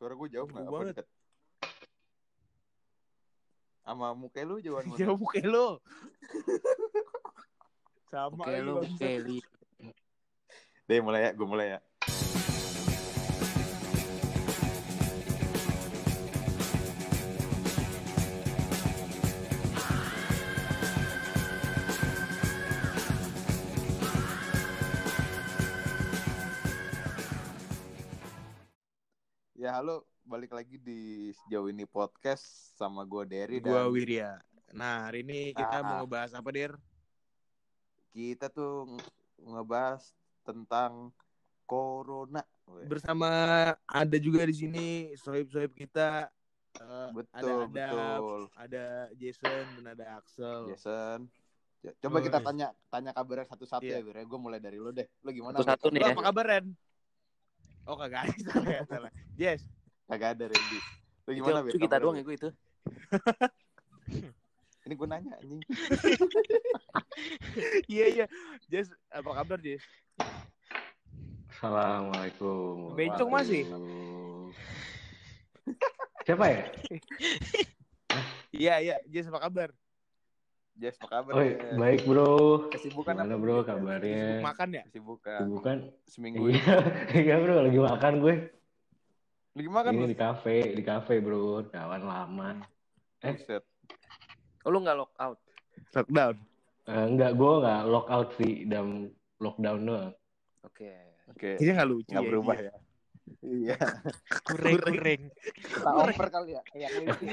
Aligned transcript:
Suara 0.00 0.16
gue 0.16 0.28
jauh 0.32 0.48
nggak? 0.48 0.64
Jauh 0.64 0.72
Apa 0.72 0.80
banget. 0.80 0.96
deket? 0.96 1.06
Sama 3.84 4.06
muka 4.16 4.40
lu 4.48 4.56
jauhan 4.64 4.84
mana? 4.88 4.96
Jauh 4.96 5.16
muka 5.20 5.44
lo. 5.44 5.68
Sama 8.08 8.48
Oke 8.48 8.56
lagi, 8.56 8.64
lu. 8.64 8.80
Deh 10.88 10.98
mulai 11.04 11.28
ya, 11.28 11.30
gue 11.36 11.44
mulai 11.44 11.76
ya. 11.76 11.78
Ya 29.70 29.78
halo, 29.78 30.02
balik 30.26 30.50
lagi 30.50 30.82
di 30.82 31.30
sejauh 31.30 31.70
ini 31.70 31.86
podcast 31.86 32.42
sama 32.74 33.06
gue 33.06 33.22
Derry 33.22 33.62
dan 33.62 33.86
Wirya. 33.86 34.42
Nah, 34.74 35.06
hari 35.06 35.22
ini 35.22 35.54
kita 35.54 35.78
Ah. 35.78 35.86
mau 35.86 35.96
ngebahas 36.02 36.34
apa, 36.34 36.50
Dir? 36.50 36.74
kita 38.10 38.50
tuh 38.50 38.90
nge- 38.90 39.14
ngebahas 39.38 40.02
tentang 40.42 41.14
corona. 41.62 42.42
Bersama 42.90 43.30
ada 43.86 44.16
juga 44.18 44.42
di 44.42 44.58
sini 44.58 44.86
sohib-sohib 45.14 45.70
kita. 45.70 46.26
Eh, 46.74 47.08
Betul, 47.14 47.70
ada 47.70 47.86
Adam, 47.86 48.18
betul. 48.18 48.42
ada 48.58 48.84
Jason 49.14 49.64
dan 49.78 49.86
ada 49.86 50.18
Axel. 50.18 50.66
Jason. 50.66 51.30
Ya, 51.86 51.94
Coba 52.02 52.18
Oh, 52.18 52.22
kita 52.26 52.42
tanya 52.42 52.74
tanya 52.90 53.14
kabarnya 53.14 53.46
satu-satu 53.46 53.86
Iya. 53.86 54.02
ya, 54.02 54.04
Wir. 54.04 54.18
Gue 54.26 54.38
mulai 54.42 54.58
dari 54.58 54.82
lu 54.82 54.90
deh. 54.90 55.06
Lu 55.22 55.30
gimana? 55.30 55.62
Satu-satu 55.62 55.94
nih 55.94 56.02
Lo 56.02 56.06
ya. 56.10 56.14
apa 56.18 56.22
kabar, 56.26 56.46
Ren? 56.58 56.66
Oh, 57.88 57.96
kagak 57.96 58.28
ada. 58.28 58.36
salah, 58.52 58.68
ya, 58.68 58.82
salah. 58.88 59.10
Yes. 59.36 59.60
Kagak 60.10 60.36
ada 60.36 60.44
Randy. 60.50 60.80
Lu 61.28 61.30
Itu, 61.30 61.38
gimana, 61.44 61.58
itu 61.68 61.78
kita 61.78 61.96
doang 62.02 62.16
ya 62.18 62.24
gue 62.26 62.36
itu. 62.36 62.50
Ini 64.88 64.94
gue 64.96 65.06
nanya 65.06 65.32
anjing. 65.38 65.62
Iya, 67.90 68.06
iya. 68.08 68.26
Jess, 68.70 68.88
apa 69.12 69.30
kabar, 69.36 69.60
Jess? 69.60 69.84
Assalamualaikum. 71.52 72.96
Bencong 72.96 73.28
masih? 73.28 73.68
Siapa 76.24 76.48
ya? 76.48 76.64
Iya, 78.54 78.74
iya. 78.80 78.96
Jess, 79.04 79.28
apa 79.28 79.44
kabar? 79.44 79.68
Jess, 80.78 80.96
apa 81.02 81.06
kabar? 81.10 81.32
Oh, 81.36 81.42
Jess? 81.44 81.76
baik 81.76 82.00
bro. 82.06 82.32
Kesibukan 82.70 83.14
Gimana 83.14 83.34
apa, 83.34 83.42
bro 83.42 83.56
kabarnya? 83.62 84.22
Sibuk 84.22 84.46
makan 84.46 84.68
ya? 84.70 84.82
Kesibukan. 84.88 85.38
Kesibukan? 85.40 85.76
Seminggu 86.06 86.44
ini. 86.48 86.56
Iya, 86.56 86.76
iya 87.26 87.34
bro 87.42 87.56
lagi 87.60 87.80
makan 87.80 88.12
gue. 88.22 88.34
Lagi 89.50 89.68
makan 89.68 89.90
Ini 89.92 90.00
lu? 90.00 90.06
di 90.08 90.16
kafe, 90.16 90.56
di 90.72 90.82
kafe 90.82 91.14
bro, 91.18 91.66
kawan 91.68 92.02
lama. 92.06 92.48
eh. 93.20 93.34
Buset. 93.34 93.64
Oh, 94.64 94.70
lu 94.70 94.78
nggak 94.80 94.96
lock 94.96 95.12
out. 95.18 95.38
Lockdown. 95.92 96.36
Eh, 96.86 97.04
enggak, 97.06 97.30
gue 97.34 97.52
enggak 97.60 97.82
lock 97.86 98.06
out 98.08 98.28
sih, 98.36 98.64
dan 98.64 99.10
lockdown 99.40 99.80
doang. 99.84 100.12
Oke. 100.64 100.92
Oke. 101.30 101.56
Kayaknya 101.56 101.74
nggak 101.80 101.90
lucu 101.90 102.10
Nggak 102.10 102.24
ya, 102.24 102.30
berubah 102.30 102.56
iya. 102.56 102.70
ya. 102.70 102.74
Iya. 103.40 103.76
Kureng, 104.42 104.78
kureng. 104.78 105.22
Kita 105.54 105.90
over 105.90 106.26
kali 106.28 106.50
ya. 106.54 106.62
Lucu. 106.98 107.24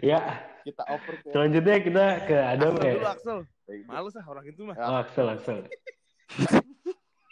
Ya, 0.00 0.20
Kita 0.62 0.82
over 0.86 1.14
ke 1.18 1.28
selanjutnya 1.32 1.76
kita 1.80 2.04
ke 2.24 2.36
Adam 2.36 2.72
Axel 2.74 2.84
ya. 2.84 2.94
dulu, 2.94 3.08
Axel. 3.08 3.38
Males 3.84 4.14
ah 4.14 4.26
orang 4.26 4.44
itu 4.44 4.60
mah. 4.62 4.76
Oh, 4.76 4.96
Axel, 5.00 5.26
Axel. 5.26 5.58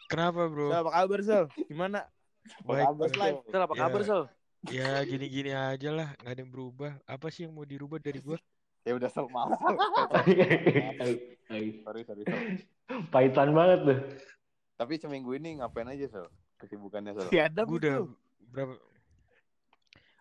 Kenapa 0.06 0.47
bro? 0.47 0.70
Sel, 0.70 0.80
apa 0.80 0.91
kabar, 0.94 1.20
Sel? 1.20 1.44
Gimana? 1.66 1.98
Baik, 2.62 2.84
Kabar, 2.86 3.06
Bang. 3.06 3.19
live. 3.19 3.38
Sel 3.44 3.60
apa 3.60 3.75
Ya. 3.75 3.81
kabar, 3.83 4.00
Sel? 4.03 4.22
Ya 4.66 4.91
gini-gini 5.03 5.50
aja 5.50 5.91
lah, 5.91 6.08
nggak 6.16 6.33
ada 6.33 6.41
yang 6.41 6.50
berubah. 6.50 6.92
Apa 7.05 7.27
sih 7.28 7.44
yang 7.44 7.55
mau 7.55 7.62
dirubah 7.62 7.98
dari 7.98 8.19
gua? 8.19 8.38
Ya 8.83 8.94
udah 8.94 9.06
sel 9.06 9.27
maaf. 9.28 9.50
Sorry, 11.47 11.78
sorry, 11.82 12.03
sorry. 12.03 12.22
Pahitan 13.09 13.50
banget 13.50 13.78
tuh. 13.82 13.98
Tapi 14.76 14.94
seminggu 14.97 15.31
ini 15.32 15.59
ngapain 15.59 15.87
aja, 15.87 16.06
Sel? 16.09 16.26
Kesibukannya, 16.56 17.12
Sel? 17.17 17.28
Si 17.28 17.37
Adam 17.37 17.65
Gua 17.65 17.77
itu 17.77 17.81
udah 17.84 17.97
berapa? 18.50 18.75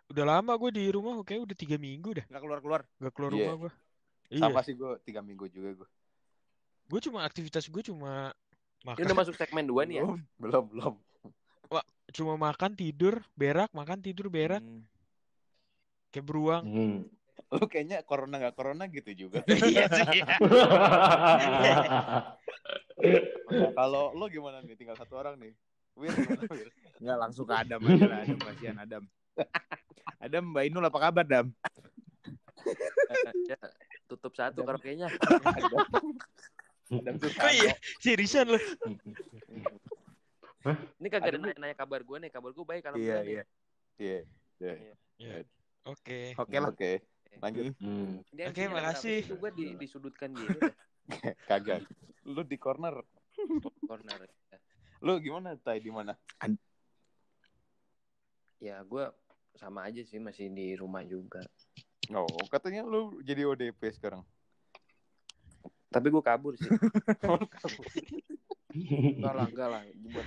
Udah 0.05 0.25
lama 0.27 0.53
gue 0.53 0.69
di 0.71 0.83
rumah, 0.93 1.17
kayak 1.25 1.41
udah 1.49 1.57
tiga 1.57 1.77
minggu 1.81 2.21
dah, 2.21 2.25
nggak 2.29 2.41
keluar-keluar. 2.41 2.81
nggak 3.01 3.13
keluar 3.13 3.31
Iya. 3.33 3.39
rumah 3.41 3.55
gua. 3.57 3.71
Sama 4.25 4.51
Iya, 4.53 4.65
sih 4.65 4.73
gue 4.73 4.91
tiga 5.01 5.21
minggu 5.21 5.45
juga 5.49 5.69
gue. 5.81 5.89
gue 6.85 6.99
cuma 7.01 7.25
aktivitas 7.25 7.65
gue 7.65 7.81
cuma 7.81 8.29
Ini 8.85 8.85
makan, 8.85 9.05
udah 9.09 9.17
masuk 9.17 9.33
segmen 9.33 9.65
2 9.65 9.81
nih 9.89 9.95
ya. 9.97 10.03
Belum. 10.05 10.19
Belum, 10.37 10.63
belum. 10.69 10.95
cuma 12.15 12.37
makan 12.39 12.77
tidur, 12.77 13.19
berak, 13.35 13.67
makan 13.75 13.99
tidur, 13.99 14.29
berak, 14.29 14.61
Hmm. 14.61 14.85
kayak 16.13 16.23
beruang. 16.23 16.63
Hmm. 16.63 16.97
Lu 17.51 17.65
kayaknya 17.67 18.05
corona 18.05 18.39
nggak 18.39 18.55
corona 18.55 18.85
gitu 18.87 19.27
juga. 19.27 19.41
Iya 19.67 19.89
sih. 19.89 20.21
Nah, 23.51 23.71
kalau 23.73 24.15
lu 24.15 24.25
gimana 24.29 24.63
nih? 24.63 24.77
Tinggal 24.77 24.95
satu 24.95 25.19
orang 25.19 25.35
nih. 25.37 25.51
Wir? 25.95 26.11
Nggak 26.99 27.17
langsung 27.19 27.45
ke 27.47 27.55
Adam 27.55 27.79
aja 27.83 28.05
lah. 28.07 28.19
Adam 28.23 28.39
kasihan 28.39 28.77
Adam. 28.79 29.03
Adam, 30.25 30.43
Mbak 30.51 30.63
Inul 30.67 30.85
apa 30.87 30.99
kabar, 30.99 31.25
Dam? 31.27 31.47
ya, 33.45 33.57
tutup 34.09 34.33
satu 34.33 34.63
Adam. 34.63 34.75
karaoke-nya. 34.75 35.07
Dan 36.89 37.15
Kok 37.19 37.51
iya? 37.51 37.73
Seriusan 37.99 38.49
lu? 38.53 38.59
Ini 40.97 41.07
kagak 41.13 41.29
ada 41.29 41.37
Ada 41.37 41.37
nanya-nanya 41.41 41.75
kabar 41.77 42.01
gue 42.01 42.17
nih. 42.25 42.31
Kabar 42.33 42.49
gue 42.53 42.65
baik 42.65 42.81
Iya, 42.81 42.89
alhamdulillah. 42.89 43.21
nih. 43.21 43.33
iya. 43.33 43.43
Iya. 44.01 44.19
Iya. 44.59 44.93
Ya. 45.21 45.35
Oke. 45.85 46.19
Oke 46.37 46.55
lah. 46.57 46.69
Oke. 46.73 46.91
Lanjut. 47.37 47.63
Hmm. 47.77 48.23
Oke, 48.23 48.63
makasih. 48.71 49.19
gue 49.29 49.51
di, 49.53 49.65
disudutkan 49.77 50.33
gitu 50.33 50.57
Kagak. 51.49 51.85
Lu 52.25 52.41
di 52.41 52.57
corner. 52.57 52.97
corner. 53.85 54.19
Lu 55.05 55.21
gimana, 55.21 55.53
Tai? 55.61 55.77
Di 55.77 55.93
mana? 55.93 56.17
Ya 58.57 58.81
gue 58.81 59.05
sama 59.53 59.85
aja 59.85 60.01
sih 60.01 60.17
masih 60.17 60.49
di 60.49 60.73
rumah 60.73 61.05
juga. 61.05 61.45
Oh, 62.09 62.25
katanya 62.49 62.81
lu 62.81 63.21
jadi 63.21 63.45
ODP 63.45 63.93
sekarang. 63.93 64.25
Tapi 65.93 66.09
gue 66.09 66.23
kabur 66.25 66.57
sih. 66.57 66.65
Enggak 68.75 69.33
lah, 69.39 69.47
enggak 69.47 69.69
lah. 69.71 69.81
Buat 69.87 70.25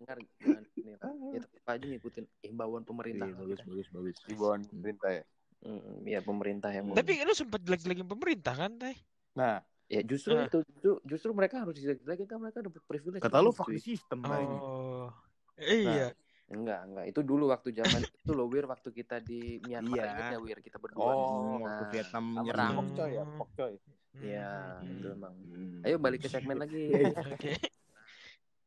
dengar 0.00 0.18
jangan 0.40 0.64
ini 0.72 0.90
lah. 0.96 1.12
Ya 1.36 1.40
tetap 1.44 1.68
aja 1.68 1.84
ngikutin 1.84 2.24
imbauan 2.48 2.80
pemerintah. 2.80 3.28
Iya, 3.28 3.36
bagus, 3.36 3.60
bagus, 3.68 3.88
bagus. 3.92 4.16
Di 4.24 4.34
bawah 4.40 4.56
perintah 4.80 5.10
ya. 5.12 5.24
Hmm, 5.60 6.08
ya 6.08 6.20
pemerintah 6.24 6.70
yang 6.72 6.88
mau. 6.88 6.96
Tapi 6.96 7.20
lu 7.20 7.36
sempat 7.36 7.60
jelek-jelekin 7.60 8.08
pemerintah 8.08 8.56
kan, 8.56 8.72
Tay? 8.80 8.96
Nah, 9.36 9.60
Ya 9.90 10.00
justru 10.00 10.38
Ah. 10.38 10.46
itu 10.46 10.62
justru, 10.70 10.92
justru 11.02 11.30
mereka 11.34 11.60
harus 11.60 11.74
lagi 12.06 12.22
kan 12.22 12.38
mereka 12.38 12.62
dapat 12.62 12.78
privilege. 12.86 13.18
Kata 13.20 13.42
lu 13.42 13.50
fuck 13.50 13.66
system 13.74 14.22
kayaknya. 14.22 14.58
Oh. 14.60 15.10
Iya. 15.58 16.14
Enggak, 16.46 16.80
enggak. 16.84 17.04
Itu 17.10 17.20
dulu 17.20 17.50
waktu 17.50 17.70
zaman 17.70 18.00
itu 18.06 18.30
loh 18.30 18.46
Wir 18.46 18.66
waktu 18.66 18.88
kita 18.88 19.18
di 19.18 19.58
Myanmar 19.60 19.98
Iya. 19.98 20.06
ingat 20.08 20.24
nggak, 20.30 20.42
Wir 20.46 20.58
kita 20.60 20.78
berdua. 20.78 21.02
Oh, 21.04 21.18
Hmm, 21.52 21.62
waktu 21.62 21.82
Nah, 21.82 21.90
Vietnam 21.90 22.24
sama 22.24 22.38
menyerang. 22.40 22.72
Pok 22.72 22.88
Coy 22.92 23.10
ya, 23.10 23.24
Pok 23.28 23.50
Coy. 23.52 23.74
Iya, 24.16 24.50
Hmm. 24.78 24.90
itu 24.92 25.06
emang. 25.08 25.34
Hmm. 25.36 25.82
Ayo 25.82 25.96
balik 25.98 26.20
ke 26.22 26.28
segmen 26.28 26.56
lagi. 26.56 26.84
Oke. 27.10 27.50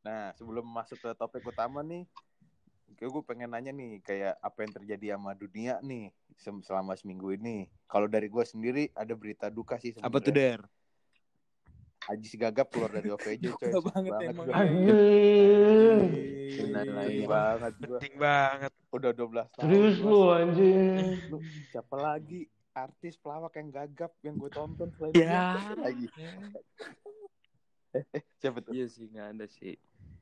Nah, 0.04 0.36
sebelum 0.36 0.68
masuk 0.68 1.00
ke 1.00 1.10
topik 1.14 1.40
utama 1.42 1.80
nih, 1.80 2.04
kayak 2.94 3.08
gue 3.10 3.22
pengen 3.24 3.48
nanya 3.48 3.72
nih, 3.72 4.04
kayak 4.04 4.36
apa 4.38 4.58
yang 4.60 4.72
terjadi 4.74 5.06
sama 5.16 5.32
dunia 5.32 5.80
nih 5.80 6.12
selama 6.36 6.92
seminggu 6.92 7.32
ini. 7.32 7.64
Kalau 7.88 8.04
dari 8.04 8.28
gue 8.28 8.44
sendiri 8.44 8.92
ada 8.92 9.16
berita 9.16 9.48
duka 9.48 9.80
sih 9.80 9.96
Apa 9.96 10.20
tuh. 10.20 10.28
Der? 10.28 10.60
Haji 12.04 12.26
si 12.26 12.36
gagap 12.36 12.68
keluar 12.68 12.90
dari 12.90 13.08
OVJ 13.08 13.42
coy. 13.56 13.64
Duka 13.64 13.66
Sedih 13.66 13.84
banget 13.88 14.12
emang. 14.22 14.44
gua. 14.44 14.54
Anjing. 14.54 16.00
Banget 17.24 17.72
gue. 17.74 17.88
Penting 17.90 18.14
banget. 18.16 18.72
Udah 18.90 19.10
12 19.10 19.24
tahun. 19.50 19.62
Serius 19.64 19.96
gua. 19.98 20.10
lu 20.10 20.20
anjing. 20.36 21.16
Lu, 21.28 21.36
siapa 21.66 21.96
lagi 21.96 22.40
artis 22.70 23.14
pelawak 23.16 23.54
yang 23.54 23.70
gagap 23.70 24.12
yang 24.20 24.34
gue 24.34 24.50
tonton 24.50 24.90
selain 24.92 25.14
Ya. 25.14 25.62
lagi? 25.74 26.06
Eh, 27.94 28.02
siapa 28.42 28.58
tuh? 28.60 28.74
Iya 28.74 28.86
sih, 28.86 29.06
enggak 29.06 29.28
ada 29.32 29.46
sih. 29.48 29.74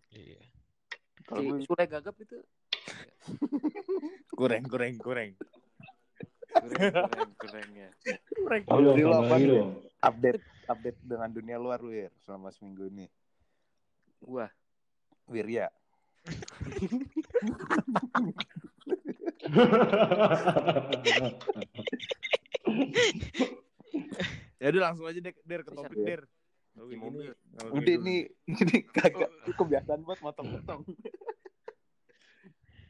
Iya. 0.08 0.43
Kalau 1.25 1.40
Si 1.40 1.46
gue 1.49 1.58
Sule 1.64 1.84
gagap 1.84 2.14
itu 2.17 2.37
Kureng, 4.38 4.64
kureng, 4.64 4.94
kureng. 4.96 5.32
Kurang 6.52 7.08
kurang 7.08 7.32
kurang 7.40 7.69
ya. 7.72 7.88
Ayo 8.69 8.90
Dari 8.93 9.02
lu 9.02 9.10
dong, 9.10 9.25
apa 9.25 9.37
nih? 9.38 9.64
update 10.02 10.43
update 10.69 10.99
dengan 11.02 11.31
dunia 11.31 11.56
luar 11.56 11.81
Wir 11.81 12.10
selama 12.22 12.50
seminggu 12.52 12.87
ini. 12.90 13.06
Gua 14.20 14.50
Wirya. 15.26 15.70
Ya 24.62 24.70
udah 24.70 24.82
langsung 24.94 25.10
aja 25.10 25.19
deh, 25.19 25.34
Der, 25.43 25.66
ke 25.66 25.75
topik, 25.75 25.98
Der. 26.06 26.22
Udah 27.75 27.94
ini 27.98 28.31
ini 28.46 28.76
kagak 28.94 29.28
kebiasaan 29.58 30.06
buat 30.06 30.22
motong-motong. 30.22 30.87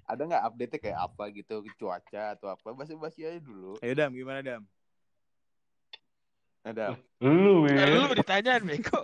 Ada 0.03 0.23
nggak 0.27 0.45
update 0.51 0.73
kayak 0.83 0.99
apa 0.99 1.25
gitu 1.31 1.63
cuaca 1.79 2.35
atau 2.37 2.49
apa 2.51 2.69
basi-basi 2.75 3.25
aja 3.27 3.39
dulu 3.39 3.79
Ayo 3.81 3.95
Dam, 3.95 4.11
gimana 4.13 4.41
Dam? 4.43 4.63
ada 6.63 6.95
Lu, 7.23 7.67
Eh, 7.67 7.75
ya. 7.75 7.87
lu 7.91 8.03
ditanyaan 8.15 8.63
beko. 8.67 9.03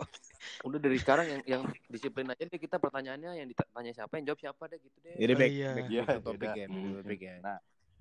Udah 0.66 0.78
dari 0.78 0.98
sekarang 0.98 1.26
yang 1.26 1.42
yang 1.46 1.62
disiplin 1.90 2.26
aja 2.30 2.42
deh 2.46 2.58
kita 2.58 2.78
pertanyaannya 2.78 3.42
yang 3.42 3.46
ditanya 3.50 3.90
siapa 3.94 4.18
yang 4.18 4.26
jawab 4.30 4.40
siapa 4.42 4.62
deh 4.70 4.78
gitu 4.78 4.98
deh. 5.02 5.14
Jadi 5.18 5.32
Oh, 5.34 5.38
back, 5.38 5.50
iya. 5.50 5.70
back 5.74 5.86
Iya, 5.90 6.02
topik 6.22 6.38
beda. 6.38 6.50
ya, 6.54 6.66
back 6.66 6.78
to 6.82 6.88
topik 7.02 7.20
ya. 7.22 7.36
Nah, 7.42 7.58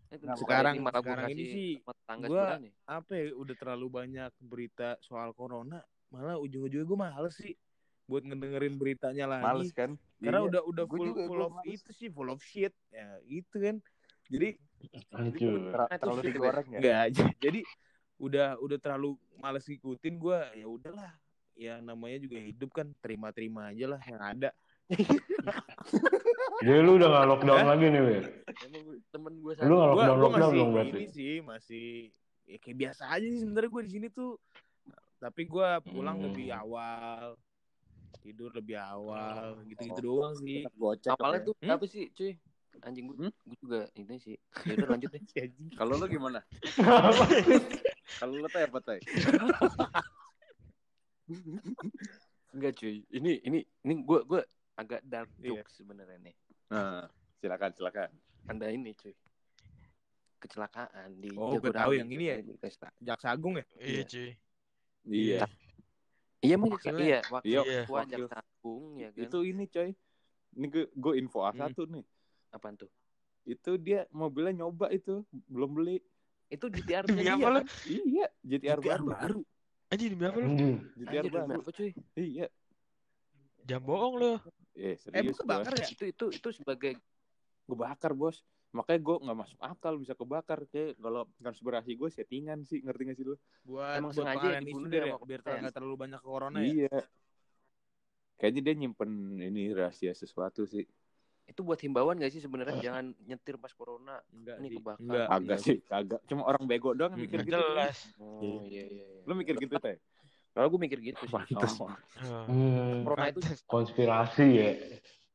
Nah, 0.08 0.36
sekarang 0.40 0.74
ini 0.80 0.84
malah 0.88 1.02
gua 1.04 1.12
sekarang 1.12 1.32
ini 1.36 1.44
sih 1.44 1.72
nih. 2.64 2.72
apa 2.88 3.12
ya 3.12 3.26
udah 3.36 3.56
terlalu 3.60 3.88
banyak 3.92 4.32
berita 4.40 4.96
soal 5.04 5.36
corona 5.36 5.84
malah 6.08 6.40
ujung-ujungnya 6.40 6.88
gue 6.88 6.96
males 6.98 7.36
sih 7.36 7.52
buat 8.08 8.24
ngedengerin 8.24 8.76
beritanya 8.76 9.26
lagi. 9.28 9.44
Males 9.44 9.72
kan? 9.72 10.00
Karena 10.18 10.40
Iya. 10.40 10.48
udah 10.50 10.62
udah 10.66 10.84
Gua 10.84 10.96
full 10.96 11.08
juga, 11.08 11.22
full 11.24 11.38
gua 11.38 11.46
of 11.46 11.54
males. 11.54 11.68
itu 11.70 11.90
sih 11.92 12.08
full 12.08 12.30
of 12.30 12.40
shit. 12.42 12.74
Ya 12.90 13.08
itu 13.22 13.56
kan. 13.56 13.76
Jadi 14.26 14.50
terlalu 15.98 16.22
digoreng 16.26 16.68
ya? 16.70 16.78
Enggak 16.78 16.98
aja 17.06 17.24
jadi 17.38 17.60
udah 18.18 18.48
udah 18.58 18.78
terlalu 18.78 19.10
males 19.38 19.64
ngikutin 19.64 20.16
gue 20.16 20.40
ya 20.56 20.66
udahlah. 20.66 21.12
Ya 21.54 21.80
namanya 21.80 22.18
juga 22.20 22.38
hidup 22.38 22.70
kan 22.72 22.94
terima-terima 22.98 23.70
aja 23.70 23.86
lah 23.88 24.02
yang 24.04 24.22
ada. 24.22 24.50
Jadi 26.58 26.80
lu 26.80 26.98
udah 26.98 27.08
gak 27.12 27.28
lockdown 27.28 27.66
lagi 27.68 27.86
nih, 27.88 28.02
Wi. 28.02 28.18
Emang 28.64 28.84
temen 29.08 29.34
gue 29.38 29.54
Lu 29.60 29.76
nggak 29.76 29.90
gue 29.90 29.94
lockdown 29.94 30.08
gue 30.10 30.24
lockdown 30.24 30.42
masih 30.44 30.58
dong 30.58 30.70
berarti. 30.72 30.90
ini 30.96 31.08
sih 31.08 31.34
masih 31.42 31.86
ya 32.46 32.58
kayak 32.58 32.78
biasa 32.78 33.04
aja 33.10 33.28
sih 33.28 33.40
sebenarnya 33.40 33.70
gue 33.70 33.84
di 33.84 33.92
sini 33.92 34.08
tuh. 34.10 34.32
Tapi 35.18 35.42
gue 35.44 35.68
pulang 35.84 36.18
Hmm. 36.18 36.26
lebih 36.30 36.48
awal 36.52 37.34
tidur 38.20 38.50
lebih 38.52 38.76
awal 38.76 39.62
gitu-gitu 39.64 40.02
Oh. 40.02 40.06
doang 40.26 40.34
sih 40.36 40.66
gocek 40.74 41.14
Apalnya 41.14 41.40
ya. 41.40 41.46
tuh 41.48 41.54
Hmm? 41.60 41.72
apa 41.72 41.86
sih, 41.86 42.06
cuy? 42.12 42.34
Anjing 42.80 43.06
gue, 43.08 43.16
Hmm? 43.18 43.34
gue 43.34 43.58
juga 43.58 43.80
ini 43.94 44.16
sih. 44.18 44.38
Ya 44.64 44.74
udah 44.76 44.88
lanjut 44.92 45.10
deh. 45.10 45.22
kalau 45.80 45.94
lu 45.96 46.06
gimana 46.06 46.40
kalau 48.20 48.34
lu 48.38 48.48
tuh 48.48 48.62
apa 48.62 48.78
tuh 48.80 49.00
Enggak 52.56 52.74
cuy. 52.76 53.04
Ini 53.10 53.32
ini 53.44 53.60
ini 53.84 53.94
gue 54.02 54.20
gue 54.24 54.42
agak 54.74 55.02
dark 55.04 55.30
Iya. 55.38 55.62
joke 55.62 55.72
sebenarnya 55.74 56.18
nih. 56.22 56.36
nah 56.68 57.08
silakan 57.40 57.72
silakan 57.74 58.10
Anda 58.46 58.72
ini 58.72 58.94
cuy. 58.94 59.14
Kecelakaan 60.38 61.18
di 61.18 61.34
Oh, 61.34 61.58
Jagorawi, 61.58 61.74
tahu 61.74 61.92
yang 61.98 62.10
ini 62.14 62.26
ya. 62.30 62.36
Jaksa 63.02 63.34
agung 63.34 63.58
ya 63.58 63.66
Iya, 63.78 64.04
cuy. 64.06 64.30
iya 65.08 65.42
Iya 66.38 66.56
jaksa 66.58 66.70
Wakilnya. 66.70 67.06
iya 67.06 67.20
wakil 67.34 67.50
Iya, 67.50 67.62
ketua 67.84 67.98
wakil. 67.98 68.24
jaksa 68.26 68.36
agung 68.42 68.84
ya 69.02 69.10
kan. 69.10 69.22
itu 69.26 69.38
ini 69.42 69.64
coy 69.68 69.90
ini 70.58 70.66
gue 70.70 70.86
gue 70.94 71.14
info 71.18 71.40
A1 71.44 71.74
nih 71.90 72.06
apaan 72.54 72.76
tuh? 72.78 72.90
itu 73.48 73.72
dia 73.80 74.04
mobilnya 74.12 74.64
nyoba 74.66 74.92
itu 74.92 75.24
belum 75.48 75.72
beli 75.78 75.98
Itu 76.48 76.72
GTR 76.76 77.06
nya 77.12 77.36
apa 77.36 77.40
dia 77.40 77.48
lu? 77.50 77.60
kan? 77.60 77.66
iya 77.84 78.26
GTR, 78.44 78.80
GTR 78.80 79.02
baru. 79.02 79.06
baru 79.08 79.42
Anjing 79.88 80.10
demi 80.16 80.24
apa 80.28 80.38
lu? 80.40 80.48
Anjing. 80.48 80.76
GTR 81.00 81.26
Anjir, 81.26 81.32
baru 81.32 81.58
apa 81.64 81.72
cuy? 81.74 81.92
iya 82.16 82.46
Jangan 83.68 83.84
bohong 83.84 84.14
lu. 84.16 84.32
eh 84.78 84.94
eh 84.94 84.96
serius 85.02 85.36
bukan 85.36 85.46
bakar 85.50 85.74
ya 85.76 85.88
Itu 85.90 86.04
itu 86.08 86.26
itu 86.38 86.50
sebagai 86.54 86.94
gue 87.68 87.78
bakar 87.78 88.12
bos 88.16 88.46
makanya 88.70 89.00
gue 89.00 89.16
nggak 89.24 89.38
masuk 89.38 89.60
akal 89.60 89.94
bisa 89.96 90.14
kebakar 90.14 90.60
kayak 90.68 90.96
kalau 90.98 91.24
konspirasi 91.40 91.92
gue 91.94 92.10
settingan 92.10 92.62
sih 92.62 92.84
ngerti 92.84 93.02
gak 93.06 93.16
sih 93.16 93.26
lu 93.26 93.36
buat 93.64 93.96
Emang 93.96 94.12
buat 94.12 94.18
sengaja 94.28 94.60
dibunuh 94.60 94.88
deh 94.88 95.00
ya 95.00 95.06
sama 95.08 95.24
biar 95.24 95.40
kepercayaan. 95.40 95.60
nggak 95.64 95.74
terlalu 95.74 95.96
banyak 95.98 96.22
corona 96.22 96.58
ya 96.60 96.68
iya 96.68 96.98
kayaknya 98.38 98.62
dia 98.62 98.74
nyimpen 98.78 99.12
ini 99.40 99.64
rahasia 99.72 100.14
sesuatu 100.14 100.64
sih 100.64 100.86
itu 101.48 101.64
buat 101.64 101.80
himbauan 101.80 102.20
gak 102.20 102.28
sih 102.30 102.44
sebenarnya 102.44 102.76
jangan 102.84 103.16
nyetir 103.24 103.56
pas 103.56 103.72
corona 103.72 104.20
enggak 104.30 104.56
ini 104.60 104.68
sih 104.68 104.78
kebakar. 104.78 105.00
enggak 105.00 105.26
agak 105.26 105.40
enggak 105.40 105.60
sih 105.64 105.78
agak 105.88 106.20
cuma 106.28 106.42
orang 106.44 106.64
bego 106.68 106.92
doang 106.92 107.16
yang 107.16 107.24
Hmm, 107.24 107.26
mikir 107.26 107.40
gitu 107.42 107.52
jelas. 107.56 107.98
Oh 108.20 108.44
iya 108.44 108.84
iya. 108.84 108.84
iya. 109.08 109.24
lu 109.24 109.34
mikir 109.34 109.56
gitu 109.58 109.76
teh 109.80 109.98
Kalau 110.52 110.68
gue 110.68 110.82
mikir 110.82 111.00
gitu 111.00 111.22
sih. 111.22 111.32
Pantes. 111.32 111.74
Oh, 111.78 111.86
Oh. 111.86 112.46
Hmm, 112.50 113.06
corona 113.06 113.30
itu 113.30 113.40
konspirasi 113.64 114.46
ya. 114.52 114.70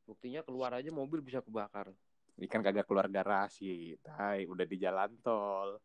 buktinya 0.03 0.43
keluar 0.43 0.75
aja 0.75 0.91
mobil 0.91 1.23
bisa 1.23 1.39
kebakar. 1.39 1.95
Ini 2.33 2.45
kan 2.45 2.59
kagak 2.59 2.83
keluar 2.83 3.05
garasi 3.07 3.93
tai 3.99 4.45
udah 4.45 4.63
di 4.63 4.77
jalan 4.77 5.13
tol 5.19 5.77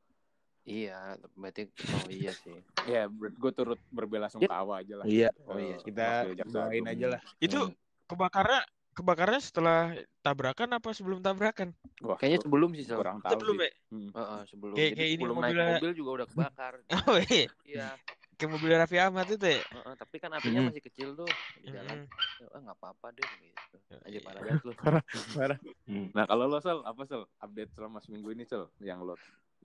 Iya, 0.62 1.17
berarti 1.33 1.65
oh 1.97 2.12
iya 2.12 2.29
sih. 2.35 2.61
ya 2.85 3.09
gue 3.09 3.53
turut 3.53 3.81
berbela 3.89 4.29
sungkawa 4.29 4.85
aja 4.85 5.00
lah 5.00 5.06
iya 5.06 5.33
Oh 5.43 5.56
iya, 5.56 5.77
Eh, 5.77 5.81
kita 5.81 6.29
doain 6.45 6.85
aja 6.85 7.06
lah 7.09 7.21
Itu 7.39 7.73
kebakarnya 8.05 8.69
kebakarnya 8.93 9.41
setelah 9.41 9.81
tabrakan 10.21 10.75
apa 10.75 10.91
sebelum 10.91 11.23
tabrakan? 11.23 11.71
Wah, 12.03 12.19
Kayaknya 12.19 12.39
sebelum 12.43 12.71
sih, 12.75 12.83
Sal. 12.83 12.99
kurang 12.99 13.23
tahu 13.23 13.31
Sebelum 13.33 13.55
sih. 13.55 13.62
ya? 13.62 13.71
Hmm. 13.89 14.11
Heeh, 14.11 14.41
sebelum. 14.44 14.75
Kayak- 14.75 14.93
ini 14.93 15.06
sebelum 15.15 15.37
naik 15.39 15.44
mobilnya- 15.47 15.71
mobil 15.73 15.93
juga 15.94 16.11
udah 16.11 16.27
kebakar. 16.27 16.73
Oh 17.06 17.17
iya. 17.23 17.47
iya. 17.65 17.89
Kayak 18.38 18.50
mobil 18.55 18.70
Raffi 18.70 18.99
Ahmad 19.02 19.26
itu 19.26 19.43
ya? 19.43 19.67
Heeh, 19.67 19.94
tapi 19.99 20.17
kan 20.23 20.31
apinya 20.31 20.62
Hmm. 20.62 20.70
masih 20.70 20.82
kecil 20.87 21.08
tuh 21.19 21.26
di 21.58 21.75
jalan. 21.75 22.06
Mm-mm. 22.06 22.55
Ah 22.55 22.61
nggak 22.62 22.76
apa-apa 22.79 23.06
deh 23.11 23.26
gitu. 23.43 23.76
Aja 24.06 24.19
parah 24.23 24.40
banget 24.46 24.62
lu. 24.62 24.73
parah 25.43 25.58
Hmm. 25.90 26.06
Nah 26.14 26.25
kalau 26.31 26.46
lo 26.46 26.62
sel 26.62 26.79
apa 26.87 27.02
sel 27.02 27.26
update 27.43 27.75
selama 27.75 27.99
seminggu 27.99 28.31
ini 28.31 28.46
sel 28.46 28.70
yang 28.79 29.02
lo 29.02 29.19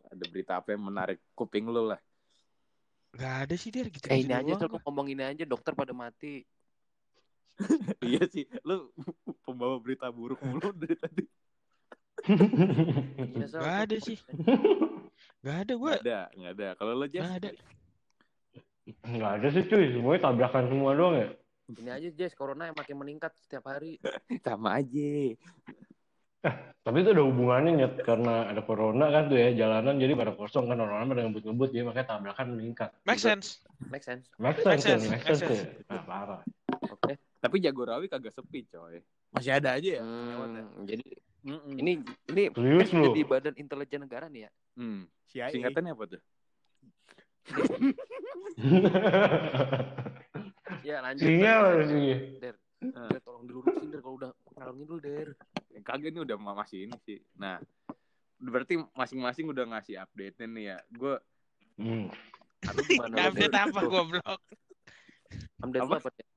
ada 0.09 0.25
berita 0.25 0.57
apa 0.57 0.73
yang 0.73 0.89
menarik 0.89 1.21
kuping 1.37 1.69
lo 1.69 1.93
lah. 1.93 2.01
Gak 3.13 3.45
ada 3.45 3.55
sih 3.61 3.69
dia 3.69 3.85
gitu. 3.85 4.09
Eh 4.09 4.25
ini 4.25 4.33
aja 4.33 4.57
lu 4.57 4.81
ngomong 4.81 5.05
ini 5.13 5.21
aja 5.21 5.45
dokter 5.45 5.77
pada 5.77 5.93
mati. 5.93 6.41
iya 8.01 8.25
sih, 8.25 8.49
lo 8.65 8.89
pembawa 9.45 9.77
berita 9.77 10.09
buruk 10.09 10.41
mulu 10.41 10.73
dari 10.73 10.97
tadi. 10.97 11.23
Iya. 13.33 13.45
Gak 13.53 13.77
ada 13.85 13.97
sih. 14.01 14.17
Gak 15.45 15.57
ada 15.67 15.73
gue. 15.77 15.93
Nggak 15.93 16.05
ada, 16.07 16.19
nggak 16.33 16.51
ada. 16.57 16.67
Kalau 16.79 16.93
lo 16.97 17.05
Jeff, 17.05 17.21
Gak 17.21 17.37
ada. 17.37 17.49
Nggak 18.83 19.31
ada 19.39 19.47
sih 19.51 19.63
cuy, 19.67 19.85
semuanya 19.95 20.21
tabrakan 20.27 20.67
semua 20.67 20.91
doang 20.91 21.15
ya. 21.15 21.27
Ini 21.71 21.89
aja 21.95 22.09
Jess, 22.11 22.35
corona 22.35 22.67
yang 22.67 22.75
makin 22.75 22.99
meningkat 22.99 23.31
setiap 23.39 23.71
hari. 23.71 23.95
sama 24.45 24.83
aja. 24.83 25.33
Tapi 26.83 26.97
itu 26.99 27.15
ada 27.15 27.23
hubungannya 27.23 27.71
nyet 27.79 28.03
karena 28.03 28.51
ada 28.51 28.59
corona 28.59 29.07
kan 29.07 29.31
tuh 29.31 29.39
ya 29.39 29.55
jalanan 29.55 29.95
jadi 29.95 30.11
pada 30.11 30.35
kosong 30.35 30.67
kan 30.67 30.75
orang-orang 30.75 31.07
pada 31.15 31.21
ngebut-ngebut 31.23 31.69
jadi 31.71 31.87
makanya 31.87 32.07
tabrakan 32.19 32.47
meningkat. 32.59 32.91
Make 33.07 33.23
sense. 33.23 33.63
Make 33.87 34.03
sense. 34.03 34.27
Make 34.35 34.59
Make 34.59 34.83
sense, 34.83 34.83
sense, 34.83 35.03
make 35.07 35.23
make 35.23 35.27
sense. 35.31 35.39
sense. 35.47 35.51
tuh. 35.55 35.87
Nah, 35.87 36.03
parah. 36.03 36.41
Oke. 36.91 37.15
Tapi 37.39 37.55
Jagorawi 37.63 38.11
kagak 38.11 38.35
sepi 38.35 38.67
coy. 38.67 38.99
masih 39.31 39.55
ada 39.55 39.79
aja 39.79 39.89
ya 39.97 40.03
lewat 40.03 40.49
ya. 40.51 40.63
Hmm, 40.67 40.83
jadi 40.85 41.07
Mm-mm. 41.43 41.75
ini 41.79 41.91
ini 42.31 42.43
Serius 42.53 42.91
jadi 42.91 43.21
badan 43.23 43.55
intelijen 43.55 44.03
negara 44.03 44.27
nih 44.27 44.45
ya. 44.45 44.51
Hmm. 44.75 45.07
CIA 45.31 45.47
Singkatannya 45.55 45.95
apa 45.95 46.03
tuh? 46.11 46.21
Ya 50.83 50.99
lanjut. 50.99 51.23
Sinyal 51.23 51.63
Der. 51.63 51.85
sih. 51.85 52.09
Der, 52.39 52.55
Ah. 52.83 53.07
Der, 53.07 53.23
tolong 53.23 53.47
dilurusin 53.47 53.87
Der 53.87 54.03
kalau 54.03 54.15
udah 54.17 54.31
ngalungin 54.53 54.85
dulu 54.85 54.99
Der. 54.99 55.29
Kagak 55.79 56.11
ini 56.11 56.19
udah 56.19 56.35
ma- 56.35 56.51
masih 56.53 56.83
ini 56.83 56.95
sih. 57.01 57.23
Nah, 57.33 57.55
berarti 58.37 58.75
masing-masing 58.91 59.47
udah 59.47 59.63
ngasih 59.65 59.95
update 59.97 60.43
nih 60.43 60.65
ya. 60.65 60.77
Gue 60.89 61.15
Hmm. 61.73 62.11
Der? 63.09 63.31
Update 63.31 63.55
apa 63.55 63.79
goblok? 63.81 64.39
Update 65.57 65.79
Apa? 65.81 65.95
apa 65.97 66.09
Der? 66.11 66.27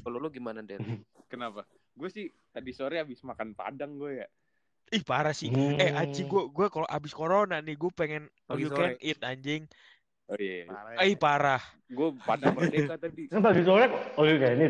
Kalau 0.00 0.16
lu 0.18 0.28
gimana 0.28 0.60
Der? 0.60 0.80
kenapa? 1.26 1.68
Gue 1.92 2.08
sih 2.08 2.26
tadi 2.48 2.72
sore 2.72 2.96
habis 2.96 3.20
makan 3.20 3.52
padang 3.52 3.94
gue 3.94 4.18
ya. 4.18 4.28
Ih 4.90 5.00
parah 5.00 5.30
sih. 5.30 5.48
Hmm. 5.48 5.76
Eh 5.76 5.92
anjing 5.92 6.24
gue 6.24 6.48
gue 6.48 6.66
kalau 6.66 6.84
abis 6.86 7.12
corona 7.12 7.56
nih 7.58 7.72
gue 7.74 7.90
pengen 7.90 8.24
Pagi 8.42 8.56
you 8.58 8.68
sore. 8.68 8.80
can 8.80 8.96
eat 8.98 9.20
anjing. 9.20 9.68
Oh 10.24 10.36
iya. 10.40 10.64
Parah 10.64 10.90
ya. 10.96 11.04
Eh 11.04 11.16
parah. 11.20 11.62
Gue 11.84 12.08
padang 12.24 12.56
merdeka 12.56 12.96
tadi. 13.04 13.28
Kan 13.28 13.44
tadi 13.44 13.60
sore 13.60 13.86
oh 14.16 14.24
iya 14.24 14.48
ini. 14.56 14.66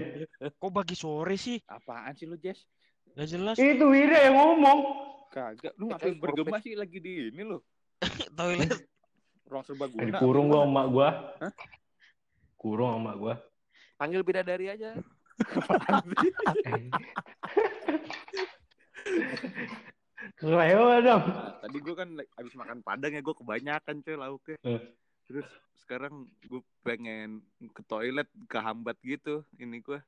Kok 0.51 0.71
bagi 0.75 0.97
sore 0.99 1.39
sih? 1.39 1.63
Apaan 1.71 2.19
sih 2.19 2.27
lu, 2.27 2.35
Jess? 2.39 2.67
Gak 3.15 3.31
jelas. 3.31 3.55
Itu 3.55 3.87
Wira 3.95 4.19
yang 4.27 4.35
ngomong. 4.35 4.79
Kagak. 5.31 5.75
Lu 5.79 5.87
Eh, 5.87 5.95
ngapain 5.95 6.19
bergema 6.19 6.59
sih 6.59 6.75
lagi 6.75 6.99
di 6.99 7.31
ini 7.31 7.43
lu? 7.47 7.63
Toilet. 8.39 8.71
Ruang 9.47 9.63
serbaguna. 9.63 10.11
Dikurung 10.11 10.47
gua 10.51 10.67
sama 10.67 10.83
gua. 10.91 11.09
Hah? 11.39 11.53
Kurung 12.59 12.91
sama 12.99 13.13
gua. 13.15 13.35
Panggil 13.95 14.27
bidadari 14.27 14.75
aja. 14.75 14.99
Keleo 20.35 20.87
dong. 21.05 21.25
Nah, 21.29 21.61
tadi 21.61 21.79
gue 21.79 21.95
kan 21.95 22.09
abis 22.17 22.55
makan 22.57 22.81
padang 22.81 23.13
ya 23.13 23.21
gue 23.21 23.35
kebanyakan 23.37 23.97
coy 24.03 24.17
lauknya. 24.17 24.57
Terus 25.25 25.49
sekarang 25.81 26.29
gue 26.43 26.63
pengen 26.81 27.41
ke 27.71 27.83
toilet 27.85 28.29
kehambat 28.47 28.97
gitu. 29.01 29.45
Ini 29.55 29.81
gue 29.81 30.01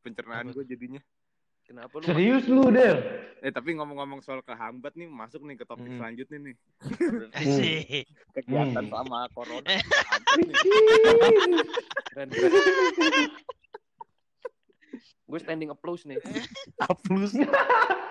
pencernaan 0.00 0.50
gue 0.50 0.64
jadinya. 0.64 1.00
Kenapa 1.62 2.00
lu? 2.00 2.04
Serius 2.08 2.48
lu, 2.48 2.64
Der? 2.72 2.96
Eh 3.44 3.52
tapi 3.52 3.76
ngomong-ngomong 3.76 4.24
soal 4.24 4.40
kehambat 4.40 4.96
nih 4.96 5.04
masuk 5.04 5.44
nih 5.44 5.52
ke 5.54 5.68
topik 5.68 5.84
Hmm. 5.84 6.00
selanjutnya 6.00 6.38
nih. 6.40 6.56
Asik. 7.36 8.08
Kegiatan 8.32 8.84
Hmm. 8.84 8.92
sama 8.92 9.28
corona. 9.36 9.68
nih. 9.68 10.48
Keren. 12.08 12.28
Gue 15.28 15.38
standing 15.38 15.68
applause 15.68 16.08
nih. 16.08 16.16
Hapus. 16.80 17.36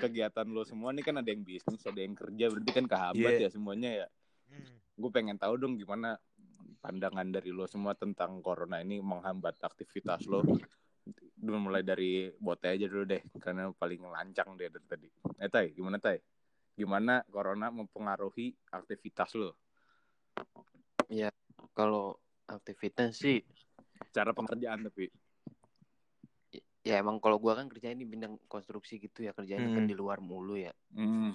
kegiatan 0.00 0.46
lo 0.48 0.62
semua 0.64 0.90
nih 0.92 1.04
kan 1.04 1.20
ada 1.20 1.28
yang 1.30 1.42
bisnis, 1.44 1.82
ada 1.84 2.00
yang 2.00 2.14
kerja, 2.16 2.50
berarti 2.50 2.70
kan 2.72 2.86
kehambat 2.88 3.32
Iya. 3.38 3.46
ya 3.46 3.48
semuanya 3.50 3.90
ya. 4.04 4.06
Hmm. 4.50 4.76
Gue 4.96 5.10
pengen 5.10 5.36
tahu 5.36 5.54
dong 5.58 5.74
gimana 5.76 6.16
pandangan 6.80 7.28
dari 7.32 7.50
lo 7.50 7.64
semua 7.64 7.96
tentang 7.96 8.40
corona 8.44 8.80
ini 8.80 9.00
menghambat 9.00 9.60
aktivitas 9.60 10.28
lo. 10.28 10.44
Dulu 11.34 11.70
mulai 11.70 11.84
dari 11.84 12.32
bote 12.40 12.72
aja 12.72 12.88
dulu 12.88 13.04
deh, 13.04 13.20
karena 13.36 13.68
paling 13.72 14.00
lancang 14.08 14.56
dia 14.56 14.72
dari 14.72 14.86
tadi. 14.88 15.08
Eh 15.40 15.50
Tay, 15.50 15.76
gimana 15.76 16.00
Tay? 16.00 16.20
Gimana 16.74 17.22
corona 17.28 17.68
mempengaruhi 17.70 18.52
aktivitas 18.72 19.36
lo? 19.36 19.54
Kalau 21.74 22.16
aktivitas 22.48 23.18
sih 23.18 23.42
Cara 24.14 24.30
pengerjaan 24.30 24.86
tapi. 24.86 25.10
Ya 26.84 27.00
emang 27.00 27.16
kalau 27.18 27.40
gua 27.40 27.56
kan 27.56 27.66
kerjanya 27.72 27.96
di 27.96 28.06
bidang 28.06 28.36
konstruksi 28.46 29.00
gitu 29.00 29.24
ya 29.24 29.32
kerjanya 29.32 29.72
kan 29.72 29.84
Hmm. 29.84 29.90
di 29.90 29.96
luar 29.96 30.20
mulu 30.20 30.54
ya. 30.54 30.70
Hmm, 30.92 31.32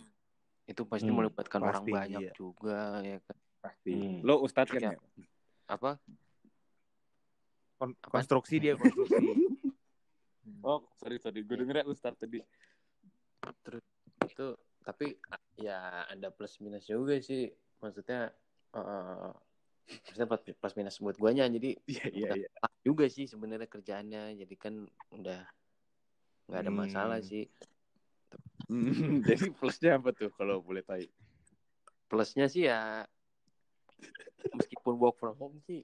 Itu 0.70 0.86
pasti 0.86 1.10
Hmm, 1.10 1.18
melibatkan 1.25 1.65
orang 1.65 1.82
pasti, 1.82 1.91
banyak 1.98 2.22
iya. 2.29 2.34
juga 2.38 3.01
ya 3.01 3.18
kan. 3.25 3.38
pasti. 3.60 3.91
Hmm. 3.98 4.22
Lo 4.22 4.46
ustadz 4.46 4.70
kan 4.70 4.82
Iya. 4.82 4.91
ya? 4.94 5.00
Apa? 5.65 5.98
Kon- 7.82 7.98
Apa? 8.06 8.22
konstruksi 8.22 8.62
dia 8.62 8.77
konstruksi. 8.77 9.18
Oh, 10.60 10.84
sorry 11.00 11.15
sorry. 11.24 11.39
Gue 11.48 11.56
dengernya 11.56 11.88
ustadz 11.88 12.20
tadi. 12.20 12.44
itu 14.27 14.48
tapi 14.84 15.15
ya 15.56 16.03
ada 16.06 16.29
plus 16.29 16.60
minus 16.60 16.84
juga 16.86 17.15
sih 17.24 17.48
maksudnya 17.79 18.29
eh 18.75 19.32
maksudnya 19.89 20.27
plus, 20.29 20.41
plus 20.55 20.74
minus 20.77 20.98
buat 21.01 21.17
guanya 21.17 21.50
jadi 21.50 21.75
Iya 21.86 22.05
iya 22.13 22.29
udah 22.29 22.38
iya. 22.46 22.50
pas 22.62 22.74
juga 22.86 23.05
sih 23.10 23.25
sebenarnya 23.25 23.67
kerjaannya 23.69 24.24
jadi 24.46 24.55
kan 24.55 24.74
udah 25.13 25.39
nggak 26.50 26.62
ada 26.65 26.72
Hmm. 26.72 26.79
masalah 26.81 27.19
sih 27.22 27.46
Hmm, 28.69 28.86
Jadi 29.25 29.50
plusnya 29.58 29.98
apa 29.98 30.13
tuh 30.13 30.29
kalau 30.38 30.62
boleh 30.62 30.86
tahu? 30.86 31.01
plusnya 32.05 32.46
sih 32.50 32.69
ya 32.69 33.05
meskipun 34.53 34.98
work 34.98 35.17
from 35.17 35.34
home 35.38 35.58
sih 35.65 35.81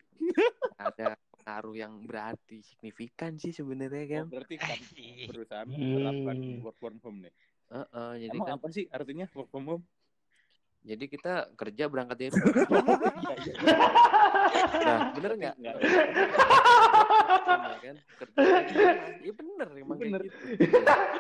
ada 0.78 1.18
pengaruh 1.38 1.78
yang 1.78 1.94
berarti 2.06 2.62
signifikan 2.66 3.38
sih 3.38 3.54
sebenarnya 3.54 4.06
kan 4.10 4.26
Oh, 4.26 4.32
berarti 4.34 4.56
kan 4.58 4.78
perusahaan 5.30 5.70
Hmm. 5.70 5.82
menerapkan 5.82 6.38
work 6.62 6.78
from 6.82 6.98
home 7.02 7.20
nih. 7.26 7.34
Heeh, 7.74 8.10
jadi 8.26 8.38
Emang 8.38 8.48
kan 8.50 8.56
apa 8.62 8.68
sih 8.74 8.86
artinya 8.94 9.26
work 9.34 9.50
from 9.50 9.66
home? 9.66 9.84
Jadi 10.86 11.04
kita 11.04 11.34
kerja 11.54 11.84
berangkat 11.86 12.16
dari 12.20 12.32
rumah 12.38 12.82
nah 14.78 15.10
bener 15.12 15.32
nggak 15.36 15.56
Nggak. 15.58 15.76
Iya 15.76 15.86
kan 17.82 17.96
kerja 18.16 18.36
dari 18.36 18.72
rumah. 18.72 19.10
iya 19.18 19.32
bener 19.34 19.68
emang 19.76 19.96
kayak 19.96 20.08
Bener. 20.08 20.22
gitu 20.24 20.36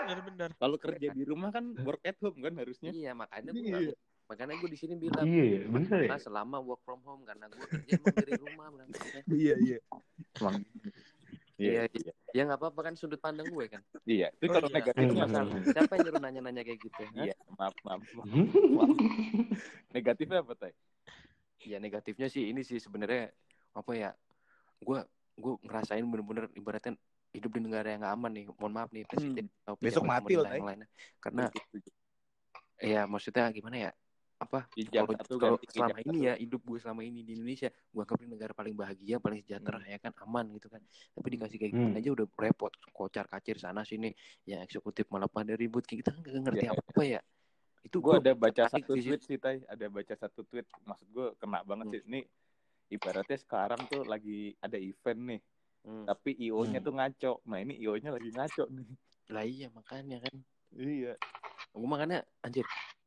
Bener 0.05 0.19
bener. 0.23 0.49
Kalau 0.55 0.75
kerja 0.77 1.07
di 1.09 1.23
rumah 1.23 1.49
kan 1.49 1.73
work 1.79 2.03
at 2.03 2.15
home 2.19 2.39
kan 2.39 2.53
harusnya. 2.55 2.89
iya 2.91 3.11
makanya 3.11 3.51
gue 3.51 3.63
Iya. 3.65 3.93
makanya 4.25 4.55
gue 4.55 4.67
di 4.67 4.75
sini 4.75 4.93
bilang 4.95 5.23
Iya, 5.23 5.43
ya, 5.45 5.59
bener 5.67 5.99
ya. 5.99 6.07
Nah, 6.07 6.19
selama 6.19 6.57
work 6.59 6.81
from 6.81 6.99
home 7.01 7.23
karena 7.23 7.45
gue 7.47 7.61
kerja 7.61 7.91
emang 7.91 8.15
dari 8.15 8.33
rumah 8.35 8.65
berangkatnya. 8.69 9.21
iya 9.31 9.55
iya. 9.59 9.77
Emang. 10.35 10.55
Ya 12.35 12.43
nggak 12.43 12.59
apa-apa 12.59 12.91
kan 12.91 12.93
sudut 12.99 13.15
pandang 13.15 13.47
gue 13.47 13.65
kan. 13.71 13.79
Iya, 14.03 14.27
itu 14.35 14.51
Oh, 14.51 14.59
kalau 14.59 14.67
iya. 14.67 14.75
negatif 14.75 15.05
Hmm. 15.07 15.19
masalah. 15.23 15.55
Siapa 15.71 15.91
yang 15.95 16.01
nyuruh 16.03 16.19
nanya-nanya 16.19 16.61
kayak 16.67 16.79
gitu? 16.83 17.01
Iya, 17.15 17.35
maaf, 17.55 17.71
maaf. 17.87 18.03
maaf. 18.11 18.27
Hmm. 18.27 18.47
Negatifnya 19.95 20.43
apa, 20.43 20.53
Tay? 20.59 20.73
Ya 21.63 21.79
negatifnya 21.79 22.27
sih 22.27 22.51
ini 22.51 22.61
sih 22.61 22.75
sebenarnya 22.77 23.31
apa 23.71 23.91
ya? 23.95 24.11
Gue 24.83 24.99
gue 25.39 25.53
ngerasain 25.63 26.03
bener-bener 26.03 26.51
ibaratnya 26.51 26.99
hidup 27.31 27.51
di 27.51 27.59
negara 27.63 27.87
yang 27.87 28.03
gak 28.03 28.13
aman 28.19 28.31
nih. 28.35 28.45
Mohon 28.59 28.73
maaf 28.75 28.89
nih 28.91 29.03
presiden 29.07 29.47
atau 29.63 29.79
Besok 29.79 30.03
mati 30.03 30.35
lo, 30.35 30.43
pemerintah 30.43 30.51
yang 30.51 30.59
Tay. 30.59 30.69
lainnya. 30.75 30.87
Karena 31.23 31.43
ya 32.83 33.01
maksudnya 33.07 33.47
gimana 33.55 33.75
ya? 33.79 33.91
Apa? 34.35 34.67
Kalau 34.67 35.15
satu 35.15 35.35
kalau 35.39 35.57
selama 35.63 35.97
ini 35.97 36.17
satu. 36.19 36.27
ya 36.27 36.33
hidup 36.35 36.61
gue 36.61 36.79
selama 36.83 37.01
ini 37.01 37.23
di 37.23 37.31
Indonesia, 37.33 37.71
gue 37.71 38.01
anggap 38.03 38.19
ini 38.19 38.29
negara 38.29 38.51
paling 38.51 38.75
bahagia, 38.75 39.15
paling 39.17 39.39
sejahtera 39.39 39.79
Hmm. 39.79 39.87
ya 39.87 39.97
kan 39.97 40.11
aman 40.27 40.45
gitu 40.51 40.67
kan. 40.67 40.81
Tapi 41.15 41.27
dikasih 41.31 41.57
kayak 41.57 41.71
Hmm. 41.71 41.81
gini 41.87 41.97
aja 41.97 42.09
udah 42.11 42.25
repot, 42.35 42.71
kocar 42.91 43.25
kacir 43.25 43.55
sana 43.55 43.81
sini, 43.81 44.11
yang 44.43 44.59
eksekutif 44.59 45.07
malah 45.07 45.27
pada 45.27 45.55
ribut 45.55 45.81
kita 45.81 46.11
kan 46.11 46.19
gak 46.19 46.35
ngerti 46.35 46.67
Iya. 46.67 46.75
apa 46.75 47.01
ya. 47.01 47.21
Itu 47.79 48.01
Gue 48.01 48.17
ada 48.17 48.33
baca 48.33 48.63
satu 48.65 48.91
situ. 48.93 49.07
tweet 49.07 49.21
sih, 49.23 49.37
Tay. 49.37 49.61
Ada 49.63 49.85
baca 49.87 50.13
satu 50.13 50.41
tweet. 50.43 50.65
Maksud 50.83 51.07
gue 51.07 51.27
kena 51.37 51.63
banget 51.63 51.85
Hmm. 51.85 51.93
sih. 51.93 52.01
Ini 52.03 52.19
ibaratnya 52.89 53.37
sekarang 53.37 53.87
tuh 53.87 54.03
lagi 54.03 54.51
ada 54.59 54.75
event 54.75 55.21
nih. 55.21 55.41
Hmm. 55.85 56.03
Tapi 56.03 56.33
IO-nya 56.39 56.81
Hmm. 56.81 56.87
tuh 56.89 56.93
ngaco. 56.93 57.31
Nah, 57.45 57.61
ini 57.61 57.77
IO-nya 57.77 58.09
lagi 58.09 58.29
ngaco 58.29 58.65
nih. 58.67 58.87
Lah 59.29 59.45
iya 59.45 59.67
makanya 59.69 60.17
kan. 60.19 60.35
Iya. 60.73 61.13
Gue 61.71 61.87
makanya 61.87 62.25
anjir. 62.41 62.65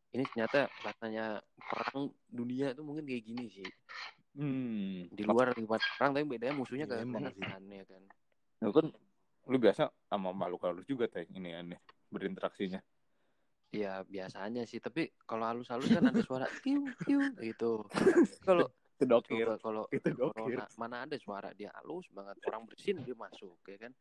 Ini 0.08 0.24
ternyata 0.32 0.72
katanya 0.80 1.40
perang 1.56 2.08
dunia 2.32 2.72
tuh 2.72 2.84
mungkin 2.84 3.04
kayak 3.04 3.22
gini 3.28 3.44
sih. 3.52 3.70
Hmm. 4.38 5.10
Di 5.12 5.22
luar 5.26 5.52
pada 5.52 5.84
perang 5.98 6.10
tapi 6.16 6.24
bedanya 6.24 6.54
musuhnya 6.56 6.86
Iya, 6.88 6.92
kayak 6.94 7.04
emang 7.04 7.24
kan 7.36 7.62
ya 7.68 7.84
kan. 7.84 8.02
Lu 8.64 8.72
kan 8.72 8.86
lu 9.48 9.56
biasa 9.56 9.82
sama 10.08 10.30
makhluk 10.32 10.64
halus 10.64 10.86
juga, 10.88 11.08
Tay. 11.08 11.28
Ini 11.28 11.60
aneh 11.60 11.80
berinteraksinya. 12.08 12.80
Ya 13.68 14.00
biasanya 14.08 14.64
sih, 14.64 14.80
tapi 14.80 15.12
kalau 15.28 15.44
halus-halus 15.44 15.92
kan 15.92 16.08
ada 16.08 16.20
suara 16.24 16.48
kiu 16.64 16.88
kiu 17.04 17.20
gitu. 17.44 17.84
Kalau 18.48 18.72
Itu 18.98 19.06
dokir. 19.06 19.46
kalau 19.62 19.86
Itu 19.94 20.10
dokir. 20.10 20.58
corona 20.58 20.66
mana 20.74 21.06
ada 21.06 21.14
suara 21.22 21.54
dia 21.54 21.70
halus 21.78 22.10
banget 22.10 22.34
orang 22.50 22.66
bersin 22.66 22.98
dia 22.98 23.14
masuk 23.14 23.54
ya 23.62 23.78
kan. 23.86 23.92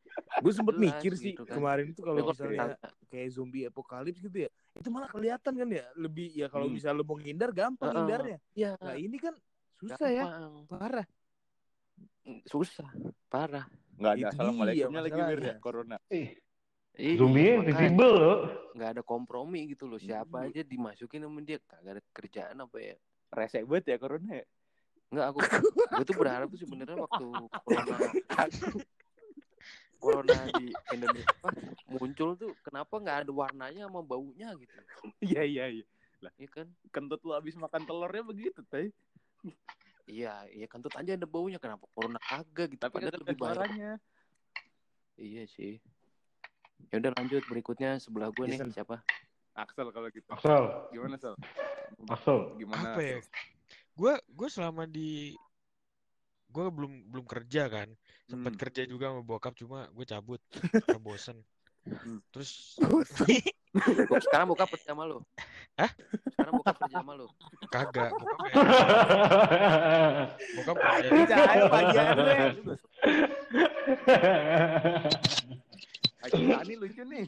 Gue 0.41 0.49
sempet 0.49 0.73
Jelas 0.73 0.85
mikir 0.89 1.11
sih 1.13 1.37
gitu 1.37 1.45
kan. 1.45 1.61
kemarin 1.61 1.93
tuh 1.93 2.01
kalau 2.01 2.33
misalnya 2.33 2.73
kayak 3.05 3.29
zombie 3.29 3.69
apokalips 3.69 4.17
gitu 4.17 4.37
ya, 4.41 4.49
itu 4.73 4.89
malah 4.89 5.05
kelihatan 5.13 5.53
kan 5.53 5.69
ya. 5.69 5.85
Lebih 5.93 6.33
ya 6.33 6.49
kalau 6.49 6.65
Hmm. 6.65 6.75
bisa 6.81 6.89
lu 6.89 7.05
mau 7.05 7.13
ngindar 7.13 7.53
gampang 7.53 7.93
Heeh. 7.93 7.99
hindarnya. 8.01 8.37
ya 8.57 8.69
Nah 8.81 8.97
ini 8.97 9.17
kan 9.21 9.37
susah 9.77 10.09
ya, 10.09 10.25
gampang. 10.25 10.65
parah. 10.65 11.07
susah 12.43 12.89
parah. 13.29 13.69
Nggak 14.01 14.11
ada 14.11 14.17
Itu 14.19 14.27
assalamualaikumnya 14.33 15.01
lagi 15.05 15.19
wir 15.21 15.39
ya, 15.39 15.55
corona. 15.61 15.97
Ih, 16.09 16.33
Iya, 16.97 17.21
makanya. 17.21 17.61
invisible 17.61 18.13
loh. 18.17 18.39
nggak 18.73 18.89
ada 18.93 19.01
kompromi 19.01 19.69
gitu 19.69 19.85
loh 19.85 19.97
siapa 19.97 20.41
Hmm. 20.41 20.49
aja 20.49 20.61
dimasukin 20.61 21.21
sama 21.21 21.41
dia 21.41 21.57
kagak 21.65 21.97
ada 21.97 22.01
kerjaan 22.13 22.57
apa 22.61 22.77
ya 22.77 22.93
Rese 23.29 23.61
banget 23.61 23.85
ya 23.89 23.97
corona 23.97 24.29
ya. 24.33 24.45
Nggak 25.07 25.25
aku 25.31 25.39
gue 25.93 26.05
tuh 26.05 26.17
berharap 26.17 26.47
tuh 26.47 26.59
sebenarnya 26.59 26.97
waktu 27.07 27.25
corona 27.63 27.95
corona 29.97 30.35
di 30.59 30.67
Indonesia 30.93 31.33
muncul 31.89 32.29
tuh 32.35 32.51
kenapa 32.61 32.93
nggak 32.93 33.17
ada 33.25 33.31
warnanya 33.31 33.87
sama 33.87 34.01
baunya 34.01 34.53
gitu 34.53 34.73
Iya, 35.19 35.41
iya, 35.43 35.65
iya. 35.73 35.85
iya 36.35 36.47
kan 36.47 36.67
Kentut 36.89 37.23
lu 37.23 37.31
habis 37.31 37.55
makan 37.55 37.81
telurnya 37.83 38.21
begitu, 38.21 38.61
Tay. 38.67 38.91
iya 40.05 40.43
iya 40.49 40.65
kentut 40.65 40.93
aja 40.93 41.13
ada 41.13 41.25
baunya 41.25 41.57
kenapa 41.57 41.83
corona 41.91 42.19
kagak 42.19 42.71
gitu 42.71 42.81
Tapi 42.81 42.93
padahal 42.93 43.11
ada 43.11 43.19
lebih 43.21 43.37
bahaya 43.37 43.55
suaranya. 43.57 43.91
iya 45.15 45.43
sih 45.47 45.79
ya 46.89 47.01
udah 47.01 47.11
lanjut 47.17 47.43
berikutnya 47.43 47.97
sebelah 47.97 48.29
gue 48.29 48.45
nih 48.45 48.59
Jason. 48.59 48.71
siapa 48.71 49.01
Axel 49.57 49.89
kalau 49.89 50.05
gitu. 50.13 50.29
Axel, 50.29 50.69
Gimana, 50.93 51.17
Sel? 51.17 51.33
Axel. 52.05 52.53
Gimana? 52.61 52.93
Apa 52.93 53.01
ya? 53.01 53.17
Gue 53.97 54.13
gue 54.29 54.47
selama 54.47 54.85
di 54.85 55.33
gue 56.47 56.65
belum 56.69 57.09
belum 57.09 57.25
kerja 57.25 57.65
kan. 57.67 57.89
Sempat 58.23 58.53
Hmm. 58.53 58.61
kerja 58.61 58.81
juga 58.85 59.09
sama 59.09 59.21
bokap 59.21 59.53
cuma 59.57 59.89
gue 59.89 60.05
cabut 60.05 60.41
karena 60.85 61.01
bosen. 61.01 61.37
Hmm. 61.87 62.21
Terus 62.29 62.77
Bok- 64.09 64.21
sekarang 64.21 64.49
buka 64.49 64.65
kerja 64.65 64.89
sama 64.89 65.05
lo 65.05 65.21
Hah? 65.77 65.91
sekarang 66.33 66.57
buka 66.57 66.73
kerja 66.73 66.97
sama 66.99 67.13
lo 67.13 67.29
kagak 67.69 68.09
bokap 68.11 68.39
ya, 68.43 68.53
bokap 70.57 70.77
kerja. 70.81 71.35
Aji 76.17 76.41
Tani 76.49 76.73
lucu 76.75 77.03
nih. 77.03 77.25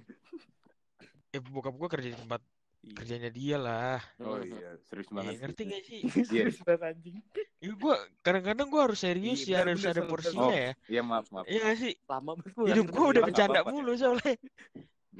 eh 1.29 1.39
bokap 1.39 1.73
gue 1.77 1.89
kerja 1.89 2.07
di 2.09 2.17
tempat 2.17 2.41
kerjanya 2.79 3.29
dia 3.29 3.57
lah. 3.59 3.99
Oh 4.23 4.39
iya, 4.39 4.79
serius 4.87 5.07
Eh, 5.07 5.13
banget. 5.13 5.33
ngerti 5.43 5.61
gak 5.67 5.81
sih? 5.83 5.99
Iya. 6.35 6.43
anjing. 6.79 7.15
Ya, 7.59 7.71
gue 7.75 7.95
kadang-kadang 8.23 8.67
gue 8.71 8.81
harus 8.81 8.99
serius 8.99 9.43
Iya, 9.43 9.51
ya 9.51 9.57
harus 9.67 9.83
ada 9.83 10.01
porsinya 10.07 10.47
Oh. 10.47 10.53
ya. 10.55 10.71
Iya, 10.87 11.01
maaf, 11.03 11.27
maaf. 11.29 11.45
Iya 11.45 11.59
gak 11.67 11.77
sih? 11.77 11.93
lama 12.07 12.31
banget 12.39 12.67
Hidup 12.71 12.87
gue 12.87 13.05
udah 13.11 13.21
bercanda 13.27 13.59
mulu 13.67 13.91
soalnya. 13.99 14.33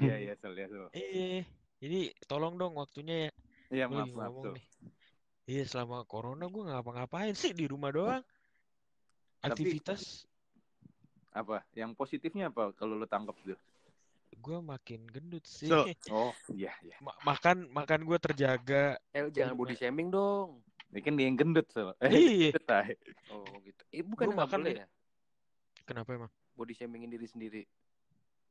Iya, 0.00 0.14
iya, 0.16 0.32
Sel, 0.40 0.54
ya, 0.56 0.66
Sel. 0.72 0.88
Eh, 0.96 1.44
jadi 1.78 2.00
tolong 2.24 2.56
dong 2.56 2.80
waktunya 2.80 3.28
ya. 3.28 3.30
Iya, 3.70 3.84
maaf, 3.86 4.08
maaf, 4.16 4.32
nih. 4.56 4.64
Iya 5.50 5.62
selama 5.66 6.06
corona 6.06 6.46
gue 6.46 6.62
nggak 6.62 6.78
ngapa-ngapain 6.80 7.34
sih 7.34 7.52
di 7.52 7.66
rumah 7.68 7.90
doang. 7.90 8.22
Aktivitas 9.40 10.24
Apa? 11.30 11.62
Yang 11.78 11.94
positifnya 11.94 12.50
apa 12.50 12.74
kalau 12.74 12.98
lu 12.98 13.06
tangkap 13.06 13.38
tuh? 13.46 13.54
Gue 14.40 14.58
makin 14.58 15.00
gendut 15.06 15.44
sih. 15.44 15.68
So, 15.68 15.84
Oh, 16.10 16.32
iya, 16.50 16.72
iya. 16.80 16.96
Ma- 16.98 17.16
makan 17.22 17.68
makan 17.68 18.00
gue 18.02 18.18
terjaga. 18.18 18.96
eh 19.12 19.28
jangan 19.28 19.54
body 19.54 19.76
shaming 19.76 20.08
dong 20.08 20.64
Ini 20.90 21.00
kan 21.00 21.12
dia 21.14 21.26
yang 21.28 21.38
gendut, 21.38 21.68
Sel. 21.68 21.92
Eh, 22.02 22.10
Iya. 22.10 22.50
oh 23.30 23.46
gitu 23.62 23.82
eh 23.90 24.02
bukan 24.02 24.26
Gua 24.28 24.42
makan 24.42 24.58
boleh 24.60 24.74
ya. 24.74 24.82
ya 24.82 24.86
Kenapa 25.84 26.10
emang? 26.12 26.32
body 26.52 26.72
shamingin 26.72 27.08
diri 27.08 27.24
sendiri 27.24 27.62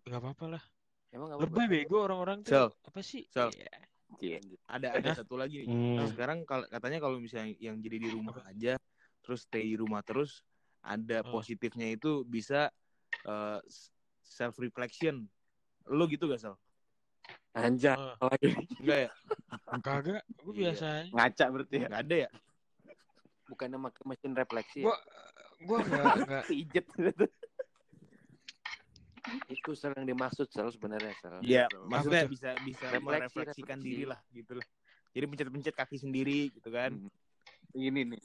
Gak 0.01 0.17
apa-apa 0.17 0.58
lah. 0.58 0.63
Emang 1.10 1.34
apa? 1.34 1.41
Lebay 1.43 1.67
bego 1.67 2.01
orang-orang 2.01 2.41
tuh. 2.41 2.50
Sel. 2.50 2.67
Apa 2.81 3.00
sih? 3.01 3.27
Sel. 3.27 3.50
Iya. 3.51 3.74
Cie. 4.15 4.38
ada 4.65 4.89
ada 4.91 5.10
satu 5.13 5.38
lagi. 5.38 5.63
Hmm. 5.63 6.01
Nah, 6.01 6.08
sekarang 6.08 6.41
kal- 6.41 6.65
katanya 6.65 6.98
kalau 6.98 7.17
misalnya 7.17 7.53
yang 7.58 7.77
jadi 7.77 7.98
di 8.00 8.10
rumah 8.10 8.41
aja 8.43 8.74
terus 9.22 9.46
stay 9.46 9.62
di 9.63 9.77
rumah 9.77 10.01
terus 10.01 10.41
ada 10.81 11.22
Hmm. 11.22 11.29
positifnya 11.29 11.86
itu 11.89 12.24
bisa 12.24 12.74
self 14.19 14.55
reflection 14.58 15.27
lo 15.88 16.03
gitu 16.05 16.27
gak 16.27 16.41
sel 16.41 16.55
Anjay. 17.53 17.95
Oh, 18.21 18.29
Lagi. 18.29 18.51
enggak 18.79 19.00
ya 19.05 19.09
kagak, 19.79 20.24
gue 20.38 20.53
Iya. 20.53 20.71
biasa 20.74 20.86
aja. 20.86 21.09
Ngaca 21.12 21.45
berarti 21.50 21.75
ya. 21.75 21.88
nggak 21.88 22.03
ada 22.03 22.15
ya 22.15 22.29
Bukannya 23.45 23.77
pakai 23.81 24.03
mesin 24.05 24.31
refleksi. 24.33 24.79
Gua 24.81 24.93
ya? 24.93 25.01
gua 25.59 25.77
enggak 25.81 26.03
enggak 26.21 26.43
Pijet. 26.45 26.86
Itu 29.50 29.71
sel 29.74 29.93
yang 29.93 30.07
dimaksud 30.07 30.48
sel 30.50 30.69
sebenarnya 30.69 31.13
sel. 31.17 31.41
Iya, 31.41 31.65
Betul. 31.67 31.86
maksudnya 31.86 32.24
Apa 32.24 32.31
bisa 32.31 32.50
bisa 32.62 32.86
Refleksi, 32.88 33.05
merefleksikan 33.05 33.77
refleksi. 33.77 33.89
diri 33.89 34.03
lah 34.05 34.19
gitu 34.31 34.53
lah. 34.57 34.67
Jadi 35.09 35.25
pencet-pencet 35.25 35.75
kaki 35.75 35.98
sendiri 35.98 36.39
gitu 36.53 36.69
kan. 36.69 36.91
Ini 37.74 38.01
nih. 38.05 38.21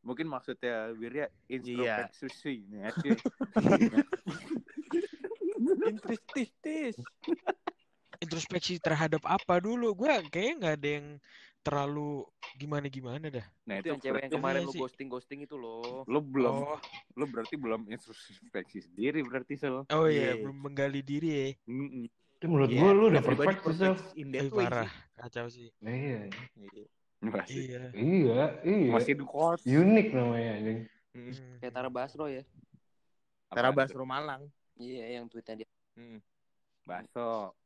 Mungkin 0.00 0.26
maksudnya 0.28 0.92
Wirya 0.92 1.28
introspeksi 1.46 2.64
nih. 2.68 2.88
Introspektif. 5.88 6.90
introspeksi 8.16 8.80
terhadap 8.80 9.20
apa 9.24 9.60
dulu? 9.60 9.92
Gua 9.92 10.24
kayaknya 10.24 10.54
nggak 10.56 10.74
ada 10.80 10.88
yang 10.88 11.06
terlalu 11.60 12.22
gimana 12.54 12.86
gimana 12.86 13.26
dah. 13.28 13.46
Nah, 13.66 13.82
Itu 13.82 13.90
yang 13.90 14.00
cewek 14.00 14.20
yang 14.24 14.32
kemarin 14.32 14.60
Iya 14.62 14.66
lu 14.66 14.72
sih. 14.72 14.80
ghosting 14.80 15.08
ghosting 15.10 15.40
itu 15.42 15.56
loh. 15.58 16.06
lu 16.06 16.20
belum 16.22 16.54
Oh, 16.64 16.78
lu 17.12 17.24
berarti 17.26 17.58
belum 17.58 17.90
introspeksi 17.90 18.86
sendiri 18.86 19.20
berarti 19.20 19.58
sel. 19.58 19.82
oh 19.84 20.06
iya, 20.06 20.32
Iya. 20.32 20.40
belum 20.40 20.58
menggali 20.62 21.02
diri 21.02 21.28
ya. 21.28 21.46
Mm-mm. 21.66 22.06
Itu 22.38 22.44
menurut 22.46 22.70
Iya, 22.70 22.80
gue 22.80 22.90
lu 22.92 23.04
udah 23.10 23.22
perfect 23.22 23.60
sih, 23.60 23.74
Sel. 23.74 23.92
perfect 23.92 24.14
in 24.14 24.26
Eh, 24.28 24.32
that 24.38 24.48
way 24.48 24.64
parah, 24.64 24.86
sih. 24.86 25.00
kacau 25.18 25.46
sih. 25.50 25.68
Iya. 25.82 26.18
Masih 27.18 27.58
Iya. 27.58 27.82
Iya, 27.92 28.44
iya. 28.62 28.90
masih 28.94 29.12
di 29.12 29.24
quotes. 29.26 29.66
Unik 29.66 30.06
namanya 30.14 30.50
anjing. 30.54 30.78
Mm. 31.12 31.20
Hmm. 31.26 31.56
Kayak 31.58 31.72
Tara 31.74 31.90
Basro 31.90 32.24
ya. 32.30 32.42
Tara? 33.48 33.68
Basro 33.72 34.04
Malang. 34.04 34.46
Iya 34.76 35.18
yang 35.18 35.26
tweetnya 35.26 35.64
dia. 35.64 35.68
Mm. 35.96 36.20
Baso. 36.84 37.56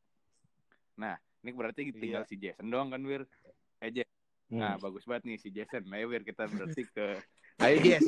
Nah, 0.97 1.15
ini 1.43 1.51
berarti 1.51 1.91
tinggal 1.91 2.25
si 2.25 2.39
Jason 2.39 2.71
doang 2.71 2.89
kan, 2.89 3.03
Wir? 3.03 3.27
Eh, 3.83 3.91
Jason. 3.91 4.17
Nah, 4.51 4.75
Hmm. 4.75 4.83
bagus 4.83 5.07
banget 5.07 5.23
nih 5.31 5.39
si 5.39 5.49
Jason. 5.51 5.83
Nah, 5.87 6.03
Wir, 6.03 6.23
kita 6.23 6.47
berarti 6.47 6.83
ke... 6.87 7.07
Ayo 7.63 7.77
Jess. 7.85 8.07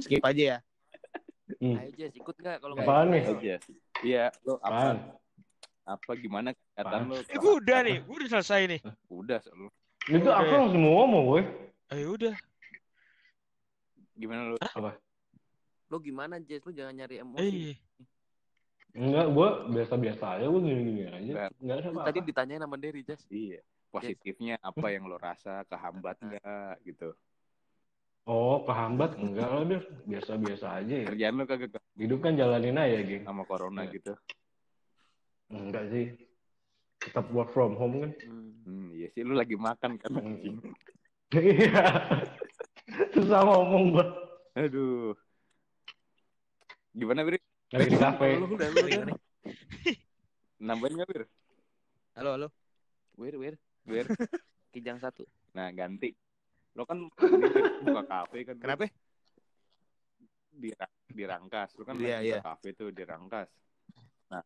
Skip 0.00 0.24
aja 0.24 0.42
ya. 0.56 0.58
Hmm. 1.60 1.76
Ayo 1.76 1.90
Jess 1.94 2.16
ikut 2.16 2.32
nggak 2.32 2.58
kalau 2.58 2.74
Apaan 2.74 3.12
nih? 3.12 3.22
ayo. 3.22 3.56
Iya, 4.00 4.24
lo 4.42 4.56
Apaan? 4.64 4.96
apa? 5.84 5.94
Apa 6.00 6.10
gimana 6.16 6.48
Apaan? 6.74 7.06
lo? 7.06 7.20
Eh, 7.22 7.36
gua 7.36 7.60
udah 7.60 7.78
nih, 7.84 8.00
gua 8.02 8.14
udah 8.18 8.30
selesai 8.32 8.60
nih. 8.66 8.80
Udah, 9.12 9.38
lo. 9.52 9.68
Itu 10.08 10.28
aku 10.32 10.48
ya. 10.48 10.56
langsung 10.58 10.80
mau 10.80 11.04
ngomong, 11.04 11.22
boy. 11.28 11.42
Ayo 11.92 12.16
udah. 12.16 12.34
Gimana 14.16 14.40
lo? 14.48 14.56
Lo 15.86 15.96
gimana 16.00 16.40
Jess? 16.40 16.64
Lo 16.64 16.72
jangan 16.72 16.96
nyari 16.96 17.20
emosi. 17.20 17.44
Eh, 17.44 17.76
Enggak, 18.96 19.26
gue 19.28 19.48
biasa-biasa 19.76 20.24
aja, 20.40 20.44
gue 20.48 20.62
gini-gini 20.64 21.04
aja. 21.04 21.20
Enggak. 21.20 21.50
Enggak 21.60 21.74
ada 21.76 21.82
Lu 21.84 21.92
apa-apa. 21.92 22.08
Tadi 22.08 22.20
ditanyain 22.24 22.62
sama 22.64 22.76
Derry 22.80 23.02
Jess. 23.04 23.22
Iya. 23.28 23.60
Positifnya 23.92 24.56
apa 24.60 24.86
yang 24.88 25.04
lo 25.04 25.16
rasa? 25.16 25.64
Kehambat 25.68 26.16
nggak 26.20 26.72
gitu? 26.84 27.12
Oh, 28.26 28.64
kehambat? 28.66 29.14
Enggak 29.16 29.48
lah, 29.48 29.62
Der. 29.62 29.84
Biasa-biasa 30.04 30.66
aja 30.82 30.94
ya. 31.04 31.06
Kerjaan 31.06 31.34
lo 31.36 31.44
kagak 31.46 31.78
Hidup 31.94 32.18
kan 32.20 32.34
jalanin 32.34 32.76
aja, 32.76 32.98
geng. 33.00 33.24
sama 33.24 33.44
corona 33.46 33.86
Iya. 33.86 33.92
gitu? 33.94 34.12
Enggak 35.52 35.84
sih. 35.92 36.06
Tetap 37.06 37.30
work 37.30 37.54
from 37.54 37.76
home 37.78 38.02
kan. 38.02 38.10
Hmm. 38.26 38.50
Hmm, 38.66 38.88
iya 38.98 39.08
sih. 39.14 39.22
Lo 39.22 39.38
lagi 39.38 39.54
makan 39.54 39.90
kan? 40.00 40.10
Hmm. 40.10 40.24
anjing. 40.26 40.56
Iya. 41.36 41.84
Susah 43.14 43.40
ngomong 43.44 43.94
gue. 43.94 44.06
Aduh. 44.56 45.14
Gimana, 46.96 47.22
Bir? 47.22 47.38
Lagi 47.74 47.90
di 47.90 47.98
kafe. 47.98 48.38
Nambahin 50.62 50.94
nggak, 51.02 51.08
Bir? 51.10 51.22
Halo, 52.14 52.30
halo. 52.38 52.48
Wir 53.18 53.34
wir. 53.34 53.54
Bir? 53.82 54.06
Kijang 54.72 55.02
satu. 55.02 55.26
Nah, 55.50 55.74
ganti. 55.74 56.14
Lo 56.78 56.86
kan 56.86 57.10
buka 57.82 58.02
kafe 58.06 58.46
kan. 58.46 58.56
Kenapa? 58.62 58.86
di 60.56 60.72
di 61.12 61.24
Rangkas. 61.26 61.76
Lu 61.76 61.84
kan 61.84 61.98
lagi 61.98 62.08
iya. 62.08 62.40
buka 62.40 62.54
kafe 62.54 62.72
tuh 62.72 62.88
di 62.94 63.02
Rangkas. 63.04 63.50
Nah, 64.32 64.42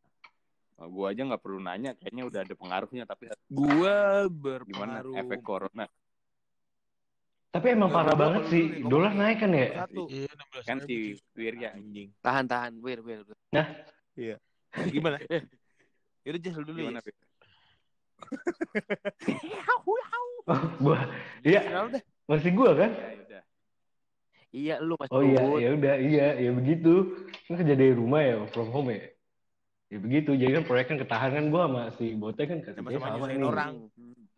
gua 0.90 1.14
aja 1.14 1.22
nggak 1.22 1.42
perlu 1.44 1.60
nanya, 1.62 1.94
kayaknya 1.94 2.24
udah 2.26 2.40
ada 2.42 2.54
pengaruhnya. 2.56 3.04
Tapi 3.06 3.30
Gua 3.46 4.26
gimana 4.26 5.04
berpengaruh. 5.04 5.14
efek 5.22 5.40
corona? 5.44 5.86
Tapi 7.50 7.66
emang 7.74 7.90
parah 7.90 8.14
banget 8.14 8.46
sih. 8.46 8.64
Dolar 8.86 9.10
naik 9.10 9.42
kan 9.42 9.50
ya? 9.50 9.82
Iya 9.90 10.30
16 10.30 10.70
Kan 10.70 10.78
si. 10.86 11.18
Wirya 11.34 11.74
Anjing. 11.74 12.14
Tahan 12.22 12.46
tahan 12.46 12.78
wir 12.78 13.02
wir. 13.02 13.26
Gimana? 14.94 15.18
Yaudah 16.24 16.40
Jess 16.40 16.56
lu 16.62 16.64
dulu 16.70 16.78
gimana? 16.78 17.02
ya. 17.02 17.10
Gua, 20.82 20.98
iya, 21.46 21.60
deh? 21.88 22.02
masih 22.26 22.50
gua 22.52 22.74
kan? 22.74 22.90
Ya, 22.90 23.16
udah. 23.22 23.42
Iya 24.50 24.74
lu 24.82 24.98
Mas 24.98 25.08
Oh 25.14 25.22
iya, 25.22 25.46
ya 25.62 25.70
udah, 25.78 25.94
iya, 25.94 26.26
ya 26.42 26.50
begitu. 26.50 26.94
Kan 27.46 27.54
kerja 27.62 27.74
dari 27.78 27.94
rumah 27.94 28.20
ya, 28.20 28.42
from 28.50 28.74
home 28.74 28.90
ya. 28.90 29.14
Ya 29.90 29.98
begitu, 29.98 30.30
jadi 30.38 30.58
kan 30.58 30.64
proyek 30.66 30.86
kan 30.90 30.98
ketahan 31.02 31.30
kan 31.34 31.44
gua 31.50 31.62
sama 31.66 31.82
si 31.98 32.14
Bote 32.14 32.42
kan 32.46 32.58
kerja 32.62 32.78
Sama-sama 32.78 33.06
sama 33.06 33.16
nyusahin 33.18 33.38
nih. 33.38 33.46
orang. 33.46 33.74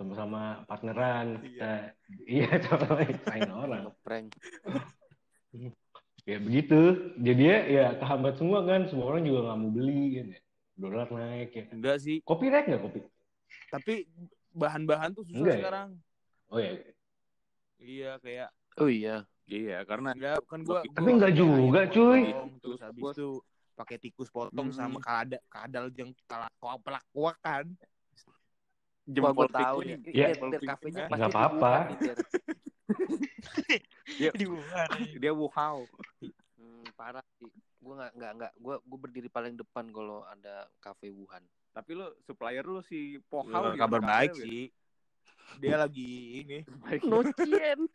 Sama-sama 0.02 0.66
partneran 0.66 1.38
kita. 1.46 1.94
Iya, 2.26 2.50
sama 2.66 3.06
nyusahin 3.06 3.50
orang. 3.54 3.82
Ngeprank. 3.86 4.28
Ya 6.26 6.38
begitu. 6.42 6.80
Jadi 7.22 7.42
ya, 7.46 7.58
ya 7.70 7.86
kehambat 8.02 8.34
semua 8.34 8.66
kan. 8.66 8.90
Semua 8.90 9.14
orang 9.14 9.22
juga 9.22 9.46
nggak 9.46 9.58
mau 9.62 9.70
beli 9.70 10.02
kan 10.18 10.26
ya. 10.34 10.40
Dolar 10.74 11.06
naik 11.14 11.50
ya. 11.54 11.64
Enggak 11.70 11.96
sih. 12.02 12.18
Kopi 12.26 12.50
naik 12.50 12.66
nggak 12.66 12.82
kopi? 12.82 12.98
Tapi 13.70 13.94
bahan-bahan 14.50 15.14
tuh 15.14 15.22
susah 15.22 15.38
Enggak 15.38 15.54
ya? 15.54 15.62
sekarang. 15.62 15.90
Oh 16.50 16.58
ya. 16.58 16.72
Iya 17.78 18.10
kayak 18.18 18.50
Oh 18.82 18.90
iya. 18.90 19.22
Iya, 19.46 19.86
karena 19.86 20.18
enggak 20.18 20.42
kan 20.50 20.66
gua 20.66 20.82
Tapi 20.82 20.98
gua 20.98 21.14
enggak 21.14 21.30
pakai 21.30 21.38
juga, 21.38 21.78
ayam 21.78 21.92
cuy. 21.94 22.20
potong, 22.26 22.50
Terus 22.58 22.80
habis 22.82 23.02
itu 23.06 23.28
pakai 23.78 23.96
tikus 24.02 24.28
potong 24.34 24.68
Hmm. 24.70 24.78
sama 24.82 24.98
kada 24.98 25.38
kadal 25.46 25.86
jeng 25.94 26.10
kalak 26.26 26.50
pelak 26.58 27.04
kan. 27.38 27.70
Wah, 29.02 29.10
jempol 29.10 29.34
gue 29.34 29.48
tahu 29.50 29.78
nih. 29.82 29.98
Ya. 30.14 30.30
Iya, 30.30 30.38
biar 30.38 30.62
kafenya 30.62 31.02
Nggak 31.02 31.10
pasti 31.10 31.22
di 31.26 31.34
apa-apa. 31.34 31.72
Wuhan 31.74 31.82
nih, 31.90 31.98
Der. 31.98 32.18
Di 34.38 34.46
Wuhan. 34.46 34.88
ya. 34.94 34.98
Dia. 35.22 35.32
Hmm, 36.54 36.84
parah 36.94 37.26
sih. 37.42 37.50
Gue 37.82 37.94
nggak 37.98 38.12
nggak 38.14 38.32
nggak. 38.38 38.52
Gue 38.62 38.74
gue 38.78 38.98
berdiri 39.02 39.26
paling 39.26 39.58
depan 39.58 39.90
kalau 39.90 40.22
ada 40.22 40.70
kafe 40.78 41.10
Wuhan. 41.10 41.42
Tapi 41.74 41.98
lo 41.98 42.14
supplier 42.22 42.62
lo 42.62 42.84
si 42.86 43.18
Pohau 43.26 43.74
Ya, 43.74 43.74
kabar 43.74 43.98
baik 43.98 44.38
sih. 44.38 44.70
Dia 45.58 45.82
lagi 45.82 46.46
ini. 46.46 46.62
Baik. 46.86 47.02
Nocien. 47.02 47.80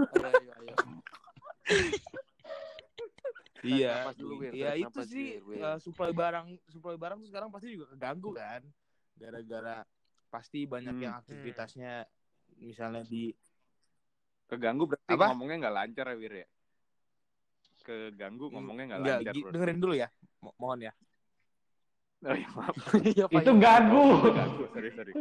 ayo, 0.00 0.32
ayo, 0.32 0.52
ayo. 0.64 0.74
Iya. 3.62 3.92
napas 4.00 4.16
dulu, 4.16 4.34
Wir. 4.40 4.52
Iya 4.52 4.70
itu 4.74 5.00
sih 5.04 5.26
Wir, 5.38 5.44
Wir. 5.44 5.60
eh, 5.62 5.78
supply 5.78 6.10
barang 6.10 6.46
supply 6.66 6.96
barang 6.96 7.18
tuh 7.20 7.28
sekarang 7.28 7.48
pasti 7.48 7.68
juga 7.70 7.86
keganggu 7.90 8.30
kan. 8.32 8.62
Gara-gara 9.14 9.76
pasti 10.26 10.64
banyak 10.64 10.94
Hmm. 10.94 11.02
yang 11.02 11.14
aktivitasnya 11.16 12.06
misalnya 12.56 13.02
di 13.02 13.34
Keganggu 14.46 14.82
berarti 14.82 15.14
Apa? 15.14 15.30
ngomongnya 15.30 15.56
nggak 15.62 15.76
lancar 15.78 16.06
ya, 16.10 16.16
Wir 16.18 16.34
ya? 16.42 16.46
Keganggu 17.80 18.50
ngomongnya 18.50 18.84
nggak 18.86 19.00
Enggak, 19.00 19.18
lancar. 19.22 19.34
bro. 19.38 19.50
dengerin 19.54 19.78
dulu 19.78 19.94
ya. 19.94 20.08
Mo- 20.42 20.56
mohon 20.58 20.80
ya. 20.82 20.92
Oh, 22.20 22.34
iya, 22.36 22.48
maaf. 22.52 22.74
Iya, 23.16 23.24
Pak, 23.30 23.40
Itu 23.40 23.52
iya. 23.54 23.62
gagu. 23.62 24.06
Ganggu, 24.28 24.64
sorry, 24.74 24.90
sorry. 24.92 25.12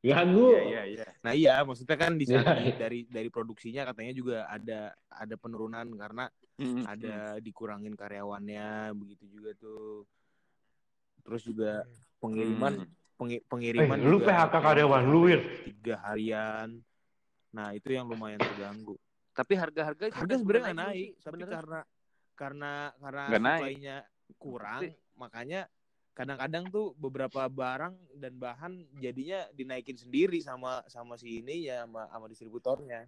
Gagu. 0.00 0.46
Iya, 0.52 0.62
iya, 0.62 0.82
iya. 0.86 1.06
Nah 1.20 1.32
iya, 1.32 1.54
maksudnya 1.62 1.96
kan 1.96 2.14
di 2.14 2.24
sana 2.24 2.60
Iya. 2.60 2.76
dari 2.78 3.08
dari 3.08 3.28
produksinya 3.28 3.82
katanya 3.84 4.12
juga 4.12 4.38
ada 4.46 4.80
ada 5.08 5.34
penurunan 5.34 5.86
karena 5.94 6.26
Hmm, 6.56 6.88
ada 6.88 7.36
dikurangin 7.36 7.92
karyawannya 7.92 8.96
begitu 8.96 9.28
juga 9.28 9.52
tuh. 9.60 10.08
Terus 11.20 11.42
juga 11.44 11.84
pengiriman 12.16 12.80
Hmm. 12.80 12.88
pengi- 13.18 13.40
Eh, 13.40 13.44
pengiriman 13.44 13.98
lu 14.00 14.16
juga 14.16 14.32
PHK 14.48 14.54
karyawan 14.64 15.04
lu, 15.04 15.20
Wir. 15.28 15.40
tiga 15.68 16.00
harian. 16.06 16.80
Nah 17.52 17.76
itu 17.76 17.92
yang 17.92 18.08
lumayan 18.08 18.40
terganggu. 18.40 18.96
Tapi 19.36 19.52
harga-harga 19.52 20.04
itu 20.08 20.16
Harga 20.16 20.32
sebenarnya 20.40 20.72
naik, 20.72 20.96
sih, 20.96 21.08
tapi 21.20 21.44
sebenarnya. 21.44 21.56
karena 21.60 21.80
karena 22.32 22.72
karena 22.96 23.22
naik. 23.36 23.60
supply-nya 23.60 23.96
kurang, 24.36 24.80
makanya 25.12 25.60
kadang-kadang 26.16 26.64
tuh 26.72 26.96
beberapa 26.96 27.44
barang 27.44 27.92
dan 28.16 28.32
bahan 28.34 28.72
jadinya 28.96 29.44
dinaikin 29.52 30.00
sendiri 30.00 30.40
sama 30.40 30.80
sama 30.88 31.20
si 31.20 31.44
ini 31.44 31.68
ya 31.68 31.84
sama, 31.84 32.08
sama 32.08 32.26
distributornya. 32.26 33.04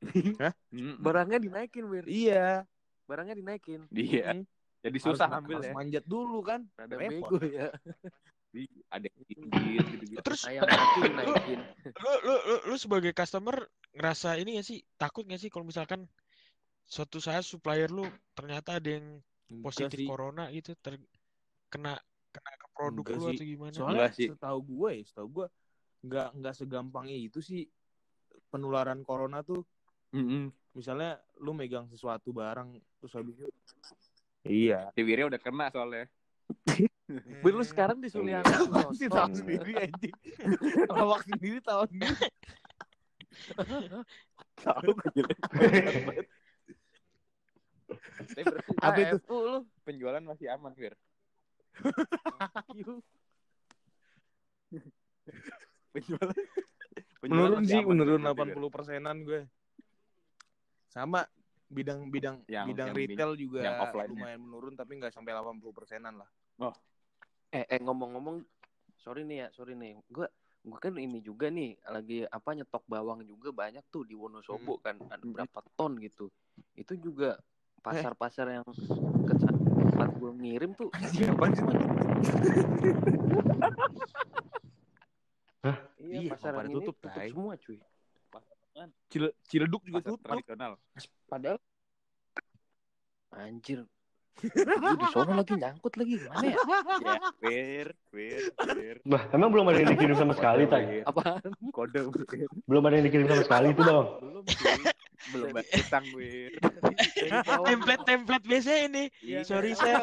Hmm. 0.70 0.96
barangnya 0.96 1.36
dinaikin, 1.40 1.84
Wir. 1.88 2.04
Iya. 2.04 2.64
barangnya 3.04 3.36
dinaikin. 3.36 3.84
Iya. 3.92 4.32
Hmm. 4.32 4.44
Jadi 4.80 4.96
Harus- 4.96 5.12
susah 5.12 5.26
ngambil 5.28 5.56
harus 5.60 5.68
ya. 5.68 5.72
manjat 5.76 6.04
dulu 6.08 6.40
kan. 6.40 6.60
Rada 6.72 6.96
Repot. 6.96 7.36
bego 7.36 7.38
ya. 7.44 7.68
Di- 8.54 8.80
Ada 8.88 9.06
gitu-gitu. 9.28 10.20
Terus 10.24 10.42
Ayam 10.48 10.64
mati 10.64 10.98
dinaikin. 11.04 11.60
lu, 11.84 12.12
lu, 12.24 12.34
lu, 12.34 12.56
lu 12.72 12.76
sebagai 12.80 13.12
customer 13.12 13.56
ngerasa 13.92 14.40
ini 14.40 14.56
gak 14.56 14.66
sih 14.66 14.78
takut 14.96 15.22
gak 15.28 15.38
sih 15.38 15.52
kalau 15.52 15.68
misalkan 15.68 16.08
suatu 16.88 17.20
saat 17.22 17.44
supplier 17.44 17.92
lu 17.92 18.02
ternyata 18.32 18.80
ada 18.80 18.88
yang 18.90 19.20
positif 19.62 20.00
corona 20.02 20.48
gitu 20.50 20.74
ter 20.80 20.98
kena 21.68 21.94
kena 22.30 22.52
ke 22.54 22.66
produk 22.72 23.04
Enggak 23.04 23.16
lu 23.18 23.24
sih. 23.26 23.36
atau 23.36 23.46
gimana? 23.46 23.72
Soalnya 23.74 23.94
Enggak 23.94 24.12
sih. 24.16 24.28
setahu 24.30 24.58
gue 24.62 24.90
ya, 24.94 25.02
setahu 25.06 25.28
gue 25.28 25.46
nggak 26.00 26.28
nggak 26.40 26.54
segampang 26.56 27.06
itu 27.10 27.38
sih 27.42 27.68
penularan 28.48 29.02
corona 29.04 29.42
tuh. 29.42 29.62
Mm-mm. 30.10 30.50
Misalnya 30.74 31.18
lu 31.38 31.50
megang 31.52 31.86
sesuatu 31.90 32.30
barang 32.30 32.74
terus 33.02 33.12
habis 33.14 33.34
itu 33.38 33.50
Iya. 34.40 34.88
Si 34.96 35.04
Wirya 35.04 35.28
udah 35.28 35.36
kena 35.36 35.68
soalnya. 35.68 36.08
Ber, 37.42 37.52
lu 37.52 37.66
sekarang 37.66 37.98
disuruh 37.98 38.30
yang 38.30 38.46
Sih 38.98 39.10
tahu 39.10 39.34
sendiri 39.34 39.74
anjing. 39.76 40.14
Lawak 40.88 41.26
sendiri 41.26 41.58
tahu 41.60 41.82
sendiri. 41.90 42.26
Tahu 44.62 44.90
Tapi 48.78 49.00
berarti 49.02 49.26
lu 49.30 49.66
penjualan 49.82 50.22
masih 50.22 50.46
aman, 50.54 50.72
Wir. 50.78 50.94
penjualan 55.90 56.34
penjualan 57.20 57.50
Menurun 57.50 57.64
sih, 57.66 57.82
menurun 57.82 58.22
berarti, 58.22 58.54
Wir. 58.54 58.56
80 58.56 58.74
persenan 58.74 59.16
gue. 59.26 59.40
Sama 60.90 61.22
bidang-bidang 61.70 62.42
Yang- 62.50 62.68
bidang 62.74 62.88
yang 62.90 62.98
retail 62.98 63.32
juga 63.38 63.62
yang 63.62 63.78
lumayan 64.10 64.42
menurun 64.42 64.74
tapi 64.74 64.98
nggak 64.98 65.14
sampai 65.14 65.30
80 65.36 65.70
persenan 65.70 66.18
lah. 66.18 66.28
Eh, 67.50 67.66
eh 67.66 67.80
ngomong-ngomong, 67.82 68.42
sorry 68.98 69.22
nih 69.26 69.46
ya, 69.46 69.48
sorry 69.54 69.74
nih. 69.78 69.98
Gue 70.10 70.26
gue 70.60 70.76
kan 70.76 70.92
ini 71.00 71.24
juga 71.24 71.48
nih 71.48 71.72
lagi 71.88 72.20
apa 72.28 72.52
nyetok 72.52 72.84
bawang 72.84 73.24
juga 73.24 73.48
banyak 73.48 73.80
tuh 73.88 74.04
di 74.04 74.12
Wonosobo 74.12 74.76
kan 74.82 75.00
ada 75.08 75.24
berapa 75.24 75.58
ton 75.78 75.96
gitu. 76.02 76.28
Itu 76.76 77.00
juga 77.00 77.40
pasar-pasar 77.80 78.60
yang 78.60 78.66
ke 79.24 79.34
tempat 80.00 80.16
gue 80.16 80.30
ngirim 80.40 80.70
tuh 80.72 80.88
Siapa 81.12 81.44
sih? 81.52 81.60
iya, 86.00 86.18
Iya, 86.24 86.30
pasar 86.32 86.56
pada 86.56 86.64
yang 86.64 86.72
ini 86.72 86.76
tutup, 86.80 86.96
tutup 86.96 87.12
tai. 87.12 87.28
semua 87.28 87.54
cuy. 87.60 87.76
Cile- 89.12 89.36
Ciledug 89.44 89.82
juga 89.84 90.00
Pasar 90.00 90.10
tutup. 90.16 90.24
tradisional. 90.24 90.72
Padahal 91.28 91.58
anjir. 93.30 93.84
Gue 94.40 94.94
di 94.96 95.06
sono 95.12 95.32
lagi 95.36 95.54
nyangkut 95.56 95.92
lagi 96.00 96.14
gimana 96.16 96.46
ya? 96.48 96.56
Ya, 96.56 97.14
Wir, 97.44 97.88
Wir, 98.12 98.42
Wir. 98.56 98.96
Bah, 99.04 99.28
emang 99.36 99.52
belum 99.52 99.68
ada 99.68 99.78
yang 99.84 99.92
dikirim 99.92 100.16
sama 100.16 100.32
sekali, 100.32 100.64
Tay? 100.64 101.04
Apaan? 101.04 101.52
Kode. 101.70 102.08
Belum 102.64 102.82
ada 102.88 102.94
yang 102.96 103.06
dikirim 103.06 103.26
sama 103.28 103.42
sekali 103.44 103.66
itu, 103.76 103.82
Bang. 103.84 104.08
Belum. 104.20 104.44
Belum 105.36 105.48
bayar 105.52 105.68
utang, 105.76 106.04
Wir. 106.16 106.50
Dari 106.56 107.30
bawah. 107.44 107.66
template 107.68 108.04
template 108.08 108.44
biasa 108.48 108.70
ini. 108.88 109.04
Iya, 109.20 109.40
Sorry 109.44 109.76
kan? 109.76 109.80
saya 109.84 109.96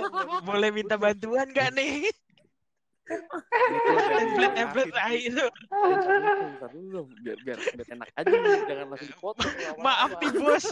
boleh 0.46 0.70
minta 0.70 0.96
bantuan 0.96 1.50
gak 1.50 1.74
nih? 1.74 2.06
template 3.08 4.56
template 4.56 4.94
ah 5.00 5.12
itu. 5.16 5.46
Bentar 5.72 6.70
dulu, 6.76 7.08
biar, 7.24 7.40
biar, 7.42 7.60
biar 7.60 7.88
enak 7.96 8.10
aja 8.20 8.36
jangan 8.68 8.88
langsung 8.92 9.16
lama-lama. 9.24 9.80
Maaf 9.80 10.12
nih 10.20 10.32
bos. 10.36 10.66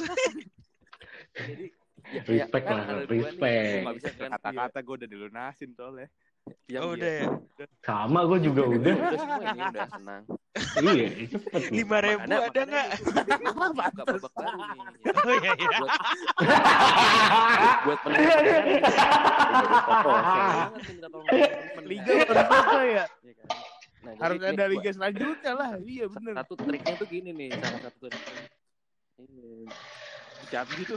Jadi, 1.35 1.65
ya, 2.07 2.21
Respect 2.29 2.63
kan 2.63 2.75
lah, 2.75 2.85
nih, 2.85 3.05
respect. 3.07 3.65
Gue 3.65 3.83
gak 3.83 3.95
bisa 3.95 4.09
kan, 4.13 4.29
kata-kata, 4.33 4.77
gue 4.79 4.95
udah 4.95 5.09
dilunasin 5.09 5.69
soalnya. 5.73 6.07
iya. 6.67 6.77
Yang 6.77 6.83
Oh, 6.83 6.91
udah 6.93 7.11
ya. 7.11 7.25
Sama 7.81 8.19
gue 8.23 8.39
juga 8.39 8.61
udah. 8.67 8.93
udah 8.95 9.17
semua 9.17 9.37
ini 9.43 9.61
udah 9.65 9.87
senang. 9.89 10.23
iya, 10.95 11.07
cepet. 11.25 11.61
nih. 11.65 11.71
Lima 11.73 11.97
ribu 11.99 12.19
Makanya- 12.21 12.45
ada 12.45 12.61
nggak? 12.63 12.87
gua 13.45 13.67
buka 13.75 14.03
babak 14.05 14.31
baru 14.31 14.55
nih. 14.55 14.79
Oh 15.15 15.33
iya 15.35 15.51
iya. 15.55 15.77
Buat 17.81 17.99
jadi 18.05 18.75
foto. 19.81 20.11
Liga 21.83 22.13
berapa 22.25 22.79
ya? 22.83 23.05
Iya 23.19 23.33
kan? 23.35 23.47
Nah, 24.05 24.13
jadi 24.13 24.21
Harus 24.21 24.39
ada 24.45 24.65
liga 24.69 24.89
selanjutnya 24.91 25.51
lah. 25.51 25.69
Iya 25.81 26.05
bener. 26.07 26.33
Satu 26.37 26.53
triknya 26.55 26.93
tuh 26.95 27.07
gini 27.09 27.29
nih, 27.31 27.49
salah 27.51 27.81
satu 27.83 28.05
triknya. 28.05 28.43
Ini. 29.17 29.65
Siapa 30.45 30.71
gitu? 30.77 30.95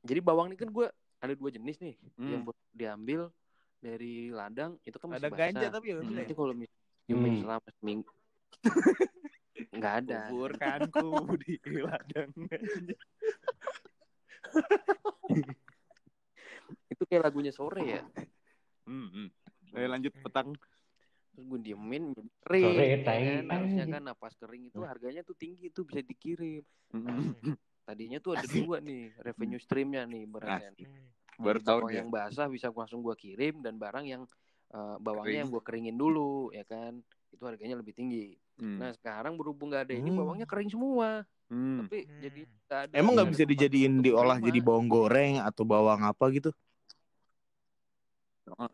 Jadi 0.00 0.20
bawang 0.20 0.48
ini 0.48 0.56
kan 0.56 0.68
gue 0.68 0.86
ada 1.20 1.34
dua 1.34 1.50
jenis 1.50 1.76
nih, 1.78 1.94
Hmm. 2.16 2.30
yang 2.30 2.42
buat 2.42 2.56
diambil 2.72 3.28
dari 3.76 4.28
ladang 4.28 4.80
itu 4.82 4.96
kan 4.96 5.08
masih 5.08 5.20
Ada 5.20 5.28
basah. 5.28 5.40
ganja 5.40 5.66
tapi 5.70 5.86
ya 5.88 5.96
Hmm. 6.00 6.12
Nanti 6.12 6.32
kalau 6.32 6.52
misalnya 6.52 6.80
diemin 7.04 7.32
Hmm. 7.32 7.42
selama 7.42 7.68
seminggu 7.76 8.10
nggak 9.76 9.94
ada. 10.00 10.18
Kuburkanku 10.28 11.08
di 11.38 11.52
ladang. 11.80 12.30
Itu 16.90 17.02
kayak 17.06 17.22
lagunya 17.24 17.52
sore 17.52 17.82
ya. 17.84 18.02
Hmm, 18.84 19.08
hmm. 19.08 19.28
Ayo 19.76 19.86
lanjut 19.86 20.12
petang. 20.18 20.56
Terus 21.30 21.44
gue 21.46 21.60
diemin 21.62 22.10
kering. 22.42 22.64
Sore, 22.66 22.84
ya 22.84 22.98
kan? 23.00 23.44
Harusnya 23.48 23.84
kan 23.86 24.02
napas 24.02 24.34
kering 24.36 24.64
itu 24.66 24.80
harganya 24.82 25.22
tuh 25.22 25.36
tinggi 25.36 25.70
tuh 25.70 25.86
bisa 25.86 26.02
dikirim. 26.02 26.64
Hmm. 26.90 27.36
Tadinya 27.84 28.18
tuh 28.22 28.38
ada 28.38 28.46
dua 28.46 28.78
nih 28.78 29.10
revenue 29.18 29.58
streamnya 29.58 30.06
nih 30.06 30.24
barangnya. 30.28 30.70
Baru 31.40 31.58
tahu 31.58 31.78
bawang 31.84 31.90
dia. 31.90 31.98
yang 32.04 32.08
basah 32.12 32.46
bisa 32.46 32.68
langsung 32.70 33.00
gua 33.00 33.16
kirim 33.16 33.64
dan 33.64 33.80
barang 33.80 34.04
yang 34.06 34.22
eh, 34.70 34.96
bawangnya 35.02 35.24
Kering. 35.26 35.40
yang 35.42 35.48
gua 35.50 35.62
keringin 35.64 35.96
dulu 35.98 36.52
ya 36.52 36.62
kan. 36.68 37.00
Itu 37.30 37.42
harganya 37.46 37.78
lebih 37.78 37.94
tinggi. 37.96 38.34
Hmm. 38.60 38.76
Nah, 38.76 38.92
sekarang 38.92 39.40
berhubung 39.40 39.72
nggak 39.72 39.88
ada 39.88 39.94
ini 39.96 40.12
Hmm. 40.12 40.18
bawangnya 40.20 40.46
kering 40.46 40.70
semua. 40.70 41.24
Hmm. 41.48 41.82
Tapi 41.82 42.06
Hmm. 42.06 42.20
jadi 42.20 42.40
ada. 42.68 42.94
Emang 42.94 43.12
nggak 43.16 43.30
bisa 43.32 43.44
dijadiin 43.48 44.04
diolah 44.04 44.36
terima. 44.38 44.46
jadi 44.52 44.58
bawang 44.60 44.86
goreng 44.86 45.34
atau 45.40 45.64
bawang 45.64 46.04
apa 46.04 46.24
gitu? 46.30 46.52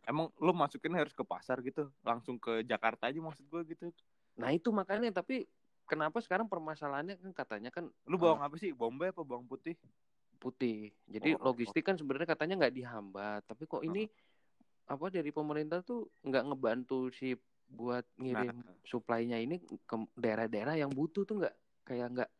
Emang 0.09 0.33
lu 0.40 0.57
masukin 0.57 0.88
harus 0.97 1.12
ke 1.12 1.21
pasar 1.21 1.61
gitu, 1.61 1.92
langsung 2.01 2.40
ke 2.40 2.64
Jakarta 2.64 3.12
aja 3.12 3.21
maksud 3.21 3.45
gue 3.45 3.77
gitu. 3.77 3.92
Nah, 4.40 4.49
itu 4.49 4.73
makanya 4.73 5.21
tapi 5.21 5.45
kenapa 5.87 6.18
sekarang 6.20 6.51
permasalahannya 6.51 7.16
kan 7.16 7.33
katanya 7.33 7.70
kan 7.70 7.88
Lu 8.11 8.18
bawang 8.18 8.42
apa 8.42 8.59
sih? 8.59 8.75
Bombay 8.75 9.14
apa 9.14 9.22
bawang 9.22 9.46
putih? 9.46 9.79
putih. 10.37 10.92
Jadi 11.09 11.35
Oh, 11.40 11.51
logistik 11.51 11.83
kan 11.83 11.96
sebenarnya 11.96 12.29
katanya 12.29 12.55
nggak 12.61 12.77
dihambat, 12.77 13.40
tapi 13.49 13.64
kok 13.64 13.83
ini 13.83 14.05
apa 14.87 15.11
dari 15.11 15.33
pemerintah 15.35 15.83
tuh 15.83 16.07
nggak 16.22 16.44
ngebantu 16.53 17.11
si 17.11 17.35
buat 17.66 18.07
ngirim 18.14 18.62
Nah, 18.62 18.79
supply-nya 18.87 19.42
ini 19.42 19.59
ke 19.59 19.96
daerah-daerah 20.14 20.79
yang 20.79 20.92
butuh 20.94 21.27
tuh 21.27 21.42
nggak 21.42 21.55
kayak 21.83 22.07
nggak 22.14 22.31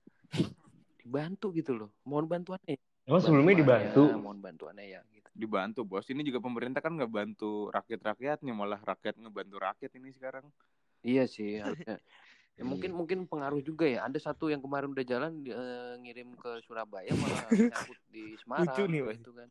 dibantu 1.03 1.51
gitu 1.57 1.73
loh. 1.75 1.91
Mohon 2.07 2.39
bantuannya. 2.39 2.79
Emang 3.07 3.23
sebelumnya 3.23 3.55
dibantu. 3.59 4.03
Mohon 4.15 4.39
bantuannya 4.43 4.87
ya 4.87 5.01
gitu. 5.11 5.31
dibantu 5.35 5.81
bos. 5.83 6.07
Ini 6.07 6.23
juga 6.23 6.39
pemerintah 6.39 6.79
kan 6.79 6.95
nggak 6.95 7.11
bantu 7.11 7.71
rakyat-rakyatnya, 7.75 8.53
malah 8.55 8.79
rakyat 8.83 9.19
ngebantu 9.19 9.57
rakyat 9.59 9.91
ini 9.99 10.15
sekarang. 10.15 10.47
Iya 11.03 11.27
sih 11.27 11.59
harusnya. 11.59 11.99
Ya, 12.57 12.65
mungkin 12.65 12.97
mungkin 12.97 13.19
pengaruh 13.29 13.61
juga 13.61 13.85
ya. 13.85 14.09
Ada 14.09 14.33
satu 14.33 14.49
yang 14.49 14.65
kemarin 14.65 14.89
udah 14.97 15.05
jalan 15.05 15.45
eh, 15.45 15.93
ngirim 16.01 16.33
ke 16.41 16.65
Surabaya 16.65 17.13
malah 17.13 17.45
nyangkut 17.73 18.01
di 18.09 18.33
Semarang 18.41 18.73
Lucu 18.73 18.83
nih, 18.89 19.01
gitu 19.21 19.31
kan. 19.37 19.49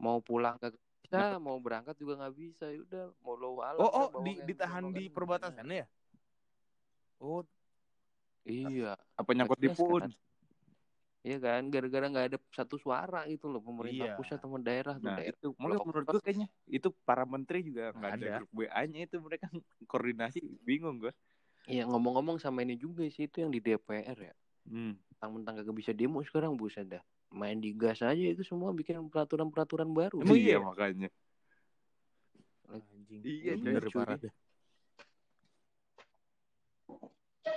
Mau 0.00 0.18
pulang 0.18 0.58
gak 0.58 0.74
bisa, 1.06 1.38
mau 1.38 1.54
berangkat 1.62 1.94
juga 1.94 2.18
nggak 2.18 2.34
bisa. 2.34 2.66
Ya 2.66 2.82
udah, 2.82 3.04
mau 3.22 3.38
lo 3.38 3.62
alam 3.62 3.78
Oh, 3.78 3.90
oh 3.90 4.08
di, 4.26 4.42
ditahan 4.42 4.90
dibawa 4.90 4.98
di 4.98 5.04
perbatasannya 5.06 5.76
ya? 5.82 5.86
Oh, 7.22 7.46
Iya. 8.42 8.96
Apa 9.14 9.30
nyangkut 9.36 9.60
di 9.60 9.70
pun? 9.70 10.02
Iya 11.20 11.36
kan, 11.36 11.68
gara-gara 11.68 12.08
nggak 12.08 12.26
ada 12.32 12.38
satu 12.48 12.80
suara 12.80 13.28
gitu 13.28 13.52
loh 13.52 13.60
pemerintah 13.60 14.08
Iya. 14.08 14.16
pusat 14.16 14.40
sama 14.40 14.56
daerah 14.56 14.96
tuh 14.96 15.12
Nah, 15.12 15.20
daerah. 15.20 15.36
itu 15.36 15.52
Blok- 15.52 15.84
menurut 15.84 16.06
gue 16.08 16.20
kayaknya 16.24 16.48
itu 16.64 16.88
para 17.04 17.28
menteri 17.28 17.60
juga 17.60 17.92
nggak 17.92 18.12
ada 18.16 18.24
Ada. 18.24 18.36
grup 18.40 18.50
WA-nya 18.56 19.00
itu 19.04 19.16
mereka 19.20 19.46
koordinasi 19.84 20.40
bingung 20.64 20.96
gue. 20.96 21.12
Iya 21.68 21.84
ngomong-ngomong 21.84 22.40
sama 22.40 22.64
ini 22.64 22.78
juga 22.80 23.04
sih 23.12 23.28
itu 23.28 23.44
yang 23.44 23.52
di 23.52 23.60
DPR 23.60 24.16
ya. 24.16 24.34
Hmm. 24.68 24.96
Mentang-mentang 25.16 25.54
kagak 25.60 25.76
bisa 25.76 25.92
demo 25.92 26.24
sekarang 26.24 26.56
buset 26.56 26.88
dah. 26.88 27.02
Main 27.30 27.60
di 27.60 27.70
gas 27.76 28.00
aja 28.02 28.14
itu 28.16 28.42
semua 28.42 28.72
bikin 28.72 28.96
peraturan-peraturan 29.12 29.90
baru. 29.92 30.24
Emang 30.24 30.38
iya 30.40 30.56
iya? 30.56 30.58
makanya. 30.58 31.08
anjing. 32.70 33.20
Iya, 33.26 33.52
bener 33.58 33.84
parah. 33.90 34.18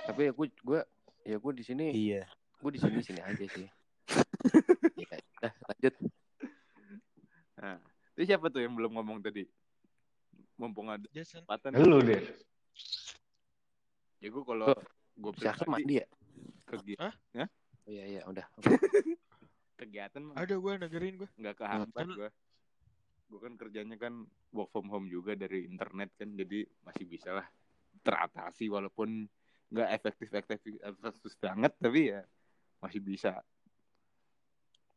Tapi 0.04 0.20
ya 0.26 0.32
gue 0.34 0.46
gue 0.50 0.80
ya 1.24 1.36
gue 1.38 1.52
di 1.54 1.64
sini 1.64 1.84
Iya. 1.94 2.28
gue 2.60 2.70
di 2.74 2.80
sini 2.80 2.98
sini 3.02 3.20
aja 3.22 3.44
sih. 3.50 3.68
Iya, 4.94 5.16
dah 5.42 5.52
lanjut. 5.66 5.94
Nah, 7.58 7.78
itu 8.14 8.22
siapa 8.30 8.46
tuh 8.52 8.62
yang 8.62 8.74
belum 8.78 8.94
ngomong 8.94 9.18
tadi? 9.24 9.42
Mumpung 10.54 10.86
ada 10.86 11.02
Jason. 11.10 11.42
kesempatan. 11.42 11.74
Lu 11.82 11.98
deh. 11.98 12.22
Ya 14.24 14.32
gue 14.32 14.40
kalau 14.40 14.72
gue 15.14 15.30
Siapa 15.36 15.68
pribadi 15.68 15.72
mandi 15.84 15.94
ya? 16.00 16.06
ke 16.64 16.74
Oh 16.80 17.12
iya 17.84 18.04
iya 18.08 18.22
udah. 18.24 18.46
kegiatan 19.78 20.22
mah 20.24 20.34
Ada 20.40 20.56
gue 20.56 20.72
dengerin 20.80 21.14
gue. 21.20 21.28
nggak 21.36 21.54
kehambat 21.60 22.06
gue 22.08 22.30
gue 23.24 23.40
kan 23.40 23.52
kerjanya 23.58 23.96
kan 23.98 24.24
work 24.54 24.70
from 24.70 24.88
home 24.88 25.10
juga 25.10 25.34
dari 25.34 25.66
internet 25.66 26.14
kan 26.14 26.32
jadi 26.32 26.64
masih 26.80 27.04
bisa 27.04 27.36
lah 27.36 27.46
teratasi 28.00 28.70
walaupun 28.70 29.26
nggak 29.68 29.88
efektif 29.92 30.28
efektif 30.30 30.78
efektif 30.78 31.32
banget 31.36 31.72
tapi 31.76 32.14
ya 32.14 32.22
masih 32.80 33.00
bisa 33.00 33.44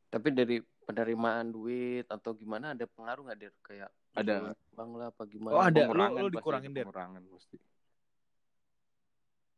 Tapi 0.07 0.31
dari 0.31 0.63
penerimaan 0.87 1.51
duit 1.51 2.07
atau 2.07 2.31
gimana 2.31 2.71
ada 2.71 2.87
pengaruh 2.87 3.27
nggak 3.27 3.39
der 3.41 3.53
kayak 3.59 3.91
Ada. 4.15 4.55
bang 4.71 4.91
lah 4.95 5.11
apa 5.11 5.23
gimana? 5.27 5.51
Oh, 5.51 5.59
ada. 5.59 5.83
Pengurangan 5.83 6.31
dikurangin, 6.31 6.71
Der? 6.71 6.85
pengurangan 6.87 7.21
pasti 7.27 7.57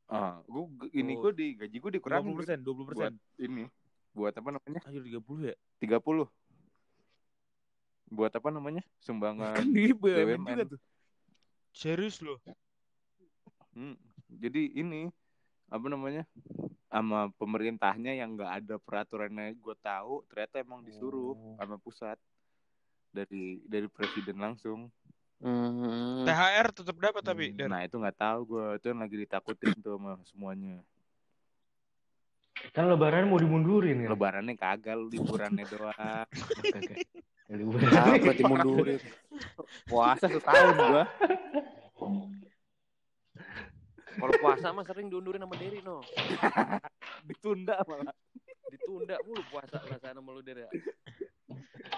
ah 0.10 0.41
gue 0.41 0.63
ini 0.91 1.13
Oh. 1.13 1.22
gue 1.24 1.32
di 1.34 1.48
gaji 1.56 1.78
gue 1.78 1.91
dikurangin 1.93 2.28
20 2.28 2.39
persen, 2.39 2.58
20 2.60 2.89
persen. 2.89 3.12
buat 3.13 3.13
ini 3.39 3.63
buat 4.10 4.34
apa 4.34 4.50
namanya 4.52 4.82
Anjir 4.84 5.04
30 5.04 5.22
ya? 5.45 5.56
30 5.80 6.26
buat 8.10 8.32
apa 8.32 8.50
namanya 8.50 8.82
sumbangan 8.98 9.54
Kan 9.54 9.69
di 9.69 9.93
BUMN 9.93 10.17
BUMN. 10.36 10.45
juga 10.48 10.65
tuh. 10.67 10.82
Serius 11.69 12.17
loh. 12.19 12.41
Hmm, 13.72 13.93
jadi 14.28 14.65
ini 14.74 15.13
apa 15.67 15.86
namanya 15.86 16.26
sama 16.89 17.30
pemerintahnya 17.32 18.17
yang 18.17 18.34
nggak 18.34 18.52
ada 18.60 18.76
peraturannya 18.78 19.54
gue 19.54 19.76
tahu 19.78 20.26
ternyata 20.26 20.58
emang 20.60 20.82
disuruh 20.82 21.38
Oh. 21.38 21.54
sama 21.56 21.78
pusat 21.78 22.17
dari 23.10 23.62
dari 23.63 23.86
presiden 23.86 24.41
langsung 24.41 24.89
Hmm. 25.39 26.28
THR 26.28 26.67
tetap 26.75 26.95
dapat 26.99 27.23
tapi. 27.23 27.56
Hmm. 27.56 27.71
Nah 27.71 27.88
itu 27.88 27.95
nggak 27.95 28.17
tahu 28.19 28.39
gue 28.45 28.65
itu 28.75 28.86
yang 28.91 28.99
lagi 28.99 29.15
ditakutin 29.15 29.71
tuh 29.80 29.95
sama 29.95 30.19
semuanya 30.28 30.84
Kan 32.75 32.91
lebaran 32.91 33.32
mau 33.32 33.39
dimundurin 33.39 34.04
kan? 34.04 34.10
lebarannya 34.12 34.56
kagak 34.60 34.99
liburannya 34.99 35.63
doang. 35.71 36.28
Ya, 37.47 37.56
liburan. 37.60 37.88
Apa 37.88 38.36
dimundurin? 38.36 38.99
puasa 39.88 40.28
setahun 40.28 40.75
gua 40.75 41.04
Kalau 44.19 44.34
puasa 44.43 44.75
mah 44.75 44.84
sering 44.84 45.08
diundurin 45.08 45.39
sama 45.39 45.56
Derry 45.56 45.80
no. 45.80 46.04
ditunda 47.32 47.80
malah 47.88 48.12
Ditunda 48.67 49.15
mulu 49.23 49.41
puasa 49.47 49.80
perasaan 49.80 50.19
sama 50.19 50.30
lu 50.36 50.43
ya. 50.43 50.67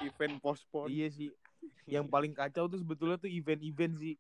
event 0.05 0.37
postpone 0.39 0.93
Iya 0.93 1.07
sih. 1.09 1.29
Yang 1.87 2.05
paling 2.09 2.33
kacau 2.33 2.65
tuh 2.67 2.79
sebetulnya 2.79 3.17
tuh 3.17 3.29
event-event 3.29 3.93
sih. 3.97 4.15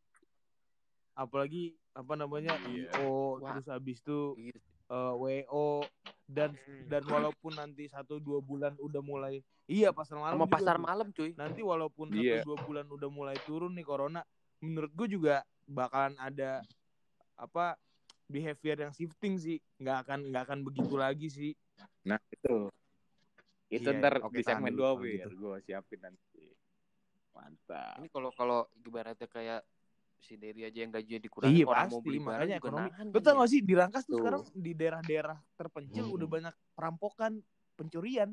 Apalagi 1.13 1.75
apa 1.91 2.13
namanya 2.15 2.55
Iya. 2.63 2.95
IO 2.95 3.37
Wah. 3.37 3.51
terus 3.51 3.65
habis 3.67 3.99
itu 3.99 4.19
Iya. 4.39 4.57
eh, 4.91 5.13
WO 5.15 5.83
dan 6.25 6.55
dan 6.87 7.03
walaupun 7.03 7.51
nanti 7.53 7.87
satu 7.87 8.15
dua 8.17 8.39
bulan 8.39 8.75
udah 8.79 9.03
mulai 9.03 9.39
iya 9.67 9.91
pasar 9.91 10.15
malam 10.15 10.35
Sama 10.35 10.47
juga 10.47 10.55
pasar 10.55 10.75
tuh. 10.75 10.83
malam 10.83 11.07
cuy. 11.11 11.31
nanti 11.35 11.59
walaupun 11.59 12.07
Iya. 12.11 12.43
satu 12.43 12.47
dua 12.47 12.57
bulan 12.63 12.85
udah 12.87 13.09
mulai 13.11 13.37
turun 13.43 13.75
nih 13.75 13.83
corona 13.83 14.23
menurut 14.59 14.91
gue 14.95 15.07
juga 15.11 15.43
bakalan 15.65 16.15
ada 16.15 16.63
apa 17.35 17.75
behavior 18.27 18.87
yang 18.87 18.93
shifting 18.95 19.35
sih 19.35 19.59
nggak 19.75 19.97
akan 20.07 20.19
nggak 20.31 20.43
akan 20.47 20.59
begitu 20.63 20.95
lagi 20.95 21.27
sih 21.27 21.51
nah 22.03 22.19
itu 22.31 22.71
itu 23.67 23.87
Iya, 23.87 23.99
ntar 23.99 24.13
oke, 24.23 24.35
di 24.35 24.43
tahan 24.43 24.63
segmen 24.63 24.75
dua 24.75 24.91
gitu. 25.03 25.27
gue 25.35 25.55
siapin 25.63 25.99
nanti 25.99 26.30
mantap. 27.31 27.95
Ini 27.99 28.07
kalau 28.11 28.29
kalau 28.31 28.59
ibaratnya 28.77 29.27
kayak 29.27 29.61
si 30.21 30.37
Derry 30.37 30.69
aja 30.69 30.85
yang 30.85 30.93
gajinya 30.93 31.17
dikurangi 31.17 31.57
iya 31.57 31.65
orang 31.65 31.89
mau 31.89 31.97
pasti. 31.97 32.05
beli 32.05 32.19
barang 32.21 32.29
makanya 32.45 32.57
ekonomi 32.61 32.89
nahan 32.93 33.05
lo 33.09 33.13
kan 33.17 33.23
tau 33.25 33.33
ya. 33.33 33.39
gak 33.41 33.49
sih? 33.49 33.59
Di 33.65 33.73
Rangkas 33.73 34.03
tuh 34.05 34.11
Tuh. 34.13 34.19
sekarang 34.21 34.41
di 34.53 34.71
daerah-daerah 34.77 35.37
terpencil 35.57 36.05
Hmm. 36.05 36.15
udah 36.19 36.27
banyak 36.29 36.53
perampokan 36.77 37.31
pencurian. 37.73 38.29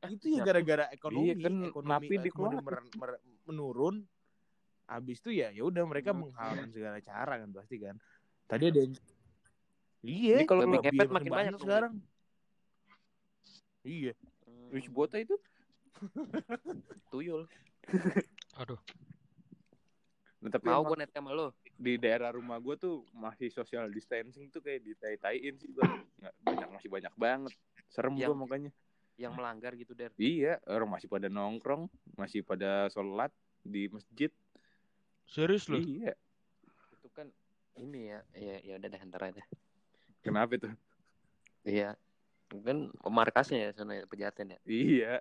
Itu 0.00 0.26
ya 0.32 0.40
ya. 0.40 0.44
gara-gara 0.48 0.84
ekonomi 0.90 1.30
Iya, 1.30 1.34
kan 1.44 1.54
ekonomi 1.70 1.90
napi 1.92 2.14
ekonomi 2.26 2.56
mer- 2.64 2.90
mer- 2.96 3.22
menurun. 3.46 3.96
Habis 4.90 5.22
itu 5.22 5.30
ya 5.30 5.54
ya 5.54 5.62
udah 5.62 5.84
mereka 5.86 6.10
Hmm. 6.10 6.26
menghalalkan 6.26 6.68
segala 6.74 6.98
cara 6.98 7.34
kan 7.38 7.50
pasti 7.54 7.76
kan. 7.78 7.94
Tadi 8.50 8.64
ada 8.66 8.80
yang 8.82 8.94
iya 10.02 10.36
Ini 10.42 10.46
kalau 10.48 10.66
babi 10.66 10.80
ngepet 10.82 11.08
makin 11.12 11.30
banyak 11.30 11.54
sekarang. 11.60 11.92
iya. 13.86 14.12
Hmm, 14.42 14.74
Rich 14.74 14.90
Bota 14.90 15.20
itu 15.20 15.38
tuyul. 17.08 17.44
Aduh. 18.56 18.78
nah, 20.40 20.48
tapi 20.48 20.66
Mau 20.66 20.80
gue 20.82 20.96
net 20.96 21.10
sama 21.10 21.30
lo. 21.30 21.52
di 21.74 21.96
daerah 21.96 22.30
rumah 22.30 22.56
gue 22.56 22.72
tuh 22.74 23.04
masih 23.10 23.48
social 23.48 23.88
distancing 23.88 24.48
tuh 24.48 24.60
kayak 24.60 24.80
ditai-taiin 24.82 25.56
sih 25.56 25.68
gue 25.68 25.84
Nggak- 26.16 26.36
banyak 26.40 26.68
masih 26.70 26.88
banyak 26.88 27.14
banget 27.14 27.52
serem 27.88 28.14
Yang- 28.14 28.24
gue 28.26 28.36
makanya 28.38 28.70
Yang 29.16 29.32
melanggar 29.34 29.72
gitu 29.74 29.92
Der. 29.92 30.12
iya 30.14 30.56
orang 30.64 30.88
masih 30.90 31.08
pada 31.08 31.28
nongkrong 31.28 31.88
masih 32.14 32.40
pada 32.40 32.88
sholat 32.88 33.28
di 33.60 33.88
masjid 33.88 34.28
Serius 35.24 35.68
loh. 35.68 35.76
iya 35.78 36.16
Itu 36.90 37.08
kan 37.10 37.28
ini 37.76 38.08
ya, 38.08 38.20
ya 38.32 38.56
ya 38.62 38.74
udah 38.76 38.88
deh 38.88 39.02
ntar 39.06 39.22
aja. 39.26 39.44
kenapa 40.20 40.52
itu 40.54 40.68
Iya. 41.62 41.96
Kan 42.50 42.88
pemarkasnya 42.96 43.68
ya 43.68 43.70
sana 43.70 43.94
ya, 43.94 44.04
pejaten 44.04 44.52
ya. 44.52 44.58
iya 44.64 45.14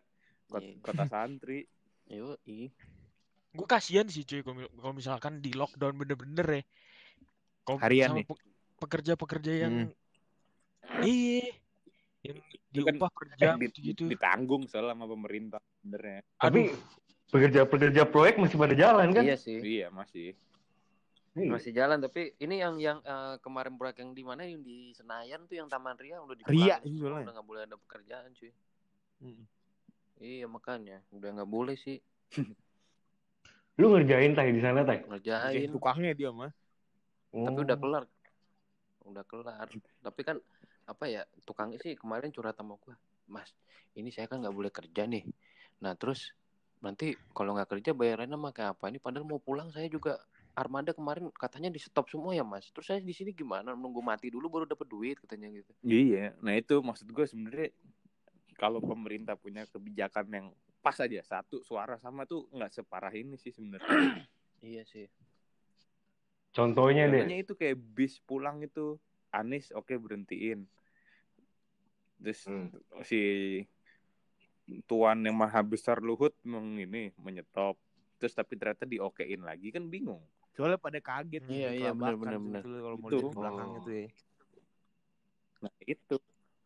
Iya. 0.49 0.81
kota 0.81 1.05
santri 1.05 1.69
Yo, 2.09 2.33
i. 2.49 2.73
Gue 3.53 3.67
kasihan 3.69 4.09
sih 4.09 4.25
cuy 4.25 4.41
kalau 4.41 4.93
misalkan 4.93 5.37
di 5.37 5.53
lockdown 5.53 5.93
bener-bener 5.93 6.47
ya. 6.49 6.61
Kalau 7.61 7.77
Harian 7.77 8.09
sama 8.09 8.17
nih? 8.17 8.25
pe- 8.25 8.45
pekerja-pekerja 8.81 9.51
yang 9.69 9.73
Hmm. 9.89 11.05
iya 11.05 11.53
yang 12.25 12.37
Itu 12.73 12.81
kan 12.81 12.97
diupah 12.97 13.09
per 13.13 13.25
eh, 13.29 13.37
jam 13.37 13.61
di- 13.61 13.93
gitu. 13.93 14.09
ditanggung 14.09 14.65
soalnya 14.65 14.97
sama 14.97 15.05
pemerintah 15.05 15.61
sebenarnya 15.77 16.19
Tapi 16.41 16.61
pekerja-pekerja 17.29 18.01
proyek 18.09 18.41
masih 18.41 18.57
pada 18.57 18.73
jalan 18.73 19.13
kan? 19.13 19.21
Iya 19.21 19.37
sih. 19.37 19.61
iya 19.61 19.87
masih 19.93 20.33
Iya. 21.37 21.45
Masih 21.55 21.71
jalan 21.71 22.01
tapi 22.01 22.33
ini 22.41 22.57
yang 22.57 22.81
yang 22.81 22.97
eh, 23.05 23.37
kemarin 23.39 23.77
proyek 23.77 24.01
yang 24.01 24.11
di 24.17 24.23
mana 24.25 24.49
yang 24.49 24.65
di 24.65 24.97
Senayan 24.97 25.45
tuh 25.45 25.61
yang 25.61 25.69
Taman 25.69 25.93
Ria 25.95 26.17
udah 26.19 26.35
Ria 26.49 26.81
sih 26.81 26.89
semua, 26.89 27.05
soalnya. 27.05 27.21
udah 27.29 27.33
nggak 27.37 27.47
boleh 27.47 27.61
ada 27.69 27.75
pekerjaan 27.77 28.29
cuy. 28.33 28.51
Mm. 29.21 29.45
Iya 30.19 30.45
makanya 30.51 30.99
udah 31.15 31.29
nggak 31.39 31.49
boleh 31.49 31.75
sih 31.79 31.97
Lu 33.79 33.95
ngerjain 33.95 34.35
tay 34.35 34.51
di 34.51 34.59
sana 34.59 34.83
tay? 34.83 34.99
ngerjain. 35.07 35.71
tukangnya 35.71 36.11
dia 36.11 36.29
mah 36.35 36.51
Tapi 37.31 37.59
Oh. 37.59 37.63
udah 37.63 37.77
kelar. 37.79 38.03
Udah 39.05 39.23
kelar. 39.23 39.67
Tapi 40.03 40.21
kan 40.27 40.37
apa 40.89 41.05
ya 41.07 41.23
tukangnya 41.45 41.77
sih 41.79 41.93
kemarin 41.93 42.33
curhat 42.33 42.57
sama 42.57 42.75
gua, 42.81 42.97
Mas, 43.29 43.53
ini 43.93 44.09
saya 44.09 44.25
kan 44.25 44.41
nggak 44.41 44.51
boleh 44.51 44.73
kerja 44.73 45.05
nih. 45.05 45.23
Nah 45.85 45.93
terus 45.93 46.33
nanti 46.81 47.13
kalau 47.31 47.53
nggak 47.53 47.69
kerja 47.77 47.93
bayarannya 47.93 48.35
pakai 48.49 48.65
apa? 48.73 48.89
Ini 48.89 48.97
padahal 48.97 49.29
mau 49.29 49.37
pulang 49.37 49.69
saya 49.69 49.85
juga 49.87 50.17
armada 50.57 50.91
kemarin 50.91 51.29
katanya 51.31 51.69
di 51.69 51.79
stop 51.79 52.09
semua 52.09 52.33
ya 52.33 52.41
mas. 52.43 52.67
Terus 52.73 52.89
saya 52.89 52.99
di 52.99 53.13
sini 53.13 53.31
gimana? 53.31 53.77
Nunggu 53.77 54.01
mati 54.01 54.27
dulu 54.33 54.49
baru 54.49 54.65
dapat 54.65 54.89
duit 54.89 55.21
katanya 55.21 55.47
gitu. 55.53 55.71
Iya, 55.85 56.33
nah 56.41 56.57
itu 56.57 56.75
maksud 56.81 57.07
gue 57.13 57.25
sebenarnya 57.29 57.69
kalau 58.59 58.83
pemerintah 58.83 59.39
punya 59.39 59.63
kebijakan 59.71 60.27
yang 60.27 60.47
pas 60.83 60.99
aja 60.99 61.23
satu 61.23 61.63
suara 61.63 61.95
sama 61.95 62.27
tuh 62.27 62.51
nggak 62.51 62.75
separah 62.75 63.15
ini 63.15 63.39
sih 63.39 63.55
sebenarnya. 63.55 63.87
Iya 64.59 64.83
sih. 64.83 65.07
Contohnya 66.51 67.07
deh. 67.07 67.23
Contohnya 67.23 67.39
itu 67.39 67.55
kayak 67.55 67.79
bis 67.95 68.19
pulang 68.19 68.59
itu 68.59 68.99
Anies 69.31 69.71
oke 69.71 69.95
berhentiin. 69.95 70.67
Terus 72.19 72.43
Hmm. 72.43 72.67
si 73.07 73.63
tuan 74.83 75.23
yang 75.23 75.39
maha 75.39 75.63
besar 75.63 76.03
Luhut 76.03 76.35
meng 76.43 76.75
ini 76.75 77.15
menyetop. 77.15 77.79
Terus 78.19 78.35
tapi 78.35 78.59
ternyata 78.59 78.83
diokein 78.83 79.47
lagi 79.47 79.71
kan 79.71 79.87
bingung. 79.87 80.19
soalnya 80.59 80.75
pada 80.75 80.99
kaget 80.99 81.47
gitu, 81.47 81.55
Iya, 81.55 81.71
iya, 81.71 81.91
benar, 81.95 82.19
benar, 82.19 82.35
kalau 82.67 82.99
mau 82.99 83.07
di 83.07 83.15
belakang 83.31 83.69
Oh. 83.71 83.79
itu 83.79 83.91
ya 83.95 84.07
Nah 85.63 85.73
itu 85.87 86.15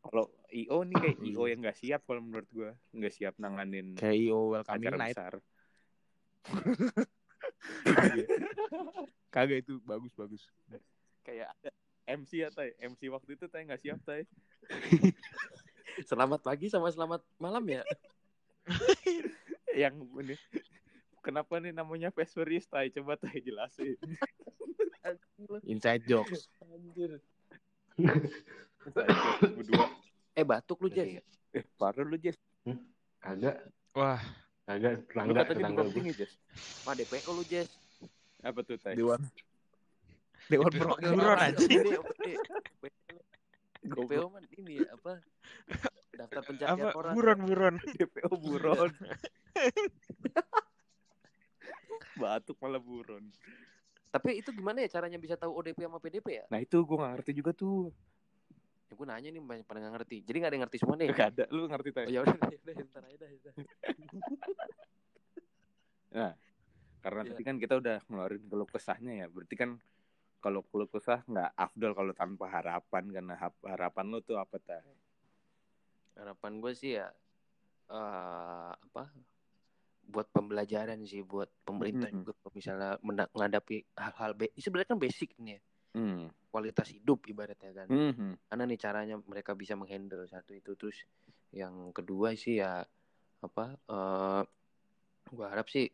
kalau 0.04 0.28
IO 0.52 0.78
nih 0.84 0.96
kayak 1.00 1.18
Iya. 1.18 1.32
IO 1.32 1.44
yang 1.48 1.60
nggak 1.64 1.78
siap 1.80 2.02
kalau 2.04 2.22
menurut 2.22 2.48
gue 2.52 2.70
nggak 2.92 3.14
siap 3.14 3.34
nanganin 3.40 3.96
kayak 3.96 4.20
IO 4.20 4.52
welcoming 4.52 4.92
acara 4.92 5.00
night 5.00 5.16
besar. 5.16 5.34
kagak 9.34 9.64
itu 9.64 9.80
bagus 9.84 10.12
bagus 10.14 10.44
Kayak 11.24 11.56
ada 11.56 11.72
MC 12.04 12.44
ya 12.44 12.52
tay, 12.52 12.76
MC 12.84 13.08
waktu 13.08 13.40
itu 13.40 13.48
tay 13.48 13.64
nggak 13.64 13.80
siap 13.80 13.96
tay. 14.04 14.28
Selamat 16.10 16.44
pagi 16.44 16.68
sama 16.68 16.92
selamat 16.92 17.24
malam 17.40 17.64
ya. 17.64 17.80
yang 19.88 20.04
ini 20.20 20.36
kenapa 21.24 21.64
nih 21.64 21.72
namanya 21.72 22.12
Furious 22.12 22.68
tay 22.68 22.92
coba 22.92 23.16
tay 23.16 23.40
jelasin 23.40 23.96
inside 25.64 26.04
jokes 26.04 26.52
Anjir. 26.64 27.20
berdua 29.54 29.86
Eh 30.34 30.42
batuk 30.42 30.82
lu 30.82 30.90
Jess. 30.90 31.22
eh 31.54 31.64
parah 31.78 32.02
lu 32.02 32.18
Jess 32.18 32.36
Agak, 33.24 33.56
Wah, 33.94 34.20
agak 34.66 35.06
lu 35.14 35.32
tetangga, 35.38 35.84
gue. 35.88 36.12
Jess 36.12 36.34
Wah 36.84 36.94
DPO 36.94 37.30
lu 37.32 37.44
Jess. 37.46 37.70
apa 38.44 38.60
tuh 38.60 38.76
tay 38.76 38.98
dewan 38.98 39.22
dewan 40.52 40.68
perwakilan 40.70 41.16
Buron 41.16 41.40
aja. 41.40 41.66
DPO 43.84 44.26
man 44.28 44.44
ini 44.54 44.84
apa 44.84 45.24
Daftar 46.14 46.42
pencarian 46.46 46.78
Apa? 46.78 46.94
orang. 46.94 47.14
Buron, 47.18 47.40
buron. 47.42 47.76
DPO 47.82 48.32
buron. 48.38 48.92
Batuk 52.14 52.58
malah 52.62 52.78
buron. 52.78 53.26
Tapi 54.14 54.38
itu 54.38 54.54
gimana 54.54 54.86
ya 54.86 54.90
caranya 54.94 55.18
bisa 55.18 55.34
tahu 55.34 55.58
ODP 55.58 55.90
sama 55.90 55.98
PDP 55.98 56.28
ya? 56.30 56.46
Nah 56.54 56.62
itu 56.62 56.86
gue 56.86 56.94
gak 56.94 57.12
ngerti 57.18 57.32
juga 57.34 57.50
tuh. 57.50 57.90
Ya 58.94 59.02
gue 59.02 59.10
nanya 59.10 59.34
nih 59.34 59.42
banyak 59.42 59.66
pada 59.66 59.82
nggak 59.82 59.94
ngerti. 59.98 60.22
Jadi 60.22 60.38
nggak 60.38 60.50
ada 60.54 60.54
yang 60.54 60.70
ngerti 60.70 60.78
semua 60.78 60.94
nih. 61.02 61.10
Gak 61.18 61.34
ada, 61.34 61.50
lu 61.50 61.66
ngerti 61.66 61.90
Oh, 61.90 61.98
tadi. 61.98 62.14
ya 62.14 62.22
udah, 62.22 62.38
ya 62.54 62.62
udah, 62.62 62.74
ntar 62.94 63.02
aja 63.10 63.18
dah. 63.18 63.26
ya 63.26 63.34
udah. 63.42 63.54
Karena 67.04 67.20
Iya. 67.26 67.34
tadi 67.34 67.42
kan 67.42 67.58
kita 67.58 67.74
udah 67.82 68.06
ngeluarin 68.06 68.46
keluh 68.46 68.70
kesahnya 68.70 69.18
ya. 69.18 69.26
Berarti 69.34 69.58
kan 69.58 69.82
kalau 70.46 70.62
keluh 70.70 70.86
kesah 70.86 71.26
nggak 71.26 71.58
afdol 71.58 71.98
kalau 71.98 72.14
tanpa 72.14 72.46
harapan 72.54 73.10
karena 73.10 73.34
harapan 73.66 74.06
lu 74.14 74.22
tuh 74.22 74.38
apa 74.38 74.62
tah? 74.62 74.86
Harapan 76.14 76.62
gue 76.62 76.78
sih 76.78 77.02
ya 77.02 77.10
eh 77.90 78.72
apa? 78.78 79.10
Buat 80.06 80.30
pembelajaran 80.38 81.02
sih 81.02 81.26
buat 81.26 81.50
pemerintah 81.66 82.14
Mm-mm. 82.14 82.30
juga 82.30 82.38
kalau 82.46 82.54
misalnya 82.54 83.02
menghadapi 83.02 83.90
hal-hal 83.98 84.38
sebenarnya 84.54 84.94
kan 84.94 85.02
basic 85.02 85.34
nih 85.42 85.58
ya. 85.58 85.62
Hmm. 85.98 86.30
Kualitas 86.54 86.94
hidup 86.94 87.26
ibaratnya 87.26 87.74
kan. 87.74 87.90
Mhm. 87.90 88.46
Karena 88.46 88.64
nih 88.70 88.78
caranya 88.78 89.16
mereka 89.26 89.58
bisa 89.58 89.74
menghandle 89.74 90.30
satu 90.30 90.54
itu 90.54 90.78
terus 90.78 91.02
yang 91.50 91.90
kedua 91.90 92.38
sih 92.38 92.62
ya 92.62 92.86
apa 93.42 93.66
eh 93.90 94.44
gua 95.34 95.48
harap 95.50 95.66
sih 95.74 95.90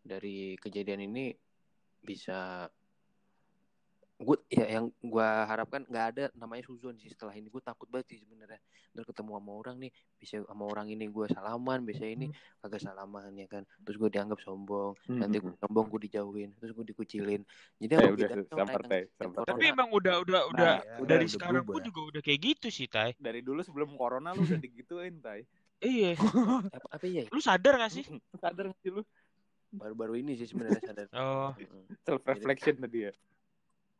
dari 0.00 0.56
kejadian 0.56 1.12
ini 1.12 1.36
bisa 2.00 2.64
gue 4.22 4.38
ya 4.48 4.66
yang 4.70 4.86
gua 5.00 5.44
harapkan 5.44 5.82
nggak 5.84 6.06
ada 6.10 6.24
namanya 6.32 6.62
suzon 6.64 6.94
sih 6.94 7.06
setelah 7.06 7.34
ini 7.34 7.46
gue 7.46 7.58
takut 7.58 7.86
banget 7.86 8.14
sih 8.14 8.18
sebenarnya 8.18 8.56
terus 8.90 9.04
ketemu 9.04 9.34
sama 9.34 9.52
orang 9.52 9.76
nih 9.78 9.90
bisa 10.16 10.40
sama 10.42 10.64
orang 10.64 10.86
ini 10.88 11.04
gue 11.06 11.26
salaman 11.26 11.82
bisa 11.82 12.04
ini 12.04 12.30
kagak 12.58 12.78
salaman 12.78 13.34
ya 13.34 13.46
kan 13.46 13.62
terus 13.82 13.96
gue 13.96 14.08
dianggap 14.08 14.38
sombong 14.38 14.94
nanti 15.08 15.36
gue 15.36 15.50
Mhm. 15.50 15.58
sombong 15.58 15.86
gue 15.88 16.00
dijauhin 16.06 16.50
terus 16.56 16.70
gue 16.70 16.84
dikucilin 16.86 17.42
jadi 17.76 17.92
Eh, 17.98 18.10
udah 18.10 18.28
sabar. 18.46 18.78
corona? 18.78 19.44
Tapi 19.44 19.64
emang 19.66 19.88
udah 19.90 20.14
udah 20.20 20.40
udah 20.48 20.72
Nah, 20.72 20.78
ya, 20.80 20.96
dari 21.02 21.26
udah 21.26 21.34
sekarang 21.34 21.62
berubah. 21.62 21.74
pun 21.74 21.82
juga 21.82 22.00
udah 22.08 22.20
kayak 22.20 22.40
gitu 22.42 22.66
sih, 22.68 22.86
Tai. 22.86 23.10
Dari 23.16 23.40
dulu 23.40 23.60
sebelum 23.60 23.94
corona 23.94 24.30
lu 24.30 24.42
udah 24.42 24.56
digituin, 24.56 25.18
Tai. 25.18 25.42
Iya. 25.78 26.14
apa, 26.72 26.86
apa 26.94 27.04
ya 27.06 27.26
Lu 27.28 27.38
sadar 27.38 27.74
gak 27.76 27.90
sih? 27.90 28.06
Sadar 28.38 28.70
nggak 28.70 28.80
sih 28.80 28.90
lu? 28.90 29.02
baru-baru 29.72 30.20
ini 30.20 30.36
sih 30.36 30.44
sebenarnya 30.44 30.84
sadar 30.84 31.06
Oh, 31.16 31.56
Mm. 31.56 31.88
Self 32.04 32.22
reflection 32.22 32.76
tadi 32.76 33.08
ya. 33.08 33.12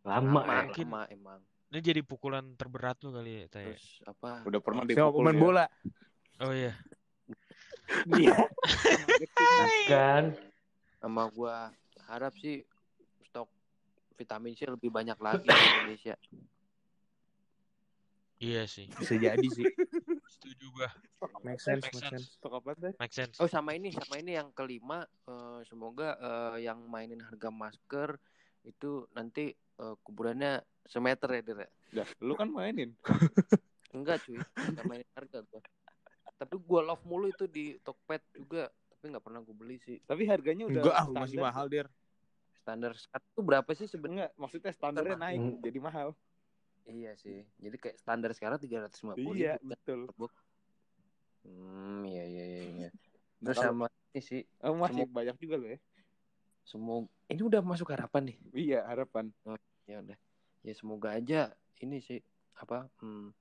Lama 0.02 0.42
Lama, 0.42 0.66
ya. 0.66 0.82
Lama 0.82 1.02
emang 1.08 1.40
ini 1.72 1.80
jadi 1.80 2.04
pukulan 2.04 2.44
terberat 2.52 3.00
lu 3.00 3.16
kali 3.16 3.32
ya, 3.32 3.46
Tai. 3.48 3.64
terus 3.72 4.04
apa 4.04 4.44
Udah 4.44 4.60
pernah 4.60 4.84
Sama 4.84 4.92
dipukul 4.92 5.20
pemain 5.24 5.32
ya. 5.32 5.40
bola. 5.40 5.64
Oh 6.42 6.52
iya. 6.52 6.72
Iya. 8.12 8.36
Kan. 9.90 10.24
sama 10.96 11.26
gua 11.32 11.72
harap 12.06 12.30
sih 12.38 12.62
stok 13.26 13.48
vitamin 14.14 14.54
C 14.54 14.68
lebih 14.68 14.86
banyak 14.88 15.18
lagi 15.18 15.42
di 15.42 15.50
Indonesia 15.50 16.14
Iya 18.36 18.66
sih. 18.66 18.90
Bisa 18.90 19.14
jadi 19.14 19.46
sih. 19.48 19.62
Setuju 20.34 20.66
gua. 20.74 20.90
Make 21.46 21.62
sense, 21.62 21.86
Make 21.86 21.94
make 21.94 22.02
sense. 22.02 22.10
sense. 22.26 22.42
Stok 22.42 22.58
apa? 22.58 22.74
Make 22.98 23.14
sense. 23.14 23.38
oh 23.38 23.46
sama 23.46 23.78
ini 23.78 23.94
sama 23.94 24.18
ini 24.18 24.34
yang 24.34 24.50
kelima 24.50 25.06
eh, 25.30 25.60
semoga 25.62 26.18
eh, 26.18 26.66
yang 26.66 26.82
mainin 26.90 27.22
harga 27.22 27.54
masker 27.54 28.18
itu 28.66 29.06
nanti 29.14 29.54
eh, 29.82 29.94
kuburannya 30.00 30.52
semeter 30.86 31.28
ya 31.30 31.42
Dir 31.42 31.58
ya? 31.60 31.70
Lu 32.22 32.32
kan 32.32 32.46
mainin. 32.48 32.94
enggak 33.92 34.24
cuy 34.24 34.40
enggak 34.56 34.84
mainin 34.88 35.10
harga 35.12 35.44
gua 35.44 35.60
tapi 36.40 36.56
gua 36.64 36.80
love 36.80 37.04
mulu 37.04 37.28
itu 37.28 37.44
di 37.44 37.76
Tokped 37.84 38.24
juga 38.32 38.72
tapi 38.88 39.12
nggak 39.12 39.20
pernah 39.20 39.44
gua 39.44 39.52
beli 39.52 39.76
sih 39.84 40.00
Tapi 40.00 40.24
harganya 40.24 40.64
udah 40.64 40.80
Enggak, 40.80 40.96
ah, 40.96 41.04
standar. 41.04 41.20
masih 41.28 41.38
mahal, 41.38 41.64
Dir. 41.68 41.86
standar 42.56 42.92
sekarang 42.96 43.28
tuh 43.36 43.44
berapa 43.44 43.70
sih 43.76 43.84
sebenarnya 43.84 44.26
maksudnya 44.34 44.72
standarnya 44.72 45.16
naik 45.20 45.36
Hmm. 45.36 45.60
jadi 45.60 45.78
mahal. 45.78 46.08
iya 46.82 47.12
sih 47.14 47.44
jadi 47.60 47.76
kayak 47.76 47.96
standar 48.00 48.32
sekarang 48.32 48.56
tiga 48.58 48.80
ratus 48.82 48.96
lima 49.04 49.14
puluh 49.14 49.36
Iya, 49.36 49.54
betul. 49.60 50.08
Hmm, 51.42 52.02
iya 52.06 52.24
iya 52.24 52.44
iya. 52.48 52.62
iya. 52.64 52.88
Terus 53.42 53.58
sama 53.58 53.86
ini 54.14 54.20
sih, 54.22 54.40
Oh, 54.62 54.72
masih 54.72 55.04
Semua- 55.04 55.12
banyak 55.12 55.36
juga 55.36 55.54
lo 55.58 55.66
ya. 55.68 55.78
semoga 56.62 57.10
ini 57.28 57.42
udah 57.42 57.60
masuk 57.60 57.90
harapan 57.90 58.30
nih. 58.30 58.36
Iya, 58.54 58.80
harapan. 58.86 59.34
Ya 59.86 60.02
udah. 60.02 60.18
Ya 60.62 60.72
semoga 60.78 61.18
aja 61.18 61.50
ini 61.82 61.98
sih 61.98 62.22
apa 62.54 62.86
hmm, 63.02 63.34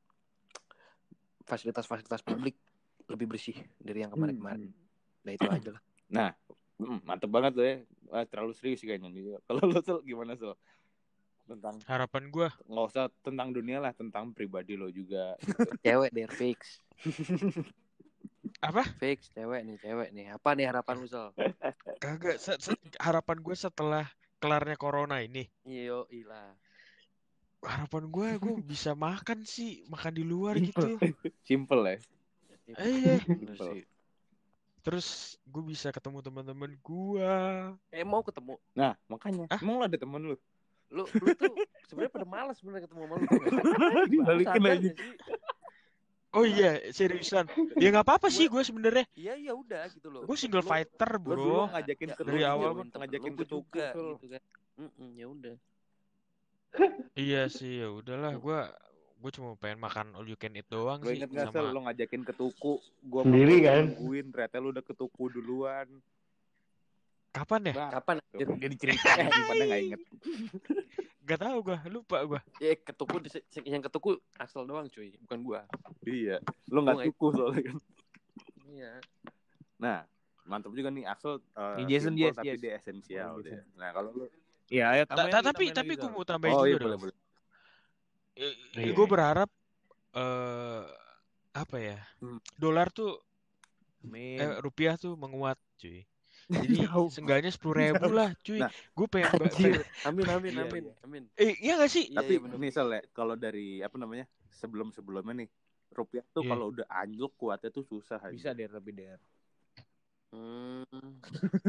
fasilitas-fasilitas 1.46 2.26
publik 2.26 2.58
lebih 3.06 3.28
bersih 3.30 3.58
dari 3.78 4.02
yang 4.02 4.12
kemarin-kemarin. 4.14 4.72
Nah 5.28 5.32
itu 5.36 5.48
aja 5.50 5.70
lah. 5.78 5.84
Hmm, 6.82 6.98
mantep 7.06 7.30
banget 7.30 7.54
lo 7.54 7.62
ya. 7.62 7.78
Wah, 8.10 8.26
terlalu 8.26 8.58
serius 8.58 8.82
sih 8.82 8.90
kayaknya 8.90 9.14
nih. 9.14 9.38
Kalau 9.46 9.70
lo 9.70 9.86
Sul, 9.86 10.02
gimana 10.02 10.34
Sul? 10.34 10.58
Tentang 11.46 11.78
Harapan 11.86 12.34
gua 12.34 12.50
nggak 12.66 12.86
usah 12.90 13.06
tentang 13.22 13.54
dunia 13.54 13.78
lah, 13.78 13.94
tentang 13.94 14.34
pribadi 14.34 14.74
lo 14.74 14.90
juga. 14.90 15.38
Cewek 15.86 16.10
der 16.10 16.32
fix. 16.34 16.82
apa? 18.68 18.82
Fix 18.98 19.30
cewek 19.30 19.62
nih, 19.62 19.78
cewek 19.78 20.10
nih. 20.10 20.34
Apa 20.34 20.58
nih 20.58 20.74
harapan 20.74 20.96
lu 20.98 21.06
Sol? 21.06 21.30
Kagak. 22.04 22.42
Harapan 22.98 23.38
gua 23.46 23.54
setelah 23.54 24.10
kelarnya 24.42 24.76
corona 24.76 25.22
ini. 25.22 25.46
Iyo 25.64 26.10
ilah. 26.10 26.58
Harapan 27.62 28.10
gua 28.10 28.28
gua 28.42 28.58
bisa 28.74 28.98
makan 28.98 29.46
sih, 29.46 29.86
makan 29.86 30.18
di 30.18 30.26
luar 30.26 30.58
gitu. 30.58 30.98
Simple 31.48 31.86
ya. 31.86 31.98
Eh, 32.82 32.90
iya. 32.90 33.16
Sih. 33.70 33.86
Terus 34.82 35.38
gue 35.46 35.62
bisa 35.62 35.94
ketemu 35.94 36.26
teman-teman 36.26 36.74
gua. 36.82 37.70
Eh 37.94 38.02
mau 38.02 38.26
ketemu 38.26 38.58
Nah, 38.74 38.98
makanya. 39.06 39.46
Hah? 39.54 39.62
Emang 39.62 39.78
lo 39.78 39.86
ada 39.86 39.98
temen 40.00 40.34
lu? 40.34 40.38
lu 40.92 41.08
lu 41.08 41.32
tuh 41.40 41.56
sebenarnya 41.88 42.12
pada 42.12 42.28
malas 42.28 42.60
sebenarnya 42.60 42.84
ketemu 42.84 43.02
sama 43.08 43.16
lu. 43.16 43.28
Dibalikin 44.12 44.64
aja. 44.68 44.92
Nggak? 46.32 46.40
Oh 46.40 46.46
iya, 46.48 46.80
seriusan. 46.96 47.46
Ya 47.76 47.88
nggak 47.92 48.08
apa-apa 48.08 48.32
sih 48.32 48.48
gue 48.48 48.64
sebenarnya. 48.64 49.04
Iya 49.14 49.34
iya 49.36 49.52
udah 49.52 49.84
gitu 49.92 50.08
loh. 50.08 50.24
Gue 50.24 50.40
single 50.40 50.64
Lu- 50.64 50.72
fighter, 50.72 51.12
Lo 51.20 51.36
dulu 51.36 51.36
bro. 51.36 51.76
ngajakin 51.76 52.08
Ya, 52.08 52.16
ke 52.16 52.24
Dari 52.24 52.40
lu 52.40 52.48
awal 52.48 52.72
temen 52.88 52.88
ngajakin 53.04 53.32
lu, 53.36 53.38
ke 53.38 53.46
gua 53.46 53.52
juga, 53.60 53.88
gitu 53.92 54.28
kan. 54.32 54.42
Mm-mm, 54.80 55.10
ya 55.20 55.26
udah. 55.28 55.56
Iya 57.28 57.42
sih, 57.52 57.84
ya 57.84 57.92
udahlah. 57.92 58.34
Gue 58.40 58.60
gue 59.22 59.32
cuma 59.38 59.54
pengen 59.60 59.78
makan 59.78 60.18
all 60.18 60.26
you 60.26 60.34
can 60.34 60.56
eat 60.58 60.66
doang 60.66 60.98
Lo 61.04 61.14
sih 61.14 61.22
inget 61.22 61.30
gak 61.30 61.54
sama 61.54 61.70
lo 61.70 61.86
ngajakin 61.86 62.26
ke 62.26 62.34
tuku 62.34 62.82
Gua 63.06 63.22
Sendiri 63.22 63.62
kan? 63.62 63.86
Nungguin, 63.94 64.34
ternyata 64.34 64.58
lu 64.58 64.74
udah 64.74 64.82
ke 64.82 64.94
tuku 64.98 65.24
duluan 65.30 65.88
kapan 67.32 67.70
ya? 67.70 67.74
Nah, 67.78 67.90
Kapan? 68.02 68.16
Jadi 68.34 68.76
ceritanya. 68.82 69.30
Eh, 69.30 69.44
pada 69.46 69.64
gak 69.68 69.80
inget 69.84 70.02
Gak 71.22 71.40
tahu 71.40 71.58
gue, 71.62 71.78
lupa 71.94 72.18
gue. 72.26 72.42
Ya 72.58 72.74
ketuku 72.74 73.16
di- 73.22 73.32
yang 73.70 73.82
ketuku 73.86 74.18
Axel 74.42 74.66
doang 74.66 74.90
cuy, 74.90 75.14
bukan 75.22 75.40
gua. 75.46 75.62
Iya 76.02 76.42
Lo 76.74 76.82
gak 76.82 76.86
Gua 76.86 76.94
nggak 76.98 77.08
tuku 77.14 77.28
soalnya 77.38 77.62
kan 77.70 77.78
Iya. 78.66 78.92
Nah 79.78 79.98
mantap 80.50 80.74
juga 80.74 80.90
nih 80.90 81.06
Axel 81.06 81.38
uh, 81.54 81.78
Nih, 81.78 81.86
Jason, 81.86 82.18
simple 82.18 82.26
yes, 82.26 82.36
tapi 82.38 82.48
yes. 82.50 82.60
dia 82.60 82.72
esensial 82.82 83.30
Oh, 83.38 83.42
dia. 83.46 83.62
Jason. 83.62 83.70
Nah 83.78 83.90
kalau 83.94 84.10
lu 84.18 84.26
Iya, 84.72 85.04
lagi, 85.04 85.44
tapi 85.44 85.64
tapi 85.76 85.94
gue 86.00 86.10
Zal. 86.10 86.16
mau 86.16 86.24
tambahin 86.24 86.56
Oh 86.56 86.64
iya 86.66 86.76
juga 86.80 86.86
boleh 86.90 86.98
boleh 86.98 87.16
Iya. 88.74 88.94
gue 88.96 89.08
berharap 89.08 89.50
eh 90.16 90.84
apa 91.52 91.78
ya? 91.78 92.00
Hmm. 92.24 92.40
Dolar 92.56 92.88
tuh 92.90 93.20
eh, 94.10 94.58
rupiah 94.64 94.96
tuh 94.98 95.14
menguat, 95.20 95.60
cuy. 95.78 96.02
Jadi 96.52 96.76
seenggaknya 97.16 97.50
sepuluh 97.50 97.76
ribu 97.82 98.08
lah, 98.10 98.36
cuy. 98.38 98.60
Nah. 98.60 98.70
gue 98.70 99.08
pengen, 99.08 99.30
ba- 99.34 99.48
Anjir. 99.48 99.72
pengen- 99.80 99.88
Amin 100.04 100.26
amin 100.28 100.52
Iya, 100.52 100.64
amin 100.64 100.84
iya. 100.84 100.94
amin. 101.02 101.24
eh 101.34 101.52
iya 101.58 101.74
gak 101.78 101.88
sih? 101.88 102.06
Iya, 102.08 102.18
Tapi 102.20 102.34
iya, 102.38 102.58
nih 102.58 102.70
Sel 102.70 102.90
ya 102.90 103.02
Kalau 103.10 103.36
dari 103.36 103.80
apa 103.80 103.96
namanya 103.96 104.26
Sebelum 104.52 104.92
sebelumnya 104.92 105.34
nih 105.38 105.50
Rupiah 105.90 106.24
tuh 106.30 106.44
Iya. 106.44 106.50
kalau 106.50 106.66
udah 106.70 106.88
anjlok 106.88 107.34
kuatnya 107.36 107.68
tuh 107.68 107.84
susah 107.84 108.20
aja. 108.22 108.32
Bisa 108.32 108.52
der 108.52 108.70
tapi 108.70 108.92
der. 108.92 109.20
Hmm, 110.32 111.20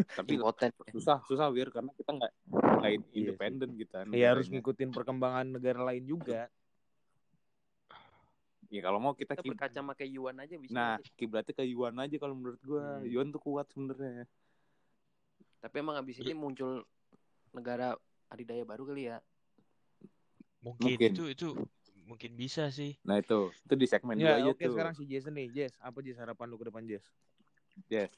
Tapi 0.09 0.39
impoten. 0.39 0.71
susah 0.89 1.19
susah 1.21 1.51
wir 1.51 1.67
karena 1.69 1.91
kita 1.91 2.11
nggak 2.13 2.33
nggak 2.79 2.93
independen 3.11 3.71
kita 3.75 4.07
Iya 4.09 4.31
harus 4.31 4.47
ngikutin 4.47 4.91
perkembangan 4.91 5.51
negara 5.51 5.83
lain 5.83 6.07
juga. 6.07 6.47
ya 8.69 8.81
kalau 8.81 8.97
mau 8.97 9.13
kita 9.13 9.35
Kita 9.35 9.45
berkaca 9.45 9.81
pakai 9.85 10.09
yuan 10.09 10.39
aja 10.39 10.55
bisa. 10.55 10.71
nah 10.71 10.95
aja. 10.95 11.11
kiblatnya 11.13 11.53
ke 11.53 11.65
yuan 11.67 11.93
aja 11.95 12.17
kalau 12.17 12.33
menurut 12.33 12.57
gua 12.63 12.81
Hmm. 12.97 13.05
yuan 13.05 13.29
tuh 13.29 13.37
kuat 13.39 13.69
sebenarnya 13.69 14.25
Tapi 15.63 15.75
emang 15.79 15.97
abis 15.97 16.19
ini 16.19 16.35
muncul 16.35 16.83
negara 17.55 17.95
adidaya 18.27 18.67
baru 18.67 18.83
kali 18.91 19.09
ya. 19.09 19.23
Mungkin, 20.63 20.99
Mungkin. 20.99 21.11
itu 21.15 21.25
itu 21.31 21.49
mungkin 22.03 22.35
bisa 22.35 22.67
sih. 22.75 22.99
nah 23.07 23.23
itu 23.23 23.55
itu 23.67 23.75
di 23.79 23.87
segmen 23.87 24.19
Ya, 24.19 24.37
dua 24.43 24.51
oke 24.53 24.59
tuh 24.59 24.75
sekarang 24.75 24.95
si 24.99 25.07
Jason 25.07 25.39
nih, 25.39 25.49
Jess. 25.55 25.75
Apa 25.79 26.03
Jess 26.03 26.19
harapan 26.19 26.51
lu 26.51 26.59
ke 26.59 26.67
depan 26.67 26.83
Jess? 26.85 27.07
Jess 27.89 28.13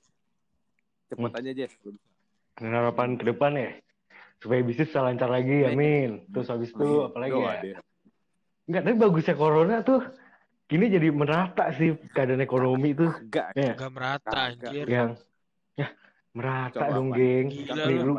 cepet 1.10 1.32
aja 1.36 1.50
Jess 1.54 1.72
harapan 2.58 3.18
ke 3.18 3.24
depan 3.26 3.52
ya 3.54 3.70
supaya 4.42 4.60
bisnis 4.62 4.90
bisa 4.90 5.00
lancar 5.02 5.30
lagi 5.30 5.66
amin 5.66 6.26
terus 6.30 6.50
habis 6.50 6.70
itu 6.70 6.90
apalagi 7.06 7.32
Doa 7.34 7.54
ya. 7.64 7.76
Enggak, 8.64 8.82
tapi 8.88 8.96
bagusnya 8.96 9.34
corona 9.36 9.76
tuh 9.84 10.00
ini 10.72 10.88
jadi 10.88 11.08
merata 11.12 11.68
sih 11.76 11.92
keadaan 12.16 12.40
ekonomi 12.40 12.96
itu 12.96 13.04
Enggak. 13.20 13.52
ya 13.52 13.76
Gak 13.76 13.92
merata 13.92 14.30
anjir. 14.32 14.86
yang 14.88 15.12
ya 15.12 15.33
merata 16.34 16.76
Coba 16.76 16.92
dong 16.92 17.08
apa? 17.08 17.16
geng 17.16 17.46
Gila 17.48 17.84
nih 17.84 17.98
lu. 18.00 18.14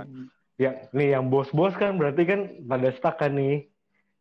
yang 0.55 0.75
nih 0.89 1.07
yang 1.11 1.25
bos-bos 1.27 1.75
kan 1.75 1.95
berarti 1.95 2.23
kan 2.23 2.39
pada 2.63 2.89
stuck 2.91 3.15
kan 3.15 3.31
nih 3.31 3.67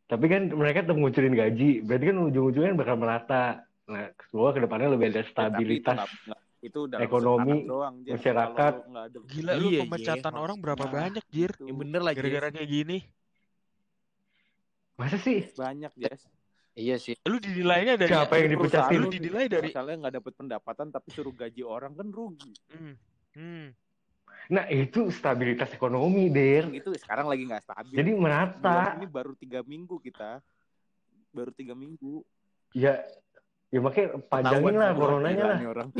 tapi 0.05 0.27
kan 0.27 0.51
mereka 0.51 0.83
tetap 0.83 0.99
ngucurin 0.99 1.33
gaji 1.33 1.81
berarti 1.81 2.05
kan 2.05 2.19
ujung-ujungnya 2.21 2.75
bakal 2.75 2.97
merata 2.97 3.63
nah 3.85 4.05
semoga 4.27 4.51
ke 4.53 4.61
depannya 4.61 4.89
lebih 4.91 5.07
ada 5.09 5.21
Ya, 5.21 5.23
tapi 5.23 5.23
itu 5.23 5.31
stabilitas 5.31 5.99
nggak- 6.27 6.43
itu 6.65 6.81
dalam 6.89 7.05
ekonomi, 7.05 7.69
doang, 7.69 7.95
Jar. 8.01 8.17
masyarakat. 8.17 8.73
Ada 8.89 9.19
Gila 9.21 9.53
lu 9.53 9.69
Iya, 9.69 9.81
pemecatan 9.85 10.33
iya. 10.33 10.41
orang 10.41 10.59
berapa 10.59 10.81
Nah, 10.81 10.93
banyak, 10.97 11.25
Jir? 11.29 11.53
bener 11.61 12.01
lagi. 12.01 12.17
Gara-gara 12.17 12.49
kayak 12.51 12.71
gini. 12.73 12.99
masa 14.95 15.19
sih 15.19 15.45
banyak, 15.53 15.93
Jess. 15.93 16.25
Iya 16.73 16.97
sih. 16.97 17.15
Lu 17.23 17.37
dinilainya 17.37 17.95
dari 17.95 18.11
siapa 18.11 18.35
yang 18.35 18.49
dipecatin 18.51 18.97
lu 18.97 19.07
dinilai 19.07 19.47
dari 19.47 19.69
Masalahnya 19.69 19.99
nggak 20.03 20.15
dapat 20.19 20.33
pendapatan 20.35 20.87
tapi 20.89 21.09
suruh 21.13 21.31
gaji 21.31 21.63
orang 21.63 21.93
kan 21.93 22.09
rugi. 22.09 22.51
Hmm. 22.67 22.95
Hmm. 23.37 23.67
Nah 24.47 24.65
itu 24.67 25.09
stabilitas 25.09 25.71
ekonomi 25.71 26.29
der 26.29 26.69
Itu 26.69 26.93
sekarang 26.95 27.27
lagi 27.27 27.45
nggak 27.45 27.63
stabil. 27.63 27.95
jadi 27.95 28.11
Bulan 28.11 28.23
merata 28.23 28.95
ini 28.95 29.07
baru 29.07 29.33
tiga 29.33 29.61
minggu 29.63 29.97
kita. 29.99 30.45
Baru 31.31 31.51
tiga 31.51 31.73
minggu. 31.73 32.21
ya 32.73 33.01
ya 33.69 33.79
makanya 33.79 34.21
panjangin 34.23 34.75
lah 34.75 34.91
coronanya 34.93 35.45
lah 35.47 35.59
orang. 35.65 35.89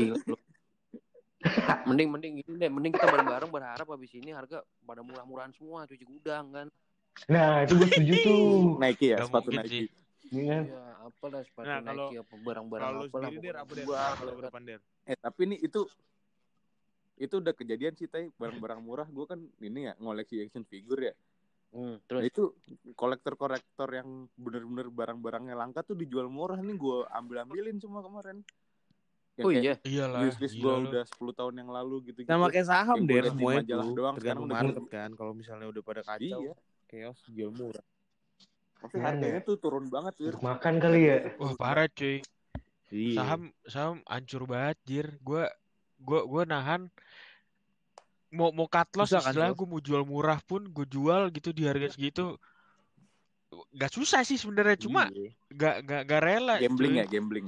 Mending 1.85 2.09
mending 2.09 2.31
gini 2.39 2.55
deh, 2.57 2.67
mending 2.67 2.89
kita 2.91 3.05
bareng-bareng 3.05 3.49
berharap 3.49 3.85
habis 3.85 4.09
ini 4.11 4.33
harga 4.33 4.65
pada 4.81 4.99
murah-murahan 4.99 5.53
semua 5.53 5.85
cuci 5.85 6.01
gudang 6.03 6.49
kan. 6.49 6.67
nah 7.25 7.63
itu 7.63 7.77
gue 7.77 7.87
setuju 7.87 8.13
tuh 8.27 8.41
Nike 8.75 9.07
ya, 9.07 9.17
Nggak 9.17 9.27
sepatu 9.29 9.49
Nike. 9.51 9.69
sih. 9.69 9.85
Ini 10.25 10.41
kan 10.43 10.63
Iya, 10.65 10.81
apalah 11.03 11.41
sepatu 11.45 11.65
Nah, 11.65 11.77
kalau- 11.79 12.09
Nike 12.09 12.17
apa 12.17 12.33
barang-barang 12.39 12.81
Kalau 12.83 12.99
apa 12.99 13.15
lah. 13.15 13.29
sendiri 13.29 13.45
der 13.45 13.55
apa 13.55 13.71
der? 13.71 13.85
Kalau 13.85 14.33
berapa 14.35 14.57
der? 14.59 14.79
Eh 15.05 15.15
tapi 15.15 15.41
nih 15.45 15.59
itu 15.61 15.81
itu 17.15 17.39
udah 17.39 17.53
kejadian 17.55 17.95
sih 17.95 18.07
tay 18.07 18.27
barang-barang 18.35 18.79
murah 18.79 19.07
gue 19.07 19.25
kan 19.25 19.39
ini 19.59 19.87
ya 19.87 19.93
ngoleksi 19.97 20.43
action 20.43 20.63
figure 20.63 21.11
ya 21.11 21.15
Hmm, 21.75 21.99
Nah, 21.99 22.07
terus 22.07 22.21
itu 22.31 22.43
kolektor-kolektor 22.95 23.89
yang 23.91 24.31
bener-bener 24.39 24.87
barang-barangnya 24.87 25.59
langka 25.59 25.83
tuh 25.83 25.91
dijual 25.91 26.31
murah 26.31 26.55
nih 26.55 26.71
gue 26.71 27.03
ambil-ambilin 27.11 27.83
semua 27.83 27.99
kemarin 27.99 28.39
Yang 29.35 29.43
Oh 29.43 29.51
iya. 29.51 29.75
Iyalah. 29.83 30.23
wishlist 30.23 30.55
gue 30.55 30.71
udah 30.87 31.03
10 31.03 31.35
tahun 31.35 31.55
yang 31.59 31.67
lalu 31.75 32.07
gitu 32.07 32.23
gitu 32.23 32.31
Sama 32.31 32.47
kayak 32.47 32.71
saham 32.71 33.03
di 33.03 33.19
semuanya 33.27 33.59
tuh. 33.67 33.91
doang, 33.91 34.15
sekarang 34.15 34.15
Tergantung 34.15 34.47
udah 34.47 34.55
market 34.55 34.85
kan. 34.87 35.09
Kalau 35.19 35.33
misalnya 35.35 35.67
udah 35.67 35.83
pada 35.83 36.01
kacau, 36.07 36.39
iya 36.39 36.53
chaos 36.87 37.19
jual 37.27 37.51
murah. 37.51 37.83
Maksudnya 38.79 38.95
Gimana 38.95 39.07
harganya 39.19 39.41
ya? 39.43 39.47
tuh 39.51 39.55
turun 39.59 39.85
banget 39.91 40.13
Wir. 40.15 40.31
untuk 40.31 40.41
makan 40.47 40.73
kali 40.79 41.01
ya 41.03 41.17
Wah, 41.35 41.53
parah 41.59 41.87
cuy. 41.91 42.23
Iya. 42.87 43.15
Saham 43.19 43.41
saham 43.67 43.95
hancur 44.07 44.47
banget, 44.47 44.77
Jir. 44.87 45.07
Gua 45.19 45.51
gua 46.05 46.21
gua 46.23 46.43
nahan 46.45 46.85
mau 48.29 48.51
mau 48.51 48.67
cut 48.67 48.89
loss 48.93 49.09
Susah 49.09 49.21
kan, 49.21 49.31
istilah 49.31 49.49
Sol? 49.51 49.57
gue 49.57 49.67
mau 49.69 49.79
jual 49.79 50.03
murah 50.03 50.39
pun 50.43 50.67
gue 50.67 50.83
jual 50.85 51.31
gitu 51.31 51.49
di 51.49 51.63
harga 51.63 51.87
segitu 51.89 52.35
gak 53.71 53.87
susah 53.87 54.27
sih 54.27 54.35
sebenarnya 54.35 54.75
cuma 54.75 55.07
Iya. 55.07 55.31
gak 55.55 55.75
gak 55.87 56.01
gak 56.03 56.21
rela 56.21 56.55
gambling 56.59 56.93
cuy. 56.93 56.99
ya 56.99 57.05
gambling 57.07 57.47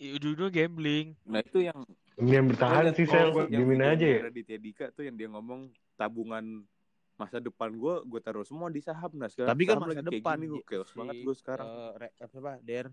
ujung-ujungnya 0.00 0.52
gambling 0.54 1.06
nah 1.26 1.42
itu 1.42 1.58
yang 1.60 1.78
ini 2.16 2.30
yang 2.38 2.46
bertahan 2.46 2.94
sih 2.94 3.04
yang 3.04 3.34
dimin 3.50 3.82
aja 3.82 4.06
ya 4.06 4.18
Raditya 4.30 4.58
Dika 4.62 4.86
tuh 4.94 5.04
yang 5.04 5.16
dia 5.18 5.26
ngomong 5.26 5.68
tabungan 5.98 6.62
masa 7.18 7.36
depan 7.36 7.68
gue 7.74 7.94
gue 8.06 8.20
taruh 8.22 8.46
semua 8.46 8.70
di 8.70 8.80
saham 8.80 9.10
nah 9.12 9.28
sekarang 9.28 9.50
Tapi 9.52 9.62
kan 9.66 9.76
masa 9.76 10.00
depan 10.00 10.36
gue 10.38 10.56
Ji. 10.56 10.68
chaos 10.70 10.90
banget 10.94 11.20
gue 11.20 11.34
sekarang 11.34 11.66
eh, 11.66 11.92
re- 11.98 12.14
apa 12.16 12.50
der? 12.62 12.86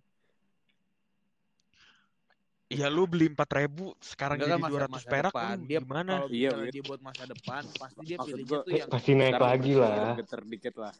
Ya 2.68 2.88
lu 2.92 3.08
beli 3.08 3.32
empat 3.32 3.50
ribu 3.64 3.96
sekarang 4.04 4.44
Enggak 4.44 4.50
kan 4.52 4.60
jadi 4.60 4.72
dua 4.72 4.80
ratus 4.84 4.94
masa 5.00 5.10
perak 5.12 5.34
depan. 5.34 5.56
lu 5.56 5.64
Dia 5.64 5.80
gimana? 5.80 6.12
kalau 6.12 6.28
Iya, 6.28 6.50
dia 6.68 6.84
buat 6.84 7.02
masa 7.02 7.24
depan, 7.24 7.62
pasti 7.80 8.00
dia 8.04 8.18
Maksud 8.20 8.36
pilihnya 8.36 8.58
tuh 8.60 8.72
yang 8.76 8.90
pasti 8.92 9.12
naik 9.16 9.40
lagi 9.40 9.74
lah. 9.80 10.16
Geter 10.20 10.42
dikit 10.44 10.76
lah. 10.76 10.94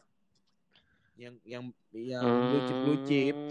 Yang 1.18 1.34
yang 1.44 1.64
yang 1.92 2.24
blue 2.24 2.62
chip 2.64 2.78
blue 2.84 2.98
chip. 3.04 3.36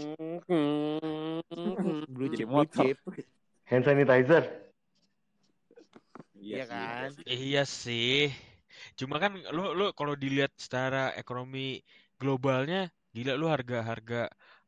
Blue 2.08 2.28
Jadi 2.32 2.36
chip 2.42 2.48
blue 2.50 2.68
chip. 2.68 2.96
Hand 3.68 3.84
sanitizer. 3.86 4.44
Iya 6.38 6.64
kan? 6.66 7.08
iya 7.28 7.62
sih. 7.68 8.32
Cuma 8.98 9.22
kan 9.22 9.36
lu 9.54 9.76
lu 9.78 9.94
kalau 9.94 10.18
dilihat 10.18 10.50
secara 10.58 11.14
ekonomi 11.14 11.84
globalnya 12.18 12.90
gila 13.14 13.38
lu 13.38 13.46
harga 13.50 13.84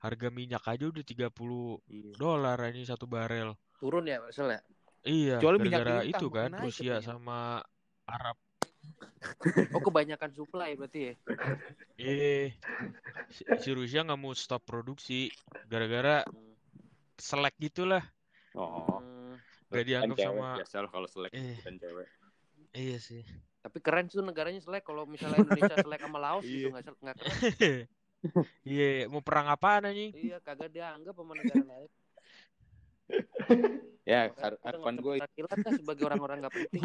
harga 0.00 0.28
minyak 0.28 0.64
aja 0.64 0.88
udah 0.88 1.04
30 1.04 1.80
Iya. 1.86 2.12
dolar 2.16 2.56
ini 2.68 2.82
satu 2.82 3.04
barel 3.04 3.52
turun 3.76 4.04
ya, 4.04 4.20
Sel 4.28 4.48
ya? 4.50 4.60
iya 5.00 5.36
gara-gara 5.38 6.04
itu 6.04 6.26
kan 6.28 6.52
Rusia 6.58 7.00
sama 7.00 7.60
Arab 8.04 8.36
Oh, 9.76 9.80
kebanyakan 9.80 10.32
supply 10.32 10.72
berarti 10.74 11.12
ya. 11.12 11.14
eh 11.96 12.48
si, 13.28 13.44
si 13.56 13.68
Rusia 13.70 14.00
nggak 14.00 14.16
mau 14.16 14.32
stop 14.32 14.64
produksi 14.64 15.28
gara-gara 15.64 16.24
selek 17.16 17.54
gitulah 17.60 18.00
oh 18.52 19.00
Hmm, 19.00 19.36
gak 19.70 19.84
dianggap 19.86 20.16
cewek, 20.16 20.26
sama 20.26 20.48
biasa 20.58 20.76
lah 20.80 20.90
kalau 20.90 21.08
selek 21.08 21.32
Eh. 21.32 21.60
dan 21.62 21.76
cewek 21.76 22.08
iya 22.72 22.96
sih 22.96 23.22
tapi 23.60 23.78
keren 23.78 24.08
tuh 24.08 24.24
negaranya 24.24 24.58
selek 24.58 24.82
kalau 24.82 25.04
misalnya 25.04 25.44
Indonesia 25.44 25.76
selek 25.84 26.00
sama 26.00 26.18
Laos 26.18 26.44
gitu 26.44 26.68
Iya. 26.68 26.80
nggak 26.80 26.96
nggak 26.98 27.16
keren. 27.16 27.36
iya 28.68 29.06
mau 29.06 29.20
perang 29.20 29.48
apaan 29.48 29.86
anjing 29.86 30.12
Iya, 30.12 30.36
kagak 30.40 30.68
dianggap 30.68 31.14
sama 31.14 31.32
negara 31.32 31.64
lain. 31.64 31.90
ya 34.06 34.30
harapan 34.32 34.94
gue 34.96 35.14
takilan 35.18 35.56
dah 35.58 35.72
sebagai 35.74 36.04
orang-orang 36.04 36.36
nggak 36.40 36.54
penting. 36.56 36.84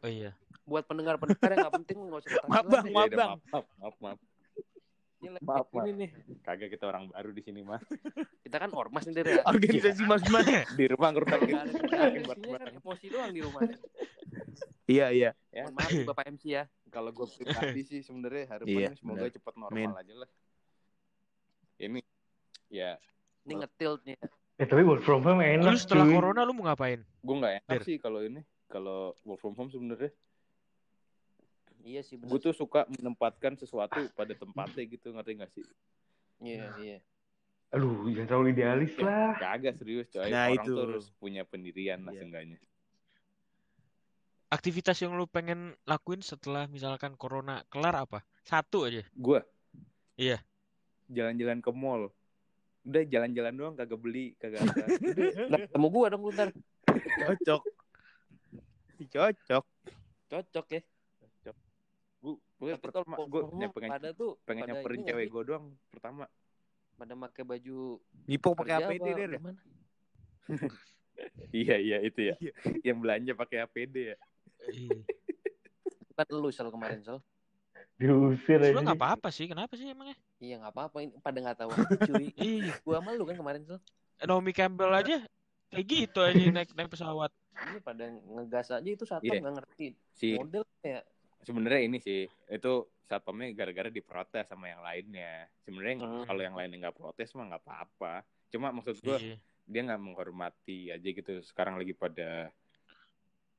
oh 0.00 0.10
iya 0.10 0.30
Buat 0.66 0.84
pendengar-pendengar 0.84 1.50
yang 1.50 1.60
nggak 1.62 1.76
penting 1.80 1.96
nggak 2.02 2.20
usah 2.20 2.30
takilan. 2.36 2.50
Maaf, 2.50 2.64
Bang. 2.66 2.84
Maaf, 2.90 3.06
Iya, 3.06 3.16
Bang. 3.16 3.32
maaf 3.46 3.66
maaf 3.76 3.96
maaf 3.98 4.18
Ini 5.16 5.28
lagi 5.32 5.44
Maaf, 5.48 5.66
ini 5.80 5.92
nih. 5.96 6.10
kagak 6.44 6.68
kita 6.68 6.84
orang 6.84 7.08
baru 7.08 7.30
di 7.32 7.40
sini 7.40 7.60
mah 7.62 7.80
Kita 8.42 8.56
kan 8.58 8.70
ormas 8.70 9.08
nih 9.08 9.24
ya. 9.24 9.40
Organisasi 9.42 10.02
mas-mas. 10.04 10.46
di 10.76 10.84
rumah 10.86 11.08
ngerusak 11.10 11.38
Nggak 11.40 11.56
ada 11.56 11.72
kerjaan 11.72 12.10
Yakin 12.12 12.20
isinya 12.20 12.58
kan 12.58 12.68
emosi 12.76 13.06
doang 13.08 13.30
di 13.32 13.40
rumah. 13.40 13.60
Iya 14.86 15.06
iya. 15.10 15.30
ya 15.48 15.64
Mohon 15.64 15.74
maaf 15.74 15.90
Bapak 16.04 16.24
MC 16.28 16.42
ya. 16.52 16.64
Kalau 16.88 17.10
gue 17.10 17.26
pribadi 17.28 17.80
sih 17.82 18.00
sebenarnya 18.00 18.44
harapannya 18.48 18.80
Iya, 18.86 18.90
semoga 18.94 19.20
benar. 19.22 19.34
cepat 19.34 19.54
normal 19.54 19.92
aja 19.96 20.14
lah 20.16 20.30
ini 21.78 22.00
ya 22.68 22.96
Ini 23.42 23.52
ngetilt 23.56 24.00
nih. 24.04 24.16
ya. 24.16 24.26
eh 24.56 24.66
tapi 24.66 24.82
work 24.82 25.02
from 25.02 25.20
home 25.20 25.38
enak 25.38 25.68
lu 25.68 25.76
setelah 25.76 26.02
cuy. 26.02 26.14
corona 26.14 26.40
lu 26.42 26.52
mau 26.52 26.64
ngapain 26.66 27.00
gue 27.02 27.36
nggak 27.36 27.54
enak 27.60 27.76
Dir. 27.76 27.82
sih 27.84 27.96
kalau 27.96 28.20
ini 28.20 28.40
kalau 28.66 28.98
work 29.22 29.38
from 29.38 29.54
home 29.54 29.68
sebenarnya 29.68 30.10
Iya 31.80 32.02
sih 32.02 32.16
gue 32.16 32.38
tuh 32.40 32.50
suka 32.50 32.82
menempatkan 32.90 33.54
sesuatu 33.54 33.94
pada 34.12 34.34
tempatnya 34.34 34.82
gitu 34.84 35.12
ngerti 35.12 35.32
gak 35.36 35.52
sih 35.52 35.62
Iya, 36.38 36.66
iya. 36.76 36.98
aduh 37.68 38.06
jangan 38.08 38.26
terlalu 38.26 38.46
idealis 38.50 38.94
lah 38.96 39.36
kagak 39.36 39.74
serius 39.74 40.06
coy 40.08 40.26
Nah, 40.26 40.48
orang 40.48 40.58
itu. 40.58 40.72
tuh 40.72 40.82
harus 40.82 41.06
punya 41.14 41.42
pendirian 41.42 42.02
lah 42.02 42.10
Iya. 42.10 42.20
seenggaknya 42.20 42.58
aktivitas 44.46 44.96
yang 45.00 45.14
lu 45.14 45.26
pengen 45.26 45.74
lakuin 45.84 46.22
setelah 46.22 46.66
misalkan 46.66 47.18
corona 47.18 47.66
kelar 47.66 47.94
apa 47.96 48.22
satu 48.42 48.86
aja 48.86 49.02
gue 49.02 49.40
Iya. 50.16 50.40
jalan-jalan 51.06 51.60
ke 51.60 51.70
mall 51.70 52.08
udah 52.86 53.02
jalan-jalan 53.04 53.52
doang 53.52 53.74
kagak 53.74 53.98
beli 53.98 54.32
kagak 54.38 54.62
apa 54.62 54.86
Nah, 55.50 55.58
ketemu 55.66 55.86
gua 55.90 56.06
dong 56.08 56.22
lu 56.22 56.30
ntar. 56.30 56.54
Cocok. 56.86 57.62
Cocok. 59.10 59.64
Cocok 60.30 60.66
ya. 60.70 60.82
gue 62.56 62.72
Tapi 62.72 62.88
kalau 62.88 63.04
pertama 63.04 63.14
home 63.44 63.68
pengen 63.68 63.90
pada 63.92 64.08
tuh 64.16 64.40
pengen 64.48 64.64
pada 64.64 64.70
nyamperin 64.72 64.98
ini 64.98 65.06
cewek 65.12 65.26
gue 65.28 65.42
doang 65.44 65.64
pertama 65.92 66.24
pada 66.96 67.12
pakai 67.12 67.44
baju 67.44 68.00
Nipok 68.24 68.52
pakai 68.56 68.74
apa 68.80 68.90
gimana? 68.96 69.60
iya 71.52 71.76
iya 71.76 71.98
itu 72.00 72.32
ya 72.32 72.34
Iya. 72.40 72.52
yang 72.80 72.98
belanja 73.04 73.36
pakai 73.36 73.68
APD 73.68 74.14
ya. 74.14 74.16
Bukan 76.08 76.26
lu 76.32 76.48
sel 76.48 76.68
kemarin 76.68 77.00
sel. 77.00 77.18
diusir 77.96 78.60
aja 78.60 78.68
Sebenernya 78.68 78.86
nggak 78.86 79.00
apa-apa 79.00 79.28
sih 79.30 79.46
kenapa 79.46 79.72
sih 79.72 79.86
emangnya 79.86 80.16
Iya 80.36 80.60
nggak 80.60 80.68
apa-apa 80.70 80.96
ini 81.00 81.12
pada 81.18 81.38
nggak 81.38 81.58
tahu 81.58 81.70
cuy. 82.02 82.24
iya 82.38 82.72
Gua 82.82 83.00
sama 83.00 83.12
lu 83.12 83.24
kan 83.24 83.36
kemarin 83.36 83.62
sel. 83.62 83.78
Naomi 84.18 84.52
Campbell 84.52 84.92
aja 84.92 85.16
kayak 85.66 85.86
gitu 85.86 86.20
aja 86.20 86.36
naik 86.46 86.72
naik 86.72 86.88
pesawat 86.88 87.28
Ini 87.52 87.80
pada 87.80 88.04
ngegas 88.06 88.68
aja 88.70 88.84
itu 88.86 89.02
satu 89.02 89.24
Iya. 89.24 89.40
nggak 89.40 89.54
ngerti 89.56 89.86
si 90.10 90.36
model 90.36 90.62
ya. 90.78 91.00
sebenarnya 91.42 91.80
ini 91.82 91.98
sih 91.98 92.20
itu 92.46 92.72
satpamnya 93.02 93.52
gara-gara 93.52 93.88
diprotes 93.88 94.44
sama 94.44 94.66
yang 94.66 94.80
lainnya 94.80 95.46
sebenarnya 95.60 95.96
Hmm. 95.98 96.24
kalau 96.24 96.42
yang 96.42 96.54
lainnya 96.54 96.78
nggak 96.82 96.96
protes 96.96 97.32
mah 97.32 97.46
nggak 97.46 97.62
apa-apa 97.62 98.14
cuma 98.46 98.70
maksud 98.70 98.98
gue 98.98 99.16
Iya. 99.16 99.36
dia 99.64 99.80
nggak 99.82 100.00
menghormati 100.00 100.90
aja 100.90 101.08
gitu 101.08 101.32
sekarang 101.42 101.76
lagi 101.76 101.92
pada 101.92 102.50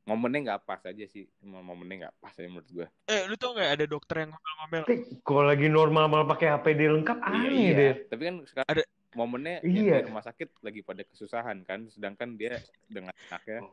momennya 0.07 0.39
nggak 0.47 0.61
pas 0.63 0.79
aja 0.81 1.03
sih 1.05 1.27
Emang 1.43 1.61
momennya 1.61 2.07
nggak 2.07 2.15
pas 2.17 2.31
aja 2.31 2.47
menurut 2.47 2.69
gue 2.71 2.87
eh 3.05 3.27
lu 3.27 3.35
tau 3.35 3.51
nggak 3.51 3.71
ada 3.75 3.85
dokter 3.85 4.23
yang 4.23 4.31
ngomel-ngomel 4.31 4.83
Tapi 4.87 4.95
kalau 5.21 5.43
lagi 5.43 5.67
normal 5.67 6.07
malah 6.07 6.27
pakai 6.27 6.47
APD 6.49 6.81
lengkap 6.87 7.17
iya 7.19 7.27
aneh 7.27 7.51
iya 7.53 7.71
deh 7.75 7.93
tapi 8.07 8.21
kan 8.23 8.35
sekarang 8.47 8.69
Ada- 8.71 8.89
momennya 9.15 9.55
yang 9.65 9.85
Iya. 9.87 9.95
di 9.97 10.07
rumah 10.07 10.21
sakit 10.21 10.49
lagi 10.61 10.85
pada 10.85 11.01
kesusahan 11.01 11.65
kan, 11.65 11.89
sedangkan 11.89 12.37
dia 12.37 12.61
dengan 12.85 13.09
anaknya 13.25 13.65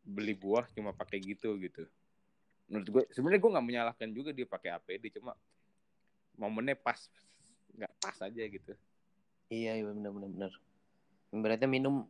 beli 0.00 0.32
buah 0.32 0.64
cuma 0.72 0.96
pakai 0.96 1.20
gitu 1.20 1.52
gitu. 1.60 1.84
Menurut 2.70 2.88
gue 2.88 3.02
sebenarnya 3.12 3.40
gue 3.44 3.50
nggak 3.52 3.66
menyalahkan 3.66 4.08
juga 4.08 4.32
dia 4.32 4.48
pakai 4.48 4.72
APD 4.72 5.20
cuma 5.20 5.36
momennya 6.32 6.74
pas 6.74 6.96
nggak 7.76 7.92
pas 8.00 8.16
aja 8.16 8.40
gitu. 8.40 8.72
Iya, 9.52 9.76
iya 9.76 9.84
benar 9.84 10.10
benar 10.10 10.30
benar. 10.32 10.52
Berarti 11.34 11.66
minum 11.68 12.08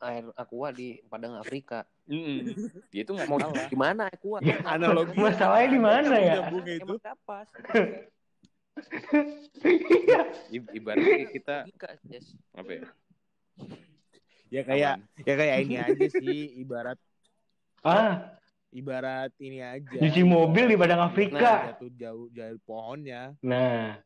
air 0.00 0.24
aqua 0.34 0.68
di 0.70 1.00
Padang 1.06 1.36
Afrika. 1.36 1.84
Mm 2.06 2.54
Dia 2.92 3.02
itu 3.02 3.12
nggak 3.12 3.28
Mau 3.28 3.38
salah. 3.38 3.66
gimana 3.68 4.02
aqua? 4.06 4.38
Ya, 4.40 4.56
analogi. 4.64 5.16
Masalahnya 5.16 5.68
di 5.68 5.80
mana 5.80 6.14
ya? 6.16 6.34
Nyambungnya 6.40 6.74
itu. 6.78 6.84
Emang 6.86 7.00
kapas. 7.02 7.48
I- 10.48 10.70
ibaratnya 10.72 11.26
kita 11.32 11.56
apa 12.52 12.70
ya? 12.70 12.84
Ya 14.46 14.62
kayak 14.62 14.94
Aman. 15.02 15.26
ya 15.26 15.34
kayak 15.34 15.56
ini 15.64 15.74
aja 15.76 16.06
sih 16.12 16.38
ibarat 16.60 16.98
Ah, 17.82 18.36
ibarat 18.70 19.32
ini 19.38 19.58
aja. 19.58 19.98
cuci 19.98 20.22
mobil 20.22 20.70
di 20.70 20.76
Padang 20.76 21.02
Nah, 21.02 21.08
Afrika. 21.08 21.72
jatuh 21.72 21.90
jauh 21.92 22.26
jauh 22.30 22.60
pohonnya. 22.62 23.34
Nah, 23.40 23.98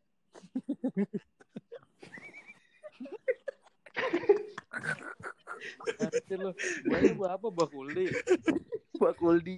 Nanti 5.98 6.34
lo, 6.36 6.50
gua 6.86 6.98
buat 7.16 7.30
apa 7.36 7.46
bakuldi? 7.52 8.06
Bakuldi. 9.00 9.56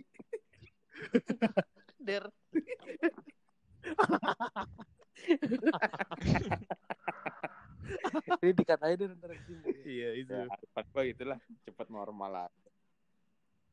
Der. 1.98 2.24
Ini 8.42 8.52
dikatain 8.54 8.98
deh 8.98 9.06
ntar. 9.18 9.30
Iya 9.82 10.08
itu. 10.18 10.30
Ya, 10.30 10.46
harapan 10.46 10.84
gue 10.86 11.04
itulah 11.10 11.38
cepat 11.66 11.88
normal 11.90 12.30
lah. 12.30 12.50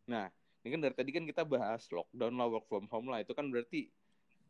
Nah, 0.09 0.25
ini 0.65 0.67
kan 0.73 0.81
dari 0.81 0.95
tadi 0.97 1.09
kan 1.13 1.25
kita 1.29 1.45
bahas 1.45 1.85
lockdown 1.93 2.33
lah, 2.33 2.47
work 2.49 2.65
from 2.65 2.85
home 2.89 3.13
lah. 3.13 3.21
Itu 3.21 3.37
kan 3.37 3.49
berarti 3.53 3.89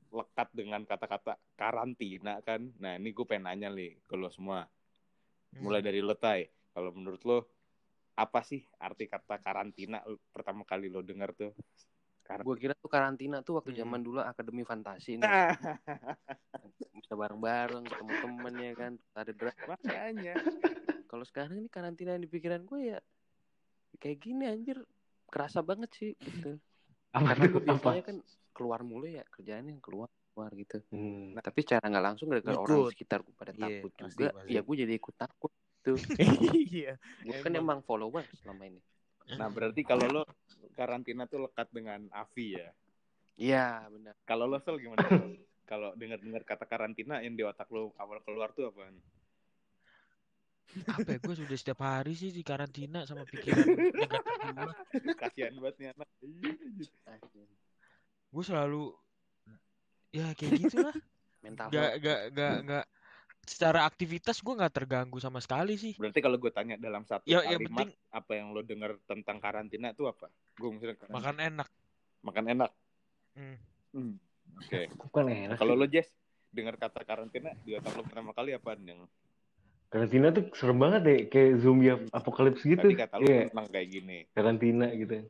lekat 0.10 0.50
dengan 0.56 0.82
kata-kata 0.88 1.38
karantina 1.60 2.40
kan. 2.42 2.72
Nah, 2.80 2.96
ini 2.96 3.12
gue 3.12 3.26
pengen 3.28 3.52
nanya 3.52 3.70
nih 3.70 4.00
ke 4.08 4.16
lo 4.16 4.32
semua. 4.32 4.66
Mulai 5.60 5.82
dari 5.84 6.00
lo, 6.00 6.16
Tai. 6.16 6.46
Kalau 6.74 6.94
menurut 6.94 7.22
lo, 7.26 7.40
apa 8.20 8.44
sih 8.44 8.60
arti 8.76 9.08
kata 9.08 9.40
karantina 9.40 10.04
pertama 10.36 10.68
kali 10.68 10.92
lo 10.92 11.00
denger 11.00 11.32
tuh? 11.32 11.52
Kar- 12.20 12.44
Gue 12.44 12.60
kira 12.60 12.76
tuh 12.76 12.92
karantina 12.92 13.40
tuh 13.40 13.64
waktu 13.64 13.72
Hmm. 13.74 13.82
zaman 13.82 14.02
dulu 14.04 14.20
akademi 14.20 14.68
fantasi 14.68 15.16
nih. 15.18 15.24
Nah, 15.24 15.50
Bisa 17.00 17.16
bareng-bareng 17.16 17.88
ketemu 17.88 18.14
temen 18.20 18.54
ya 18.60 18.72
kan. 18.76 18.94
Ada 19.16 19.32
drama. 19.32 19.74
makanya. 19.74 20.36
Kalau 21.10 21.26
sekarang 21.26 21.58
ini 21.58 21.70
karantina 21.72 22.14
yang 22.14 22.22
di 22.22 22.30
pikiran 22.30 22.62
gue 22.68 22.94
ya 22.94 23.00
kayak 23.98 24.20
gini 24.20 24.46
anjir. 24.46 24.78
Kerasa 25.32 25.64
banget 25.64 25.90
sih 25.96 26.12
gitu. 26.20 26.60
apa 27.10 27.34
Karena 27.34 27.44
tuh? 27.46 27.50
gue 27.50 27.62
Apa? 27.64 27.74
biasanya 27.74 28.04
kan 28.06 28.18
keluar 28.54 28.82
mulu 28.84 29.08
ya 29.08 29.24
kerjaannya 29.32 29.78
yang 29.78 29.82
keluar 29.82 30.10
keluar 30.30 30.52
gitu. 30.54 30.78
Hmm. 30.94 31.34
Tapi 31.34 31.60
cara 31.66 31.86
nggak 31.88 32.06
langsung 32.06 32.28
gara-gara 32.30 32.60
orang 32.60 32.94
sekitar 32.94 33.26
gue 33.26 33.34
pada 33.34 33.54
Iya, 33.56 33.62
takut 33.82 33.92
pasti, 33.96 34.04
juga. 34.14 34.28
pasti. 34.38 34.52
Ya 34.54 34.62
gue 34.62 34.76
jadi 34.78 34.94
ikut 34.94 35.16
takut. 35.18 35.52
Iya. 36.70 36.94
Gue 37.26 37.38
kan 37.42 37.54
emang 37.56 37.80
follower 37.82 38.26
selama 38.44 38.70
ini. 38.70 38.82
Nah, 39.38 39.48
berarti 39.50 39.82
kalau 39.86 40.06
lo 40.10 40.24
karantina 40.74 41.30
tuh 41.30 41.46
lekat 41.46 41.70
dengan 41.70 42.10
Avi 42.14 42.58
ya. 42.58 42.70
Iya 43.40 43.66
benar. 43.88 44.14
Kalau 44.28 44.46
lo 44.50 44.58
Sel 44.60 44.82
gimana? 44.82 45.00
Kalau 45.70 45.94
dengar-dengar 45.94 46.42
kata 46.42 46.66
karantina 46.66 47.22
yang 47.22 47.38
di 47.38 47.46
otak 47.46 47.70
lo 47.70 47.94
awal 48.02 48.26
keluar 48.26 48.50
tuh 48.58 48.74
apaan? 48.74 48.98
Apa 50.90 51.14
ya, 51.14 51.18
gue 51.22 51.36
sudah 51.46 51.58
setiap 51.58 51.86
hari 51.86 52.18
sih 52.18 52.34
di 52.34 52.42
karantina 52.42 53.06
sama 53.06 53.22
pikiran. 53.30 53.70
Kasihan 55.14 55.54
banget 55.62 55.76
nih 55.78 55.88
anak. 55.94 56.10
Gue 58.34 58.44
selalu 58.46 58.98
ya 60.10 60.34
kayak 60.34 60.58
gitulah. 60.58 60.96
Mental 61.46 61.70
Gak, 61.72 61.92
gak, 62.02 62.22
gak, 62.34 62.56
gak. 62.66 62.86
Secara 63.44 63.84
aktivitas 63.88 64.40
gue 64.40 64.54
nggak 64.54 64.74
terganggu 64.76 65.18
sama 65.18 65.42
sekali 65.42 65.76
sih. 65.76 65.94
Berarti 65.98 66.20
kalau 66.22 66.38
gue 66.38 66.52
tanya 66.54 66.76
dalam 66.78 67.04
satu 67.04 67.26
Ya, 67.26 67.42
kalimat 67.42 67.88
penting 67.88 67.90
apa 68.14 68.32
yang 68.38 68.54
lo 68.54 68.62
dengar 68.62 68.96
tentang 69.10 69.38
karantina 69.42 69.92
tuh 69.92 70.12
apa? 70.12 70.30
Gue 70.56 70.70
misalnya 70.76 70.98
karantina. 71.00 71.18
makan 71.20 71.38
enak. 71.40 71.68
makan 72.20 72.46
enak. 72.52 72.72
Hmm. 73.34 73.58
Hmm. 73.96 74.14
Oke. 74.60 74.82
Enak. 75.48 75.58
Kalau 75.58 75.74
lo 75.74 75.88
Jess 75.88 76.12
dengar 76.50 76.76
kata 76.78 77.02
karantina 77.06 77.54
di 77.64 77.78
otak 77.78 77.94
lo 77.96 78.04
pertama 78.04 78.34
kali 78.34 78.54
apaan 78.54 78.82
yang 78.84 79.02
Karantina 79.90 80.30
tuh 80.30 80.54
serem 80.54 80.78
banget 80.78 81.02
deh, 81.02 81.20
kayak 81.34 81.66
zombie 81.66 81.90
ap- 81.90 82.14
apokalips 82.14 82.62
gitu. 82.62 82.78
tadi 82.78 82.94
kata 82.94 83.18
lo 83.18 83.26
Iya, 83.26 83.50
senang 83.50 83.68
kayak 83.74 83.88
gini. 83.90 84.18
karantina 84.38 84.86
gitu. 84.94 85.26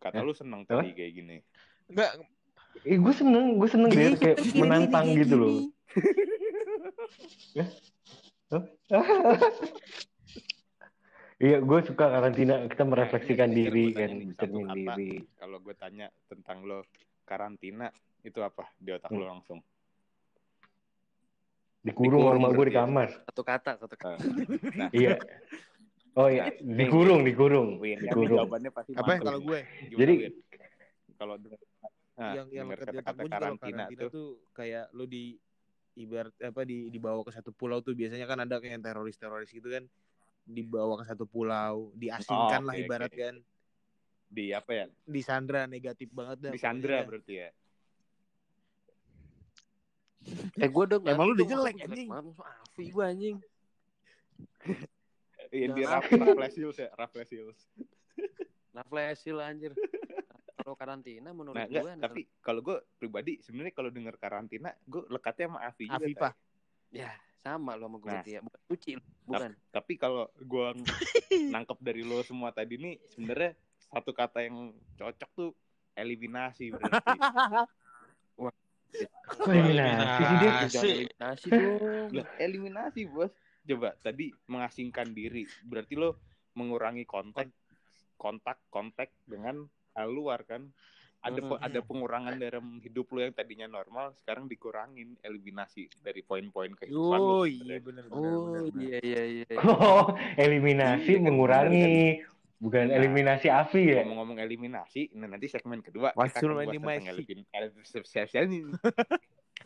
Kata 0.00 0.16
Eh, 0.16 0.24
lo 0.24 0.32
senang 0.32 0.64
apa? 0.64 0.80
tadi 0.80 0.96
kayak 0.96 1.12
gini. 1.12 1.36
Enggak, 1.92 2.10
Eh, 2.88 2.96
gue 2.96 3.12
seneng, 3.12 3.60
gue 3.60 3.68
seneng 3.68 3.90
deh, 3.92 4.16
kayak 4.16 4.38
menantang 4.56 5.06
gitu 5.12 5.34
loh. 5.36 5.52
Iya, 11.38 11.62
gue 11.62 11.78
suka 11.86 12.04
karantina. 12.10 12.66
Kita 12.66 12.82
merefleksikan 12.82 13.48
Nah, 13.50 13.56
diri 13.56 13.84
gua 13.94 14.02
tanya 14.02 14.08
kan, 14.26 14.38
cermin 14.42 14.66
kata. 14.66 14.74
diri. 14.74 15.10
Kalau 15.38 15.58
gue 15.62 15.74
tanya 15.78 16.06
tentang 16.26 16.66
lo 16.66 16.82
karantina 17.22 17.86
itu 18.26 18.42
apa 18.42 18.66
di 18.74 18.90
otak 18.90 19.14
lo 19.14 19.22
langsung? 19.22 19.62
Dikurung 21.78 22.26
Dikurung 22.26 22.42
sama 22.42 22.48
gue 22.50 22.64
di 22.66 22.74
ya? 22.74 22.82
kamar. 22.82 23.08
Satu 23.30 23.42
kata, 23.46 23.70
satu 23.78 23.94
kata. 23.94 24.18
Nah, 24.74 24.90
Iya. 24.98 25.14
Oh 26.18 26.26
iya, 26.26 26.50
Nah, 26.66 26.74
dikurung, 26.82 27.22
dikurung, 27.22 27.78
ya, 27.86 28.02
dikurung. 28.02 28.42
jawabannya 28.42 28.74
pasti 28.74 28.90
Apa 28.98 29.06
mantep 29.06 29.22
kalau 29.22 29.38
gue 29.38 29.60
Gimana, 29.86 30.00
Jadi- 30.02 30.18
kalau 31.14 31.34
dengar 31.38 31.58
nah, 32.18 32.32
yang 32.34 32.46
yang 32.50 32.66
di 32.66 32.74
juga 32.74 33.02
kalau 33.06 33.22
karantina 33.30 33.86
karantina 33.86 34.02
tuh 34.02 34.10
tuh 34.10 34.28
kayak 34.50 34.90
lu 34.98 35.06
di 35.06 35.38
ibarat 35.98 36.30
apa 36.38 36.62
di 36.62 36.86
dibawa 36.88 37.26
ke 37.26 37.34
satu 37.34 37.50
pulau 37.50 37.82
tuh 37.82 37.92
biasanya 37.92 38.24
kan 38.24 38.38
ada 38.38 38.62
kayak 38.62 38.78
teroris-teroris 38.78 39.50
gitu 39.50 39.66
kan 39.66 39.82
dibawa 40.46 40.94
ke 41.02 41.04
satu 41.10 41.26
pulau 41.26 41.90
diasingkan 41.98 42.62
Oh, 42.62 42.66
lah 42.70 42.74
oke, 42.78 42.82
ibarat 42.86 43.10
oke. 43.10 43.18
kan 43.18 43.34
di 44.28 44.52
apa 44.54 44.70
ya? 44.72 44.86
di 45.02 45.20
Sandra 45.20 45.66
negatif 45.66 46.08
banget 46.14 46.36
dah 46.38 46.52
Di 46.54 46.60
Sandra 46.60 47.02
berarti 47.02 47.34
ya. 47.34 47.50
Eh 50.62 50.68
gue 50.68 50.82
udah 50.84 50.98
Emang 51.08 51.26
lu 51.30 51.32
udah 51.34 51.46
dong, 51.46 51.52
jelek, 51.64 51.74
anjing. 51.82 52.08
Afi 52.12 52.84
gue 52.90 53.04
anjing. 53.04 53.36
Iya, 55.48 55.66
di 55.72 55.82
Raffles 55.88 56.54
Hills 56.54 56.76
ya, 56.76 56.90
Raffles 56.92 57.30
Hills. 57.32 57.58
Nah 58.76 58.84
flasil 58.84 59.36
anjir. 59.40 59.72
Kalau 60.68 60.76
karantina 60.76 61.32
menurut 61.32 61.56
Nah, 61.56 61.64
gue 61.64 61.80
enggak, 61.80 62.12
tapi 62.12 62.20
kalau 62.44 62.60
gue 62.60 62.76
pribadi 63.00 63.40
sebenarnya 63.40 63.72
kalau 63.72 63.88
dengar 63.88 64.20
karantina, 64.20 64.68
gue 64.84 65.00
lekatnya 65.08 65.48
sama 65.48 65.64
Avi 65.64 65.84
juga. 65.88 66.04
Afifah. 66.04 66.32
Tay. 66.36 67.00
ya 67.00 67.10
sama 67.40 67.72
lo 67.72 67.88
sama 67.88 67.96
gue 68.04 68.12
Nah. 68.12 68.24
ya. 68.28 68.40
Bukan 68.44 68.60
cuci 68.68 68.92
bukan. 69.24 69.50
Tapi 69.72 69.92
kalau 69.96 70.28
gue 70.36 70.68
nangkep 71.56 71.78
dari 71.80 72.04
lo 72.04 72.20
semua 72.20 72.52
tadi 72.52 72.76
nih, 72.76 73.00
sebenarnya 73.16 73.56
satu 73.88 74.12
kata 74.12 74.44
yang 74.44 74.76
cocok 75.00 75.30
tuh 75.32 75.50
eliminasi 75.96 76.68
berarti. 76.76 77.16
Kok 79.40 79.48
eliminasi. 79.48 80.22
Jangan 80.68 80.84
eliminasi 80.84 81.46
dong. 81.48 82.28
Eliminasi 82.36 83.00
bos. 83.08 83.32
Coba 83.64 83.96
tadi 84.04 84.36
mengasingkan 84.52 85.16
diri, 85.16 85.48
berarti 85.64 85.96
lo 85.96 86.20
mengurangi 86.60 87.08
kontak, 87.08 87.48
kontak, 88.20 88.60
kontak 88.68 89.16
dengan 89.24 89.64
luar 90.04 90.44
kan? 90.44 90.70
Ada 91.18 91.34
pe- 91.40 91.58
Mhm. 91.58 91.66
ada 91.66 91.80
pengurangan 91.82 92.34
dalam 92.36 92.78
hidup 92.78 93.10
lo 93.10 93.18
yang 93.20 93.32
tadinya 93.32 93.66
normal, 93.66 94.14
sekarang 94.14 94.46
dikurangin 94.46 95.18
eliminasi 95.18 95.90
dari 95.98 96.22
poin-poin 96.22 96.70
kehidupan 96.72 97.18
lo. 97.18 97.42
oh 97.42 97.44
iya 97.44 97.74
benar 97.78 98.06
benar 98.06 98.30
Oh 98.30 98.46
benar. 98.62 98.78
iya 98.78 98.98
iya 99.02 99.22
iya. 99.26 99.46
Oh, 99.58 100.14
eliminasi 100.36 101.12
Iya, 101.12 101.20
mengurangi, 101.20 102.22
bukan 102.56 102.86
Nah. 102.86 102.94
eliminasi 102.94 103.50
Avi 103.50 103.82
ya. 103.88 104.02
Ngomong-ngomong 104.02 104.38
eliminasi, 104.38 105.10
nah 105.12 105.26
nanti 105.26 105.46
segmen 105.48 105.80
kedua 105.80 106.14
What's 106.14 106.30
kita 106.30 106.38
akan 106.38 106.54
bahas 106.54 106.70
tentang 106.70 107.06
eliminasi. 107.10 107.22
eliminasi. 108.32 108.78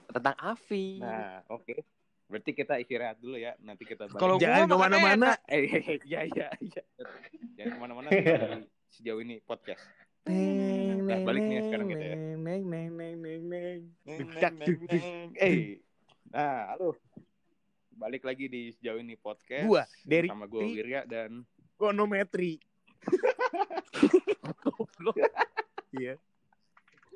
Tentang 0.09 0.37
Afi. 0.39 0.87
Nah, 0.99 1.45
oke. 1.49 1.85
Berarti 2.25 2.51
kita 2.55 2.75
istirahat 2.79 3.17
dulu 3.19 3.37
ya. 3.37 3.53
Nanti 3.59 3.85
kita. 3.85 4.09
Kalau 4.09 4.37
jangan 4.37 4.65
gua 4.65 4.77
makan 4.79 4.89
ke 4.89 4.97
mana-mana 4.97 5.29
Eh, 5.47 5.63
iya, 6.09 6.25
iya, 6.25 6.49
iya. 6.59 6.83
Jangan 7.57 7.71
ke 7.71 7.79
mana-mana 7.79 8.09
sejauh 8.91 9.21
ini 9.21 9.41
podcast. 9.43 9.85
Neng, 10.23 11.03
Nah, 11.03 11.19
neng, 11.19 11.27
balik 11.27 11.43
nih 11.43 11.67
sekarang 11.67 11.87
kita 11.91 12.05
ya. 12.05 12.15
neng, 12.15 12.39
neng, 12.39 12.63
neng, 12.95 12.95
neng, 12.95 13.43
neng, 13.51 13.81
neng. 14.07 14.31
Eh, 15.35 15.83
nah, 16.31 16.71
halo. 16.71 16.95
Balik 17.93 18.23
lagi 18.23 18.47
di 18.47 18.71
sejauh 18.71 19.03
ini 19.03 19.19
podcast. 19.19 19.67
Gua, 19.67 19.83
Derry. 20.07 20.31
Sama 20.31 20.47
gue 20.47 20.63
Wirya 20.63 21.03
dan 21.05 21.43
Gonometri. 21.75 22.63
Iya. 25.93 26.17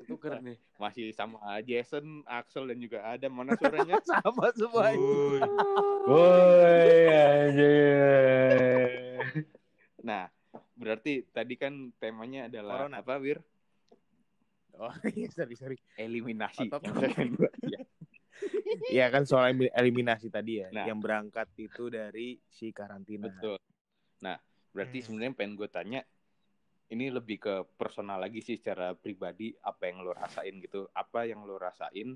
Tuker 0.04 0.36
nih. 0.44 0.60
Masih 0.76 1.08
sama 1.16 1.40
Jason, 1.64 2.20
Axel 2.28 2.68
dan 2.68 2.76
juga 2.76 3.00
ada 3.00 3.24
mana 3.32 3.56
suaranya? 3.56 3.96
Sama 4.20 4.52
semua. 4.52 4.92
Woi, 6.04 7.08
anjir. 7.08 8.84
Nah, 10.04 10.28
berarti 10.76 11.24
tadi 11.32 11.56
kan 11.56 11.90
temanya 11.96 12.46
adalah 12.52 12.86
Corona. 12.86 13.00
apa, 13.00 13.14
Wir? 13.18 13.40
Oh 14.76 14.92
iya, 15.16 15.28
sorry, 15.32 15.56
sorry. 15.56 15.76
Eliminasi. 15.96 16.68
Iya. 17.64 17.80
Iya 18.92 19.06
kan 19.08 19.24
soal 19.24 19.56
elim- 19.56 19.72
eliminasi 19.72 20.28
tadi 20.28 20.60
ya. 20.60 20.68
Nah. 20.68 20.84
Yang 20.84 20.98
berangkat 21.00 21.48
itu 21.56 21.88
dari 21.88 22.36
si 22.52 22.68
karantina. 22.68 23.32
Betul. 23.32 23.56
Nah, 24.20 24.36
berarti 24.76 25.00
Hmm. 25.00 25.04
sebenarnya 25.08 25.32
pengen 25.32 25.56
gue 25.56 25.68
tanya, 25.72 26.00
ini 26.92 27.08
lebih 27.08 27.40
ke 27.40 27.54
personal 27.80 28.20
lagi 28.20 28.44
sih 28.44 28.60
secara 28.60 28.92
pribadi, 28.92 29.56
apa 29.64 29.88
yang 29.88 30.04
lo 30.04 30.12
rasain 30.12 30.60
gitu, 30.60 30.84
apa 30.92 31.24
yang 31.24 31.48
lo 31.48 31.56
rasain 31.56 32.12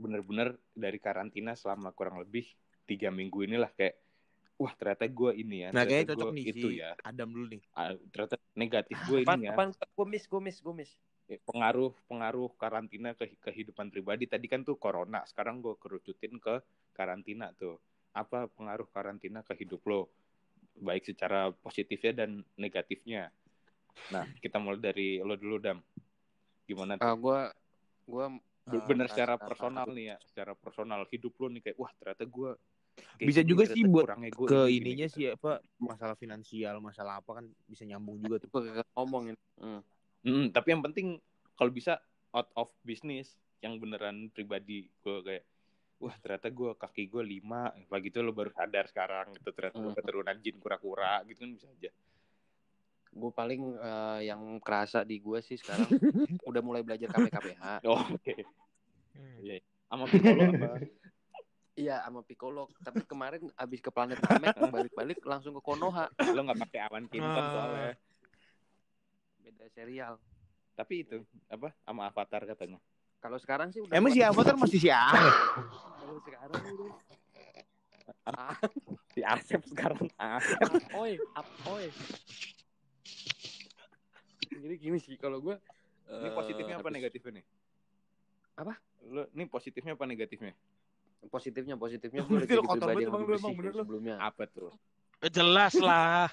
bener-bener 0.00 0.56
dari 0.72 0.96
karantina 0.96 1.52
selama 1.52 1.92
kurang 1.92 2.16
lebih 2.16 2.48
tiga 2.88 3.12
minggu 3.12 3.44
inilah 3.44 3.68
kayak, 3.76 4.00
wah 4.58 4.72
ternyata 4.74 5.04
gue 5.06 5.30
ini 5.38 5.56
ya, 5.62 5.68
Nah, 5.70 5.82
kayaknya 5.86 6.14
cocok 6.18 6.30
nih 6.34 6.44
itu 6.50 6.66
si 6.68 6.78
ya, 6.82 6.90
Adam 7.06 7.28
dulu 7.30 7.46
nih. 7.54 7.62
Ah, 7.78 7.94
ternyata 8.10 8.36
negatif 8.58 8.96
gue 9.06 9.18
Apaan, 9.22 9.38
ini 9.38 9.46
ya, 9.46 9.50
apaan? 9.54 9.68
Gue 9.94 10.06
miss, 10.10 10.24
gue 10.26 10.40
miss, 10.42 10.58
gue 10.58 10.74
miss. 10.74 10.92
Eh, 11.28 11.38
pengaruh 11.44 11.92
pengaruh 12.10 12.50
karantina 12.58 13.12
ke 13.14 13.38
kehidupan 13.38 13.92
pribadi 13.94 14.24
tadi 14.26 14.50
kan 14.50 14.66
tuh 14.66 14.74
corona, 14.80 15.22
sekarang 15.28 15.62
gue 15.62 15.78
kerucutin 15.78 16.40
ke 16.42 16.58
karantina 16.96 17.54
tuh, 17.54 17.78
apa 18.16 18.50
pengaruh 18.50 18.88
karantina 18.90 19.44
ke 19.46 19.54
hidup 19.62 19.84
lo, 19.86 20.10
baik 20.80 21.06
secara 21.06 21.52
positifnya 21.52 22.24
dan 22.24 22.42
negatifnya. 22.58 23.30
Nah, 24.08 24.24
kita 24.40 24.56
mulai 24.58 24.80
dari 24.80 25.08
lo 25.20 25.36
dulu, 25.36 25.60
Dam. 25.60 25.78
Gimana 26.66 26.96
tuh? 26.96 27.06
Ah, 27.06 27.14
gue, 27.14 27.38
gue. 28.08 28.24
Be- 28.68 28.84
Bener 28.84 29.08
secara 29.08 29.40
personal 29.40 29.88
nih 29.96 30.12
ya, 30.12 30.16
secara 30.28 30.52
personal 30.52 31.04
hidup 31.08 31.32
lo 31.40 31.48
nih 31.48 31.62
kayak, 31.64 31.78
wah 31.80 31.92
ternyata 31.96 32.24
gue 32.28 32.50
Bisa 33.18 33.40
juga 33.42 33.64
sih 33.66 33.82
buat 33.86 34.06
gitu. 34.18 34.46
Ke 34.46 34.70
ininya 34.70 35.08
sih 35.10 35.30
apa 35.32 35.58
masalah 35.78 36.14
finansial, 36.14 36.78
masalah 36.78 37.18
apa 37.18 37.42
kan 37.42 37.46
bisa 37.66 37.82
nyambung 37.82 38.18
juga 38.22 38.42
tuh. 38.42 38.50
Ngomongin. 38.94 39.34
Hmm. 39.58 39.82
Mm, 40.22 40.50
tapi 40.50 40.74
yang 40.74 40.82
penting 40.82 41.22
kalau 41.54 41.70
bisa 41.70 41.98
out 42.34 42.50
of 42.54 42.68
business 42.82 43.34
yang 43.62 43.78
beneran 43.82 44.30
pribadi 44.30 44.86
gue 45.02 45.16
kayak 45.26 45.44
wah 45.98 46.14
ternyata 46.22 46.46
gue 46.50 46.70
kaki 46.78 47.10
gue 47.10 47.22
lima 47.26 47.74
pagi 47.90 48.10
itu 48.10 48.22
lo 48.22 48.30
baru 48.30 48.54
sadar 48.54 48.86
sekarang 48.86 49.34
gitu 49.34 49.50
ternyata 49.50 49.82
Hmm. 49.82 49.94
keturunan 49.98 50.36
jin 50.38 50.58
kura-kura 50.62 51.22
gitu 51.26 51.42
kan 51.42 51.50
bisa 51.54 51.66
aja 51.66 51.90
Gue 53.08 53.32
paling 53.34 53.62
eh, 53.80 54.20
yang 54.30 54.62
kerasa 54.62 55.02
di 55.02 55.18
gue 55.18 55.42
sih 55.42 55.58
sekarang 55.58 55.88
udah 56.48 56.62
mulai 56.62 56.86
belajar 56.86 57.10
KPKPH. 57.10 57.82
oh 57.90 57.98
oke 58.14 58.34
Hmm. 59.18 59.42
Iya. 59.42 59.58
sama 59.90 60.06
Piccolo 60.06 60.42
apa 60.54 60.78
Iya, 61.78 62.02
sama 62.02 62.20
Piccolo. 62.20 62.66
Tapi 62.82 63.06
kemarin 63.06 63.46
abis 63.54 63.78
ke 63.78 63.86
planet 63.88 64.18
Namek, 64.18 64.50
balik-balik 64.74 65.22
langsung 65.22 65.54
ke 65.54 65.62
Konoha. 65.62 66.10
lo 66.34 66.40
nggak 66.42 66.58
pakai 66.66 66.80
awan 66.82 67.06
kinton 67.06 67.30
Ah. 67.38 67.48
soalnya 67.48 67.90
Beda 69.38 69.66
serial. 69.70 70.14
tapi 70.74 71.02
itu 71.02 71.18
apa 71.48 71.74
sama 71.82 72.06
Avatar 72.06 72.42
katanya 72.44 72.78
Kalau 73.18 73.34
sekarang 73.34 73.70
sih 73.70 73.82
udah 73.82 73.94
Emang 73.94 74.10
si 74.10 74.22
Avatar 74.22 74.54
masih 74.54 74.78
si 74.78 74.86
Aang. 74.88 75.10
Kalau 75.96 76.18
sekarang 76.20 76.58
udah 76.58 76.90
Ah, 78.24 78.54
si 79.08 79.20
Asep 79.22 79.62
sekarang 79.64 80.06
ah 80.16 80.38
apoy, 80.68 81.14
apoy. 81.32 81.88
Jadi 84.50 84.74
gini 84.76 84.98
sih 84.98 85.14
kalau 85.14 85.38
gue 85.40 85.54
ini 86.08 86.28
positifnya 86.30 86.76
apa 86.76 86.88
negatifnya 86.88 87.38
nih 87.38 87.46
Apa? 88.56 88.74
lo 89.04 89.22
ini 89.30 89.44
positifnya 89.44 89.92
apa 89.92 90.04
negatifnya 90.04 90.52
Positifnya, 91.20 91.74
positifnya 91.74 92.22
gue 92.22 92.30
Berarti 92.38 92.46
jadi 92.48 92.62
pribadi 92.62 92.78
banget 92.80 92.96
yang 92.96 93.10
emang 93.10 93.20
lebih 93.20 93.32
bersih 93.34 93.54
lu. 93.66 93.72
sebelumnya. 93.76 94.14
apa 94.18 94.42
tuh 94.46 94.70
Eh, 95.18 95.26
Jelas 95.28 95.74
lah. 95.76 96.30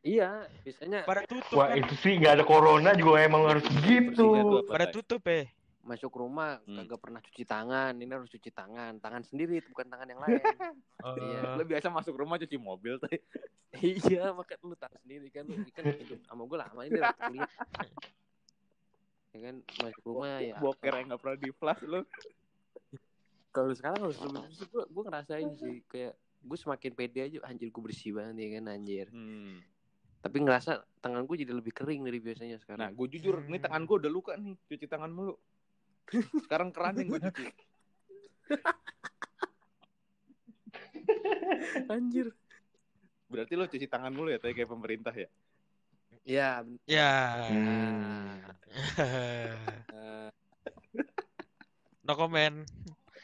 Iya, 0.00 0.30
biasanya 0.62 1.02
Pada 1.02 1.22
tutup 1.24 1.52
Wah 1.52 1.68
kan. 1.68 1.76
itu 1.76 1.94
sih 1.96 2.12
nggak 2.14 2.32
ada 2.32 2.44
corona 2.44 2.90
juga 2.92 3.18
emang 3.20 3.42
harus 3.44 3.66
gitu. 3.82 4.28
Pada 4.64 4.86
tutup 4.86 5.26
eh. 5.26 5.50
masuk 5.80 6.12
rumah 6.12 6.60
Hmm. 6.62 6.84
kagak 6.84 7.00
pernah 7.00 7.18
cuci 7.18 7.42
tangan. 7.42 7.92
Ini 7.92 8.12
harus 8.12 8.28
cuci 8.28 8.46
tangan, 8.48 8.92
tangan 8.96 9.22
sendiri 9.22 9.58
bukan 9.64 9.86
tangan 9.86 10.06
yang 10.06 10.20
lain. 10.20 10.38
Iya. 11.18 11.54
lo 11.54 11.62
biasa 11.64 11.88
masuk 11.88 12.14
rumah 12.14 12.36
cuci 12.36 12.56
mobil 12.56 12.94
tuh 12.96 13.08
iya, 13.80 14.30
maka 14.30 14.54
lu 14.60 14.74
tahu 14.74 14.90
sendiri 14.98 15.28
kan 15.28 15.44
lu 15.44 15.62
kan 15.68 15.84
hidup 15.88 16.18
sama 16.22 16.42
gue 16.44 16.58
lama 16.58 16.80
ini 16.82 16.98
waktu 16.98 17.20
kuliah. 17.24 17.50
Ya 19.28 19.38
kan 19.44 19.54
masuk 19.78 20.02
rumah 20.04 20.30
ya. 20.38 20.56
boker 20.56 20.92
yang 20.92 21.06
nggak 21.06 21.20
pernah 21.20 21.36
di 21.36 21.50
flash 21.52 21.82
lo 21.84 22.00
Kalau 23.48 23.72
sekarang 23.72 23.98
harus 24.04 24.18
lebih 24.20 24.44
bersih 24.44 24.66
gue 24.68 24.84
gue 24.86 25.02
ngerasain 25.08 25.50
sih 25.56 25.76
kayak 25.88 26.12
gue 26.38 26.58
semakin 26.58 26.92
pede 26.94 27.20
aja 27.24 27.36
anjir 27.44 27.68
gue 27.68 27.82
bersih 27.82 28.14
banget 28.14 28.36
ya 28.38 28.48
kan 28.60 28.64
anjir. 28.70 29.06
hmm. 29.10 29.56
Tapi 30.18 30.36
ngerasa 30.42 30.82
tangan 30.98 31.22
gue 31.24 31.36
jadi 31.46 31.52
lebih 31.54 31.70
kering 31.70 32.02
dari 32.02 32.18
biasanya 32.18 32.54
Nah, 32.54 32.62
sekarang. 32.62 32.90
gue 32.92 33.06
jujur, 33.14 33.38
nih 33.46 33.62
tangan 33.62 33.86
gue 33.86 33.96
udah 34.02 34.10
luka 34.10 34.32
nih, 34.34 34.58
cuci 34.66 34.86
tangan 34.90 35.10
mulu. 35.14 35.34
Sekarang 36.44 36.74
keran 36.74 36.98
yang 36.98 37.06
gue 37.06 37.20
cuci. 37.22 37.44
anjir. 41.94 42.26
Berarti 43.30 43.52
lo 43.54 43.70
cuci 43.70 43.86
tangan 43.86 44.10
mulu 44.10 44.34
ya, 44.34 44.42
kayak 44.42 44.66
pemerintah 44.66 45.14
ya? 45.14 45.28
Ya, 46.26 46.50
Ya. 46.84 47.12
Hmm. 49.98 50.30
no 52.04 52.12
comment. 52.16 52.64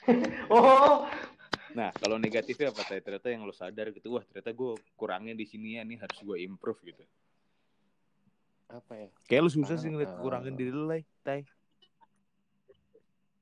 Oh, 0.53 1.09
Nah, 1.75 1.91
kalau 1.99 2.23
negatifnya 2.23 2.71
apa, 2.71 2.87
Tay? 2.87 3.03
Ternyata 3.03 3.35
yang 3.35 3.43
lo 3.43 3.51
sadar 3.51 3.91
gitu, 3.91 4.15
wah 4.15 4.23
ternyata 4.23 4.55
gue 4.55 4.79
kurangnya 4.95 5.35
di 5.35 5.43
sini 5.43 5.75
ya, 5.75 5.83
nih 5.83 5.99
harus 5.99 6.19
gue 6.23 6.39
improve 6.47 6.79
gitu. 6.87 7.03
apa 8.71 8.95
ya? 8.95 9.09
Kayak 9.27 9.43
lu 9.43 9.51
susah 9.51 9.77
sih 9.79 9.91
ngeliat 9.91 10.15
eh, 10.15 10.19
kurangin 10.23 10.55
diri 10.55 10.71
lu, 10.71 10.87
Lay. 10.87 11.03
Tai. 11.27 11.43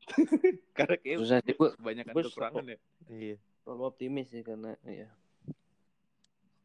Karena 0.76 0.96
kayak 0.98 1.18
Susah 1.20 1.38
sih 1.44 1.54
gue 1.56 1.68
kebanyakan 1.76 2.12
Gua 2.12 2.24
kekurangan 2.26 2.64
ya. 2.68 2.78
Iya. 3.08 3.36
terlalu 3.62 3.82
optimis 3.86 4.26
sih 4.34 4.42
karena 4.42 4.74
ya. 4.82 5.06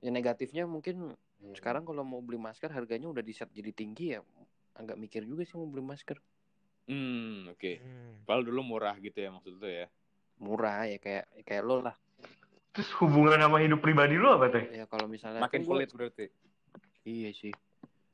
Ya 0.01 0.09
negatifnya 0.09 0.65
mungkin 0.65 1.13
sekarang 1.53 1.85
kalau 1.85 2.01
mau 2.01 2.17
beli 2.25 2.41
masker 2.41 2.73
harganya 2.73 3.05
udah 3.05 3.21
di 3.21 3.29
set 3.37 3.53
jadi 3.53 3.69
tinggi 3.69 4.17
ya 4.17 4.25
agak 4.73 4.97
mikir 4.97 5.21
juga 5.21 5.45
sih 5.45 5.53
mau 5.53 5.69
beli 5.69 5.85
masker 5.85 6.17
Hmm, 6.87 7.51
oke. 7.51 7.71
Hmm. 7.77 8.23
Padahal 8.23 8.43
dulu 8.43 8.61
murah 8.65 8.95
gitu 8.95 9.17
ya 9.17 9.29
maksud 9.29 9.55
lo 9.55 9.67
ya. 9.67 9.87
murah 10.37 10.85
ya 10.85 10.97
kayak 10.97 11.25
kayak 11.43 11.63
lo 11.63 11.81
lah 11.81 11.97
terus 12.69 12.93
hubungan 13.01 13.41
sama 13.41 13.57
hidup 13.57 13.81
pribadi 13.81 14.15
lu 14.15 14.29
apa 14.29 14.47
teh? 14.47 14.69
ya 14.71 14.85
kalau 14.85 15.09
misalnya 15.09 15.41
Makin 15.41 15.65
gua- 15.65 15.73
pelit 15.73 15.89
berarti. 15.89 16.25
iya 17.01 17.33
sih 17.33 17.49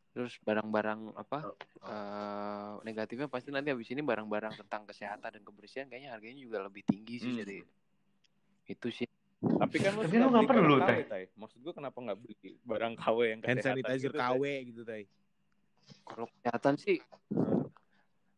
terus 0.09 0.39
barang-barang 0.39 1.11
apa 1.13 1.51
eh, 1.83 2.71
negatifnya 2.81 3.27
pasti 3.27 3.51
nanti 3.51 3.69
habis 3.69 3.91
ini 3.91 3.99
barang-barang 3.99 4.55
tentang 4.55 4.87
kesehatan 4.87 5.35
dan 5.35 5.43
kebersihan 5.43 5.85
kayaknya 5.85 6.15
harganya 6.15 6.39
juga 6.39 6.63
lebih 6.63 6.79
tinggi 6.81 7.19
sih 7.19 7.27
Hmm. 7.29 7.39
jadi 7.39 7.57
itu 8.69 8.87
sih 8.93 9.07
Tapi 9.43 9.75
kan 9.77 9.91
lo 9.91 10.01
Tapi 10.01 10.15
lo 10.15 10.27
nggak 10.31 10.47
perlu, 10.47 10.75
Tay. 10.79 11.27
Maksud 11.35 11.59
gue 11.59 11.73
kenapa 11.75 11.99
nggak 11.99 12.15
beli 12.15 12.35
barang 12.63 12.93
KW 12.95 13.17
yang 13.27 13.41
Hand 13.43 13.59
kesehatan 13.59 13.83
sanitizer 13.83 14.09
gitu? 14.09 14.19
KW 14.23 14.43
gitu, 14.63 14.81
Tai. 14.81 15.03
kalau 16.07 16.27
kesehatan 16.31 16.75
sih 16.79 16.97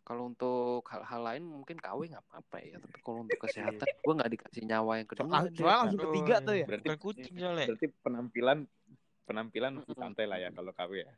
kalau 0.05 0.29
untuk 0.29 0.85
hal-hal 0.85 1.21
lain 1.23 1.43
mungkin 1.43 1.75
KW 1.75 1.99
nggak 2.07 2.23
apa-apa 2.23 2.57
ya 2.61 2.77
tapi 2.77 2.97
kalau 3.01 3.25
untuk 3.25 3.39
kesehatan 3.43 3.83
gue 3.89 4.13
nggak 4.13 4.31
dikasih 4.31 4.63
nyawa 4.63 4.91
yang 4.95 5.09
kedua 5.09 5.25
Soal-. 5.25 5.49
Soalnya 5.51 5.77
langsung 5.81 6.01
ketiga 6.05 6.35
tuh 6.39 6.55
ya. 6.55 6.65
Berarti 6.65 6.87
Bukan 6.87 6.99
kucing 7.01 7.33
soalnya. 7.35 7.65
berarti 7.67 7.87
penampilan 7.99 8.57
penampilan 9.25 9.73
santai 9.91 10.25
lah 10.25 10.37
ya 10.37 10.49
kalau 10.49 10.69
KW 10.71 10.91
ya. 10.99 11.13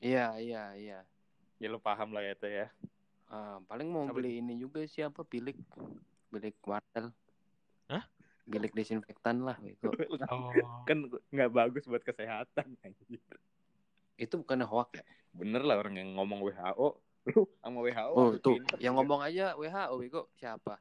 iya 0.00 0.26
iya 0.36 0.62
iya 0.74 1.00
Ya 1.56 1.70
lo 1.70 1.78
paham 1.78 2.10
lah 2.10 2.20
ya 2.20 2.34
Tay 2.34 2.52
ya. 2.52 2.68
Ah, 3.26 3.56
paling 3.64 3.88
mau 3.88 4.04
Apa 4.04 4.18
beli 4.18 4.38
ini 4.38 4.54
juga 4.54 4.82
sih 4.84 5.00
apa 5.00 5.22
bilik 5.22 5.56
bilik 6.28 6.58
wartel 6.60 7.14
Hah? 7.86 8.04
bilik 8.44 8.70
desinfektan 8.70 9.40
lah 9.40 9.56
gitu 9.56 9.88
Oh. 10.28 10.50
kan 10.84 10.98
nggak 11.30 11.48
bagus 11.48 11.86
buat 11.86 12.02
kesehatan 12.02 12.74
anjir. 12.80 13.22
itu 14.14 14.34
bukan 14.36 14.60
hoax 14.62 14.98
ya 14.98 15.06
bener 15.32 15.62
lah 15.62 15.74
orang 15.76 15.96
yang 15.96 16.10
ngomong 16.12 16.42
WHO 16.42 17.00
lu 17.24 17.48
sama 17.64 17.78
WHO 17.80 18.12
oh 18.12 18.30
tuh 18.36 18.60
pinter 18.60 18.76
yang 18.80 18.94
ngomong 19.00 19.24
aja 19.24 19.56
WHO 19.56 19.94
Bego 19.96 20.22
siapa? 20.36 20.76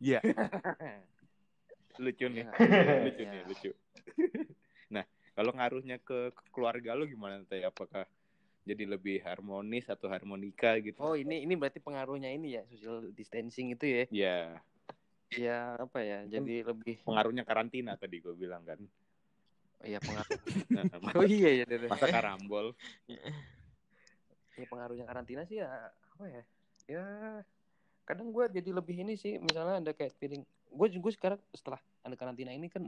Iya. 0.00 0.20
lucu 2.02 2.26
nih. 2.26 2.44
Iya. 2.48 2.94
lucu 3.06 3.22
nih 3.22 3.40
Iya. 3.40 3.44
lucu 3.46 3.70
nah 4.94 5.04
kalau 5.34 5.50
ngaruhnya 5.54 5.96
ke, 6.00 6.30
ke 6.32 6.42
keluarga 6.54 6.94
lu 6.96 7.04
gimana 7.06 7.42
teh? 7.46 7.62
Apakah 7.62 8.06
jadi 8.64 8.84
lebih 8.88 9.20
harmonis 9.20 9.86
atau 9.92 10.08
harmonika 10.08 10.80
gitu? 10.80 10.96
Oh 11.04 11.14
ini 11.14 11.44
ini 11.44 11.52
berarti 11.54 11.78
pengaruhnya 11.84 12.32
ini 12.32 12.56
ya 12.56 12.62
social 12.70 13.12
distancing 13.12 13.76
itu 13.76 13.84
ya? 13.84 14.04
Ya 14.10 14.38
ya 15.34 15.74
apa 15.82 15.98
ya 15.98 16.22
jadi 16.30 16.62
lebih 16.62 17.02
pengaruhnya 17.02 17.42
karantina 17.42 17.98
tadi 17.98 18.22
gue 18.22 18.34
bilang 18.38 18.62
kan. 18.64 18.80
Ya 19.84 20.00
pengaruh. 20.00 20.32
Nah, 20.74 20.90
oh 21.14 21.22
iya 21.22 21.62
ya 21.62 21.64
deh, 21.70 21.86
deh. 21.86 21.90
masa 21.92 22.10
karambol 22.10 22.74
ya 24.54 24.64
pengaruhnya 24.70 25.04
karantina 25.06 25.42
sih 25.46 25.58
ya 25.62 25.90
apa 26.14 26.24
ya 26.30 26.42
ya 26.86 27.04
kadang 28.04 28.30
gue 28.30 28.44
jadi 28.52 28.70
lebih 28.70 29.02
ini 29.02 29.16
sih 29.16 29.40
misalnya 29.40 29.80
ada 29.80 29.92
kayak 29.96 30.14
piring 30.20 30.44
gue 30.44 30.86
gue 31.00 31.12
sekarang 31.14 31.40
setelah 31.56 31.80
ada 32.04 32.14
karantina 32.14 32.52
ini 32.52 32.68
kan 32.68 32.82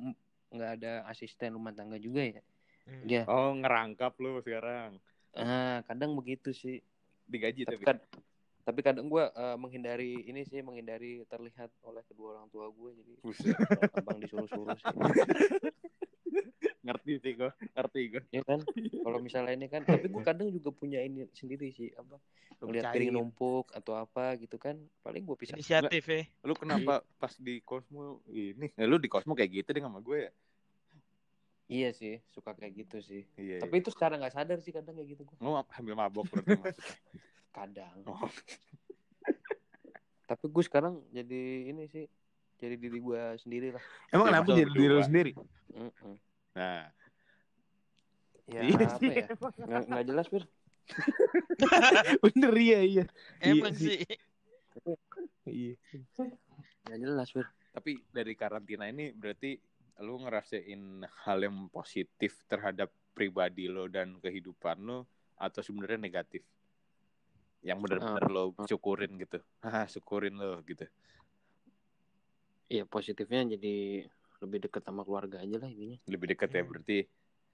nggak 0.52 0.70
ada 0.80 0.92
asisten 1.10 1.56
rumah 1.56 1.74
tangga 1.74 1.98
juga 1.98 2.22
ya 2.22 2.42
Hmm. 2.86 3.02
ya 3.02 3.26
Oh, 3.26 3.50
ngerangkap 3.50 4.14
lu 4.22 4.38
sekarang. 4.46 5.02
ah 5.34 5.82
kadang 5.90 6.14
begitu 6.14 6.54
sih 6.54 6.78
Digaji 7.26 7.66
tapi 7.66 7.82
tapi. 7.82 7.84
kan 7.84 7.96
tapi 8.62 8.80
kadang 8.86 9.10
gue 9.10 9.24
menghindari 9.58 10.22
ini 10.22 10.46
sih 10.46 10.62
menghindari 10.62 11.26
terlihat 11.26 11.74
oleh 11.82 12.06
kedua 12.06 12.38
orang 12.38 12.46
tua 12.46 12.70
gue 12.70 12.90
jadi 12.94 13.14
abang 13.90 14.22
disuruh-suruh 14.22 14.78
sih 14.78 14.86
ngerti 16.87 17.12
sih 17.18 17.32
gue, 17.34 17.51
ngerti 17.72 18.01
gue. 18.09 18.22
ya 18.30 18.43
kan 18.43 18.62
kalau 19.03 19.18
misalnya 19.18 19.53
ini 19.53 19.66
kan 19.66 19.82
tapi 19.82 20.07
gue 20.07 20.22
kadang 20.28 20.49
juga 20.49 20.70
punya 20.70 21.01
ini 21.01 21.26
sendiri 21.30 21.68
sih 21.68 21.91
apa 21.93 22.16
ngeliat 22.57 22.89
piring 22.89 23.12
numpuk 23.12 23.68
atau 23.70 23.93
apa 23.95 24.32
gitu 24.37 24.57
kan 24.57 24.74
paling 25.01 25.20
gue 25.20 25.37
pisah 25.37 25.55
Inisiatif 25.55 26.03
ya. 26.03 26.24
Lu 26.41 26.55
kenapa 26.55 27.05
pas 27.16 27.34
di 27.34 27.61
Cosmo 27.61 28.22
ini? 28.26 28.70
Ya, 28.72 28.87
lu 28.87 28.97
di 28.97 29.07
Cosmo 29.07 29.32
kayak 29.32 29.51
gitu 29.53 29.68
deh 29.70 29.82
sama 29.82 29.99
gue 29.99 30.18
ya? 30.22 30.32
iya 31.66 31.91
sih 31.91 32.22
suka 32.30 32.55
kayak 32.55 32.78
gitu 32.78 33.03
sih 33.03 33.26
Iya. 33.34 33.59
tapi 33.59 33.82
itu 33.82 33.91
secara 33.91 34.14
nggak 34.14 34.30
sadar 34.32 34.62
sih 34.62 34.70
kadang 34.70 34.95
kayak 34.95 35.18
gitu 35.18 35.26
gue 35.26 35.34
Lu 35.43 35.59
ambil 35.59 35.99
mabok 35.99 36.30
berarti 36.30 36.55
maksudnya. 36.55 36.95
kadang 37.59 37.97
Oh. 38.07 38.30
tapi 40.26 40.45
gue 40.47 40.62
sekarang 40.62 41.03
jadi 41.11 41.43
ini 41.66 41.87
sih 41.87 42.07
jadi 42.57 42.74
diri 42.74 42.99
gue 42.99 43.20
sendiri 43.37 43.74
lah 43.74 43.82
Emang 44.09 44.26
Iya, 44.26 44.32
kenapa 44.32 44.49
jadi 44.55 44.70
diri 44.72 44.87
lu 44.89 45.03
sendiri? 45.03 45.32
Mm-mm. 45.70 46.14
Nah, 46.57 46.88
ya 48.48 48.61
Iya 48.64 48.88
apa 48.88 48.96
sih, 48.96 49.09
ya 49.12 49.26
nggak 49.68 49.82
nggak 49.92 50.04
jelas 50.09 50.26
bir 50.32 50.44
Bener 52.24 52.54
iya 52.57 52.80
iya. 52.80 53.04
Emang 53.42 53.74
Iya 53.74 53.92
sih. 53.92 53.98
sih. 54.00 54.16
Iya. 55.44 55.74
nggak 56.86 56.98
jelas 57.02 57.28
bir 57.36 57.46
tapi 57.76 58.00
dari 58.09 58.32
karantina 58.32 58.88
ini 58.88 59.12
berarti 59.12 59.61
lu 60.00 60.16
ngerasain 60.24 61.04
hal 61.28 61.38
yang 61.44 61.68
positif 61.68 62.40
terhadap 62.48 62.88
pribadi 63.12 63.68
lo 63.68 63.84
dan 63.88 64.16
kehidupan 64.16 64.80
lo 64.80 65.04
atau 65.36 65.61
sebenarnya 65.61 66.00
negatif? 66.00 66.40
Yang 67.61 67.78
benar-benar 67.84 68.24
lo 68.32 68.57
syukurin 68.64 69.20
gitu. 69.20 69.40
Haha, 69.64 69.84
syukurin 69.92 70.40
lo 70.40 70.64
gitu. 70.64 70.88
Iya 72.72 72.88
positifnya 72.88 73.44
jadi 73.57 74.09
lebih 74.47 74.59
dekat 74.62 74.82
sama 74.82 75.03
keluarga 75.03 75.42
aja 75.42 75.57
lah 75.59 75.66
intinya 75.66 75.99
Lebih 76.07 76.26
dekat 76.30 76.49
ya 76.49 76.62
Hmm. 76.62 76.70
berarti. 76.70 76.99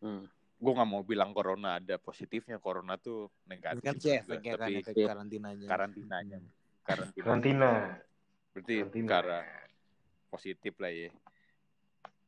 hmm. 0.00 0.22
Gue 0.62 0.72
nggak 0.72 0.86
mau 0.86 1.02
bilang 1.02 1.34
corona 1.34 1.74
ada 1.76 1.98
positifnya, 1.98 2.54
corona 2.56 2.94
tuh 2.94 3.26
negatif. 3.44 3.82
Kan 3.82 3.96
sih 3.98 4.14
efeknya 4.14 4.52
kan 4.54 4.60
tapi 4.62 4.72
efek 4.78 4.94
Iya. 4.94 5.06
karantinanya. 5.10 5.66
karantinanya. 5.66 6.38
Karantina. 6.82 7.24
Karantina. 7.24 7.70
Berarti 8.52 8.74
Karantina. 8.78 9.08
ke 9.08 9.14
arah 9.16 9.44
positif 10.28 10.74
lah 10.78 10.92
ya. 10.92 11.10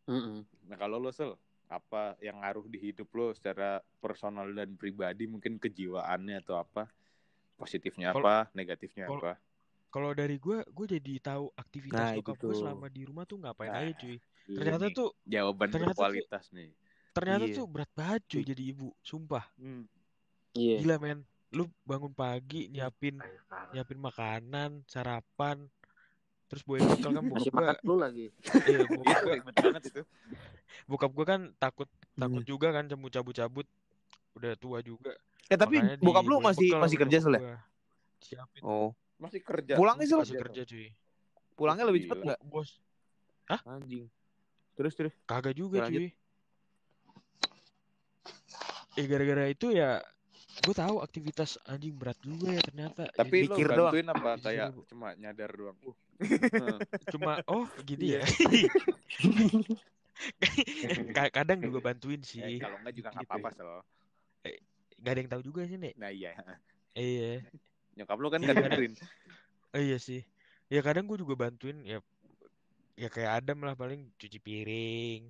Mm-mm. 0.04 0.42
Nah 0.66 0.76
kalau 0.76 0.98
lo 0.98 1.08
sel 1.08 1.38
apa 1.64 2.18
yang 2.18 2.38
ngaruh 2.38 2.66
di 2.66 2.78
hidup 2.82 3.08
lo 3.08 3.32
secara 3.32 3.78
personal 3.98 4.50
dan 4.50 4.74
pribadi 4.74 5.24
mungkin 5.24 5.56
kejiwaannya 5.56 6.42
atau 6.42 6.58
apa 6.58 6.90
positifnya 7.54 8.10
Kalau- 8.10 8.26
apa 8.26 8.36
negatifnya 8.52 9.06
kalau- 9.06 9.22
apa 9.22 9.34
Kalau 9.88 10.10
dari 10.10 10.42
gue, 10.42 10.58
gue 10.66 10.86
jadi 10.98 11.22
tahu 11.22 11.54
aktivitas 11.54 12.02
Nah, 12.02 12.18
bokap 12.18 12.34
itu 12.34 12.46
gue 12.50 12.54
selama 12.58 12.86
di 12.90 13.06
rumah 13.06 13.22
tuh 13.24 13.38
ngapain 13.38 13.70
Nah, 13.70 13.78
aja 13.78 13.94
cuy. 13.94 14.18
Ini 14.44 14.56
Ternyata 14.56 14.86
tuh, 14.90 15.08
jawaban 15.24 15.68
ternyata 15.68 15.90
tuh- 15.90 15.98
berkualitas 15.98 16.44
nih 16.52 16.70
ternyata 17.10 17.46
Iya. 17.46 17.54
tuh 17.54 17.66
berat 17.66 17.90
banget 17.94 18.22
cuy 18.26 18.42
jadi 18.42 18.62
ibu, 18.66 18.90
sumpah. 19.00 19.46
Hmm. 19.54 19.86
iya 20.52 20.78
Gila 20.78 20.98
men, 20.98 21.22
lu 21.50 21.64
bangun 21.82 22.10
pagi 22.10 22.66
nyiapin 22.68 23.22
nyiapin 23.70 23.96
makanan, 23.96 24.82
sarapan, 24.84 25.62
terus 26.44 26.60
bawa 26.60 26.82
bekal 26.84 27.10
kan 27.12 27.22
bokap 27.24 27.54
gue, 27.54 27.68
lu 27.82 27.94
lagi 27.96 28.26
iya, 28.66 28.78
bokap 28.90 29.18
gue, 29.22 29.36
banget 29.54 29.82
itu. 29.88 30.02
bokap 30.84 31.10
gue 31.12 31.22
kan 31.24 31.40
takut 31.56 31.86
takut 32.12 32.42
Hmm. 32.42 32.50
juga 32.50 32.68
kan 32.70 32.84
cemu 32.84 33.06
cabut-cabut, 33.08 33.66
udah 34.34 34.52
tua 34.54 34.78
juga. 34.78 35.14
Eh 35.46 35.54
tapi 35.54 35.78
Makanya 35.78 36.02
bokap 36.02 36.24
lu 36.24 36.36
masih 36.40 36.66
bekal 36.68 36.82
masih 36.82 36.98
kerja 36.98 37.16
ya? 37.16 37.22
gua. 37.22 37.56
Siapin, 38.18 38.60
Oh. 38.60 38.90
Masih 39.14 39.38
kerja. 39.38 39.78
Pulangnya 39.78 40.04
Sel 40.04 40.18
masih 40.18 40.34
kerja 40.36 40.62
cuy. 40.64 40.90
pulangnya 41.54 41.86
lebih 41.86 42.04
cepat 42.04 42.16
Gila. 42.16 42.24
enggak? 42.26 42.40
Bos, 42.42 42.70
Anjing. 43.62 44.10
Terus 44.74 44.92
terus. 44.92 45.14
kagak 45.24 45.54
juga 45.54 45.82
Lanjut. 45.82 46.02
cuy. 46.02 46.08
Eh 48.94 49.06
gara-gara 49.06 49.44
itu 49.46 49.70
ya 49.70 49.98
gue 50.54 50.70
tahu 50.70 51.02
aktivitas 51.02 51.58
anjing 51.66 51.94
berat 51.94 52.14
juga 52.20 52.46
ya 52.48 52.62
ternyata. 52.62 53.10
Tapi 53.10 53.42
Jadi 53.42 53.48
lo 53.50 53.56
doang. 53.56 53.90
bantuin 53.90 54.06
apa 54.08 54.30
kayak 54.40 54.68
cuma 54.86 55.08
nyadar 55.14 55.50
doang. 55.50 55.76
Heeh. 56.18 56.78
cuma 57.14 57.32
oh 57.46 57.66
gitu 57.82 58.18
ya. 58.18 58.22
Ka- 61.10 61.32
Kadang 61.32 61.58
juga 61.60 61.78
bantuin 61.82 62.18
Eh, 62.18 62.24
sih. 62.24 62.58
kalau 62.58 62.78
enggak 62.78 62.94
juga 62.94 63.08
nggak 63.10 63.24
Gitu. 63.24 63.34
apa-apa 63.34 63.50
sel. 63.50 63.70
Gak 64.94 65.10
ada 65.10 65.20
yang 65.20 65.30
tahu 65.30 65.42
juga 65.44 65.60
sih 65.66 65.76
nek. 65.76 65.94
Nah 65.98 66.08
iya. 66.08 66.32
Iya. 66.94 67.42
Nyokap 67.94 68.18
lo 68.18 68.28
kan 68.30 68.40
Iya, 68.40 68.46
nggak 68.54 68.62
dengerin. 68.62 68.94
Oh 69.74 69.82
iya 69.82 69.98
sih. 69.98 70.22
Ya 70.70 70.80
kadang 70.80 71.04
gue 71.04 71.18
juga 71.18 71.34
bantuin 71.36 71.82
ya 71.82 71.98
ya 72.94 73.08
kayak 73.08 73.42
Adam 73.42 73.58
lah 73.60 73.74
paling 73.74 74.06
cuci 74.14 74.38
piring, 74.38 75.22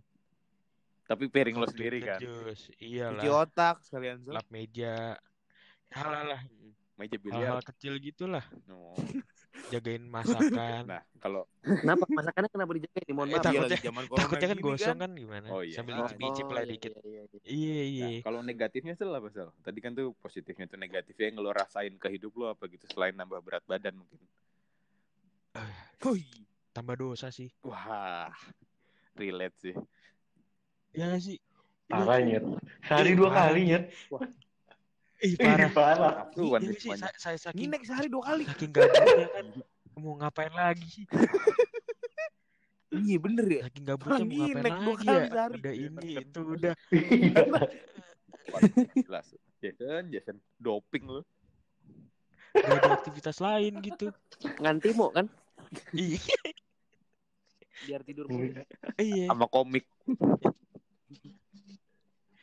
Tapi 1.04 1.28
piring 1.28 1.56
lo 1.56 1.66
sendiri 1.66 2.00
kan. 2.00 2.16
Cuci 2.16 2.76
Iyalah, 2.78 3.24
otak 3.42 3.80
sekalian 3.80 4.20
Sel. 4.20 4.32
lap 4.32 4.46
meja. 4.48 5.16
Hal-hal 5.90 6.26
lah, 6.28 6.40
Meja 6.94 7.16
biliar. 7.16 7.58
hal-hal 7.58 7.62
kecil 7.64 7.98
gitulah. 7.98 8.44
No. 8.64 8.94
Jagain 9.72 10.04
masakan. 10.04 10.84
Nah 10.84 11.02
kalau 11.18 11.48
kenapa 11.62 12.04
masakannya 12.06 12.46
kenapa 12.48 12.70
dijaga 12.72 13.00
nih 13.00 13.14
mohon 13.14 13.26
Eh, 13.26 13.32
maaf 13.32 13.40
takut- 13.40 13.50
Iya, 13.50 13.60
takutnya- 13.60 13.74
lagi 13.74 13.86
zaman 13.86 14.04
Takutnya 14.06 14.46
kan 14.46 14.56
gini 14.56 14.66
gosong 14.66 14.98
kan 14.98 15.10
gimana? 15.14 15.46
Oh 15.48 15.60
iya. 15.60 15.74
Sambil 15.74 15.94
Ah, 15.94 16.00
icip-icip 16.04 16.46
lah 16.46 16.62
iya, 16.62 16.70
dikit. 16.70 16.92
iya, 16.92 17.00
iya, 17.00 17.22
iya. 17.24 17.40
Iya, 17.44 17.82
iya. 17.84 18.04
Nah, 18.04 18.18
kalau 18.22 18.40
negatifnya 18.40 18.94
sel 18.94 19.10
apa 19.10 19.28
sel? 19.30 19.48
Tadi 19.58 19.78
kan 19.80 19.92
tuh 19.92 20.12
positifnya 20.16 20.66
tuh 20.66 20.76
negatifnya 20.76 21.24
yang 21.26 21.38
lo 21.38 21.50
rasain 21.50 21.94
ke 21.96 22.08
hidup 22.08 22.32
lo 22.34 22.46
apa 22.48 22.64
gitu 22.66 22.84
selain 22.86 23.12
nambah 23.12 23.40
berat 23.40 23.64
badan 23.64 23.96
mungkin. 23.96 24.20
Hui. 26.00 26.22
Tambah 26.75 26.99
dosa 26.99 27.31
sih. 27.31 27.49
Wah, 27.62 28.35
relate 29.14 29.55
sih. 29.62 29.75
Ya 30.91 31.07
nggak 31.07 31.22
sih? 31.22 31.39
Parah 31.87 32.18
Iya, 32.18 32.41
nyet. 32.41 32.45
Sehari 32.83 33.12
dua 33.14 33.31
Parah. 33.31 33.47
kali 33.47 33.61
nyet. 33.64 33.85
Ih, 35.22 35.25
Ih, 35.25 35.35
parah. 35.39 35.70
parah. 35.70 36.12
Nafsuan 36.27 36.61
Iya 36.61 36.68
nih 36.68 36.77
sih, 36.77 36.91
saya, 36.93 37.14
saya 37.14 37.39
saking 37.39 37.70
Nginek 37.70 37.83
sehari 37.87 38.09
dua 38.11 38.22
kali. 38.27 38.45
saking 38.45 38.70
gabutnya 38.72 39.29
kan 39.31 39.47
mau 39.95 40.12
ngapain 40.18 40.53
lagi 40.53 40.87
sih? 40.91 41.07
Iya 42.95 43.18
bener 43.18 43.47
ya. 43.49 43.61
Saking 43.66 43.85
gabutnya 43.85 44.22
mau 44.22 44.37
ngapain 44.37 44.55
nginek 44.55 44.75
dua 44.75 44.87
lagi 44.87 45.05
kali 45.05 45.18
ya? 45.18 45.31
sehari. 45.31 45.55
Udah 45.59 45.75
ini 45.75 46.09
itu 46.20 46.41
udah 46.43 46.75
Jelas. 49.03 49.27
Jason, 49.59 50.03
Jason 50.11 50.37
doping 50.59 51.05
lo. 51.09 51.22
gak 52.55 52.70
ada 52.70 52.91
aktivitas 52.95 53.39
lain 53.39 53.81
gitu. 53.81 54.11
nganti 54.59 54.91
mau 54.95 55.11
kan 55.11 55.27
Iya, 55.91 56.22
biar 57.85 58.01
tidur 58.03 58.26
mulu. 58.26 58.51
iya. 58.97 59.26
Sama 59.26 59.47
komik. 59.47 59.85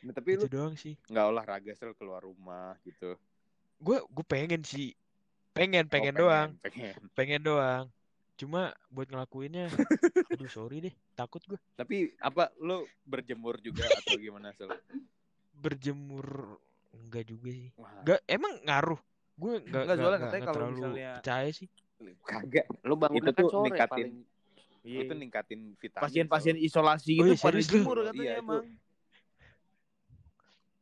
Nah, 0.02 0.12
tapi 0.12 0.34
lu 0.34 0.44
Itu 0.44 0.50
doang 0.50 0.74
sih. 0.74 0.98
nggak 1.06 1.26
olahraga 1.28 1.72
sel 1.72 1.94
keluar 1.94 2.20
rumah 2.20 2.74
gitu. 2.82 3.14
Gue 3.78 4.02
gue 4.02 4.24
pengen 4.24 4.62
sih. 4.62 4.94
Pengen, 5.52 5.84
Oh, 5.84 5.90
pengen 5.90 6.14
doang. 6.16 6.48
Pengen. 6.58 6.94
Pengen 7.12 7.40
doang. 7.40 7.84
Cuma 8.34 8.72
buat 8.88 9.06
ngelakuinnya 9.06 9.68
aduh 10.32 10.48
sorry 10.48 10.80
deh, 10.80 10.94
takut 11.12 11.38
gue. 11.44 11.60
Tapi 11.76 12.10
apa 12.18 12.50
lu 12.58 12.82
berjemur 13.04 13.60
juga 13.60 13.86
atau 13.86 14.16
gimana 14.16 14.50
sel? 14.50 14.72
Berjemur 15.54 16.58
enggak 16.92 17.28
juga 17.28 17.50
sih. 17.52 17.70
Wah, 17.76 18.02
Enggak 18.02 18.20
emang 18.26 18.54
ngaruh. 18.64 18.98
Gue 19.32 19.52
enggak 19.60 19.82
Enggak, 19.84 19.94
enggak, 19.94 20.10
katanya 20.10 20.18
enggak 20.24 20.42
kalau 20.42 20.56
terlalu 20.56 20.74
misalnya- 20.74 21.14
percaya 21.16 21.50
sih. 21.52 21.68
kagak. 22.20 22.66
lu 22.82 22.94
bangun 22.98 23.14
Itu 23.16 23.24
kan 23.24 23.38
tuh 23.38 23.46
sore 23.46 23.64
ningkatin 23.70 23.86
paling 23.94 24.14
Iya. 24.82 25.06
Itu 25.06 25.14
ningkatin 25.14 25.78
vitamin. 25.78 26.02
Pasien-pasien 26.02 26.56
isolasi 26.58 27.14
Oh 27.16 27.24
gitu 27.24 27.32
iya, 27.32 27.40
pada 27.40 27.58
jemur 27.58 27.96
Iya, 27.96 28.06
katanya 28.10 28.24
itu. 28.26 28.42
emang. 28.42 28.64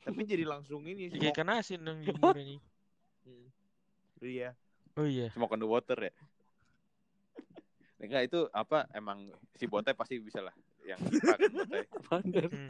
Tapi 0.00 0.20
jadi 0.24 0.44
langsung 0.48 0.80
ini 0.82 1.02
Ya, 1.06 1.08
Kayak 1.10 1.20
smoke. 1.20 1.36
ikan 1.36 1.48
asin 1.52 1.80
yang 1.80 1.98
jemurnya. 2.02 2.56
Iya. 4.20 4.52
Oh 4.96 5.04
iya. 5.04 5.32
Smoke 5.32 5.56
on 5.56 5.60
the 5.60 5.68
water 5.68 5.96
ya. 5.96 6.12
Enggak 7.96 8.28
itu 8.28 8.48
apa 8.50 8.88
emang 8.92 9.28
si 9.56 9.64
Botai 9.64 9.92
pasti 9.92 10.16
bisa 10.16 10.40
lah 10.40 10.52
yang 10.82 11.00
kan 11.00 11.40
Botai. 11.40 11.84
Hmm. 12.52 12.68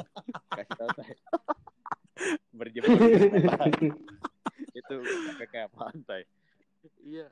Kasih 0.50 0.74
tahu 0.74 0.90
Tay. 0.94 1.10
Berjemur 2.50 2.98
itu 4.70 4.94
kayak 5.46 5.70
pantai. 5.70 6.22
iya 7.02 7.26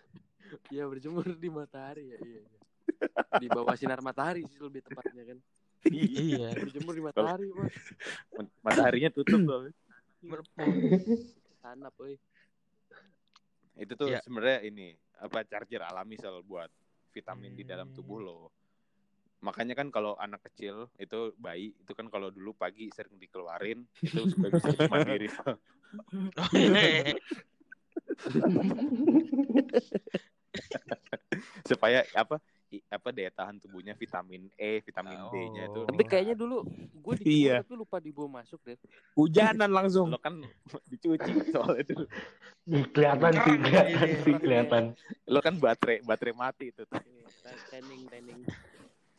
iya 0.68 0.84
berjemur 0.84 1.24
di 1.24 1.48
matahari 1.48 2.12
ya 2.12 2.18
iya, 2.20 2.40
iya. 2.42 2.57
Di 3.38 3.46
bawah 3.46 3.74
sinar 3.78 4.00
matahari 4.02 4.42
sih 4.48 4.58
lebih 4.58 4.82
tepatnya 4.82 5.22
kan 5.34 5.38
Iya. 5.88 6.58
berjemur 6.58 6.92
di 6.92 7.02
matahari 7.02 7.48
mas 7.54 7.72
Mataharinya 8.60 9.10
tutup 9.14 9.40
tuh. 9.46 9.62
tanap 11.62 11.94
euy 12.02 12.18
Itu 13.78 13.94
tuh 13.94 14.10
Iya. 14.10 14.20
sebenarnya 14.26 14.66
ini 14.66 14.90
apa 15.22 15.46
charger 15.46 15.86
alami 15.86 16.18
sel 16.18 16.42
buat 16.42 16.66
vitamin 17.14 17.54
di 17.54 17.62
dalam 17.62 17.90
Hmm. 17.90 17.96
tubuh 17.96 18.18
lo. 18.18 18.40
Makanya 19.38 19.78
kan 19.78 19.94
kalau 19.94 20.18
anak 20.18 20.42
kecil 20.50 20.90
itu 20.98 21.30
bayi 21.38 21.70
itu 21.78 21.94
kan 21.94 22.10
kalau 22.10 22.34
dulu 22.34 22.58
pagi 22.58 22.90
sering 22.90 23.14
dikeluarin 23.22 23.86
itu 24.02 24.26
supaya 24.34 24.50
bisa 24.50 24.74
mandiri. 24.90 25.30
Oh, 26.34 26.50
iya. 26.58 27.14
supaya 31.62 32.02
apa 32.18 32.42
apa 32.68 33.08
daya 33.08 33.32
tahan 33.32 33.56
tubuhnya 33.56 33.92
vitamin 33.92 34.52
E, 34.54 34.80
vitamin 34.80 35.16
D-nya 35.32 35.64
itu. 35.66 35.80
Oh. 35.82 35.88
Tapi 35.88 36.04
kayaknya 36.04 36.36
dulu 36.36 36.68
gue 36.92 37.14
dicoba 37.16 37.32
Iya. 37.32 37.54
tapi 37.64 37.74
lupa 37.74 37.96
dibawa 37.96 38.28
masuk 38.38 38.60
deh. 38.62 38.76
Hujanan 39.14 39.70
langsung. 39.70 40.12
lo 40.12 40.20
kan 40.20 40.36
dicuci 40.92 41.32
soalnya 41.48 41.80
itu. 41.82 41.96
Ih, 42.68 42.84
kelihatan 42.88 43.32
sih, 43.34 43.56
kelihatan 43.56 43.88
iya. 44.04 44.20
sih, 44.20 44.34
kelihatan. 44.36 44.82
Lo 45.24 45.40
kan 45.40 45.56
baterai 45.56 46.04
baterai 46.04 46.34
mati 46.34 46.68
itu. 46.68 46.84
Training 47.68 48.04
training. 48.04 48.40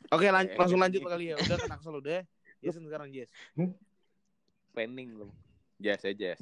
Oke, 0.10 0.30
lan- 0.30 0.46
Eh, 0.46 0.54
langsung 0.54 0.78
lanjut 0.78 1.02
kali 1.02 1.34
ya. 1.34 1.36
Udah 1.36 1.58
kan 1.58 1.70
Axel 1.72 1.94
udah. 1.96 2.22
Jason 2.60 2.84
sekarang 2.84 3.10
Jess. 3.10 3.34
planning 4.70 5.10
lo. 5.16 5.28
Jas 5.78 6.04
ya 6.04 6.14
Jas. 6.14 6.42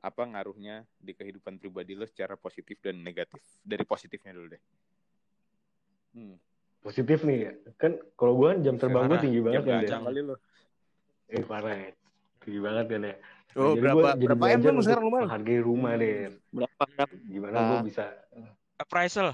Apa 0.00 0.24
ngaruhnya 0.24 0.88
di 0.96 1.12
kehidupan 1.12 1.60
pribadi 1.60 1.92
lo 1.92 2.04
secara 2.04 2.32
positif 2.32 2.80
dan 2.80 2.96
negatif? 2.96 3.40
Dari 3.60 3.84
positifnya 3.84 4.32
dulu 4.32 4.56
deh. 4.56 4.62
Hmm. 6.10 6.36
Positif 6.80 7.18
nih 7.22 7.38
ya. 7.40 7.52
Kan 7.76 7.92
kalau 8.16 8.34
gue 8.36 8.50
jam 8.64 8.74
terbang 8.76 9.04
gue 9.06 9.18
tinggi 9.20 9.40
banget 9.44 9.62
Jam 9.62 9.68
kan, 9.68 9.80
Der. 9.84 10.00
kali 10.00 10.20
lo. 10.24 10.34
Eh, 11.28 11.42
parah 11.44 11.74
ya. 11.76 11.90
Tinggi 12.40 12.60
banget 12.60 12.86
kan 12.88 13.02
ya. 13.04 13.14
Oh, 13.50 13.74
Jadi 13.74 13.82
berapa 13.82 13.98
gua 13.98 14.10
jadi 14.14 14.26
berapa 14.30 14.44
M 14.46 14.60
kan 14.62 14.74
sekarang 14.78 15.04
lumayan? 15.10 15.26
Menghargai 15.26 15.60
rumah, 15.60 15.92
Der. 15.98 16.30
Berapa 16.48 16.82
berapa? 16.86 17.14
Gimana 17.26 17.54
Ah. 17.54 17.66
gue 17.68 17.78
bisa 17.86 18.04
Appraisal. 18.78 19.28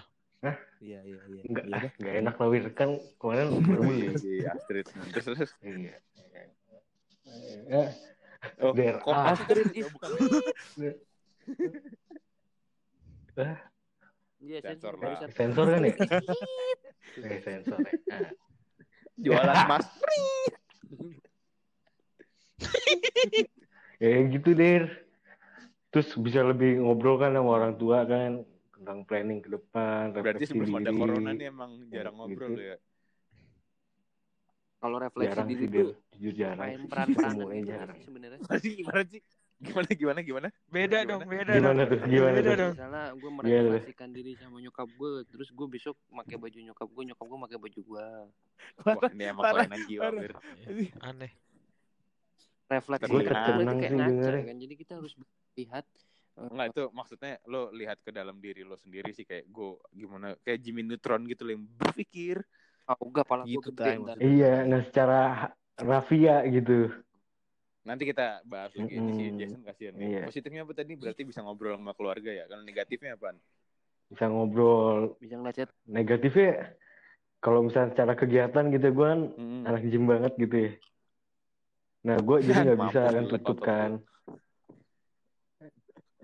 Iya, 0.77 1.01
iya, 1.03 1.19
iya. 1.27 1.43
Enggak, 1.49 1.65
Iya, 1.67 1.75
ah, 1.75 1.83
enggak 1.97 2.15
enak 2.21 2.35
lah 2.37 2.49
Wir 2.53 2.65
kan 2.71 2.91
kemarin 3.17 3.47
berbeli. 3.65 3.99
Iya, 4.37 4.53
Astrid. 4.53 4.87
Terus 5.11 5.25
terus. 5.25 5.51
Iya. 5.65 5.97
Eh, 7.67 7.89
Oh, 8.63 8.71
Der, 8.77 9.01
kok 9.03 9.11
ah. 9.11 9.33
Astrid 9.35 9.67
bukan 9.97 10.11
Iya, 14.47 14.59
Sensor 14.63 14.95
bisa. 14.95 15.27
sensor 15.35 15.67
kan 15.67 15.83
ya? 15.83 15.95
Eh, 17.19 17.39
sensor 17.43 17.83
ya. 17.83 17.93
Jualan 19.19 19.59
mas. 19.71 19.87
Ya 23.99 24.09
gitu 24.29 24.51
Der. 24.55 24.87
Terus 25.91 26.13
bisa 26.21 26.45
lebih 26.45 26.79
ngobrol 26.79 27.17
kan 27.19 27.33
sama 27.33 27.51
orang 27.57 27.75
tua 27.75 28.05
kan 28.05 28.45
tentang 28.77 29.03
planning 29.09 29.41
ke 29.41 29.49
depan, 29.49 30.13
Berarti 30.13 30.45
sebelum 30.45 30.79
ada 30.79 30.93
diri. 30.93 31.01
corona 31.01 31.31
nih 31.33 31.47
emang 31.49 31.71
jarang 31.89 32.15
Gitu. 32.15 32.21
ngobrol 32.23 32.51
lo 32.55 32.63
ya. 32.63 32.77
Kalau 34.77 34.97
refleksi 35.01 35.33
jarang 35.33 35.49
diri 35.49 35.65
sih 35.65 35.89
jujur 36.21 36.35
jarang. 36.37 36.61
main 36.61 36.81
sih. 36.85 36.89
peran-peranan 36.93 37.35
Semuanya 37.41 37.57
gitu 37.65 37.73
jarang. 37.73 37.99
sebenarnya. 38.05 38.39
Tadi 38.45 38.69
gimana 38.77 39.03
sih? 39.09 39.21
Gimana 39.57 39.89
gimana 39.89 40.21
gimana? 40.21 40.49
Beda 40.69 40.99
Gimana? 41.01 41.09
dong, 41.09 41.23
beda 41.25 41.53
Gimana 41.57 41.81
dong. 41.81 41.89
tuh? 41.89 41.99
Gimana 42.05 42.37
Beda 42.37 42.51
tuh? 42.53 42.57
dong. 42.61 42.75
Misalnya 42.77 43.05
gue 43.17 43.31
Iya, 43.41 43.61
merefleksikan 43.65 44.09
diri 44.13 44.33
sama 44.37 44.57
nyokap 44.61 44.89
gue, 44.91 45.11
terus 45.33 45.49
gue 45.49 45.67
besok 45.67 45.97
pakai 46.13 46.37
baju 46.37 46.59
nyokap 46.61 46.89
gue, 46.93 47.03
nyokap 47.09 47.25
gue 47.25 47.39
pakai 47.49 47.59
baju 47.59 47.81
gue. 47.81 48.07
Wah, 48.85 49.03
ini 49.11 49.25
emang 49.25 49.45
kelainan 49.49 49.81
jiwa. 49.89 50.07
Aneh. 51.01 51.33
Refleksi 52.67 53.07
Gue 53.09 53.23
tercengang 53.23 53.79
sih 53.79 53.89
dengernya. 53.89 54.43
kan. 54.43 54.57
Jadi 54.59 54.75
kita 54.75 54.93
harus 54.99 55.13
lihat 55.55 55.85
eh, 56.37 56.49
Enggak 56.51 56.67
itu 56.75 56.83
maksudnya 56.93 57.33
lo 57.47 57.71
lihat 57.73 57.99
ke 58.03 58.11
dalam 58.13 58.37
diri 58.43 58.61
lo 58.61 58.77
sendiri 58.77 59.15
sih 59.15 59.25
kayak 59.25 59.47
gue 59.49 59.71
gimana 59.95 60.35
kayak 60.45 60.59
Jimmy 60.61 60.83
Neutron 60.83 61.25
gitu 61.25 61.47
loh 61.47 61.53
yang 61.57 61.65
berpikir 61.65 62.43
oh, 62.91 62.99
enggak 63.07 63.25
pala 63.25 63.47
gue 63.47 63.55
Gitu, 63.55 63.71
gede 63.73 63.79
Tay, 63.79 63.97
ntar. 64.03 64.17
Iya, 64.19 64.53
nggak 64.67 64.83
secara 64.85 65.21
rafia 65.79 66.43
gitu. 66.51 66.91
Nanti 67.87 68.03
kita 68.05 68.43
bahas 68.45 68.75
lagi 68.75 68.93
ini 68.93 69.11
si. 69.15 69.25
Jason 69.39 69.63
kasihan 69.63 69.95
nih 69.95 70.07
Iya. 70.11 70.23
positifnya 70.27 70.67
apa 70.67 70.75
tadi 70.75 70.93
berarti 70.93 71.23
bisa 71.23 71.41
ngobrol 71.41 71.79
sama 71.79 71.95
keluarga 71.95 72.31
ya 72.35 72.45
kalau 72.45 72.63
negatifnya 72.63 73.15
apa 73.15 73.39
Bisa 74.07 74.27
ngobrol. 74.27 75.19
Bisa 75.19 75.35
ngeliat 75.35 75.57
chat. 75.57 75.71
Negatifnya 75.87 76.75
kalau 77.39 77.63
misalnya 77.63 77.91
secara 77.91 78.13
kegiatan 78.15 78.65
gitu 78.71 78.87
gue 78.91 79.07
kan 79.07 79.21
Hmm. 79.35 79.63
anak 79.65 79.83
gym 79.87 80.05
banget 80.05 80.33
gitu 80.37 80.57
ya. 80.67 80.73
Nah 82.07 82.17
gue 82.19 82.37
jadi 82.43 82.59
nggak 82.67 82.81
bisa 82.87 83.01
kan 83.03 83.25
tutup 83.27 83.59
kan. 83.63 83.91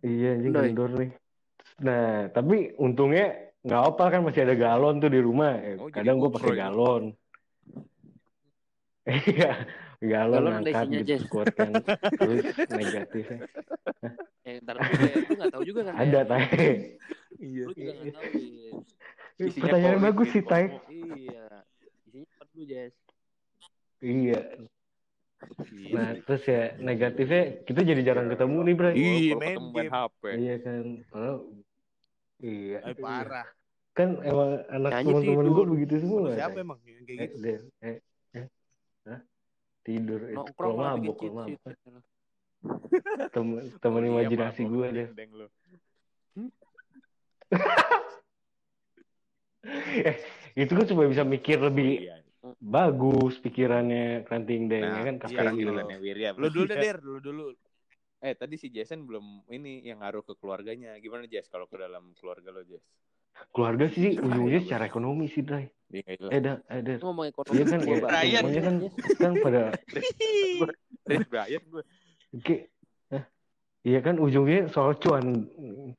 Iya 0.02 0.28
anjing 0.34 0.54
kendor 0.54 0.90
nih. 0.94 1.10
Nah 1.78 2.30
tapi 2.30 2.74
untungnya 2.76 3.34
nggak 3.62 3.82
apa 3.94 4.04
kan 4.10 4.20
masih 4.22 4.42
ada 4.42 4.54
galon 4.54 4.98
tuh 4.98 5.10
di 5.10 5.18
rumah. 5.18 5.54
Eh, 5.58 5.78
Oh, 5.78 5.86
Kadang 5.90 6.18
gue 6.18 6.30
pakai 6.30 6.54
galon. 6.54 7.04
Iya 9.26 9.66
galon 10.02 10.42
Galon 10.42 10.54
ada 10.58 10.70
isinya, 10.70 10.98
gitu 11.06 11.14
squat 11.22 11.46
kan. 11.54 11.70
Terus 12.18 12.44
negatifnya 12.78 13.38
Eh, 14.42 14.58
ntar 14.66 14.74
dulu 14.74 14.94
deh. 14.98 15.14
Lu 15.22 15.32
nggak 15.38 15.50
tahu 15.54 15.62
juga 15.62 15.80
kan? 15.86 15.94
ada 15.94 16.18
ya? 16.18 16.26
tay. 16.26 16.42
Iya. 17.38 17.62
Lu 17.62 17.72
juga 17.78 17.92
nggak 17.94 18.10
tahu. 18.10 18.26
Jess. 18.34 18.74
Isinya 19.38 19.62
Pertanyaan 19.62 20.00
bagus 20.02 20.28
sih 20.34 20.42
tay. 20.42 20.64
Iya. 20.90 21.46
Isinya 22.10 22.26
apa 22.34 22.50
dulu, 22.50 22.64
Jess? 22.66 22.94
Iya. 24.02 24.40
Iya. 25.70 25.90
Nah 25.94 26.08
terus 26.22 26.42
ya 26.46 26.62
negatifnya 26.78 27.42
kita 27.62 27.80
jadi 27.82 28.02
jarang 28.02 28.30
ketemu 28.30 28.58
nih 28.62 28.74
Bray. 28.74 28.92
Iya, 28.94 29.34
main 29.38 29.58
game. 29.74 29.90
HP 29.90 30.22
Iya 30.38 30.54
kan. 30.58 30.84
Oh, 31.14 31.38
iya. 32.42 32.78
Eh, 32.82 32.96
parah. 32.98 33.46
Kan 33.92 34.18
emang 34.22 34.50
anak 34.66 34.90
teman-teman 35.02 35.46
gue 35.50 35.64
begitu 35.78 35.94
semua. 36.02 36.34
Siapa 36.34 36.58
emang 36.58 36.78
yang 36.82 37.04
kayak 37.06 37.18
Eh, 37.18 37.26
gitu? 37.30 37.38
Der, 37.42 37.60
eh, 37.78 37.98
eh, 38.34 38.46
Hah? 39.06 39.20
Tidur. 39.82 40.20
Nongkrong 40.30 40.54
kalau 40.56 40.74
mabuk, 40.78 41.14
bikin 41.18 41.30
kalau 41.30 41.38
mabuk. 41.42 41.58
sheet. 41.62 41.76
Temen, 43.34 43.62
temen 43.82 44.02
Oh, 44.02 44.06
iya, 44.06 44.10
imajinasi 44.22 44.62
mabok, 44.62 44.74
gue 44.78 44.86
deh. 44.94 45.08
lu. 45.34 45.46
eh, 50.08 50.16
itu 50.56 50.72
kan 50.72 50.86
supaya 50.86 51.08
bisa 51.10 51.22
mikir 51.26 51.58
lebih 51.60 52.06
Iya. 52.06 52.16
bagus 52.58 53.38
pikirannya 53.38 54.26
kranting 54.26 54.66
deng 54.66 54.82
Nah, 54.82 54.98
ya 54.98 55.02
kan 55.06 55.16
sekarang 55.26 55.54
kafein. 55.54 55.66
gilirannya 55.68 55.98
Wirya. 56.02 56.30
Lu 56.34 56.48
dulu 56.50 56.66
deh, 56.70 56.78
Iya. 56.82 56.82
Der. 56.82 56.98
Lu 57.02 57.18
dulu. 57.22 57.54
Eh 58.22 58.38
tadi 58.38 58.54
si 58.54 58.70
Jason 58.70 59.02
belum 59.02 59.50
ini 59.50 59.82
yang 59.82 59.98
ngaruh 59.98 60.22
ke 60.22 60.38
keluarganya. 60.38 60.94
Gimana 61.02 61.26
Jess 61.26 61.50
kalau 61.50 61.66
ke 61.66 61.74
dalam 61.74 62.14
keluarga 62.22 62.54
lo 62.54 62.62
Jess? 62.62 62.86
Keluarga 63.52 63.86
sih 63.92 64.16
ujungnya 64.16 64.60
secara 64.64 64.88
ekonomi 64.88 65.28
sih, 65.28 65.44
Dai. 65.44 65.68
Iya 65.92 66.08
itu. 66.16 66.26
Eh, 66.32 66.40
dah, 66.40 66.56
eh. 66.72 66.80
Lu 66.96 67.12
ngomong 67.12 67.26
ekonomi. 67.28 67.52
Iya 67.52 67.64
kan, 67.68 67.80
ya, 67.84 68.38
semuanya 68.40 68.62
kan, 68.64 68.76
kan 69.20 69.32
pada 69.44 69.62
Dari 71.04 71.24
Brian 71.28 71.62
gue. 71.68 71.84
Oke. 72.32 72.56
Hah? 73.12 73.24
Iya 73.84 73.98
kan 74.00 74.16
ujungnya 74.16 74.72
soal 74.72 74.96
cuan 74.96 75.44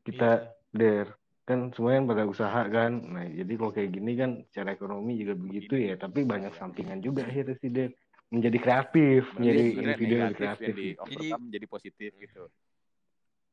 kita 0.01 0.49
der 0.73 1.13
kan 1.45 1.69
semuanya 1.77 2.09
pada 2.09 2.23
usaha 2.25 2.61
kan. 2.65 2.91
Nah 3.05 3.29
jadi 3.29 3.53
kalau 3.53 3.71
kayak 3.75 3.89
gini 3.93 4.11
kan 4.17 4.31
secara 4.49 4.73
ekonomi 4.73 5.21
juga 5.21 5.37
begitu 5.37 5.77
ya. 5.77 5.93
Tapi 5.99 6.25
banyak 6.25 6.57
sampingan 6.57 7.03
juga 7.05 7.29
akhirnya 7.29 7.53
sih 7.61 7.69
der 7.69 7.93
menjadi 8.33 8.57
kreatif, 8.57 9.29
menjadi 9.37 9.61
individu 9.77 10.13
kreatif. 10.33 10.73
yang 10.73 10.73
di 10.73 10.87
gitu. 10.97 11.37
jadi 11.53 11.65
positif 11.69 12.09
gitu. 12.17 12.49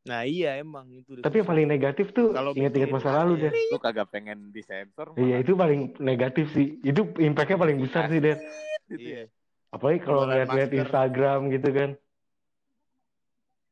Nah, 0.00 0.24
iya 0.24 0.56
emang 0.56 0.88
itu. 0.88 1.20
Tapi 1.20 1.44
yang 1.44 1.48
paling 1.48 1.66
negatif 1.68 2.16
tuh 2.16 2.32
Kalau 2.32 2.56
ingat-ingat 2.56 2.88
masa 2.88 3.12
lalu 3.20 3.48
der. 3.48 3.52
Lu 3.68 3.76
kagak 3.76 4.08
pengen 4.08 4.48
disensor 4.48 5.12
Iya 5.20 5.44
itu 5.44 5.52
paling 5.52 6.00
negatif 6.00 6.48
sih. 6.56 6.80
Itu 6.80 7.12
impactnya 7.20 7.60
paling 7.60 7.76
besar 7.76 8.08
sih 8.08 8.16
der. 8.16 8.40
gitu 8.88 9.04
ya. 9.04 9.24
Iya. 9.24 9.24
Apalagi 9.70 10.00
kalau 10.00 10.24
lihat-lihat. 10.24 10.72
Instagram 10.72 11.52
gitu 11.52 11.68
kan. 11.68 11.90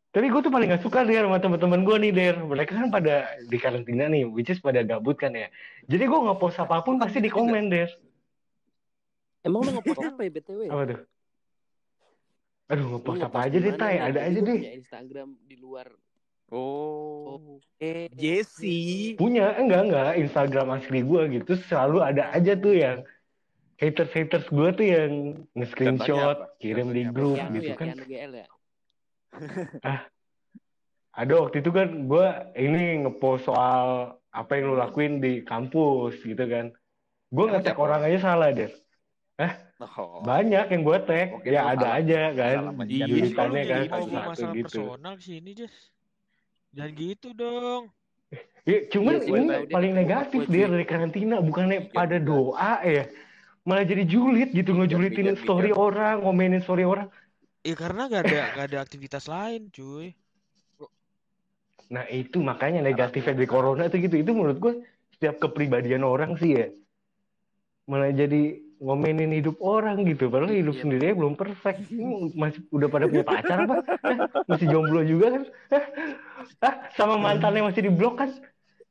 Tapi 0.09 0.27
gue 0.33 0.41
tuh 0.41 0.53
paling 0.53 0.73
gak 0.73 0.85
suka 0.85 1.05
der 1.05 1.25
sama 1.25 1.39
teman-teman 1.41 1.81
gue 1.85 1.97
nih 1.97 2.13
der. 2.13 2.37
Mereka 2.41 2.73
kan 2.77 2.89
pada 2.93 3.29
di 3.49 3.57
karantina 3.57 4.09
nih, 4.09 4.29
which 4.29 4.53
is 4.53 4.61
pada 4.61 4.85
gabut 4.85 5.17
kan 5.17 5.33
ya. 5.33 5.49
Jadi 5.89 6.05
gue 6.05 6.21
nge-post 6.29 6.61
apa 6.61 6.85
pun 6.85 7.01
pasti 7.01 7.25
di 7.25 7.33
komen 7.33 7.73
der. 7.73 7.89
Emang 9.45 9.65
lu 9.65 9.71
ngepost 9.81 10.01
apa 10.05 10.21
ya 10.25 10.31
BTW? 10.33 10.61
Apa 10.69 10.83
tuh? 10.93 11.01
Aduh 12.69 12.87
nge-post 12.97 13.23
apa 13.25 13.39
aja 13.49 13.57
di 13.57 13.65
deh 13.65 13.75
tay, 13.81 13.97
ada 13.97 14.21
Jadi 14.29 14.29
aja 14.29 14.41
deh. 14.45 14.61
Instagram 14.77 15.29
di 15.45 15.57
luar. 15.57 15.89
Oh. 16.49 17.61
Eh, 17.79 18.09
Jesse. 18.17 19.15
Punya, 19.15 19.55
enggak 19.55 19.83
enggak, 19.87 20.11
Instagram 20.19 20.81
asli 20.81 21.05
gue 21.05 21.23
gitu. 21.39 21.53
Selalu 21.69 21.99
ada 22.03 22.33
aja 22.35 22.57
tuh 22.59 22.75
yang 22.75 23.05
haters-haters 23.79 24.51
gue 24.51 24.69
tuh 24.75 24.87
yang 24.87 25.13
nge-screenshot, 25.55 26.59
kirim 26.59 26.91
di 26.91 27.07
grup 27.07 27.39
Keanu 27.39 27.55
gitu 27.55 27.71
ya, 27.71 27.77
kan. 27.79 27.87
GL 27.95 28.33
ya. 28.35 28.47
Ada 31.19 31.35
waktu 31.35 31.63
itu 31.63 31.71
kan 31.75 31.89
gue 32.07 32.27
ini 32.55 33.03
ngepost 33.03 33.51
soal 33.51 34.15
apa 34.31 34.51
yang 34.55 34.71
lu 34.71 34.77
lakuin 34.79 35.19
di 35.19 35.43
kampus 35.43 36.19
gitu 36.23 36.43
kan. 36.47 36.71
Gue 37.31 37.45
ngetek 37.51 37.75
siapa? 37.75 37.83
orang 37.83 38.01
aja 38.07 38.19
salah 38.23 38.49
deh. 38.55 38.71
Oh. 39.79 40.27
Banyak 40.27 40.75
yang 40.75 40.83
gue 40.83 40.99
tag, 41.07 41.39
Oke, 41.39 41.55
ya 41.55 41.71
ada 41.71 41.95
salah- 41.95 42.03
aja 42.03 42.21
kan. 42.35 42.57
salah 42.75 42.87
Iya, 42.91 43.07
kalau 43.39 43.55
kan 43.55 43.63
satu-satu 43.63 44.11
masalah 44.11 44.55
gitu. 44.59 44.83
personal 44.91 45.15
sini, 45.23 45.51
Des. 45.55 45.75
Jangan 46.77 46.93
gitu 46.95 47.29
dong. 47.33 47.83
Ya, 48.69 48.85
cuman 48.93 49.15
Iya 49.17 49.25
sih, 49.25 49.33
ini 49.33 49.47
tahu 49.49 49.65
paling 49.73 49.93
kan 49.97 49.99
negatif 50.05 50.43
dia 50.53 50.67
dari 50.69 50.85
karantina 50.85 51.41
bukannya 51.41 51.89
Iya, 51.95 51.95
pada 51.97 52.17
doa 52.21 52.73
ya. 52.85 53.09
Malah 53.65 53.85
jadi 53.89 54.05
julid 54.05 54.53
gitu 54.53 54.77
Bijak, 54.77 54.79
ngejulitin 54.85 55.27
bijak, 55.33 55.41
story 55.41 55.73
bijak. 55.73 55.81
orang, 55.87 56.15
ngomenin 56.25 56.61
story 56.61 56.85
orang. 56.85 57.09
Ya 57.65 57.75
karena 57.75 58.03
gak 58.13 58.23
ada 58.29 58.41
gak 58.57 58.67
ada 58.73 58.79
aktivitas 58.85 59.25
lain, 59.29 59.73
cuy. 59.73 60.13
Nah, 61.89 62.05
itu 62.13 62.45
makanya 62.45 62.85
negatifnya 62.85 63.33
dari 63.33 63.49
corona 63.49 63.89
itu 63.89 63.97
gitu. 64.05 64.17
Itu 64.21 64.37
menurut 64.37 64.59
gue 64.61 64.73
setiap 65.17 65.41
kepribadian 65.41 66.05
orang 66.05 66.37
sih 66.37 66.53
ya. 66.61 66.67
Malah 67.89 68.13
jadi 68.13 68.61
ngomenin 68.79 69.31
hidup 69.33 69.59
orang 69.59 70.03
gitu. 70.03 70.27
Padahal 70.27 70.51
hidup 70.51 70.75
Iya. 70.75 70.83
sendirinya 70.83 71.15
belum 71.17 71.35
perfect. 71.35 71.79
Masih 72.33 72.61
udah 72.69 72.89
pada 72.89 73.05
punya 73.05 73.23
pacar 73.23 73.59
apa? 73.63 73.77
Masih 74.45 74.67
jomblo 74.67 75.03
juga 75.03 75.27
kan? 75.33 75.43
Hah? 76.61 76.75
Sama 76.95 77.15
mantannya 77.17 77.63
masih 77.65 77.83
di 77.83 77.91
blok 77.91 78.19
kan? 78.19 78.31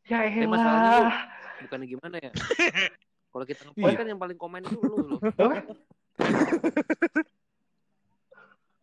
Ya 0.05 0.23
Eh, 0.23 0.43
masalahnya 0.43 0.89
lu- 0.89 1.03
elah. 1.03 1.19
Bukannya 1.57 1.87
gimana 1.89 2.15
ya? 2.17 2.31
Kalau 3.27 3.45
kita 3.45 3.61
Iya. 3.61 3.69
ngepost 3.69 3.95
kan 3.95 4.07
yang 4.07 4.19
paling 4.19 4.37
komen 4.37 4.61
itu 4.61 4.77
lu 4.77 4.95
loh. 5.07 5.19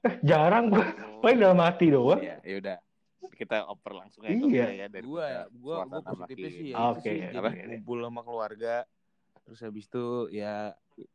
Eh, 0.05 0.15
Jarang 0.21 0.69
gue. 0.69 0.85
Oh. 0.85 1.21
Paling 1.21 1.39
dalam 1.39 1.59
hati 1.59 1.89
doang. 1.89 2.21
Iya, 2.21 2.37
ya 2.41 2.55
udah. 2.61 2.77
Kita 3.35 3.65
oper 3.67 3.93
langsung 3.97 4.21
aja 4.23 4.37
Iya. 4.37 4.67
ya 4.71 4.87
dari 4.87 5.03
gua 5.03 5.49
gua 5.51 5.89
gua 5.89 6.01
positifnya 6.05 6.51
sih 6.53 6.67
ya 6.71 6.77
Oke, 6.87 7.09
itu 7.09 7.25
sih 7.25 7.35
apa? 7.35 7.51
ngumpul 7.51 7.99
sama 7.99 8.21
keluarga 8.21 8.75
terus 9.45 9.61
habis 9.61 9.85
itu 9.85 10.05
ya 10.31 10.73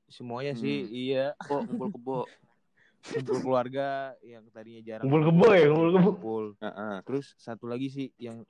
semuanya 0.08 0.54
sih 0.54 0.78
Hmm. 0.82 0.94
iya 0.94 1.26
Kok 1.40 1.60
ngumpul 1.66 1.90
kebo. 1.92 2.20
kumpul 3.00 3.38
keluarga 3.40 3.88
yang 4.22 4.44
tadinya 4.50 4.82
jarang 4.84 5.08
Ngumpul 5.08 5.24
kebo 5.26 5.48
ya, 5.52 5.66
ngumpul 5.68 5.90
kebo. 5.90 6.10
kumpul 6.12 6.44
Heeh. 6.60 6.96
terus 7.04 7.26
satu 7.36 7.66
lagi 7.66 7.88
sih 7.88 8.08
yang 8.16 8.44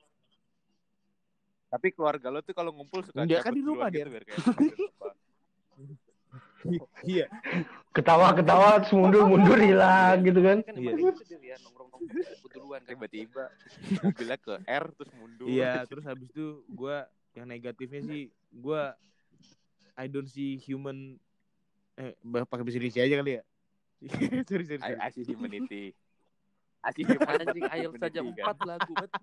Tapi 1.66 1.90
keluarga 1.90 2.28
lo 2.28 2.42
tuh 2.42 2.50
kalau 2.50 2.70
ngumpul 2.70 2.98
suka 3.00 3.22
Dia 3.22 3.40
kan 3.40 3.54
di 3.54 3.62
rumah, 3.62 3.86
gitu, 3.88 4.10
biar 4.10 4.22
kayak 4.26 4.42
apa. 4.42 5.08
iya 7.02 7.26
Ketawa-ketawa 7.90 8.78
terus 8.78 8.92
mundur-mundur 8.92 9.54
hilang 9.56 10.18
gitu 10.20 10.40
kan. 10.40 10.62
Kan 10.62 10.74
Iya. 10.76 10.92
dia 11.38 11.54
nongkrong-nongkrong 11.58 12.50
duluan 12.50 12.80
kan. 12.80 12.90
tiba-tiba 12.90 13.44
mobilnya 14.02 14.36
ke 14.36 14.54
R 14.60 14.84
terus 14.92 15.10
mundur. 15.14 15.46
iya 15.46 15.86
terus 15.86 16.02
habis 16.04 16.26
itu 16.28 16.46
gua 16.68 17.06
yang 17.32 17.46
negatifnya 17.46 18.02
sih 18.04 18.22
gua 18.52 18.98
I 20.00 20.08
don't 20.08 20.28
see 20.32 20.56
human 20.56 21.20
eh 22.00 22.16
pakai 22.24 22.64
bahasa 22.64 22.80
Indonesia 22.80 23.04
aja 23.04 23.16
kali 23.20 23.32
ya 23.36 23.42
sorry 24.48 24.64
sorry, 24.64 24.80
I, 24.80 24.96
sorry. 24.96 25.00
I 25.04 25.08
see 25.12 25.24
humanity. 25.28 25.84
I 26.86 26.90
see 26.96 27.04
Anjing 27.04 27.68
ayam 27.68 27.92
saja 28.00 28.24
humanity, 28.24 28.40
empat 28.40 28.56
lagu 28.64 28.92
bet. 28.96 29.12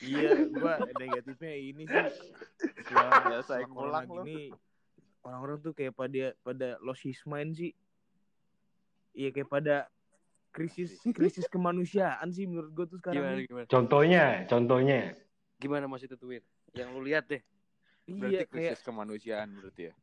iya 0.00 0.48
gua 0.48 0.80
negatifnya 0.96 1.52
ini 1.60 1.84
sih 1.84 2.04
setelah 2.88 3.20
Biasa, 3.28 3.44
setelah 3.44 3.68
corona 3.68 4.00
gini 4.08 4.48
orang-orang 5.20 5.58
tuh 5.60 5.72
kayak 5.76 5.92
pada 5.92 6.32
pada 6.40 6.80
lost 6.80 7.04
his 7.04 7.20
mind 7.28 7.52
sih 7.52 7.76
iya 9.12 9.28
kayak 9.28 9.52
pada 9.52 9.92
krisis 10.56 10.96
krisis 11.12 11.44
kemanusiaan 11.52 12.32
sih 12.32 12.48
menurut 12.48 12.72
gua 12.72 12.86
tuh 12.88 12.96
sekarang 12.96 13.20
Gimana 13.20 13.44
gimana? 13.44 13.66
Contohnya, 13.68 14.24
contohnya. 14.48 14.98
Gimana 15.60 15.84
Mas 15.86 16.02
itu 16.02 16.16
tuh? 16.16 16.40
Yang 16.72 16.88
lu 16.90 17.00
lihat 17.02 17.24
deh. 17.26 17.42
Berarti 18.06 18.26
iya 18.28 18.42
kayak 18.42 18.50
krisis 18.50 18.80
kemanusiaan 18.82 19.48
berarti 19.54 19.82
ya. 19.86 19.94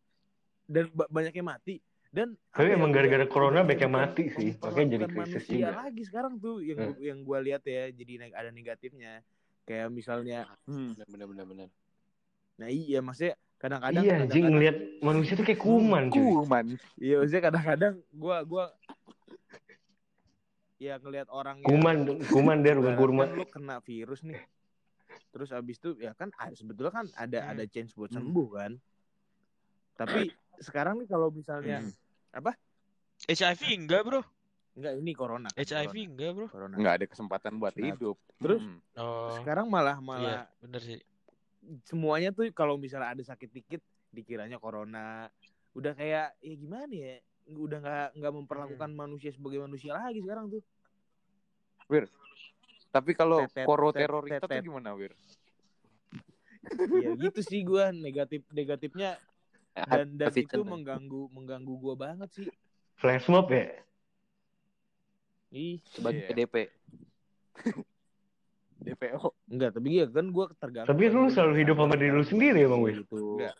dan 0.65 0.83
ba- 0.91 1.07
banyak 1.07 1.31
yang 1.33 1.47
mati 1.47 1.79
dan 2.09 2.35
Tapi 2.49 2.67
ya, 2.67 2.75
emang 2.75 2.91
gara-gara 2.91 3.23
corona 3.25 3.61
banyak 3.61 3.79
yang 3.79 3.91
mati 3.93 4.23
sih, 4.29 4.51
makanya 4.57 4.87
jadi 4.93 5.05
krisis 5.07 5.43
juga. 5.45 5.71
lagi 5.77 6.03
sekarang 6.03 6.33
tuh 6.37 6.59
yang 6.59 6.75
Hmm. 6.77 6.87
gua- 6.89 7.01
yang 7.01 7.19
gua 7.21 7.39
lihat 7.41 7.63
ya 7.63 7.87
jadi 7.89 8.11
ada 8.31 8.49
negatifnya 8.49 9.23
kayak 9.63 9.87
misalnya 9.89 10.47
Hmm. 10.63 10.91
Benar 11.03 11.27
benar 11.27 11.45
benar 11.45 11.67
nah 12.57 12.67
iya 12.67 12.99
maksudnya 12.99 13.35
kadang-kadang 13.57 14.01
Iya, 14.01 14.11
anjing 14.13 14.27
kadang-kadang- 14.27 14.51
ngeliat 14.51 14.77
manusia 15.01 15.33
tuh 15.33 15.45
kayak 15.45 15.61
kuman, 15.61 16.03
cuy. 16.07 16.19
Kuman. 16.37 16.65
iya 16.97 17.15
maksudnya 17.17 17.43
kadang-kadang 17.43 17.93
gua 18.09 18.37
gua 18.41 18.63
ya 20.77 20.93
ngelihat 20.97 21.27
orang 21.29 21.57
yang 21.57 21.67
Kuman, 21.69 21.97
kuman 22.27 22.57
der 22.59 22.75
bukan 22.75 22.93
ibaratkan 22.93 22.99
kurma. 22.99 23.23
lu 23.33 23.45
kena 23.45 23.75
virus 23.79 24.21
nih 24.21 24.37
terus 25.37 25.53
abis 25.53 25.77
itu 25.77 25.93
ya 25.95 26.11
kan 26.11 26.27
sebetulnya 26.51 26.89
kan 26.91 27.05
ada 27.13 27.37
Hmm. 27.39 27.51
ada 27.53 27.63
chance 27.65 27.93
buat 27.93 28.09
Hmm. 28.09 28.25
sembuh 28.25 28.47
kan 28.49 28.71
tapi 29.95 30.33
sekarang 30.67 30.97
nih 30.97 31.05
kalau 31.05 31.29
misalnya 31.29 31.77
Hmm. 31.79 31.93
HIV 33.19 33.61
enggak, 33.77 34.01
Bro. 34.01 34.21
enggak 34.73 34.93
ini 34.95 35.11
corona 35.13 35.47
kan, 35.47 35.57
HIV 35.57 35.69
corona. 35.89 36.09
enggak, 36.09 36.31
Bro. 36.33 36.47
corona. 36.49 36.75
Nggak 36.75 36.93
ada 36.93 37.05
kesempatan 37.05 37.53
buat 37.55 37.73
Nah, 37.73 37.85
hidup. 37.87 38.17
terus? 38.37 38.61
Hmm. 38.61 38.81
Oh. 38.95 39.29
sekarang 39.35 39.65
malah 39.67 39.95
Iya, 39.95 40.03
malah 40.03 40.41
bener 40.59 40.81
sih. 40.81 40.97
semuanya 41.83 42.33
tuh 42.33 42.49
kalau 42.51 42.77
misalnya 42.77 43.11
ada 43.11 43.21
sakit 43.21 43.49
dikit 43.51 43.81
dikiranya 44.09 44.57
corona 44.57 45.29
udah 45.71 45.93
kayak 45.93 46.33
ya 46.39 46.53
gimana 46.55 46.89
ya 46.89 47.21
udah 47.47 47.77
nggak 47.77 48.07
nggak 48.17 48.33
memperlakukan 48.33 48.89
Hmm. 48.89 48.97
manusia 48.97 49.29
sebagai 49.29 49.61
manusia 49.61 49.93
lagi 49.93 50.19
sekarang 50.19 50.49
tuh 50.49 50.61
Tapi 52.87 53.11
kalau 53.13 53.43
koro 53.65 53.89
tet, 53.91 54.07
terorita 54.07 54.45
tet, 54.47 54.63
tuh 54.63 54.65
gimana, 54.65 54.95
Wir? 54.95 55.13
ya 56.99 57.15
gitu 57.15 57.39
sih 57.39 57.63
gua 57.63 57.95
negatif 57.95 58.43
negatifnya 58.51 59.15
dan 59.71 60.19
dan 60.19 60.27
Pasti 60.27 60.43
itu 60.43 60.59
mengganggu 60.67 61.31
mengganggu 61.31 61.73
gua 61.79 61.95
banget 61.95 62.29
sih 62.33 62.47
Flash 62.99 63.29
mob 63.31 63.47
ya? 63.47 63.71
ih 65.47 65.79
sebagai 65.87 66.27
Iya. 66.27 66.27
PDP. 66.27 66.55
DPO. 68.77 69.31
enggak 69.47 69.71
tapi 69.73 69.89
ya 69.95 70.05
kan 70.11 70.27
gua 70.29 70.51
terganggu 70.59 70.91
Tapi 70.91 71.03
lu 71.07 71.31
selalu 71.31 71.53
hidup 71.63 71.77
sama 71.79 71.95
diri 71.95 72.11
lu 72.13 72.25
sendiri 72.25 72.59
emang, 72.67 72.83
Wih. 72.83 72.99
gitu 72.99 73.39
Enggak. 73.39 73.55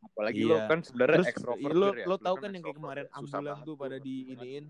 Apalagi 0.00 0.40
Iya. 0.44 0.50
lo 0.52 0.56
kan 0.68 0.78
sebenarnya 0.84 1.16
terus 1.24 1.28
ekstrovert. 1.32 1.72
lo 1.72 1.88
Wir, 1.88 1.96
ya. 1.96 2.06
lo 2.06 2.16
Lu 2.16 2.20
tau 2.20 2.36
kan 2.36 2.50
yang 2.52 2.64
kayak 2.64 2.76
kemarin 2.76 3.04
ya. 3.08 3.16
Ambulan 3.16 3.56
tuh 3.64 3.74
pada 3.80 3.96
di 3.96 4.14
iniin 4.28 4.64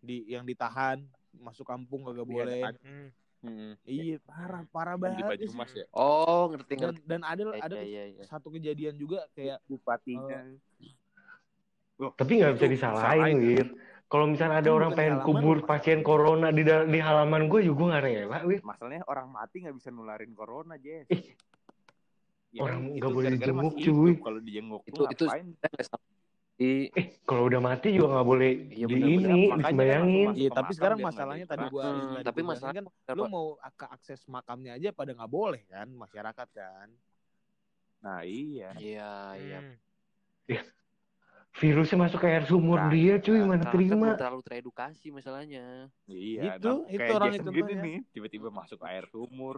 di 0.00 0.16
yang 0.26 0.42
ditahan 0.42 0.98
masuk 1.38 1.64
kampung 1.64 2.04
kagak 2.04 2.22
Iya, 2.22 2.32
boleh 2.32 2.60
ada- 2.62 2.82
Hmm. 2.82 3.08
Hmm. 3.44 3.72
iya 3.84 4.16
parah 4.20 4.64
parah 4.66 4.96
di 4.96 5.02
banget 5.04 5.24
baju 5.26 5.44
sih. 5.44 5.52
emas 5.52 5.70
ya. 5.70 5.84
Oh, 5.92 6.48
ngerti 6.48 6.72
dan 6.72 6.80
ngerti. 6.80 7.00
dan 7.04 7.20
ada 7.22 7.42
Iya, 7.44 7.60
ada 7.60 7.76
iya, 7.78 8.02
iya. 8.08 8.22
satu 8.24 8.48
kejadian 8.48 8.96
juga 8.96 9.28
kayak 9.32 9.60
Bupatinya. 9.64 10.38
Tapi 11.94 12.32
nggak 12.34 12.52
bisa 12.54 12.66
disalahin. 12.66 13.36
Wir. 13.38 13.68
Kalau 14.04 14.26
misalnya 14.26 14.60
ada 14.60 14.68
Kan 14.68 14.76
orang 14.76 14.90
pengen 14.92 15.14
halaman 15.16 15.26
kubur 15.28 15.56
pasien 15.62 16.00
corona 16.00 16.48
di 16.48 16.62
di 16.64 16.98
halaman 16.98 17.46
gue 17.46 17.60
juga 17.62 17.82
nggak 17.90 18.02
rela, 18.02 18.38
Wir. 18.44 18.60
Masalahnya 18.62 19.04
orang 19.04 19.28
mati 19.28 19.56
nggak 19.60 19.74
bisa 19.74 19.88
nularin 19.90 20.32
corona, 20.32 20.74
Jess. 20.76 21.08
Ya, 22.48 22.62
Orang 22.62 22.80
itu 22.88 22.96
nggak 22.96 23.10
boleh 23.10 23.28
gara-gara 23.28 23.46
jenguk, 23.50 23.74
masih 23.74 23.84
cuy. 23.84 24.12
Kalau 24.16 24.40
dijenguk 24.40 24.82
Itu 24.84 25.02
itu 25.06 25.24
nggak. 25.26 25.98
Di 26.54 26.86
Eh, 26.94 27.18
kalau 27.26 27.50
udah 27.50 27.58
mati 27.58 27.90
juga 27.90 28.14
nggak 28.14 28.28
boleh 28.30 28.50
Iya, 28.70 28.86
di 28.86 28.94
ini, 28.94 29.50
Iya, 30.38 30.54
tapi 30.54 30.70
sekarang 30.70 31.02
masalahnya 31.02 31.50
ada 31.50 31.58
tadi 31.58 31.66
gua 31.66 31.82
Hmm, 31.82 32.14
tadi 32.14 32.26
tapi 32.30 32.40
gua 32.40 32.46
bilang 32.46 32.54
masalah 32.54 32.72
kan 32.78 32.84
kenapa? 32.86 33.18
lu 33.18 33.22
mau 33.26 33.46
ke 33.74 33.86
akses 33.90 34.22
makamnya 34.30 34.78
aja 34.78 34.94
pada 34.94 35.10
nggak 35.18 35.32
boleh 35.34 35.66
kan 35.66 35.90
masyarakat 35.90 36.48
kan. 36.54 36.88
Nah, 38.04 38.20
iya. 38.22 38.70
Iya, 38.78 39.10
iya. 39.34 39.58
Hmm. 39.64 39.74
Virusnya 41.54 41.94
masuk 42.02 42.18
ke 42.18 42.26
air 42.26 42.42
sumur 42.50 42.82
Nah, 42.82 42.90
dia, 42.90 43.14
cuy, 43.22 43.38
mana 43.46 43.62
Masyarakat 43.62 43.78
terima. 43.78 44.18
terlalu 44.18 44.42
teredukasi 44.42 45.14
masalahnya. 45.14 45.86
Iya, 46.10 46.58
Itu, 46.58 46.82
nah, 46.82 46.90
itu 46.90 46.98
kayak 46.98 47.14
orangnya 47.14 47.38
Jason 47.38 47.54
gini 47.54 47.62
contohnya. 47.62 47.84
nih, 47.86 47.98
tiba-tiba 48.10 48.48
masuk 48.50 48.80
air 48.82 49.06
sumur. 49.06 49.56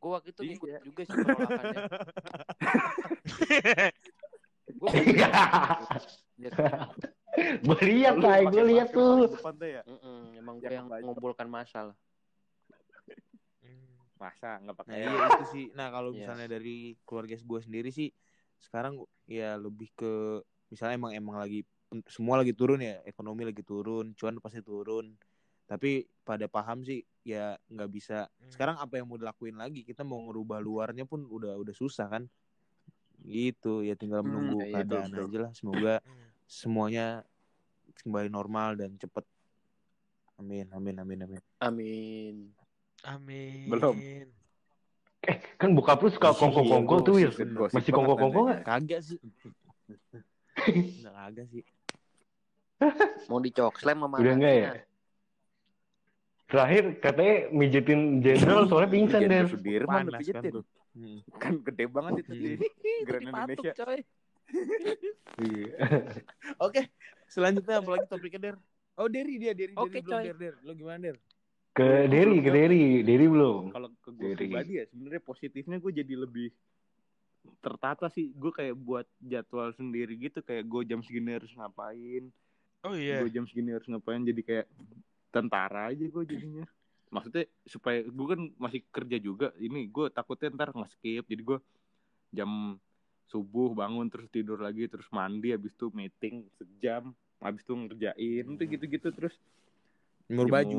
Gue 0.00 0.10
waktu 0.16 0.32
itu 0.32 0.40
ngikut 0.48 0.68
Iya. 0.68 0.80
juga 0.80 1.02
sih. 1.04 1.16
Gue 4.76 4.88
gue 7.62 7.80
lihat 7.84 8.16
lah, 8.16 8.36
gue 8.44 8.64
lihat 8.64 8.88
tuh. 8.90 9.28
ya. 9.60 9.82
emang 10.34 10.56
gue 10.56 10.72
Yang 10.72 10.86
mengumpulkan 11.02 11.46
massa 11.46 11.92
lah. 11.92 11.96
Hmm. 13.60 13.84
Masa 14.16 14.56
nggak 14.62 14.74
Nah, 14.74 14.80
pakai 14.80 14.96
iya 14.96 15.26
itu 15.28 15.44
sih. 15.52 15.66
Nah, 15.76 15.88
kalau 15.90 16.10
Iya. 16.10 16.18
misalnya 16.24 16.46
dari 16.48 16.96
keluarga 17.04 17.36
gue 17.36 17.60
sendiri 17.60 17.90
sih 17.92 18.08
sekarang 18.56 18.96
ya 19.28 19.60
lebih 19.60 19.92
ke 19.92 20.40
misalnya 20.72 20.96
emang 20.96 21.12
emang 21.12 21.36
lagi 21.36 21.60
semua 22.08 22.40
lagi 22.40 22.50
turun 22.50 22.82
ya, 22.82 22.98
ekonomi 23.04 23.46
lagi 23.46 23.62
turun, 23.62 24.16
cuan 24.16 24.40
pasti 24.40 24.58
turun. 24.58 25.14
Tapi 25.66 26.06
pada 26.22 26.46
paham 26.46 26.82
sih 26.82 27.02
ya 27.22 27.58
nggak 27.68 27.90
bisa. 27.90 28.26
Hmm. 28.32 28.50
Sekarang 28.50 28.76
apa 28.78 28.96
yang 28.96 29.06
mau 29.06 29.18
dilakuin 29.18 29.54
lagi? 29.54 29.82
Kita 29.82 30.02
mau 30.02 30.18
ngerubah 30.24 30.58
luarnya 30.58 31.04
pun 31.04 31.26
udah 31.26 31.54
udah 31.54 31.74
susah 31.74 32.06
kan. 32.08 32.24
Gitu 33.20 33.82
ya 33.82 33.94
tinggal 33.94 34.22
Hmm, 34.22 34.30
menunggu 34.30 34.62
iya, 34.62 34.80
keadaan 34.80 35.10
aja 35.12 35.38
lah. 35.42 35.52
Semoga 35.52 35.94
Hmm. 36.00 36.25
Semuanya 36.46 37.26
kembali 38.00 38.30
normal 38.30 38.78
dan 38.78 38.94
cepet. 38.96 39.24
Amin, 40.36 40.68
amin, 40.70 40.96
amin, 40.96 41.18
amin. 41.22 41.40
Amin. 41.58 42.34
Amin. 43.02 43.66
Belum. 43.66 43.96
Eh, 45.26 45.38
kan 45.58 45.74
bokap 45.74 45.98
lu 46.00 46.08
suka 46.08 46.30
Iya, 46.30 46.38
kongko-kongko 46.38 46.94
tuh, 47.02 47.14
Wir. 47.18 47.30
Gosip- 47.30 47.50
gosip 47.52 47.74
Masih 47.74 47.92
kongko-kongko 47.92 48.40
nggak? 48.46 48.60
Kagak 48.62 49.00
sih. 49.02 49.18
Nggak 51.02 51.14
kagak 51.14 51.46
sih. 51.52 51.62
Mau 53.28 53.40
dicok 53.40 53.76
slam 53.76 54.00
sama 54.00 54.16
Udah 54.16 54.34
enggak 54.34 54.54
ya? 54.54 54.70
Terakhir 56.46 56.84
katanya 57.02 57.34
mijitin 57.50 58.00
jenderal 58.22 58.64
soalnya 58.64 58.88
pingsan 58.88 59.20
deh. 59.26 59.44
Sudirman 59.50 60.06
Panas 60.06 60.28
kan 60.30 60.42
tuh. 60.46 60.64
Hmm. 60.94 61.18
Kan 61.36 61.60
gede 61.60 61.84
banget 61.90 62.24
itu 62.24 62.32
di 62.32 62.50
Grand 63.04 63.24
Indonesia. 63.26 63.72
coy. 63.74 64.00
Iya. 65.36 65.72
Oke, 66.66 66.88
selanjutnya 67.28 67.82
apa 67.82 67.90
lagi 67.92 68.06
topiknya 68.08 68.40
Der? 68.40 68.56
Oh 68.96 69.08
Derry 69.10 69.36
dia, 69.36 69.52
Derry, 69.52 69.76
Oke, 69.76 70.00
Derry 70.00 70.04
belum 70.04 70.16
coy. 70.16 70.24
Der, 70.24 70.36
Der. 70.38 70.54
Lo 70.64 70.72
gimana 70.72 70.98
Der? 71.02 71.16
Ke 71.76 72.08
Derry, 72.08 72.36
ke 72.40 72.50
Derry, 72.50 72.84
Derry 73.04 73.26
belum. 73.28 73.68
Kalau 73.68 73.88
ke 74.00 74.08
gue 74.16 74.32
pribadi 74.32 74.80
ya 74.80 74.84
sebenarnya 74.88 75.20
positifnya 75.20 75.76
gue 75.76 75.92
jadi 75.92 76.14
lebih 76.16 76.48
tertata 77.60 78.08
sih. 78.08 78.32
Gue 78.32 78.48
kayak 78.48 78.72
buat 78.80 79.04
jadwal 79.20 79.76
sendiri 79.76 80.16
gitu. 80.16 80.40
Kayak 80.40 80.64
gue 80.64 80.82
jam 80.88 81.04
segini 81.04 81.36
harus 81.36 81.52
ngapain. 81.52 82.32
Oh 82.80 82.96
iya. 82.96 83.20
Gue 83.20 83.28
jam 83.28 83.44
segini 83.44 83.76
harus 83.76 83.84
ngapain. 83.92 84.24
Jadi 84.24 84.40
kayak 84.40 84.66
tentara 85.28 85.92
aja 85.92 86.00
gue 86.00 86.24
jadinya. 86.24 86.64
Maksudnya 87.12 87.44
supaya 87.68 88.00
gue 88.08 88.26
kan 88.32 88.40
masih 88.56 88.80
kerja 88.88 89.16
juga. 89.20 89.52
Ini 89.60 89.92
gue 89.92 90.08
takutnya 90.08 90.56
ntar 90.56 90.72
nge-skip. 90.72 91.28
Jadi 91.28 91.42
gue 91.44 91.58
jam 92.32 92.80
subuh 93.26 93.74
bangun 93.74 94.06
terus 94.06 94.30
tidur 94.30 94.58
lagi 94.58 94.86
terus 94.86 95.06
mandi 95.10 95.50
habis 95.50 95.74
itu 95.74 95.90
meeting 95.90 96.46
sejam 96.54 97.10
habis 97.38 97.60
itu 97.60 97.74
ngerjain 97.74 98.46
itu 98.46 98.62
gitu-gitu 98.64 99.08
terus 99.10 99.34
Jemur 100.26 100.46
baju. 100.48 100.78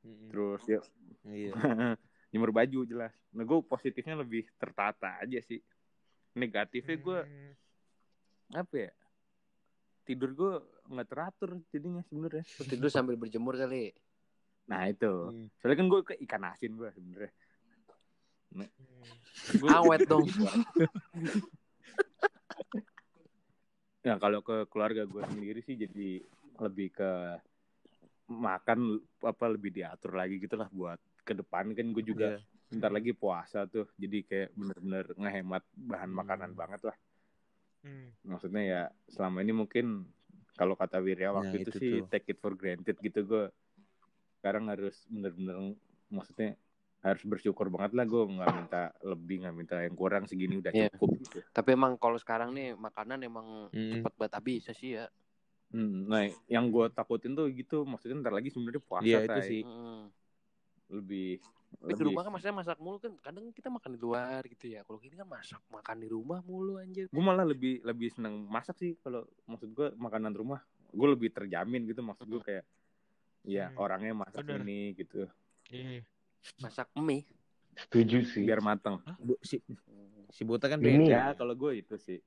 Hmm. 0.00 0.28
terus 0.30 0.62
ya 0.64 0.80
Iya. 1.26 1.52
nyemur 2.30 2.52
baju 2.52 2.84
jelas. 2.84 3.10
Nah 3.34 3.42
gue 3.42 3.58
positifnya 3.64 4.14
lebih 4.14 4.46
tertata 4.56 5.18
aja 5.18 5.40
sih. 5.42 5.58
Negatifnya 6.32 6.96
gue 6.96 7.18
Hmm. 7.24 7.52
apa 8.54 8.74
ya? 8.78 8.92
Tidur 10.06 10.30
gue 10.32 10.52
nggak 10.86 11.08
teratur 11.10 11.58
jadinya 11.68 12.02
sebenarnya. 12.06 12.44
Tidur 12.62 12.86
sambil 12.88 13.18
berjemur 13.18 13.58
kali. 13.58 13.90
Nah 14.70 14.86
itu. 14.86 15.10
Hmm. 15.32 15.46
Soalnya 15.58 15.76
kan 15.76 15.86
gue 15.90 16.00
ke 16.04 16.14
ikan 16.22 16.42
asin 16.46 16.72
gue 16.76 16.88
sebenarnya. 16.94 17.32
Gua- 19.56 19.78
Awet 19.78 20.06
dong. 20.06 20.26
Nah 24.02 24.16
kalau 24.22 24.40
ke 24.42 24.66
keluarga 24.66 25.02
gue 25.02 25.22
sendiri 25.26 25.60
sih 25.62 25.74
jadi 25.74 26.22
lebih 26.58 26.88
ke 26.90 27.10
makan 28.26 28.98
apa 29.22 29.46
lebih 29.46 29.70
diatur 29.70 30.14
lagi 30.14 30.38
gitulah 30.38 30.66
buat 30.68 30.98
ke 31.22 31.34
depan 31.34 31.74
kan 31.74 31.86
gue 31.94 32.02
juga 32.02 32.28
Iya. 32.34 32.42
bentar 32.66 32.90
lagi 32.90 33.14
puasa 33.14 33.66
tuh 33.66 33.86
jadi 33.94 34.18
kayak 34.22 34.48
bener-bener 34.52 35.06
ngehemat 35.14 35.62
bahan 35.72 36.10
makanan 36.10 36.50
Hmm. 36.50 36.58
banget 36.58 36.80
lah 36.82 36.96
Hmm. 37.86 38.10
maksudnya 38.26 38.62
ya 38.62 38.82
selama 39.06 39.46
ini 39.46 39.54
mungkin 39.54 40.10
kalau 40.58 40.74
kata 40.74 40.98
Wirya 40.98 41.30
Nah, 41.30 41.38
waktu 41.38 41.62
itu, 41.62 41.70
itu 41.70 41.78
sih 41.78 41.90
tuh. 42.02 42.06
take 42.10 42.34
it 42.34 42.38
for 42.42 42.58
granted 42.58 42.98
gitu 42.98 43.22
gue 43.22 43.44
sekarang 44.36 44.66
harus 44.66 45.06
bener-bener 45.06 45.78
maksudnya 46.08 46.58
harus 47.00 47.22
bersyukur 47.22 47.68
banget 47.68 47.92
lah 47.94 48.04
gue 48.04 48.22
nggak 48.24 48.50
minta 48.50 48.82
lebih 49.00 49.36
nggak 49.44 49.54
minta 49.54 49.76
yang 49.78 49.94
kurang 49.94 50.24
segini 50.26 50.58
udah 50.58 50.72
Iya. 50.72 50.88
cukup 50.92 51.10
gitu 51.22 51.38
Tapi 51.50 51.68
emang 51.72 51.94
kalau 51.96 52.18
sekarang 52.18 52.50
nih 52.50 52.74
makanan 52.74 53.22
emang 53.22 53.68
Hmm. 53.70 53.92
cepat 53.92 54.12
banget 54.16 54.32
habis 54.36 54.62
sih 54.72 54.98
ya. 54.98 55.06
Hmm, 55.66 56.06
nah 56.06 56.22
yang 56.46 56.70
gue 56.70 56.86
takutin 56.90 57.34
tuh 57.34 57.50
gitu 57.50 57.82
maksudnya 57.82 58.22
ntar 58.22 58.32
lagi 58.32 58.48
sebenarnya 58.48 58.82
puasa 58.82 59.06
Iya, 59.06 59.18
itu 59.26 59.40
sih. 59.44 59.62
Mm. 59.62 60.02
lebih 60.86 61.42
Tapi 61.76 61.90
di 61.90 61.90
lebih 61.92 62.06
rumah 62.06 62.22
kan 62.22 62.30
maksudnya 62.30 62.56
masak 62.56 62.78
mulu 62.78 62.96
kan 63.02 63.12
kadang 63.18 63.50
kita 63.50 63.68
makan 63.68 63.90
di 63.94 64.00
luar 64.00 64.40
gitu 64.46 64.66
ya. 64.70 64.86
Kalau 64.86 64.98
gini 65.02 65.14
kan 65.14 65.26
masak 65.26 65.58
makan 65.66 65.96
di 65.98 66.08
rumah 66.08 66.38
mulu 66.42 66.78
anjir. 66.78 67.10
gue 67.10 67.22
malah 67.22 67.42
lebih 67.42 67.82
lebih 67.82 68.08
seneng 68.10 68.46
masak 68.46 68.78
sih 68.78 68.94
kalau 69.02 69.26
maksud 69.44 69.74
gue 69.74 69.88
makanan 69.94 70.30
rumah 70.32 70.62
gue 70.90 71.08
lebih 71.10 71.34
terjamin 71.34 71.82
gitu 71.86 72.00
maksud 72.00 72.26
gue 72.26 72.40
kayak 72.40 72.64
ya 73.42 73.70
Hmm, 73.70 73.78
orangnya 73.78 74.14
masak 74.14 74.42
bener. 74.42 74.62
ini 74.62 74.94
gitu 74.94 75.26
Iya. 75.68 76.02
Masak 76.62 76.88
mie. 76.96 77.26
Setuju 77.76 78.24
sih. 78.24 78.44
biar 78.48 78.64
mateng 78.64 78.96
Bu- 79.20 79.36
si 79.44 79.60
si 80.32 80.42
Bota 80.48 80.64
kan 80.64 80.80
Ini 80.80 81.06
beda. 81.06 81.12
ya 81.12 81.24
kalau 81.36 81.52
gue 81.52 81.76
itu 81.84 81.94
sih 82.00 82.18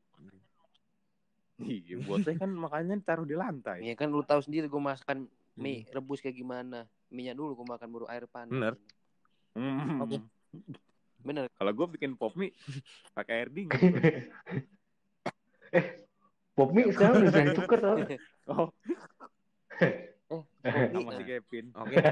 iya 1.59 1.97
buatnya 1.99 2.37
kan 2.39 2.53
makanya 2.53 2.95
taruh 3.03 3.25
di 3.27 3.33
lantai 3.35 3.81
Ya 3.83 3.97
kan 3.97 4.13
lu 4.13 4.21
tahu 4.23 4.39
sendiri 4.45 4.69
gue 4.69 4.77
masakan 4.77 5.25
mie 5.59 5.83
rebus 5.89 6.21
kayak 6.23 6.37
gimana. 6.37 6.85
Minyak 7.09 7.35
dulu 7.35 7.57
gue 7.59 7.67
makan 7.67 7.89
baru 7.89 8.05
air 8.07 8.29
panas. 8.29 8.53
Bener. 8.53 8.73
Hmm. 9.57 10.05
Oke. 10.05 10.17
Bener. 11.19 11.49
kalau 11.57 11.71
gue 11.75 11.87
bikin 11.99 12.15
pop 12.15 12.31
mie 12.37 12.53
pakai 13.11 13.43
air 13.43 13.49
dingin 13.51 13.75
Pop 16.55 16.69
mie 16.71 16.93
sekarang 16.93 17.25
udah 17.25 17.33
jadi 17.33 17.51
tuker 17.57 17.79
tau. 17.81 17.97
oh 18.53 18.69
Oh, 20.29 20.45
sama 20.93 21.17
si 21.17 21.23
nah. 21.25 21.27
Kevin 21.27 21.65
Oke. 21.73 21.95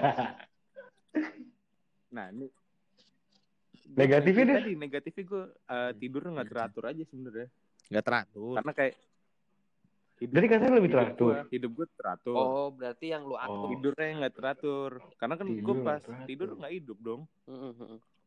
nah 2.09 2.27
ini 2.29 2.47
Negatifnya 3.89 4.43
deh. 4.45 4.55
tadi 4.59 4.73
negatifnya 4.75 5.23
gue 5.23 5.43
uh, 5.65 5.91
tidur 5.95 6.21
nggak 6.21 6.49
teratur 6.49 6.83
aja 6.85 7.03
sebenarnya 7.03 7.47
Nggak 7.87 8.03
teratur. 8.03 8.53
karena 8.53 8.73
kayak 8.73 8.93
hidup, 10.17 10.33
Jadi 10.33 10.45
katanya 10.45 10.73
lebih 10.73 10.83
hidup 10.83 10.97
teratur. 10.97 11.31
gua- 11.31 11.47
hidup 11.47 11.71
gue 11.73 11.87
teratur 11.95 12.35
Oh, 12.35 12.67
berarti 12.69 13.05
yang 13.07 13.23
lu 13.23 13.35
atur. 13.37 13.55
Oh. 13.57 13.69
tidurnya 13.71 14.09
nggak 14.17 14.35
teratur 14.35 14.89
karena 15.15 15.33
kan 15.35 15.47
gue 15.47 15.75
pas 15.81 15.99
teratur. 15.99 16.25
tidur 16.25 16.47
nggak 16.53 16.73
hidup 16.73 16.97
dong. 16.99 17.21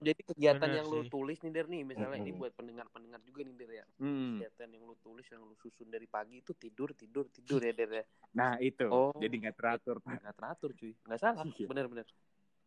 Jadi 0.00 0.20
kegiatan 0.24 0.64
Bener 0.64 0.78
yang 0.80 0.86
lu 0.88 0.98
sih. 0.98 1.10
tulis 1.10 1.36
nih 1.38 1.52
Der 1.52 1.66
nih, 1.66 1.82
misalnya 1.84 2.16
ini 2.16 2.32
Mm-mm. 2.32 2.40
buat 2.40 2.52
pendengar-pendengar 2.54 3.20
juga 3.20 3.40
nih 3.42 3.54
Der 3.54 3.70
ya. 3.74 3.84
Hmm. 3.98 4.40
Kegiatan 4.40 4.68
yang 4.70 4.82
lu 4.82 4.96
tulis 4.96 5.26
yang 5.28 5.42
lu 5.42 5.52
susun 5.54 5.88
dari 5.88 6.08
pagi 6.08 6.40
itu 6.40 6.52
tidur 6.54 6.88
tidur 6.94 7.28
tidur 7.28 7.60
ya 7.60 7.72
Der 7.74 7.90
ya. 7.92 8.04
nah 8.32 8.56
itu 8.58 8.88
Oh. 8.88 9.12
jadi 9.14 9.34
nggak 9.36 9.54
teratur. 9.54 10.00
Nggak 10.00 10.34
teratur 10.34 10.72
cuy. 10.72 10.96
Nggak 11.04 11.20
salah. 11.20 11.44
Iya. 11.44 11.68
Bener-bener. 11.68 12.08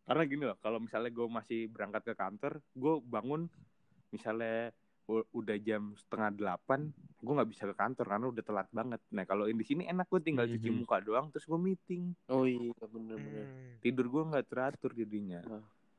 Karena 0.03 0.23
gini 0.23 0.43
loh 0.43 0.57
kalau 0.57 0.77
misalnya 0.77 1.09
gue 1.09 1.27
masih 1.27 1.59
berangkat 1.67 2.03
ke 2.03 2.13
kantor 2.13 2.53
gue 2.69 2.93
bangun 3.01 3.47
misalnya 4.09 4.71
udah 5.05 5.57
jam 5.59 5.91
setengah 5.93 6.31
delapan 6.31 6.87
gue 7.17 7.33
nggak 7.33 7.49
bisa 7.49 7.63
ke 7.65 7.73
kantor 7.73 8.05
karena 8.07 8.25
udah 8.29 8.39
telat 8.41 8.67
banget 8.69 9.01
nah 9.09 9.23
kalau 9.23 9.43
di 9.45 9.61
sini 9.61 9.83
enak 9.85 10.07
gue 10.07 10.21
tinggal 10.21 10.45
cuci 10.45 10.63
Mhm. 10.65 10.77
muka 10.77 10.97
doang 10.99 11.27
terus 11.27 11.43
gue 11.43 11.55
meeting 11.57 12.15
Oh 12.27 12.43
iya 12.43 12.71
bener-bener. 12.81 13.43
Hmm. 13.43 13.79
tidur 13.79 14.07
gue 14.07 14.23
nggak 14.25 14.45
teratur 14.45 14.91
jadinya 14.93 15.43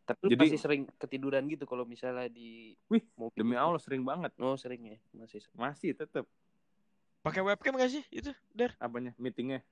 Tapi 0.05 0.21
lu 0.23 0.31
Jadi- 0.31 0.41
masih 0.47 0.61
sering 0.61 0.83
ketiduran 0.95 1.49
gitu 1.49 1.65
kalau 1.65 1.85
misalnya 1.85 2.29
di 2.29 2.77
Wih, 2.87 3.01
mobil. 3.15 3.33
demi 3.35 3.57
Allah 3.57 3.81
sering 3.81 4.05
banget 4.05 4.37
Oh 4.37 4.53
sering 4.55 4.85
ya, 4.87 4.97
masih 5.15 5.41
sering. 5.41 5.57
masih 5.59 5.91
tetap 5.95 6.29
Pakai 7.21 7.41
webcam 7.41 7.73
gak 7.73 7.89
sih 7.89 8.05
itu, 8.11 8.29
Der? 8.53 8.77
apanya 8.79 9.17
meetingnya 9.17 9.65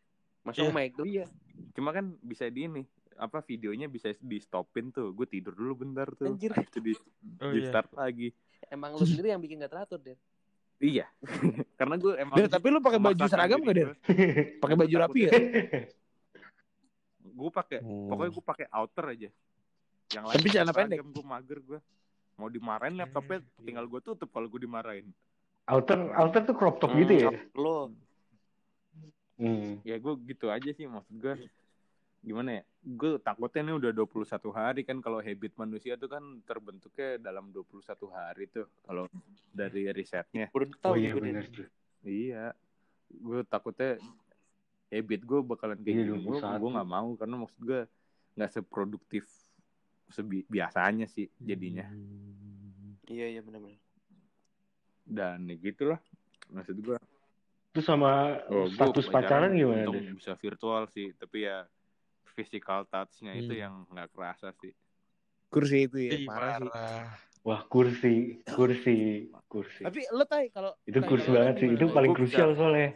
Masuk 0.43 0.65
Iya. 0.65 0.73
mic 0.73 0.93
dulu. 0.93 1.05
iya 1.05 1.25
cuma 1.71 1.89
kan 1.91 2.17
bisa 2.19 2.49
di 2.49 2.65
ini 2.65 2.85
apa 3.17 3.41
videonya 3.41 3.87
bisa 3.87 4.11
di 4.15 4.39
stopin 4.39 4.89
tuh 4.89 5.11
gue 5.11 5.25
tidur 5.25 5.53
dulu 5.53 5.83
bentar 5.83 6.09
tuh 6.11 6.31
Anjir. 6.31 6.51
Habis 6.51 6.69
itu 6.69 6.81
di, 6.81 6.93
Oh 7.39 7.51
di 7.51 7.61
iya. 7.61 7.69
start 7.69 7.91
lagi 7.93 8.31
Emang 8.67 8.95
lu 8.95 9.03
sendiri 9.03 9.29
yang 9.29 9.39
bikin 9.39 9.59
gak 9.59 9.71
teratur 9.71 9.99
Der. 9.99 10.17
iya 10.79 11.07
karena 11.79 11.95
gue 11.97 12.13
emang 12.17 12.37
Der, 12.37 12.49
tapi 12.49 12.67
lu 12.69 12.79
pakai 12.79 12.99
baju 12.99 13.23
seragam 13.27 13.59
nggak 13.59 13.77
Der? 13.77 13.91
Pakai 14.59 14.77
baju 14.77 14.95
rapi 14.99 15.21
ya? 15.23 15.33
gue 17.23 17.51
pakai 17.51 17.79
Oh. 17.81 18.07
pokoknya 18.09 18.31
gue 18.31 18.45
pakai 18.45 18.67
outer 18.69 19.05
aja 19.11 19.29
yang 20.11 20.25
Tapi 20.27 20.43
lain 20.43 20.53
celana 20.53 20.71
pakai 20.71 20.85
pendek. 20.87 20.99
gue 21.03 21.25
mager 21.25 21.59
gue 21.61 21.79
mau 22.35 22.49
dimarahin 22.49 22.95
laptopnya 22.95 23.39
Hmm, 23.41 23.63
tinggal 23.63 23.85
gue 23.87 24.01
tutup 24.01 24.29
kalau 24.29 24.47
gue 24.47 24.61
dimarahin 24.61 25.07
Outer, 25.63 26.11
outer 26.13 26.43
tuh 26.43 26.59
crop 26.59 26.77
top 26.77 26.91
gitu 26.93 27.13
ya. 27.15 27.31
Lo 27.55 27.95
Hmm. 29.33 29.81
ya 29.83 29.97
gue 29.97 30.15
gitu 30.25 30.47
aja 30.49 30.71
sih 30.71 30.87
maksud 30.87 31.15
gue 31.19 31.35
gimana 32.23 32.51
ya 32.53 32.63
gue 32.83 33.19
takutnya 33.19 33.61
ini 33.63 33.73
udah 33.75 33.91
21 33.91 34.23
hari 34.53 34.81
kan 34.83 34.99
kalau 34.99 35.19
habit 35.19 35.53
manusia 35.55 35.95
tuh 35.95 36.07
kan 36.07 36.23
terbentuknya 36.41 37.19
dalam 37.19 37.51
21 37.51 37.83
hari 38.09 38.47
tuh 38.47 38.71
kalau 38.81 39.11
dari 39.49 39.91
risetnya 39.91 40.47
udah 40.49 40.67
Oh 40.73 40.79
tahu 40.81 40.95
iya 40.97 41.13
benar 41.13 41.45
tuh. 41.47 41.67
iya 42.01 42.55
gue 43.09 43.43
takutnya 43.45 43.99
habit 44.89 45.21
gue 45.21 45.41
bakalan 45.43 45.79
kayak 45.79 45.95
Iya, 45.95 46.05
gini 46.09 46.23
gue 46.23 46.39
21. 46.39 46.59
gue 46.59 46.71
nggak 46.73 46.89
mau 46.89 47.09
karena 47.13 47.35
maksud 47.37 47.61
gue 47.61 47.81
nggak 48.33 48.51
seproduktif 48.53 49.25
sebi 50.09 50.47
biasanya 50.47 51.07
sih 51.07 51.27
jadinya 51.37 51.91
Iya 53.05 53.27
iya 53.29 53.41
benar-benar. 53.41 53.83
dan 55.03 55.43
ya 55.45 55.57
gitulah 55.57 55.99
maksud 56.49 56.79
gue 56.79 56.97
Terus 57.73 57.89
sama 57.89 58.37
oh, 58.47 58.69
gua 58.69 58.93
status 58.93 59.09
pacaran 59.09 59.51
gimana? 59.51 59.89
untung 59.89 59.97
Der? 59.99 60.13
bisa 60.13 60.33
virtual 60.35 60.87
sih 60.87 61.11
tapi 61.15 61.45
ya 61.45 61.65
physical 62.37 62.85
touch-nya 62.89 63.33
itu 63.39 63.53
Hmm. 63.55 63.63
yang 63.63 63.75
nggak 63.93 64.09
kerasa 64.15 64.49
sih 64.61 64.73
Kursi 65.53 65.85
itu 65.85 65.99
ya, 66.01 66.17
Ih, 66.17 66.25
parah 66.25 66.57
sih. 66.57 66.69
Wah 67.45 67.61
kursi, 67.69 68.41
kursi, 68.49 69.29
kursi. 69.53 69.83
Tapi 69.85 70.01
lo 70.17 70.25
tay 70.25 70.49
kalau 70.49 70.73
Itu 70.89 70.99
kursi 71.05 71.29
kalau 71.29 71.37
banget 71.37 71.55
sih. 71.61 71.69
Itu 71.77 71.85
paling 71.93 72.13
krusial 72.17 72.51
soalnya. 72.57 72.89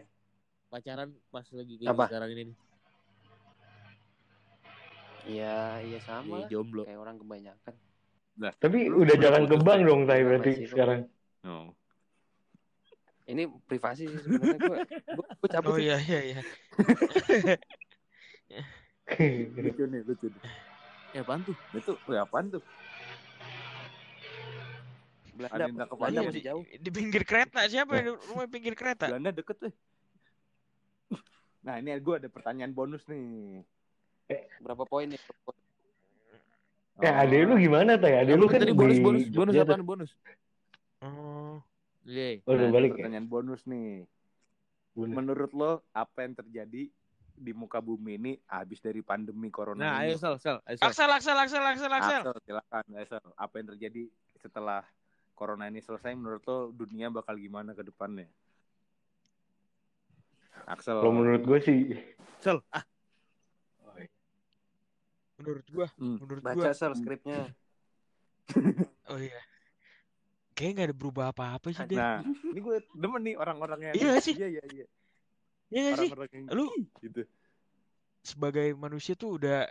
pacaran 0.73 1.09
pas 1.33 1.47
lagi 1.53 1.75
kayak 1.77 1.91
Apa? 1.93 2.05
sekarang 2.09 2.31
ini 2.33 2.43
nih. 2.49 2.57
Iya 5.27 5.57
iya 5.85 5.99
sama. 6.01 6.37
Iya, 6.47 6.49
jomblo. 6.55 6.83
Kayak 6.87 7.01
orang 7.03 7.17
kebanyakan. 7.21 7.75
Tapi 8.63 8.79
Lu 8.89 9.01
udah 9.03 9.17
jalan 9.21 9.43
kembang 9.51 9.81
Tay? 9.81 9.89
dong, 9.89 10.01
Tay 10.09 10.17
Iya, 10.21 10.27
berarti 10.29 10.51
masih, 10.55 10.71
sekarang. 10.71 11.01
no. 11.45 11.57
Ini 13.27 13.43
privasi 13.67 14.07
sih 14.07 14.21
sebenarnya 14.23 14.59
gue. 14.63 14.79
Gue 15.43 15.49
cabut 15.51 15.73
Oh 15.75 15.79
iya 15.83 15.97
iya 15.99 16.21
iya. 16.23 16.41
lucu 19.07 19.85
nih, 19.87 20.01
lucu 20.03 20.27
nih. 20.27 20.43
Ya 21.15 21.21
apaan 21.23 21.41
tuh? 21.47 21.57
Itu, 21.73 21.93
wih, 22.11 22.19
apaan 22.19 22.47
tuh? 22.51 22.63
Belanda, 25.37 25.57
Ada 25.57 25.67
nggak 25.69 25.89
Belanda 25.95 26.21
masih 26.25 26.33
di, 26.33 26.41
jauh. 26.49 26.65
di 26.65 26.91
pinggir 26.91 27.23
kereta 27.29 27.61
siapa 27.69 27.93
yang 28.01 28.17
rumah 28.17 28.47
pinggir 28.49 28.75
kereta? 28.75 29.07
Belanda 29.13 29.31
deket 29.33 29.57
tuh. 29.61 29.73
Nah, 31.67 31.83
ini 31.83 31.91
gue 31.99 32.15
ada 32.15 32.29
pertanyaan 32.31 32.73
bonus 32.73 33.03
nih. 33.11 33.63
Berapa 34.63 34.87
poin 34.89 35.07
nih? 35.11 35.21
Eh, 37.05 37.13
adek 37.13 37.45
lu 37.45 37.55
gimana 37.61 38.01
tay? 38.01 38.17
Adek 38.17 38.35
lu 38.41 38.47
kan 38.49 38.65
tadi 38.65 38.73
di 38.73 38.79
bonus 38.79 38.99
bonus 39.05 39.25
bonus 39.29 39.55
tuh. 39.55 39.79
bonus? 39.85 40.11
Oh, 41.05 41.61
Iya. 42.07 42.41
Oh, 42.47 42.55
udah 42.55 42.67
Nah, 42.67 42.73
balik 42.73 42.91
ya? 42.97 43.05
pertanyaan 43.05 43.29
bonus 43.29 43.61
nih. 43.69 44.07
Bonus. 44.97 45.13
Menurut 45.13 45.51
lo 45.53 45.73
apa 45.93 46.19
yang 46.25 46.33
terjadi 46.39 46.89
di 47.37 47.53
muka 47.53 47.79
bumi 47.79 48.17
ini 48.17 48.33
habis 48.49 48.81
dari 48.81 49.05
pandemi 49.05 49.53
corona 49.53 49.79
Nah, 49.79 49.95
ini? 50.03 50.13
ayo 50.13 50.17
sel 50.17 50.37
sel, 50.41 50.59
ayo 50.65 50.77
sel. 50.81 50.87
Aksel, 50.89 51.11
Aksel, 51.13 51.37
Aksel, 51.37 51.65
Aksel, 51.65 51.93
Aksel. 51.93 52.21
Axel, 52.25 52.37
silakan 52.43 52.85
Axel. 52.97 53.25
Apa 53.37 53.55
yang 53.61 53.67
terjadi 53.77 54.03
setelah 54.41 54.81
corona 55.37 55.69
ini 55.69 55.85
selesai 55.85 56.17
menurut 56.17 56.43
lo 56.49 56.73
dunia 56.73 57.13
bakal 57.13 57.37
gimana 57.37 57.77
ke 57.77 57.85
depannya? 57.85 58.27
Axel. 60.65 60.99
Kalau 60.99 61.13
menurut 61.13 61.45
gue 61.45 61.59
sih 61.63 61.79
Sel, 62.41 62.59
ah, 62.73 62.83
Menurut 65.37 65.67
gua, 65.69 65.87
Hmm. 66.01 66.17
menurut 66.17 66.41
Baca 66.43 66.57
gua, 66.57 66.73
sel 66.73 66.97
skripnya. 66.97 67.53
oh 69.13 69.21
iya. 69.21 69.37
Kayaknya 70.57 70.73
nggak 70.73 70.89
ada 70.89 70.97
berubah 70.97 71.25
apa-apa 71.29 71.69
sih, 71.77 71.85
Den. 71.85 72.01
Nah, 72.01 72.25
ini 72.25 72.57
gue 72.57 72.77
demen 72.97 73.21
nih 73.21 73.37
orang-orangnya. 73.37 73.93
Iya 73.93 74.17
sih. 74.25 74.33
Iya, 74.33 74.49
iya, 74.57 74.65
iya. 74.73 74.87
Iya 75.71 75.81
nggak 75.83 75.97
sih? 75.99 76.11
Yang 76.33 76.45
Lu 76.55 76.67
gitu. 77.03 77.23
sebagai 78.23 78.69
manusia 78.75 79.15
tuh 79.15 79.39
udah 79.39 79.67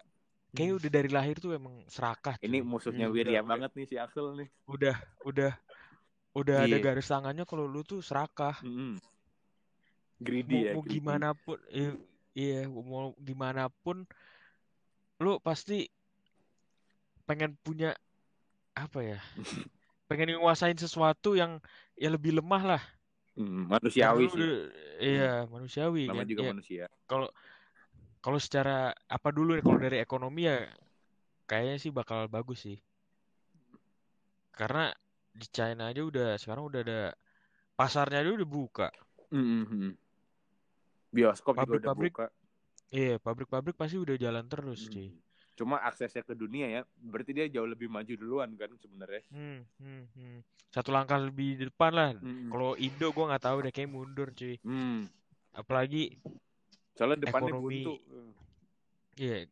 kayaknya 0.51 0.75
udah 0.79 0.89
dari 0.91 1.09
lahir 1.11 1.35
tuh 1.39 1.55
emang 1.55 1.83
serakah. 1.91 2.35
Ini 2.39 2.59
cuy. 2.59 2.67
musuhnya 2.67 3.07
Hmm, 3.07 3.15
Wirya 3.15 3.41
banget 3.43 3.71
nih 3.75 3.85
si 3.87 3.95
Axel 3.99 4.35
nih. 4.35 4.47
Udah, 4.67 4.95
udah, 5.27 5.51
udah 6.31 6.57
ada 6.63 6.75
Iya. 6.75 6.83
garis 6.83 7.07
tangannya 7.07 7.43
kalau 7.43 7.67
lu 7.67 7.83
tuh 7.83 7.99
serakah. 7.99 8.55
Mm-mm. 8.63 8.99
Greedy 10.15 10.55
mau, 10.55 10.63
ya. 10.63 10.71
mau 10.75 10.83
greedy. 10.83 10.95
gimana 10.99 11.29
pun 11.35 11.59
i- 11.67 11.99
iya 12.35 12.67
mau 12.71 13.11
gimana 13.19 13.67
pun 13.83 14.07
lu 15.19 15.39
pasti 15.43 15.87
pengen 17.27 17.55
punya 17.59 17.91
apa 18.75 18.99
ya 19.03 19.19
pengen 20.07 20.39
nguasain 20.39 20.79
sesuatu 20.79 21.35
yang 21.35 21.59
yang 21.99 22.15
lebih 22.15 22.39
lemah 22.39 22.63
lah 22.75 22.83
Hmm, 23.35 23.67
manusiawi 23.71 24.25
lu 24.25 24.35
sih. 24.35 24.47
iya 25.05 25.23
manusiawi 25.53 26.01
Nama 26.07 26.21
kan 26.21 26.27
juga 26.29 26.43
Ya, 26.43 26.49
manusia. 26.49 26.85
kalau 27.09 27.27
kalau 28.23 28.39
secara 28.45 28.71
apa 29.15 29.29
dulu 29.37 29.51
ya 29.57 29.61
kalau 29.67 29.79
dari 29.85 29.97
ekonomi 30.05 30.41
ya 30.51 30.57
kayaknya 31.49 31.75
sih 31.83 31.91
bakal 31.99 32.19
bagus 32.35 32.59
sih 32.65 32.77
karena 34.57 34.85
di 35.39 35.45
China 35.55 35.83
aja 35.91 36.01
udah 36.09 36.27
sekarang 36.41 36.63
udah 36.69 36.81
ada 36.85 36.99
pasarnya 37.79 38.19
aja 38.23 38.31
udah 38.37 38.49
buka 38.57 38.87
Mm-mm. 39.31 39.97
Bioskop 41.15 41.57
juga 41.57 41.75
udah 41.81 41.89
Pabrik-pabrik 41.89 42.13
buka. 42.13 42.25
iya 42.99 43.13
pabrik-pabrik 43.25 43.75
pasti 43.81 43.97
udah 44.05 44.17
jalan 44.25 44.45
terus 44.53 44.79
Hmm. 44.79 44.93
cuy 44.93 45.09
Cuma 45.55 45.79
aksesnya 45.79 46.19
ke 46.19 46.35
dunia 46.35 46.67
ya, 46.67 46.81
berarti 46.99 47.31
dia 47.31 47.47
jauh 47.47 47.63
lebih 47.67 47.87
maju 47.87 48.11
duluan 48.11 48.51
kan 48.59 48.67
sebenarnya. 48.75 49.23
Hmm, 49.31 49.63
hmm, 49.79 50.03
hmm. 50.11 50.37
Satu 50.67 50.91
langkah 50.91 51.15
lebih 51.15 51.55
di 51.55 51.63
depan 51.71 51.91
lah. 51.95 52.11
Mm-mm. 52.19 52.51
Kalau 52.51 52.75
Indo 52.75 53.07
gue 53.15 53.25
nggak 53.31 53.43
tahu 53.47 53.57
deh 53.63 53.71
kayak 53.71 53.87
mundur 53.87 54.27
cuy. 54.35 54.59
Hmm. 54.67 55.07
Apalagi 55.55 56.19
Soalnya 56.95 57.27
depannya 57.27 57.55
Ekonomi- 57.55 57.87
buntu. 57.87 57.95
ya 59.15 59.47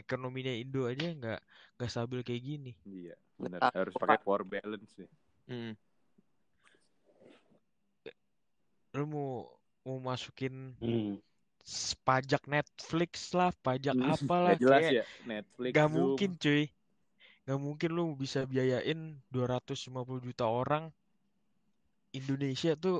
ekonominya 0.00 0.52
Indo 0.56 0.88
aja 0.88 1.12
nggak 1.12 1.40
nggak 1.76 1.90
stabil 1.92 2.20
kayak 2.24 2.42
gini. 2.44 2.72
Iya, 2.88 3.12
benar. 3.36 3.68
Harus 3.68 3.92
Pak. 3.92 4.00
pakai 4.00 4.18
power 4.24 4.42
balance 4.48 4.96
nih. 4.96 5.08
Lu 8.96 9.04
mau 9.04 9.44
mau 9.84 10.00
masukin 10.00 10.72
hmm. 10.80 11.20
Pajak 12.06 12.42
Netflix 12.54 13.12
lah, 13.38 13.50
pajak 13.66 13.96
Hmm, 13.96 14.12
apalah 14.14 14.56
nggak 14.56 14.58
jelas 14.62 14.84
kayak 14.84 14.94
ya 14.96 15.04
Netflix. 15.30 15.72
nggak 15.72 15.88
Zoom. 15.92 15.96
mungkin 15.96 16.30
cuy. 16.42 16.62
Nggak 17.44 17.60
mungkin 17.66 17.90
lu 17.98 18.04
bisa 18.22 18.40
biayain 18.52 19.00
250 19.34 20.20
juta 20.26 20.44
orang 20.60 20.84
Indonesia 22.18 22.72
tuh 22.84 22.96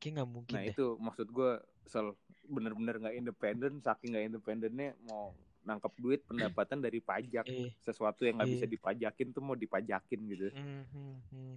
kayak 0.00 0.12
nggak 0.20 0.30
mungkin 0.34 0.58
Nah 0.58 0.62
deh. 0.66 0.76
itu 0.76 0.86
maksud 1.00 1.28
gue 1.36 1.50
Sol 1.84 2.16
bener-bener 2.48 2.96
nggak 3.00 3.16
independen, 3.20 3.72
saking 3.84 4.16
nggak 4.16 4.26
independennya 4.32 4.90
mau 5.08 5.36
nangkep 5.68 5.92
duit 6.00 6.20
pendapatan 6.28 6.80
dari 6.80 7.00
pajak. 7.00 7.44
Eh, 7.48 7.70
Sesuatu 7.84 8.24
yang 8.24 8.40
nggak 8.40 8.48
Iya. 8.48 8.56
bisa 8.56 8.66
dipajakin 8.68 9.28
tuh 9.36 9.42
mau 9.44 9.56
dipajakin 9.56 10.20
gitu. 10.32 10.48
hmm, 10.52 10.82
hmm, 10.92 11.14
hmm. 11.30 11.54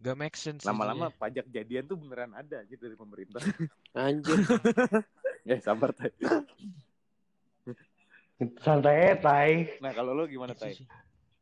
Gak 0.00 0.16
make 0.16 0.36
sense 0.36 0.64
Lama-lama 0.64 1.12
pajak 1.12 1.44
jadian 1.52 1.84
tuh 1.84 2.00
beneran 2.00 2.32
ada 2.32 2.64
gitu 2.64 2.88
dari 2.88 2.96
pemerintah. 2.96 3.40
Anjir. 3.96 4.40
eh 5.50 5.60
sabar 5.60 5.92
tay. 5.92 6.08
santai 8.64 9.12
aja, 9.12 9.16
tay. 9.20 9.52
Nah 9.84 9.92
kalau 9.92 10.16
lo 10.16 10.24
gimana 10.24 10.56
tay? 10.56 10.72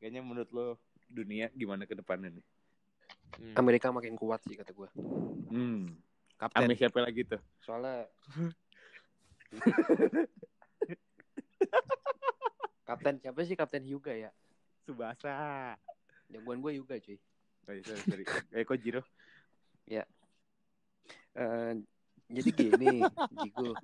Kayaknya 0.03 0.21
menurut 0.27 0.51
lo 0.51 0.67
dunia 1.07 1.47
gimana 1.55 1.87
ke 1.87 1.95
depannya 1.95 2.35
nih? 2.35 2.45
Hmm. 3.39 3.55
Amerika 3.55 3.95
makin 3.95 4.19
kuat 4.19 4.43
sih 4.43 4.59
kata 4.59 4.75
gue. 4.75 4.91
Hmm. 5.55 5.95
kapten. 6.35 6.67
Ame 6.67 6.75
siapa 6.75 6.99
lagi 6.99 7.23
tuh? 7.23 7.39
Soalnya 7.63 8.11
Kapten 12.89 13.21
siapa 13.21 13.41
sih 13.45 13.57
Kapten 13.57 13.85
Hyuga 13.85 14.17
ya? 14.17 14.31
Subasa. 14.89 15.77
Jagoan 16.33 16.61
gue 16.65 16.73
Hyuga 16.81 16.97
cuy. 17.01 17.21
Oh, 17.69 17.77
iya, 17.77 17.85
sorry, 17.85 18.01
sorry. 18.01 18.25
Eh 18.57 18.65
kok 18.65 18.81
Jiro? 18.81 19.03
Eh, 21.39 21.73
jadi 22.35 22.51
gini, 22.51 23.07
Jigo. 23.39 23.77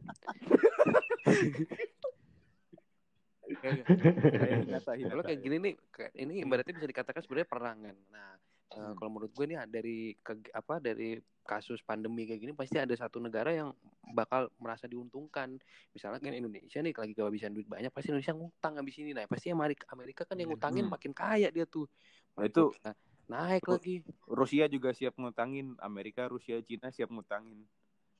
Kalau 5.07 5.23
kayak 5.23 5.41
gini 5.41 5.57
nih, 5.63 5.75
ini 6.19 6.33
ibaratnya 6.43 6.75
bisa 6.75 6.89
dikatakan 6.89 7.23
sebenarnya 7.23 7.49
perang 7.49 7.79
kan. 7.85 7.97
Nah, 8.11 8.31
eh, 8.75 8.81
Hmm. 8.81 8.95
kalau 8.99 9.11
menurut 9.15 9.31
gue 9.31 9.47
nih 9.47 9.59
dari 9.71 10.19
ke- 10.19 10.51
apa 10.51 10.83
dari 10.83 11.21
kasus 11.45 11.79
pandemi 11.85 12.25
kayak 12.27 12.41
gini 12.41 12.53
pasti 12.57 12.81
ada 12.81 12.91
satu 12.97 13.21
negara 13.21 13.53
yang 13.55 13.71
bakal 14.17 14.49
merasa 14.59 14.89
diuntungkan. 14.91 15.61
Misalnya 15.95 16.19
kan 16.19 16.35
Indonesia 16.35 16.81
nih 16.83 16.93
lagi 16.97 17.15
kehabisan 17.15 17.55
duit 17.55 17.69
banyak, 17.71 17.93
pasti 17.95 18.11
Indonesia 18.11 18.35
ngutang 18.35 18.75
habis 18.81 18.97
ini. 18.99 19.13
Nah, 19.15 19.29
pasti 19.31 19.53
Amerika 19.53 19.85
Amerika 19.95 20.23
kan 20.27 20.37
yang 20.41 20.51
ngutangin 20.51 20.89
Hmm. 20.89 20.93
makin 20.97 21.13
kaya 21.15 21.49
dia 21.55 21.69
tuh. 21.69 21.87
Nah, 22.35 22.49
itu 22.49 22.73
Nah, 22.83 22.97
naik 23.29 23.65
lagi. 23.67 24.05
Rusia 24.29 24.65
juga 24.69 24.93
siap 24.93 25.17
ngutangin, 25.17 25.77
Amerika, 25.81 26.29
Rusia, 26.29 26.61
Cina 26.61 26.93
siap 26.93 27.09
ngutangin. 27.11 27.65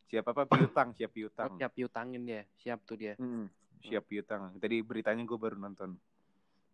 Siap 0.09 0.25
apa? 0.31 0.45
Piutang, 0.47 0.93
siap 0.95 1.11
piutang. 1.13 1.57
Siap 1.57 1.73
piutangin 1.73 2.23
dia, 2.25 2.43
siap 2.61 2.85
tuh 2.85 2.97
dia. 3.01 3.15
Hmm, 3.17 3.49
siap 3.81 4.05
piutang. 4.07 4.53
Tadi 4.61 4.81
beritanya 4.85 5.25
gue 5.25 5.39
baru 5.39 5.57
nonton. 5.57 5.97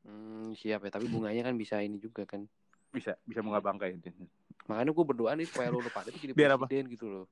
Hmm, 0.05 0.53
siap 0.57 0.87
ya, 0.87 0.91
tapi 0.91 1.07
bunganya 1.07 1.47
kan 1.47 1.55
bisa 1.55 1.79
ini 1.81 2.01
juga 2.01 2.25
kan. 2.27 2.45
Bisa, 2.91 3.15
bisa 3.23 3.41
bunga 3.41 3.63
bangkai. 3.63 4.03
Makanya 4.67 4.91
gue 4.91 5.05
berdoa 5.07 5.33
nih 5.39 5.47
supaya 5.47 5.71
lo 5.71 5.79
lupa 5.79 6.03
itu 6.07 6.19
jadi 6.27 6.33
Biar 6.35 6.51
apa? 6.59 6.67
presiden 6.67 6.87
gitu 6.91 7.07
loh. 7.07 7.27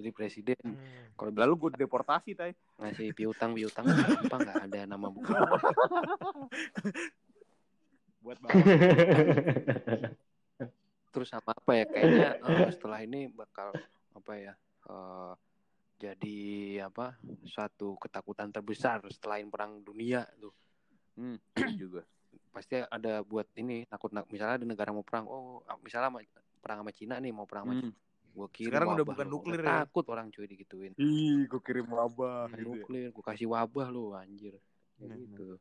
Jadi 0.00 0.08
presiden. 0.16 0.56
Hmm. 0.64 1.12
Kalau 1.20 1.30
Lalu 1.36 1.54
gue 1.68 1.70
deportasi, 1.84 2.32
tay. 2.32 2.56
ngasih 2.80 3.12
piutang 3.12 3.52
piutang 3.52 3.84
apa 3.92 4.36
nggak 4.40 4.58
ada 4.72 4.80
nama 4.88 5.12
buku 5.12 5.28
Buat 8.20 8.36
bawah. 8.38 8.54
terus 11.10 11.26
sama 11.26 11.50
apa 11.50 11.72
ya 11.74 11.84
kayaknya 11.84 12.28
eh, 12.38 12.70
setelah 12.70 13.02
ini 13.02 13.26
bakal 13.28 13.74
apa 14.14 14.32
ya 14.36 14.54
eh, 14.86 15.32
jadi 15.98 16.38
apa 16.86 17.18
suatu 17.44 17.98
ketakutan 17.98 18.48
terbesar 18.48 19.02
setelah 19.10 19.42
perang 19.44 19.82
dunia 19.82 20.22
tuh 20.38 20.54
hmm, 21.18 21.36
juga. 21.76 22.06
pasti 22.54 22.78
ada 22.78 23.22
buat 23.22 23.46
ini 23.56 23.86
takut 23.86 24.10
nak 24.10 24.30
misalnya 24.30 24.62
ada 24.62 24.66
negara 24.66 24.90
mau 24.90 25.02
perang 25.02 25.26
oh 25.26 25.60
misalnya 25.82 26.14
perang 26.62 26.82
sama 26.82 26.92
Cina 26.94 27.18
nih 27.18 27.34
mau 27.34 27.46
perang 27.46 27.66
sama 27.66 27.74
Hmm. 27.74 27.92
gue 28.30 28.48
kirim 28.54 28.70
Sekarang 28.70 28.88
udah 28.94 29.06
bukan 29.06 29.26
nuklir 29.26 29.58
ya? 29.58 29.82
takut 29.82 30.06
orang 30.06 30.30
cuy 30.30 30.46
digituin 30.46 30.94
Ih, 30.94 31.50
gue 31.50 31.60
kirim 31.60 31.90
wabah. 31.90 32.46
Bukan 32.46 32.54
Gitu. 32.54 32.62
ya. 32.62 32.78
nuklir 32.78 33.08
gue 33.10 33.24
kasih 33.26 33.50
wabah 33.50 33.90
lu 33.90 34.14
anjir 34.14 34.54
Hmm. 35.00 35.58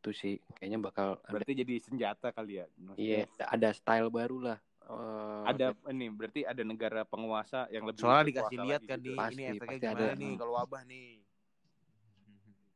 Gitu 0.00 0.08
itu 0.08 0.16
sih 0.16 0.34
kayaknya 0.56 0.80
bakal 0.80 1.20
ada 1.28 1.32
Berarti 1.36 1.52
jadi 1.52 1.74
senjata 1.76 2.32
kali 2.32 2.64
ya. 2.64 2.66
iya 2.96 3.28
Maksudnya 3.28 3.46
ada 3.52 3.68
style 3.76 4.08
baru 4.08 4.38
lah 4.40 4.58
Eh, 4.90 5.44
Ada 5.46 5.70
ini 5.92 6.08
berarti 6.10 6.40
ada 6.42 6.62
negara 6.66 7.04
penguasa 7.06 7.68
yang 7.70 7.84
lebih 7.86 8.00
Soalnya 8.02 8.24
dikasih 8.32 8.58
lihat 8.64 8.82
kan 8.88 8.98
gitu. 8.98 9.12
nih, 9.12 9.18
Pasti, 9.20 9.40
ini 9.44 9.44
efeknya 9.54 9.76
pasti 9.76 9.84
gimana 9.86 10.02
ada. 10.10 10.16
nih 10.18 10.32
kalau 10.40 10.52
wabah 10.58 10.82
nih. 10.88 11.08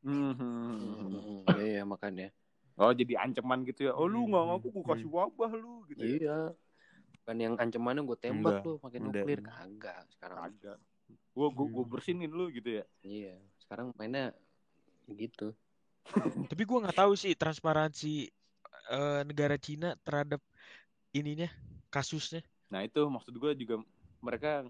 Hmm. 0.05 0.31
Hmm, 0.37 1.49
iya 1.49 1.63
iya, 1.65 1.83
makanya 1.83 2.29
Oh 2.77 2.91
jadi 2.91 3.15
ancaman 3.23 3.65
gitu 3.65 3.87
ya. 3.89 3.91
Oh 3.97 4.05
lu 4.05 4.27
nggak 4.29 4.43
ngaku 4.47 4.67
gue 4.69 4.83
Hmm. 4.85 4.89
kasih 4.95 5.09
wabah 5.09 5.51
lu 5.57 5.73
gitu. 5.89 6.01
ya. 6.03 6.07
iya 6.19 6.37
kan 7.25 7.37
yang 7.41 7.55
ancamannya 7.57 8.05
gue 8.05 8.17
tembak 8.21 8.61
Enggak, 8.61 8.69
lu 8.69 8.73
pakai 8.77 8.99
nuklir 9.01 9.39
kagak 9.41 10.03
sekarang 10.13 10.37
Kagak. 10.45 10.77
Gue 11.33 11.47
gue 11.49 11.67
Hmm. 11.67 11.89
bersinin 11.89 12.31
lu 12.31 12.45
gitu 12.53 12.69
ya. 12.79 12.83
iya 13.01 13.33
sekarang 13.65 13.91
mainnya 13.97 14.29
gitu 15.09 15.55
Tapi 16.51 16.63
gua 16.65 16.77
nggak 16.85 16.97
tahu 17.01 17.13
sih 17.17 17.33
transparansi 17.33 18.29
eh, 18.93 19.21
negara 19.25 19.55
Cina 19.57 19.97
terhadap 20.05 20.41
ininya 21.15 21.49
kasusnya. 21.89 22.41
Nah 22.71 22.81
itu 22.83 23.01
maksud 23.07 23.33
gue 23.37 23.51
juga 23.61 23.75
mereka 24.21 24.65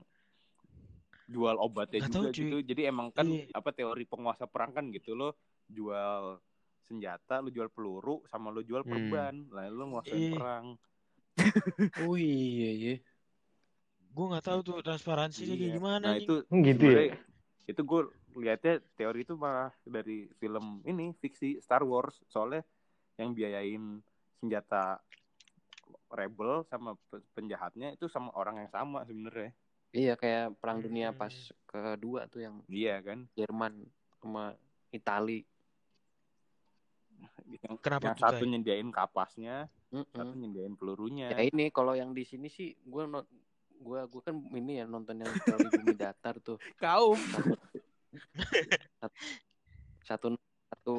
jual 1.26 1.58
obatnya 1.58 2.00
Nggak 2.06 2.12
juga 2.14 2.28
tahu, 2.30 2.36
cuy. 2.38 2.44
gitu. 2.46 2.58
Jadi 2.62 2.82
emang 2.86 3.08
kan 3.10 3.28
Iya. 3.28 3.46
apa 3.60 3.70
teori 3.74 4.04
penguasa 4.06 4.46
perang 4.46 4.72
kan 4.78 4.86
gitu 4.94 5.18
lo 5.18 5.34
jual 5.66 6.38
senjata, 6.86 7.42
lo 7.42 7.50
jual 7.50 7.70
peluru, 7.74 8.22
sama 8.30 8.54
lo 8.54 8.62
jual 8.62 8.86
Hmm. 8.86 8.92
perban. 8.94 9.36
Lah 9.50 9.66
lo 9.74 9.84
nguasain 9.90 10.22
Iya. 10.22 10.38
perang. 10.38 10.66
oh 12.00 12.16
iya 12.18 12.70
iya 12.78 12.94
Gua 14.16 14.26
nggak 14.32 14.46
tahu 14.48 14.60
tuh 14.64 14.76
transparansinya 14.86 15.56
kayak 15.60 15.72
Iya. 15.72 15.78
gimana 15.82 16.08
Nah 16.08 16.16
itu 16.22 16.34
gitu 16.68 16.86
ya 16.88 17.04
itu 17.66 17.82
gue 17.82 18.02
lihatnya 18.36 18.84
teori 18.94 19.24
itu 19.24 19.34
malah 19.34 19.72
dari 19.82 20.28
film 20.38 20.84
ini 20.84 21.16
fiksi 21.16 21.58
Star 21.60 21.82
Wars 21.82 22.20
soalnya 22.28 22.62
yang 23.16 23.32
biayain 23.32 24.04
senjata 24.38 25.00
rebel 26.12 26.68
sama 26.68 27.00
pe- 27.08 27.24
penjahatnya 27.32 27.96
itu 27.96 28.06
sama 28.08 28.32
orang 28.36 28.60
yang 28.62 28.72
sama 28.72 29.04
sebenarnya. 29.04 29.52
iya 29.90 30.14
kayak 30.14 30.60
perang 30.60 30.84
dunia 30.84 31.10
Hmm. 31.10 31.20
pas 31.20 31.34
kedua 31.66 32.28
tuh 32.28 32.44
yang 32.44 32.56
Iya 32.68 33.00
kan? 33.02 33.20
Jerman 33.34 33.88
sama 34.20 34.52
Itali 34.92 35.48
Yang, 37.46 37.78
Kenapa 37.80 38.04
yang 38.12 38.18
satu 38.20 38.44
nyediain 38.44 38.90
kapasnya, 38.92 39.70
Mm-mm. 39.90 40.12
satu 40.12 40.34
nyediain 40.36 40.74
pelurunya. 40.76 41.32
ya 41.32 41.40
ini 41.42 41.72
kalau 41.72 41.96
yang 41.96 42.12
di 42.12 42.26
sini 42.26 42.52
sih 42.52 42.76
gue 42.76 43.04
gue 43.76 44.00
gue 44.08 44.22
kan 44.24 44.36
ini 44.52 44.82
ya 44.82 44.86
nonton 44.86 45.20
yang 45.20 45.32
teori 45.40 45.68
bumi 45.70 45.94
datar 45.96 46.42
tuh 46.42 46.58
Kaum. 46.76 47.16
Satu 50.06 50.36
satu 50.70 50.96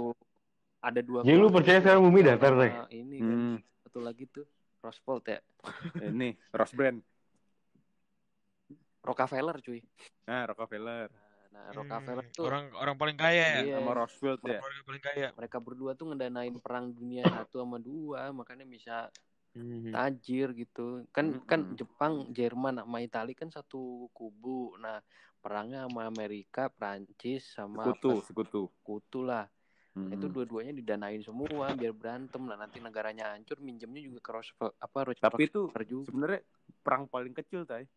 ada 0.81 1.01
dua 1.01 1.21
Jadi 1.23 1.33
lu 1.33 1.47
kelompok 1.47 1.57
percaya 1.63 1.79
sekarang 1.81 2.03
bumi 2.05 2.21
datar, 2.23 2.53
sama 2.55 2.87
ini 2.91 3.17
kan 3.19 3.39
Hmm, 3.39 3.57
satu 3.83 3.99
lagi 4.03 4.25
tuh 4.29 4.47
Roswell 4.83 5.19
ya 5.25 5.41
ini 6.05 6.29
Rosbrand. 6.53 7.01
Rockefeller 9.03 9.57
cuy 9.63 9.81
Nah, 10.27 10.43
Rockefeller 10.51 11.07
nah 11.55 11.73
Rockefeller 11.73 12.25
Hmm, 12.27 12.35
tuh 12.37 12.45
orang 12.47 12.65
orang 12.77 12.97
paling 12.99 13.17
kaya 13.17 13.45
ya. 13.47 13.61
Iya. 13.65 13.77
sama 13.81 13.93
Roosevelt 13.97 14.41
ya. 14.45 14.59
Orang 14.61 14.85
paling 14.85 15.03
kaya. 15.03 15.29
mereka 15.33 15.57
berdua 15.57 15.91
tuh 15.95 16.13
ngedanain 16.13 16.55
perang 16.61 16.91
dunia 16.91 17.23
satu 17.25 17.63
sama 17.63 17.79
dua 17.79 18.31
makanya 18.31 18.67
bisa 18.67 19.09
tajir 19.89 20.53
gitu 20.53 21.09
kan 21.17 21.33
Mm-mm. 21.33 21.49
kan 21.49 21.73
Jepang 21.73 22.29
Jerman 22.29 22.77
sama 22.77 23.01
Italia 23.01 23.33
kan 23.33 23.49
satu 23.49 24.05
kubu 24.13 24.77
nah 24.77 25.01
perangnya 25.47 25.87
sama 25.87 26.03
Amerika 26.05 26.67
Prancis 26.67 27.47
sama 27.55 27.87
Sekutu, 27.87 28.11
apa, 28.13 28.27
sekutu. 28.27 28.63
sekutu 28.75 29.21
lah 29.23 29.47
Hmm. 29.95 30.13
itu 30.13 30.29
dua-duanya 30.29 30.75
didanain 30.75 31.23
semua 31.25 31.73
biar 31.73 31.95
berantem 31.97 32.45
lah 32.45 32.53
nanti 32.55 32.85
negaranya 32.85 33.33
hancur 33.33 33.57
minjemnya 33.57 33.97
juga 34.03 34.21
ke 34.21 34.29
Roosevelt 34.29 34.75
apa 34.77 34.99
Roosevelt 35.09 35.33
Tapi 35.33 35.43
itu 35.49 35.73
sebenarnya 36.05 36.45
perang 36.85 37.09
paling 37.09 37.33
kecil, 37.33 37.65
Tay. 37.65 37.89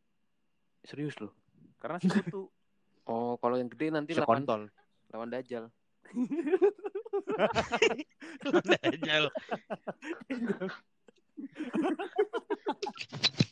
serius 0.79 1.19
loh 1.19 1.35
Karena 1.75 1.99
sekutu. 1.99 2.47
oh 3.11 3.35
kalau 3.35 3.59
yang 3.59 3.67
gede 3.67 3.91
nanti 3.91 4.15
lawan 4.15 4.47
Sekontol. 4.47 4.71
lawan 5.11 5.27
Dajjal 5.27 5.67
Dajjal. 8.71 9.27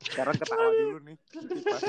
Sekarang 0.00 0.34
ketawa 0.34 0.68
dulu 0.70 0.98
nih. 1.04 1.16
Pas 1.64 1.82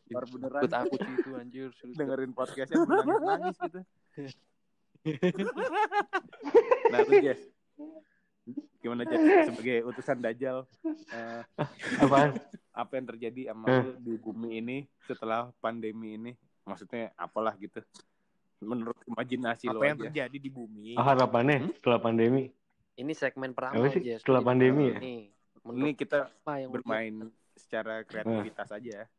keluar 0.00 0.24
beneran. 0.26 0.60
ikut 0.60 0.74
aku 0.74 0.94
cuy 0.96 1.14
itu 1.14 1.30
anjir 1.34 1.66
dengerin 1.92 2.32
podcastnya 2.32 2.76
nangis-nangis 2.80 3.56
gitu. 3.60 3.80
nah 6.88 6.98
tuh 7.00 7.14
Jess, 7.20 7.40
gimana 8.78 9.02
Jess 9.04 9.22
sebagai 9.46 9.78
utusan 9.84 10.18
Dajjal 10.18 10.64
eh, 11.12 11.42
Apaan? 11.98 12.34
apa 12.72 12.92
yang 12.92 13.06
terjadi 13.08 13.40
sama 13.48 13.66
Hmm. 13.68 13.82
lu 13.84 13.92
di 13.98 14.14
bumi 14.16 14.50
ini 14.56 14.76
setelah 15.02 15.50
pandemi 15.58 16.14
ini? 16.14 16.32
Maksudnya 16.62 17.10
apalah 17.14 17.56
gitu? 17.56 17.80
Menurut 18.60 18.98
imajinasi 19.04 19.66
lo 19.66 19.78
Apa 19.78 19.84
yang 19.86 19.96
aja. 19.96 20.04
terjadi 20.04 20.36
di 20.36 20.50
bumi? 20.50 20.94
Ah, 20.94 21.06
harapannya 21.08 21.70
setelah 21.74 21.98
pandemi. 21.98 22.50
ini 22.94 23.14
segmen 23.14 23.54
pertama 23.54 23.78
Apa 23.78 23.88
sih? 23.88 24.02
Jess. 24.02 24.20
Setelah 24.20 24.42
pandemi 24.42 24.90
ya? 24.90 24.98
nih 24.98 25.20
Ini 25.66 25.90
kita 25.98 26.30
apa 26.30 26.62
yang 26.62 26.70
bermain 26.70 27.14
secara 27.58 28.06
kreativitas 28.06 28.70
aja. 28.70 29.10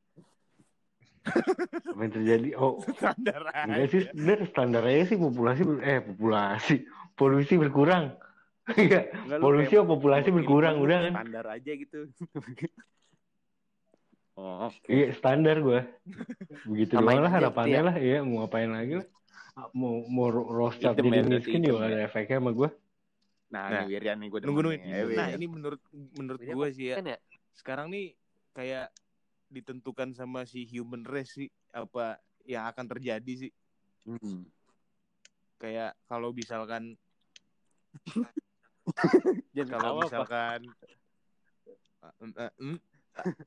Apa 1.94 2.00
yang 2.00 2.14
terjadi? 2.16 2.50
Oh, 2.56 2.80
Standar 2.96 3.44
enggak 3.52 3.86
aja. 3.86 3.92
sih. 3.92 4.02
Bener, 4.16 4.40
standar 4.50 4.84
aja 4.88 5.04
sih 5.14 5.18
populasi 5.20 5.62
eh 5.84 6.00
populasi 6.02 6.76
polusi 7.20 7.60
berkurang. 7.60 8.16
Iya, 8.70 9.10
polusi 9.42 9.74
atau 9.74 9.98
populasi 9.98 10.30
berkurang 10.30 10.78
udah 10.78 11.10
kan? 11.10 11.14
Standar 11.18 11.58
aja 11.58 11.72
gitu. 11.74 12.06
oh, 14.38 14.70
oke. 14.70 14.86
Iya 14.86 15.10
standar 15.18 15.58
gua. 15.58 15.90
Begitu 16.70 17.02
doang 17.02 17.26
lah 17.26 17.34
harapannya 17.34 17.74
gitu 17.74 17.82
ya. 17.82 17.90
lah. 17.90 17.96
Iya 17.98 18.18
mau 18.22 18.46
ngapain 18.46 18.70
lagi 18.70 19.02
lah. 19.02 19.08
Mau 19.74 20.06
mau 20.06 20.30
Hitam 20.70 21.02
jadi 21.02 21.26
miskin 21.26 21.66
juga 21.66 21.90
ya. 21.90 21.92
ada 21.98 21.98
efeknya 22.06 22.38
sama 22.38 22.54
gua. 22.54 22.70
Nah, 23.50 23.66
Nah, 23.70 23.82
nih 23.84 23.88
Wiryan 23.90 24.18
nih 24.22 24.28
gue 24.30 24.40
Nunggu 24.46 24.62
nunggu. 24.62 24.78
Nah, 25.18 25.28
ini 25.34 25.46
menurut 25.50 25.82
menurut 25.92 26.40
gue 26.42 26.68
sih 26.74 26.94
ya. 26.94 26.96
kan 27.02 27.06
ya 27.14 27.18
Sekarang 27.58 27.88
nih 27.90 28.14
kayak 28.54 28.94
ditentukan 29.50 30.14
sama 30.14 30.46
si 30.46 30.66
human 30.70 31.02
race 31.06 31.34
sih 31.34 31.50
apa 31.74 32.22
yang 32.46 32.70
akan 32.70 32.86
terjadi 32.86 33.50
sih. 33.50 33.52
Hmm. 34.06 34.46
Kayak 35.58 35.98
kalau 36.06 36.30
misalkan 36.32 36.94
kalau 39.74 40.06
misalkan 40.06 40.70
Eh, 42.00 42.32
eh, 42.40 42.52
hmm, 42.60 42.78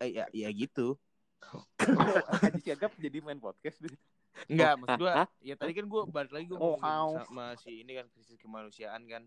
eh, 0.05 0.11
ya 0.13 0.25
ya 0.31 0.49
gitu. 0.53 1.01
Haji 2.45 2.61
Siagap 2.61 2.93
jadi 3.01 3.19
main 3.25 3.41
podcast 3.41 3.81
deh. 3.81 3.97
Enggak, 4.49 4.75
maksud 4.81 4.99
gua 5.01 5.13
ya 5.41 5.55
tadi 5.57 5.73
kan 5.77 5.87
gua 5.89 6.03
balik 6.09 6.33
lagi 6.33 6.47
gua 6.53 6.59
Oh, 6.61 6.77
sama 7.17 7.57
si 7.57 7.81
ini 7.85 7.97
kan 7.97 8.07
krisis 8.13 8.37
kemanusiaan 8.41 9.03
kan. 9.09 9.25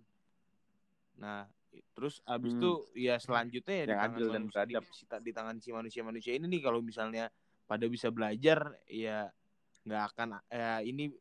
Nah, 1.19 1.47
terus 1.95 2.23
abis 2.23 2.55
Hmm. 2.55 2.59
itu 2.59 2.71
ya 2.95 3.15
selanjutnya 3.19 3.75
ya 3.75 3.85
di 3.85 3.91
Yang 3.91 3.99
tangan 3.99 4.15
adil 4.15 4.27
dan 4.31 4.43
beradab. 4.47 4.83
di, 4.83 5.03
di 5.27 5.31
tangan 5.35 5.55
si 5.59 5.69
manusia-manusia 5.75 6.31
ini 6.35 6.45
nih 6.47 6.61
kalau 6.63 6.79
misalnya 6.79 7.27
pada 7.67 7.85
bisa 7.89 8.07
belajar 8.13 8.79
ya 8.87 9.27
nggak 9.85 10.03
akan 10.13 10.27
ya 10.49 10.81
ini 10.81 11.11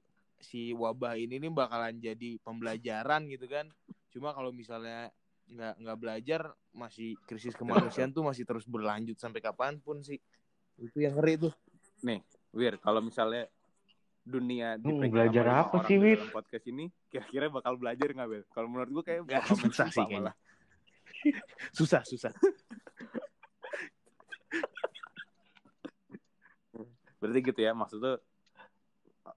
si 0.40 0.76
wabah 0.76 1.16
ini 1.16 1.40
nih 1.40 1.50
bakalan 1.50 1.98
jadi 1.98 2.38
pembelajaran 2.44 3.26
gitu 3.32 3.46
kan. 3.48 3.70
Cuma 4.12 4.30
kalau 4.36 4.54
misalnya 4.54 5.10
nggak 5.44 5.74
nggak 5.80 5.98
belajar 6.00 6.40
masih 6.72 7.18
krisis 7.28 7.52
kemanusiaan 7.52 8.12
tuh 8.14 8.24
masih 8.24 8.48
terus 8.48 8.64
berlanjut 8.64 9.16
sampai 9.18 9.40
kapan 9.42 9.80
pun 9.80 10.00
sih. 10.00 10.20
Itu 10.78 11.00
yang 11.02 11.16
ngeri 11.18 11.50
tuh. 11.50 11.54
Wir, 12.54 12.78
kalau 12.78 13.02
misalnya 13.02 13.50
dunia 14.24 14.80
Hmm, 14.80 15.04
belajar 15.04 15.44
apa 15.44 15.84
orang 15.84 15.88
sih, 15.88 15.96
dalam 16.00 16.32
podcast 16.32 16.64
ini 16.66 16.84
kira-kira 17.12 17.52
bakal 17.52 17.76
belajar 17.76 18.08
nggak 18.08 18.28
Wir? 18.28 18.42
Kalau 18.48 18.68
menurut 18.72 18.90
gue 18.90 19.04
kayak 19.04 19.20
main 19.22 19.44
susah 19.52 19.88
sih 19.92 20.00
kayaknya. 20.00 20.32
malah. 20.32 20.34
Susah, 21.70 22.00
susah. 22.04 22.32
Berarti 27.20 27.40
gitu 27.40 27.60
ya 27.60 27.72
maksud 27.72 27.98
tuh 28.00 28.16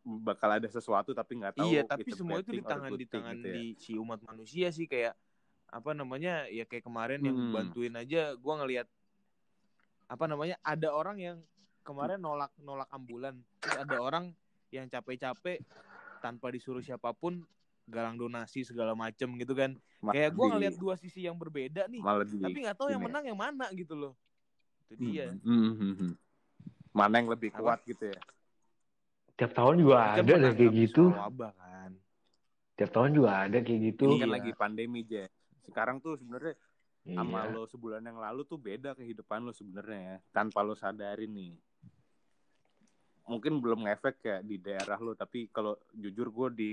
bakal 0.03 0.49
ada 0.51 0.67
sesuatu 0.67 1.15
tapi 1.15 1.39
nggak 1.39 1.55
tahu 1.55 1.67
iya, 1.71 1.81
tapi 1.87 2.11
semua 2.11 2.43
itu 2.43 2.51
di 2.51 2.63
tangan 2.63 2.91
di 2.91 3.07
tangan 3.07 3.35
gitu 3.39 3.47
ya. 3.47 3.55
di 3.55 3.65
si 3.79 3.91
umat 3.95 4.19
manusia 4.23 4.67
sih 4.71 4.83
kayak 4.83 5.15
apa 5.67 5.91
namanya 5.95 6.47
ya 6.47 6.67
kayak 6.67 6.83
kemarin 6.83 7.23
yang 7.23 7.35
Hmm. 7.35 7.51
bantuin 7.55 7.95
aja 7.95 8.35
gua 8.35 8.59
ngelihat 8.63 8.87
apa 10.07 10.23
namanya 10.27 10.55
ada 10.59 10.91
orang 10.91 11.17
yang 11.19 11.37
kemarin 11.83 12.19
nolak 12.19 12.51
nolak 12.59 12.87
ambulan 12.91 13.35
terus 13.63 13.79
ada 13.79 13.95
orang 13.99 14.35
yang 14.71 14.87
capek-capek 14.87 15.63
tanpa 16.19 16.51
disuruh 16.51 16.81
siapa 16.81 17.13
pun 17.13 17.45
galang 17.87 18.19
donasi 18.19 18.67
segala 18.67 18.91
macem 18.91 19.31
gitu 19.39 19.55
kan 19.55 19.71
Malah 20.03 20.13
kayak 20.13 20.31
gua 20.35 20.45
di- 20.45 20.51
ngelihat 20.55 20.75
dua 20.75 20.93
sisi 20.99 21.23
yang 21.23 21.39
berbeda 21.39 21.87
nih 21.87 22.01
malah 22.03 22.25
di 22.27 22.37
tapi 22.37 22.57
nggak 22.67 22.75
tahu 22.75 22.89
yang 22.91 22.99
ya. 23.01 23.05
menang 23.07 23.23
yang 23.31 23.39
mana 23.39 23.65
gitu 23.71 23.95
loh 23.95 24.13
itu 24.91 24.93
dia 24.99 25.31
Hmm, 25.31 25.39
hmm, 25.47 25.73
hmm, 25.79 25.93
hmm. 25.99 26.13
mana 26.91 27.13
yang 27.23 27.29
lebih 27.31 27.49
Apa? 27.55 27.61
kuat 27.63 27.79
gitu 27.87 28.05
ya 28.11 28.19
Tiap 29.37 29.53
tahun 29.53 29.75
juga 29.85 29.95
ada 30.17 30.21
menanggapi 30.25 30.57
kayak 30.57 30.73
gitu. 30.73 31.03
wabah 31.13 31.53
kan 31.53 31.91
Tiap 32.77 32.89
tahun 32.93 33.11
juga 33.13 33.29
ada 33.45 33.57
kayak 33.61 33.81
gitu. 33.93 34.05
ini 34.09 34.15
kan 34.17 34.29
Iya. 34.29 34.35
lagi 34.37 34.51
pandemi 34.57 34.99
aja 35.05 35.23
sekarang 35.69 35.97
tuh 36.01 36.17
sebenarnya 36.17 36.55
sama 37.07 37.45
Iya. 37.45 37.53
lo 37.55 37.63
sebulan 37.69 38.01
yang 38.03 38.17
lalu 38.19 38.41
tuh 38.43 38.59
beda 38.59 38.91
kehidupan 38.97 39.45
lo 39.45 39.53
sebenarnya 39.55 39.99
ya 40.01 40.17
tanpa 40.33 40.59
lo 40.65 40.73
sadarin 40.75 41.31
nih 41.31 41.53
mungkin 43.27 43.59
belum 43.59 43.83
ngefek 43.87 44.17
ya 44.23 44.37
di 44.39 44.57
daerah 44.57 44.97
lo 44.97 45.13
tapi 45.13 45.51
kalau 45.51 45.75
jujur 45.91 46.31
gue 46.31 46.47
di 46.55 46.71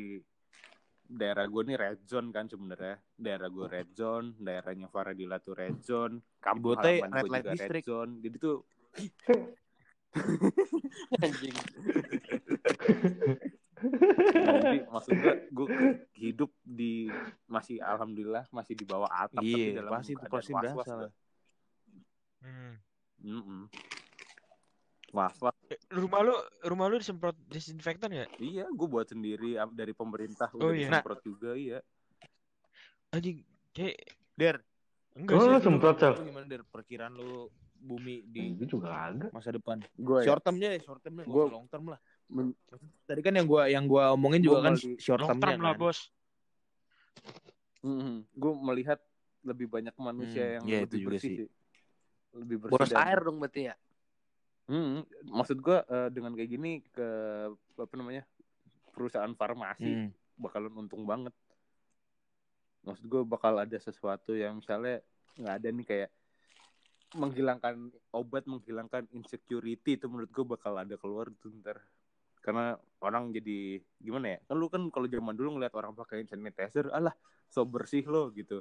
daerah 1.04 1.44
gue 1.44 1.62
nih 1.68 1.76
red 1.76 2.00
zone 2.08 2.32
kan 2.32 2.48
sebenarnya 2.48 2.96
daerah 3.12 3.50
gue 3.52 3.66
red 3.68 3.90
zone 3.92 4.32
daerahnya 4.40 4.88
Faradila 4.88 5.36
tuh 5.42 5.52
red 5.52 5.82
zone 5.84 6.22
kampung 6.40 6.78
halaman 6.80 7.10
red 7.12 7.22
gue 7.22 7.28
juga 7.28 7.42
red 7.44 7.58
district. 7.58 7.84
zone 7.84 8.12
jadi 8.24 8.36
tuh 8.40 8.56
anjing 11.20 11.54
jadi 14.64 14.78
maksud 14.88 15.12
gue 15.12 15.34
gue 15.52 15.66
hidup 16.16 16.50
di 16.64 17.10
masih 17.44 17.82
alhamdulillah 17.84 18.46
masih 18.48 18.72
di 18.78 18.86
bawah 18.88 19.10
atap 19.10 19.42
tapi 19.42 19.52
Iya, 19.52 19.82
dalam 19.84 19.92
pasti 20.00 20.12
itu 20.16 20.26
pasti 20.30 20.52
berasa 20.54 20.80
gua. 20.88 21.00
lah. 21.04 21.12
Hmm. 22.44 22.72
Was-was. 25.14 25.54
Eh, 25.70 25.78
Rumah 25.88 26.20
lu 26.20 26.34
rumah 26.66 26.90
lu 26.90 26.98
disemprot 26.98 27.38
disinfektan 27.46 28.10
ya? 28.10 28.26
Iya, 28.36 28.66
gue 28.66 28.88
buat 28.90 29.06
sendiri 29.06 29.54
dari 29.70 29.94
pemerintah 29.94 30.50
Oh, 30.50 30.58
udah 30.58 30.74
iya. 30.74 30.90
disemprot 30.90 31.20
juga 31.22 31.50
iya. 31.54 31.78
Anjing 33.08 33.46
kayak 33.70 33.96
Der, 34.34 34.58
enggak 35.14 35.34
Oh, 35.38 35.46
sih. 35.46 35.62
semprot, 35.62 35.96
Sel? 35.96 36.14
gimana 36.18 36.42
Der 36.44 36.66
perkiraan 36.66 37.14
lu 37.14 37.46
bumi 37.76 38.26
di 38.26 38.58
Gue 38.58 38.66
juga 38.66 38.90
agak. 38.90 39.30
masa 39.30 39.54
depan? 39.54 39.78
Gue 39.94 40.26
Short 40.26 40.42
termnya 40.42 40.74
ya, 40.74 40.82
short 40.82 40.98
termnya, 40.98 41.22
Gua- 41.24 41.46
long 41.46 41.70
term 41.70 41.94
lah. 41.94 42.00
Men- 42.26 42.56
Tadi 43.04 43.20
kan 43.20 43.30
yang 43.30 43.44
gua 43.44 43.68
yang 43.68 43.84
gua 43.84 44.10
omongin 44.10 44.40
Gua 44.40 44.58
juga 44.58 44.58
kan 44.64 44.74
short 44.98 45.20
term 45.22 45.38
lah, 45.60 45.72
kan. 45.72 45.78
Bos. 45.78 46.10
gue 48.34 48.52
melihat 48.64 48.96
lebih 49.44 49.68
banyak 49.68 49.92
manusia 49.94 50.56
Hmm, 50.56 50.64
yang 50.64 50.64
itu 50.64 50.84
lebih 50.88 50.98
juga 50.98 51.10
bersih 51.12 51.28
sih. 51.28 51.36
sih. 51.36 51.48
Lebih 52.32 52.56
bersih 52.58 52.72
Boros 52.72 52.90
dan- 52.90 53.04
air 53.04 53.18
dong 53.20 53.36
berarti 53.38 53.60
ya. 53.68 53.74
Hmm, 54.64 55.04
maksud 55.28 55.60
gue 55.60 55.78
dengan 56.08 56.32
kayak 56.32 56.50
gini 56.50 56.80
ke 56.88 57.08
apa 57.76 57.94
namanya 58.00 58.24
perusahaan 58.96 59.32
farmasi 59.36 59.92
Hmm. 59.92 60.08
bakalan 60.40 60.72
untung 60.86 61.04
banget. 61.04 61.34
Maksud 62.84 63.04
gue 63.08 63.22
bakal 63.24 63.60
ada 63.60 63.76
sesuatu 63.76 64.32
yang 64.36 64.60
misalnya 64.60 65.00
nggak 65.36 65.54
ada 65.60 65.68
nih 65.68 65.86
kayak 65.86 66.10
menghilangkan 67.14 67.94
obat 68.10 68.44
menghilangkan 68.50 69.06
insecurity 69.14 69.94
itu 69.94 70.06
menurut 70.10 70.30
gue 70.34 70.44
bakal 70.44 70.74
ada 70.74 70.98
keluar 70.98 71.30
tuh 71.38 71.54
ntar 71.62 71.78
karena 72.42 72.76
orang 73.00 73.30
jadi 73.30 73.80
gimana 74.02 74.36
ya 74.36 74.38
kan 74.44 74.56
lu 74.58 74.66
kan 74.66 74.82
kalau 74.90 75.06
zaman 75.06 75.32
dulu 75.32 75.56
ngeliat 75.56 75.72
orang 75.78 75.94
pakai 75.94 76.26
sanitizer 76.26 76.90
alah 76.90 77.14
so 77.48 77.62
bersih 77.64 78.02
lo 78.04 78.34
gitu 78.34 78.60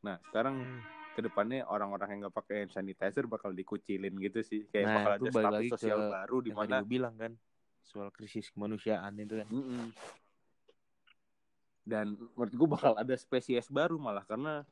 nah 0.00 0.16
sekarang 0.32 0.64
Hmm. 0.64 0.82
Ke 1.10 1.20
depannya 1.20 1.66
orang-orang 1.66 2.08
yang 2.14 2.20
nggak 2.26 2.36
pakai 2.38 2.56
hand 2.62 2.72
sanitizer 2.72 3.26
bakal 3.26 3.50
dikucilin 3.50 4.14
gitu 4.22 4.40
sih 4.46 4.66
kayak 4.70 4.86
Nah, 4.86 4.94
bakal 5.02 5.12
itu 5.18 5.24
ada 5.26 5.32
status 5.34 5.54
lagi 5.58 5.70
sosial 5.74 5.98
ke 5.98 6.06
baru 6.14 6.36
di 6.40 6.50
mana 6.54 6.76
bilang 6.86 7.14
kan 7.18 7.32
soal 7.82 8.08
krisis 8.14 8.48
kemanusiaan 8.54 9.18
itu 9.18 9.42
kan. 9.42 9.48
Mm-mm. 9.50 9.90
dan 11.82 12.14
menurut 12.38 12.54
gue 12.54 12.68
bakal 12.70 12.92
ada 12.94 13.14
spesies 13.18 13.66
baru 13.66 13.98
malah 13.98 14.22
karena 14.22 14.62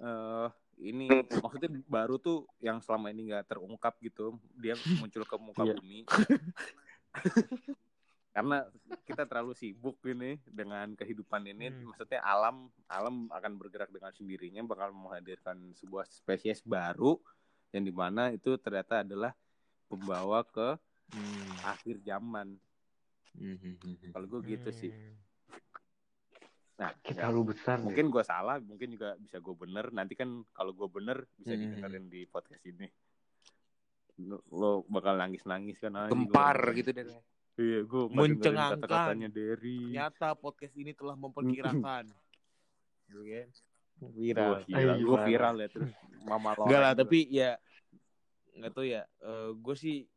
eh 0.00 0.48
ini 0.80 1.06
maksudnya 1.28 1.70
baru 1.86 2.16
tuh 2.16 2.48
yang 2.58 2.80
selama 2.80 3.12
ini 3.12 3.30
nggak 3.30 3.52
terungkap 3.54 3.94
gitu 4.00 4.34
dia 4.58 4.74
muncul 4.98 5.22
ke 5.22 5.36
muka 5.38 5.62
Iya. 5.62 5.76
bumi 5.78 6.08
karena 8.30 8.62
kita 9.02 9.26
terlalu 9.26 9.58
sibuk 9.58 9.98
ini 10.06 10.38
dengan 10.46 10.94
kehidupan 10.94 11.42
ini 11.50 11.74
Hmm. 11.74 11.90
maksudnya 11.90 12.22
alam 12.22 12.70
alam 12.86 13.26
akan 13.26 13.52
bergerak 13.58 13.90
dengan 13.90 14.14
sendirinya 14.14 14.62
bakal 14.62 14.94
menghadirkan 14.94 15.74
sebuah 15.74 16.06
spesies 16.06 16.62
baru 16.62 17.18
yang 17.74 17.82
di 17.82 17.90
mana 17.90 18.30
itu 18.30 18.54
ternyata 18.58 19.02
adalah 19.02 19.34
pembawa 19.90 20.46
ke 20.46 20.78
Hmm. 21.10 21.58
akhir 21.58 21.98
zaman 22.06 22.54
Hmm, 23.34 23.56
hmm, 23.58 23.74
hmm, 23.82 23.94
hmm. 23.98 24.10
kalau 24.14 24.26
gue 24.30 24.40
gitu 24.54 24.70
sih 24.70 24.90
Hmm. 24.94 25.18
nah 26.78 26.90
Kita 27.02 27.26
ya, 27.26 27.34
lu 27.34 27.42
besar. 27.44 27.76
mungkin 27.82 28.08
gue 28.14 28.22
salah 28.22 28.56
mungkin 28.62 28.94
juga 28.94 29.18
bisa 29.18 29.36
gue 29.42 29.54
bener 29.58 29.90
nanti 29.90 30.14
kan 30.14 30.46
kalau 30.54 30.70
gue 30.70 30.86
bener 30.86 31.26
bisa 31.34 31.58
Hmm. 31.58 31.60
didengerin 31.66 32.06
di 32.06 32.24
podcast 32.30 32.62
ini 32.62 32.86
lo, 34.22 34.38
lo 34.52 34.70
bakal 34.86 35.18
nangis 35.18 35.42
nangis 35.48 35.76
kan 35.82 35.92
Gempar 36.08 36.56
gitu 36.78 36.90
deh. 36.94 37.06
Iya 37.60 37.80
gue 37.84 38.02
Mencengangkan. 38.08 38.80
kata-katanya 38.80 39.28
dari 39.28 39.76
Ternyata 39.92 40.32
podcast 40.34 40.74
ini 40.74 40.96
telah 40.96 41.14
memperkirakan. 41.14 42.04
Gitu 43.06 43.22
kan? 43.22 43.48
Viral. 44.00 44.64
Ayo, 44.64 44.88
gue 44.96 45.18
viral 45.28 45.54
ya 45.60 45.68
terus 45.68 45.92
mama 46.24 46.56
lo 46.56 46.64
Enggak 46.64 46.80
lah, 46.80 46.92
tapi 46.96 47.28
ya 47.28 47.60
nggak 48.56 48.72
tahu 48.72 48.86
ya. 48.88 49.04
gue 49.54 49.76
sih 49.76 50.08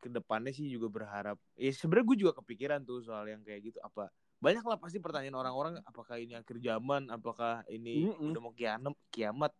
ke 0.00 0.08
depannya 0.08 0.52
sih 0.54 0.64
juga 0.70 0.88
berharap. 0.88 1.36
Ya 1.58 1.72
sebenarnya 1.72 2.06
gue 2.08 2.18
juga 2.24 2.32
kepikiran 2.40 2.80
tuh 2.84 3.04
soal 3.04 3.28
yang 3.28 3.44
kayak 3.44 3.72
gitu. 3.72 3.78
Apa 3.84 4.08
banyak 4.40 4.64
lah 4.64 4.78
pasti 4.80 4.96
pertanyaan 5.00 5.36
orang-orang. 5.36 5.74
Apakah 5.84 6.20
ini 6.20 6.36
akhir 6.36 6.56
zaman? 6.60 7.08
Apakah 7.12 7.64
ini 7.68 8.08
Mm-mm. 8.08 8.32
udah 8.32 8.40
mau 8.40 8.52
kiamat? 8.54 8.94
Kiamat. 9.10 9.52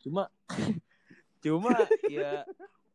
Cuma, 0.00 0.28
cuma 1.44 1.72
ya 2.12 2.44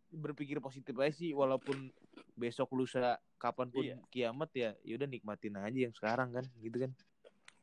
berpikir 0.09 0.57
positif 0.61 0.95
aja 0.97 1.13
sih. 1.13 1.33
Walaupun 1.35 1.93
besok 2.35 2.69
lusa 2.71 3.15
kapan 3.35 3.67
pun 3.67 3.83
Iya. 3.83 3.95
kiamat 4.09 4.49
ya, 4.51 4.71
yaudah 4.83 5.07
nikmatin 5.07 5.55
aja 5.55 5.79
yang 5.81 5.91
sekarang 5.91 6.31
kan, 6.31 6.45
gitu 6.59 6.77
kan. 6.79 6.91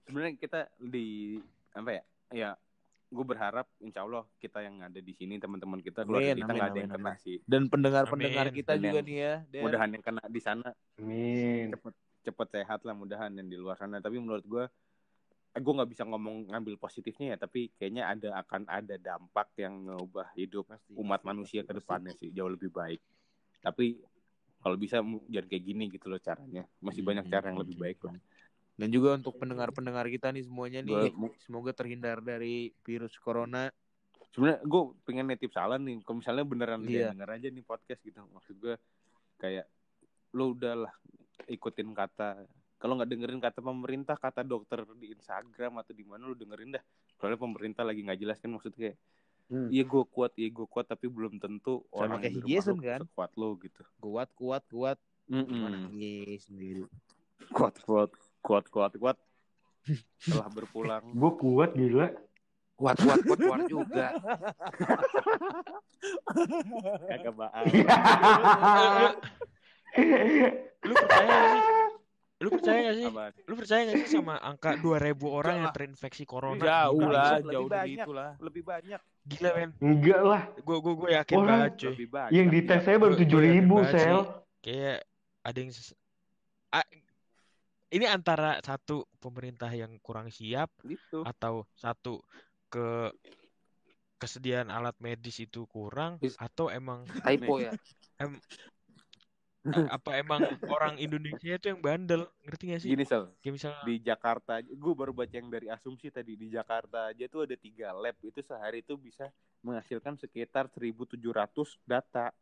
sebenarnya 0.03 0.35
kita 0.35 0.61
di 0.78 1.39
apa 1.70 1.90
ya 1.93 2.03
ya 2.32 2.51
gue 3.07 3.23
berharap 3.23 3.69
insya 3.78 4.03
Allah 4.03 4.24
kita 4.36 4.59
yang 4.59 4.81
ada 4.81 4.99
di 4.99 5.12
sini 5.12 5.36
teman-teman 5.36 5.78
kita 5.78 6.03
keluarga 6.03 6.32
Amin, 6.32 6.39
kita 6.39 6.49
amin, 6.49 6.59
nggak 6.59 6.69
ada 6.69 6.81
yang 6.81 6.90
amin, 6.90 6.99
kena 6.99 7.12
sih 7.15 7.36
Dan 7.44 7.62
pendengar-pendengar 7.69 8.47
Amin. 8.49 8.57
kita 8.57 8.73
Dan 8.73 8.82
juga 8.82 8.99
yang 8.99 9.07
nih 9.07 9.16
ya. 9.16 9.35
Der. 9.47 9.62
mudahan 9.62 9.89
yang 9.90 10.03
kena 10.03 10.23
di 10.27 10.40
sana 10.40 10.69
Amin. 10.97 11.66
cepet 11.70 11.94
cepet 12.23 12.49
sehat 12.51 12.81
lah 12.82 12.94
mudahan 12.94 13.31
yang 13.31 13.47
di 13.47 13.55
luar 13.55 13.77
sana 13.77 14.01
tapi 14.01 14.16
menurut 14.16 14.43
gue 14.43 14.65
eh, 15.53 15.61
gue 15.61 15.73
nggak 15.73 15.90
bisa 15.90 16.03
ngomong 16.03 16.51
ngambil 16.51 16.74
positifnya 16.77 17.27
ya 17.32 17.36
tapi 17.36 17.69
kayaknya 17.73 18.09
ada 18.09 18.28
akan 18.40 18.62
ada 18.66 18.97
dampak 18.97 19.53
yang 19.55 19.86
ngubah 19.86 20.32
hidup 20.32 20.66
Pasti, 20.66 20.93
umat 20.94 21.20
pasti, 21.20 21.28
manusia 21.28 21.61
pasti, 21.61 21.69
ke 21.69 21.73
pasti. 21.73 21.78
depannya 21.78 22.12
sih 22.16 22.28
jauh 22.32 22.49
lebih 22.49 22.73
baik 22.73 23.01
tapi 23.61 24.01
kalau 24.62 24.76
bisa 24.76 24.98
jangan 25.26 25.47
kayak 25.47 25.64
gini 25.64 25.84
gitu 25.89 26.06
loh 26.06 26.18
caranya 26.18 26.62
masih 26.78 27.02
banyak 27.02 27.22
Hmm, 27.22 27.32
cara 27.32 27.44
yang 27.47 27.59
lebih 27.59 27.76
baik 27.76 27.98
lah 28.02 28.14
Dan 28.72 28.89
juga 28.89 29.14
untuk 29.14 29.36
pendengar-pendengar 29.36 30.09
kita 30.09 30.30
nih 30.30 30.43
semuanya 30.43 30.80
nih, 30.80 31.12
Gua- 31.12 31.36
semoga 31.39 31.70
terhindar 31.72 32.18
dari 32.18 32.72
virus 32.80 33.12
corona. 33.16 33.68
sebenarnya 34.30 34.64
gue 34.64 34.82
pengen 35.02 35.28
nitip 35.28 35.52
salam 35.52 35.76
nih 35.78 36.01
kalau 36.01 36.16
misalnya 36.16 36.40
beneran 36.43 36.80
dia 36.80 36.97
Iya. 36.97 37.09
denger 37.12 37.30
aja 37.32 37.48
nih 37.48 37.60
podcast 37.62 38.01
gitu 38.01 38.24
maksud 38.24 38.56
gue 38.56 38.74
kayak 39.36 39.68
lo 40.32 40.56
udahlah 40.56 40.89
ikutin 41.47 41.93
kata 41.93 42.40
kalau 42.74 42.97
nggak 42.97 43.10
dengerin 43.10 43.39
kata 43.39 43.60
pemerintah 43.60 44.16
kata 44.16 44.40
dokter 44.43 44.82
di 44.97 45.12
Instagram 45.12 45.76
atau 45.76 45.93
di 45.93 46.02
mana 46.02 46.24
lo 46.24 46.32
dengerin 46.32 46.72
dah 46.72 46.82
soalnya 47.14 47.36
pemerintah 47.36 47.84
lagi 47.84 48.01
nggak 48.01 48.18
jelas 48.18 48.40
kan 48.40 48.48
maksudnya 48.48 48.78
kayak 48.82 48.97
Hmm. 49.53 49.69
iya 49.69 49.85
gue 49.85 50.03
kuat 50.07 50.33
iya 50.35 50.49
gue 50.49 50.65
kuat 50.65 50.87
tapi 50.87 51.07
belum 51.07 51.37
tentu 51.37 51.85
Sama 51.87 52.09
orang 52.09 52.19
kayak 52.19 52.35
rumah 52.35 52.49
Jason 52.49 52.73
lo 52.73 52.81
kan? 52.81 53.01
sekuat 53.05 53.31
lo 53.37 53.49
gitu 53.59 53.83
Kuat, 54.01 54.29
kuat, 54.33 54.65
kuat. 54.66 54.99
Cuma 55.29 55.45
Mm-mm. 55.45 55.93
nangis 55.93 56.41
sendiri. 56.45 56.83
kuat 57.51 57.77
kuat 57.79 58.11
kuat 58.41 58.65
kuat 58.66 58.93
kuat 58.97 59.16
setelah 60.16 60.49
berpulang 60.49 61.05
Gue 61.12 61.33
kuat 61.37 61.70
gila. 61.73 62.09
Kuat 62.73 62.97
kuat 62.97 63.19
kuat 63.20 63.39
keluar 63.39 63.61
juga. 63.69 64.07
kagak 67.05 67.35
baal 67.35 67.65
Lu 70.83 70.95
percaya 70.97 71.29
gak 71.29 71.53
sih? 71.53 71.62
Lu 72.41 72.49
percaya 72.51 72.79
gak 72.83 72.97
sih? 72.97 73.07
Apaan? 73.07 73.33
Lu 73.45 73.55
percaya 73.55 73.81
gak 73.85 73.97
sih 73.99 74.09
sama 74.11 74.35
angka 74.41 74.70
2000 74.74 75.15
orang 75.29 75.55
yang 75.61 75.70
terinfeksi 75.70 76.24
corona? 76.24 76.59
Jauh 76.59 77.07
lah, 77.07 77.39
lebih 77.39 77.53
jauh 77.53 77.69
dari 77.69 77.93
itu 77.95 78.11
lah. 78.11 78.31
lebih 78.41 78.62
banyak 78.65 79.01
Gila 79.23 79.51
men. 79.55 79.70
Enggak 79.78 80.20
lah. 80.20 80.43
Gue 80.61 80.78
gue 80.82 80.94
gue 80.99 81.11
yakin 81.15 81.36
Orang- 81.39 81.51
banget 81.70 81.73
cuy. 81.78 81.94
Yang 82.35 82.47
dites 82.51 82.81
saya 82.82 82.97
baru 82.99 83.15
tujuh 83.15 83.39
ribu 83.39 83.77
sel. 83.86 84.19
Kayak 84.59 85.07
ada 85.43 85.59
yang 85.59 85.70
ses- 85.70 85.99
Ah, 86.73 86.86
ini 87.93 88.09
antara 88.09 88.57
satu 88.65 89.05
pemerintah 89.20 89.69
yang 89.69 89.94
kurang 90.01 90.32
siap 90.32 90.73
gitu 90.82 91.20
atau 91.23 91.69
satu 91.77 92.24
ke 92.66 93.12
kesediaan 94.16 94.70
alat 94.70 94.94
medis 95.03 95.36
itu 95.43 95.66
kurang 95.69 96.16
atau 96.39 96.70
emang 96.70 97.05
Typo 97.20 97.59
ya. 97.59 97.74
eh, 98.16 98.31
apa 99.94 100.18
emang 100.18 100.43
orang 100.66 100.98
Indonesia 100.98 101.55
itu 101.55 101.66
yang 101.70 101.78
bandel 101.78 102.26
ngerti 102.43 102.64
gak 102.74 102.80
sih? 102.82 102.90
Gini 102.90 103.05
sel 103.06 103.30
kayak 103.39 103.55
misalnya 103.55 103.80
di 103.86 103.94
Jakarta 104.02 104.59
gue 104.59 104.94
baru 104.94 105.14
baca 105.14 105.30
yang 105.30 105.48
dari 105.51 105.70
asumsi 105.70 106.10
tadi 106.10 106.34
di 106.34 106.51
Jakarta 106.51 107.14
aja 107.14 107.24
tuh 107.30 107.47
ada 107.47 107.55
tiga 107.55 107.94
lab 107.94 108.18
itu 108.26 108.43
sehari 108.43 108.82
itu 108.82 108.98
bisa 108.98 109.30
menghasilkan 109.62 110.18
sekitar 110.18 110.66
1.700 110.66 111.78
data. 111.86 112.34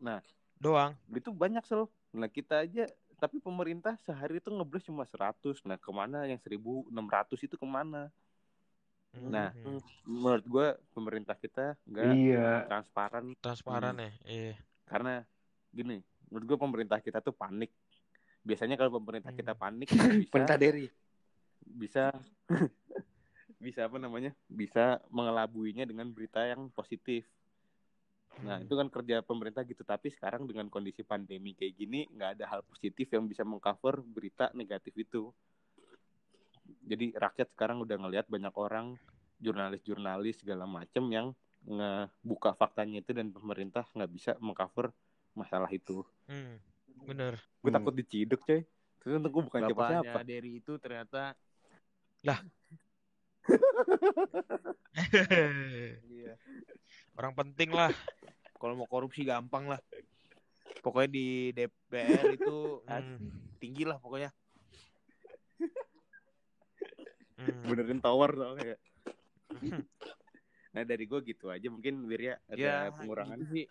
Nah 0.00 0.24
doang. 0.56 0.96
itu 1.12 1.28
banyak 1.28 1.64
sel. 1.68 1.92
Nah 2.16 2.28
kita 2.32 2.64
aja 2.64 2.88
tapi 3.20 3.40
pemerintah 3.40 3.96
sehari 4.04 4.40
itu 4.40 4.48
ngebles 4.52 4.84
cuma 4.84 5.04
100 5.04 5.60
nah 5.64 5.76
ke 5.76 5.88
mana 5.92 6.24
yang 6.24 6.40
1.600 6.40 7.36
itu 7.44 7.56
ke 7.56 7.66
mana? 7.68 8.08
Nah, 9.16 9.48
Mhm. 9.64 9.80
menurut 10.04 10.44
gue 10.44 10.66
pemerintah 10.92 11.32
kita 11.40 11.74
nggak 11.88 12.12
Iya. 12.20 12.68
transparan. 12.68 13.24
Transparan 13.40 13.96
Hmm. 13.96 14.04
ya 14.04 14.12
iya. 14.28 14.54
Karena 14.86 15.24
gini 15.76 16.00
menurut 16.32 16.44
gue 16.48 16.58
pemerintah 16.58 16.98
kita 16.98 17.20
tuh 17.20 17.36
panik 17.36 17.68
biasanya 18.40 18.80
kalau 18.80 18.96
pemerintah 18.96 19.30
Hmm. 19.30 19.38
kita 19.44 19.52
panik 19.52 19.88
bisa 19.92 20.32
Perintah 20.32 20.56
Derry. 20.56 20.88
bisa 21.60 22.04
bisa 23.64 23.80
apa 23.88 23.96
namanya 24.00 24.32
bisa 24.48 25.00
mengelabuinya 25.12 25.84
dengan 25.84 26.08
berita 26.10 26.40
yang 26.48 26.72
positif 26.72 27.28
Nah, 28.36 28.60
Hmm. 28.60 28.68
itu 28.68 28.74
kan 28.76 28.88
kerja 28.92 29.24
pemerintah 29.24 29.64
gitu. 29.64 29.80
Tapi 29.80 30.12
sekarang 30.12 30.44
dengan 30.44 30.68
kondisi 30.68 31.00
pandemi 31.00 31.56
kayak 31.56 31.72
gini, 31.72 32.04
nggak 32.12 32.36
ada 32.36 32.44
hal 32.52 32.60
positif 32.68 33.08
yang 33.08 33.24
bisa 33.24 33.48
mengcover 33.48 34.04
berita 34.04 34.52
negatif 34.52 34.92
itu. 34.92 35.32
Jadi 36.84 37.16
rakyat 37.16 37.48
sekarang 37.56 37.80
udah 37.80 37.96
ngelihat 37.96 38.28
banyak 38.28 38.52
orang, 38.52 39.00
jurnalis-jurnalis 39.40 40.44
segala 40.44 40.68
macem 40.68 41.08
yang 41.08 41.32
ngebuka 41.64 42.52
faktanya 42.54 43.00
itu 43.00 43.16
dan 43.16 43.32
pemerintah 43.32 43.88
nggak 43.96 44.10
bisa 44.12 44.32
mengcover 44.38 44.92
masalah 45.36 45.68
itu. 45.68 46.00
Hmm, 46.26 46.56
bener. 47.04 47.36
Gue 47.60 47.68
Hmm. 47.68 47.76
takut 47.76 47.92
diciduk, 47.92 48.40
coy. 48.42 48.64
Terus 48.98 49.20
gue 49.22 49.42
bukan 49.44 49.60
siapa-siapa. 49.62 50.02
Bapaknya 50.02 50.24
dari 50.26 50.50
itu 50.58 50.72
ternyata 50.80 51.36
iya. 56.10 56.34
Orang 57.14 57.32
penting 57.32 57.70
lah. 57.70 57.92
Kalau 58.56 58.74
mau 58.74 58.88
korupsi 58.88 59.22
gampang 59.22 59.68
lah. 59.68 59.80
Pokoknya 60.82 61.08
di 61.08 61.26
DPR 61.52 62.34
itu 62.34 62.56
Hmm. 62.90 63.18
tinggi 63.58 63.84
lah 63.84 63.98
pokoknya. 63.98 64.30
Hmm. 67.36 67.62
Benerin 67.62 68.00
tower 68.00 68.32
soalnya. 68.32 68.76
nah 70.74 70.82
dari 70.82 71.04
gue 71.04 71.20
gitu 71.22 71.48
aja. 71.48 71.68
Mungkin 71.68 72.04
Wirya 72.04 72.40
ada 72.48 72.58
Ya, 72.58 72.76
pengurangan. 72.90 73.38
gitu 73.38 73.52
sih. 73.54 73.66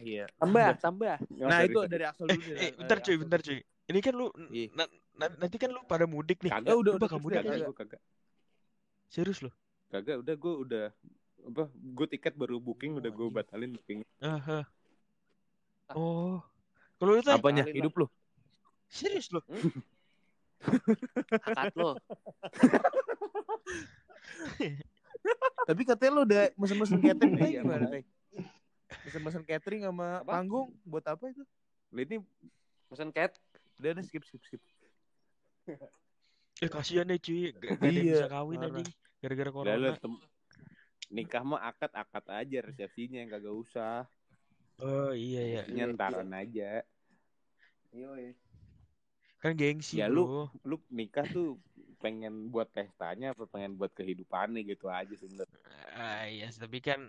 Iya. 0.00 0.24
Tambah, 0.36 0.68
tambah. 0.80 1.16
Nah, 1.30 1.48
dari- 1.60 1.70
itu 1.70 1.80
dari 1.86 2.04
Axel 2.04 2.26
dulu. 2.26 2.52
Eh, 2.56 2.70
bentar 2.74 2.98
cuy, 3.00 3.16
bentar 3.16 3.40
cuy. 3.40 3.58
Ini 3.60 3.98
kan 4.00 4.14
lu 4.14 4.26
Iya. 4.48 4.68
na- 4.72 4.92
na- 5.16 5.36
nanti 5.36 5.56
kan 5.58 5.68
lu 5.68 5.80
pada 5.84 6.06
mudik 6.06 6.40
nih. 6.40 6.50
Kagak, 6.50 6.66
Ya 6.66 6.74
udah, 6.74 6.92
Lu 6.94 6.96
udah 6.96 7.04
bakal 7.04 7.18
mudik 7.18 7.42
nggak 7.42 7.52
kagak, 7.52 7.66
gue 7.66 7.76
kagak. 7.76 8.00
Serius 9.10 9.38
lu? 9.42 9.50
Kagak, 9.90 10.16
udah 10.22 10.34
gue 10.34 10.54
udah 10.56 10.84
apa? 11.40 11.62
Gue 11.74 12.06
tiket 12.06 12.34
baru 12.34 12.56
booking, 12.58 12.96
udah 12.96 13.10
gue 13.10 13.26
batalin 13.28 13.74
booking. 13.74 14.00
Aha. 14.22 14.64
Oh. 15.90 16.38
Kalau 16.96 17.16
lu 17.16 17.20
tuh 17.20 17.34
Apanya? 17.34 17.66
Hidup 17.66 17.94
lu? 17.98 18.06
serius 18.86 19.30
lu? 19.30 19.42
Akad 21.40 21.72
lo. 21.74 21.96
Tapi 25.68 25.82
katanya 25.86 26.12
lu 26.14 26.22
udah 26.26 26.42
mesen-mesen 26.56 26.98
nih 26.98 27.14
Iya, 27.14 27.62
gimana, 27.62 27.86
makanya. 27.86 28.06
Mesen-mesen 29.06 29.44
catering 29.46 29.82
sama 29.86 30.20
Apa? 30.20 30.32
panggung 30.38 30.68
buat 30.84 31.04
apa 31.06 31.24
itu? 31.30 31.42
Lah 31.94 32.02
ini 32.04 32.16
Pesan 32.90 33.14
cat. 33.14 33.30
Udah, 33.78 33.94
udah 33.94 34.04
skip 34.04 34.22
skip 34.26 34.42
skip. 34.42 34.62
Eh 36.60 36.68
kasihan 36.68 37.08
deh 37.08 37.16
cuy, 37.16 37.56
gak, 37.56 37.80
gak 37.80 37.88
ada 37.88 37.98
yang 38.02 38.08
Iya, 38.10 38.12
bisa 38.12 38.26
kawin 38.28 38.60
anjing 38.60 38.88
gara-gara 39.22 39.50
corona. 39.56 39.76
lu 39.80 39.92
tem- 40.02 40.24
nikah 41.10 41.42
mah 41.42 41.60
akad-akad 41.70 42.24
aja 42.30 42.58
resepsinya 42.66 43.18
yang 43.22 43.30
kagak 43.30 43.54
usah. 43.54 43.94
Oh 44.82 45.12
iya 45.14 45.40
ya. 45.54 45.62
Resepsinya 45.62 45.84
ntaran 45.94 46.30
aja. 46.34 46.82
Kan 49.40 49.56
gengsi 49.56 49.96
Ya, 49.96 50.06
bro. 50.06 50.52
Lu 50.68 50.76
nikah 50.92 51.24
tuh 51.24 51.56
pengen 52.00 52.48
buat 52.52 52.68
pestanya 52.72 53.32
apa 53.32 53.44
pengen 53.48 53.76
buat 53.80 53.92
kehidupannya 53.92 54.60
gitu 54.68 54.86
aja 54.88 55.14
sebenarnya. 55.16 55.60
Ah 55.96 56.24
iya, 56.28 56.48
tapi 56.52 56.78
kan 56.80 57.00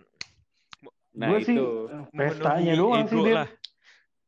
Nah 1.12 1.28
gue 1.28 1.38
sih 1.44 1.56
itu 1.56 1.66
pestanya 2.10 2.72
doang 2.72 3.04
sih 3.04 3.20
dia. 3.20 3.34
lah. 3.44 3.48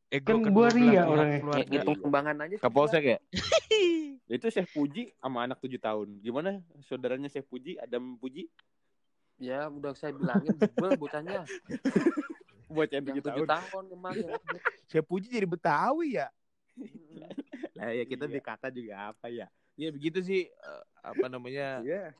Ego 0.05 0.37
Kan 0.37 0.53
gua 0.53 0.69
ria 0.69 1.01
orangnya. 1.09 1.41
Ngitung 1.65 1.97
sumbangan 1.99 2.35
aja. 2.45 2.55
Kapolsek 2.61 3.03
ya? 3.03 3.17
itu 4.37 4.45
Chef 4.49 4.69
Puji 4.69 5.11
sama 5.17 5.43
anak 5.43 5.57
tujuh 5.59 5.81
tahun. 5.81 6.21
Gimana 6.21 6.61
saudaranya 6.85 7.27
Chef 7.27 7.43
Puji, 7.45 7.75
Adam 7.81 8.15
Puji? 8.15 8.45
Ya 9.35 9.67
udah 9.67 9.91
saya 9.97 10.15
bilangin 10.15 10.55
jebel 10.55 10.95
bocahnya. 10.95 11.43
Buat 12.71 12.89
yang 12.89 13.03
tujuh 13.05 13.21
tahun. 13.21 13.45
tahun 13.45 13.83
kemarin. 13.93 14.25
Saya 14.89 15.05
puji 15.05 15.29
jadi 15.29 15.45
Betawi 15.45 16.17
ya. 16.17 16.27
Lah 17.77 17.93
ya 17.93 18.03
kita 18.03 18.25
Iya. 18.25 18.33
di 18.33 18.39
kata 18.41 18.67
juga 18.73 19.13
apa 19.13 19.29
ya? 19.29 19.45
Ya 19.77 19.93
begitu 19.93 20.17
sih 20.25 20.49
eh, 20.49 20.83
apa 21.05 21.29
namanya? 21.29 21.85
Iya. 21.85 22.17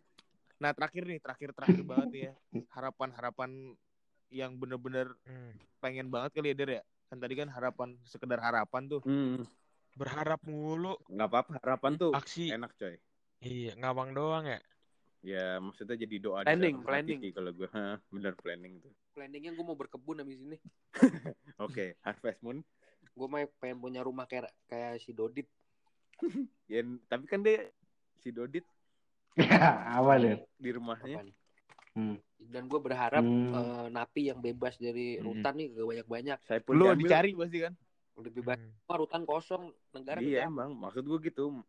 Nah, 0.62 0.72
terakhir 0.72 1.04
nih, 1.04 1.20
terakhir 1.20 1.50
terakhir 1.52 1.82
banget 1.82 2.08
nih 2.14 2.22
ya. 2.30 2.34
Harapan-harapan 2.72 3.74
yang 4.36 4.60
bener-bener 4.60 5.16
Hmm. 5.24 5.56
pengen 5.80 6.12
banget 6.12 6.36
kali 6.36 6.52
ya, 6.52 6.56
Der 6.60 6.70
ya. 6.70 6.84
Kan 7.08 7.24
tadi 7.24 7.34
kan 7.40 7.48
harapan 7.48 7.96
sekedar 8.04 8.44
harapan 8.44 8.92
tuh. 8.92 9.02
Hmm, 9.08 9.48
Berharap 9.96 10.44
mulu 10.44 11.00
nggak 11.08 11.30
apa-apa. 11.32 11.52
Harapan 11.64 11.96
tuh 11.96 12.12
aksi. 12.12 12.52
enak 12.52 12.76
coy. 12.76 13.00
Iya, 13.40 13.80
ngawang 13.80 14.12
doang 14.12 14.44
ya. 14.44 14.60
Ya 15.24 15.58
maksudnya 15.58 15.96
jadi 15.98 16.22
doa 16.22 16.44
Planning, 16.44 16.84
planning. 16.84 17.18
hati 17.24 17.30
kalau 17.32 17.50
gue. 17.56 17.70
Hah, 17.76 17.98
bener 18.12 18.36
planning 18.36 18.84
tuh. 18.84 18.92
Planningnya 19.16 19.56
gue 19.56 19.66
mau 19.66 19.80
berkebun 19.80 20.20
habis 20.20 20.38
ini. 20.38 20.60
Oke, 21.64 21.96
Harvest 22.04 22.44
Moon. 22.44 22.60
Gue 23.16 23.28
mau 23.32 23.40
pengen 23.64 23.80
punya 23.80 24.04
rumah 24.04 24.28
kayak 24.28 24.52
kayak 24.68 25.00
si 25.00 25.16
Dodit. 25.16 25.48
Ya, 26.66 26.82
tapi 27.06 27.30
kan 27.30 27.46
dia 27.46 27.70
si 28.26 28.34
Dodit 28.34 28.66
Ya, 29.38 29.86
apa 30.02 30.18
deh? 30.18 30.42
di 30.58 30.70
rumahnya. 30.74 31.22
Apaan? 31.22 31.30
Hmm. 31.94 32.18
Dan 32.46 32.66
gue 32.66 32.78
berharap 32.78 33.20
Hmm. 33.20 33.52
eh, 33.52 33.88
napi 33.90 34.22
yang 34.28 34.40
bebas 34.40 34.76
dari 34.76 35.16
Hmm. 35.16 35.26
rutan 35.26 35.54
nih 35.56 35.68
gak 35.72 35.88
banyak-banyak. 35.88 36.38
Saya 36.44 36.60
pun 36.60 36.74
Lu 36.74 36.86
diambil. 36.86 37.02
dicari 37.04 37.32
pasti 37.34 37.58
kan? 37.60 37.74
Lebih 38.16 38.42
banyak 38.44 38.70
Hmm. 38.72 38.86
Wah, 38.86 38.98
rutan 38.98 39.24
kosong 39.24 39.64
negara 39.92 40.20
Iya 40.20 40.46
emang, 40.46 40.72
maksud 40.72 41.04
gue 41.04 41.20
gitu. 41.24 41.64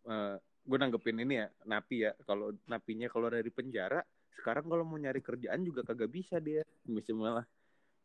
gue 0.66 0.76
nanggepin 0.76 1.14
ini 1.16 1.38
ya, 1.38 1.48
napi 1.62 2.02
ya. 2.02 2.12
Kalau 2.22 2.50
napinya 2.66 3.06
keluar 3.06 3.30
dari 3.32 3.48
penjara, 3.48 4.02
sekarang 4.34 4.66
kalau 4.66 4.82
mau 4.82 4.94
nyari 4.94 5.18
kerjaan 5.20 5.62
juga 5.62 5.82
kagak 5.82 6.10
bisa 6.10 6.42
dia. 6.42 6.66
Bisa 6.82 7.14
malah 7.14 7.46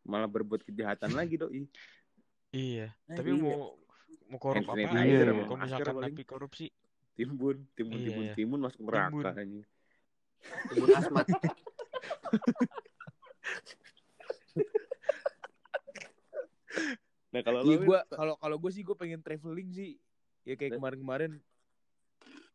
malah 0.02 0.26
berbuat 0.26 0.62
kejahatan 0.64 1.10
lagi 1.12 1.38
doi. 1.38 1.66
Iya, 2.52 2.94
Nah, 3.08 3.18
tapi 3.18 3.34
iya. 3.34 3.42
mau 3.42 3.74
mau 4.28 4.38
korup 4.38 4.62
apa? 4.64 4.78
sanitizer 4.78 5.26
Iya, 5.26 5.42
kalau 5.42 5.58
misalkan 5.58 5.96
napi 6.02 6.24
korupsi. 6.24 6.66
Timbun, 7.12 7.66
timbun, 7.74 7.98
Iya, 7.98 8.06
timbun, 8.08 8.24
iya. 8.24 8.34
timbun 8.34 8.60
masuk 8.62 8.82
neraka 8.86 9.30
Timbun. 9.34 9.62
Timbun 10.70 10.90
asmat. 10.96 11.26
Nah 17.32 17.42
kalau 17.42 17.60
Iya 17.64 17.78
lu 17.80 17.84
gua 17.88 18.00
kalau 18.12 18.36
kalau 18.36 18.56
gue 18.60 18.72
sih 18.72 18.84
gue 18.84 18.96
pengen 18.96 19.24
traveling 19.24 19.70
sih. 19.72 19.96
Ya 20.44 20.58
kayak 20.58 20.76
Dan- 20.76 20.80
kemarin-kemarin 20.82 21.32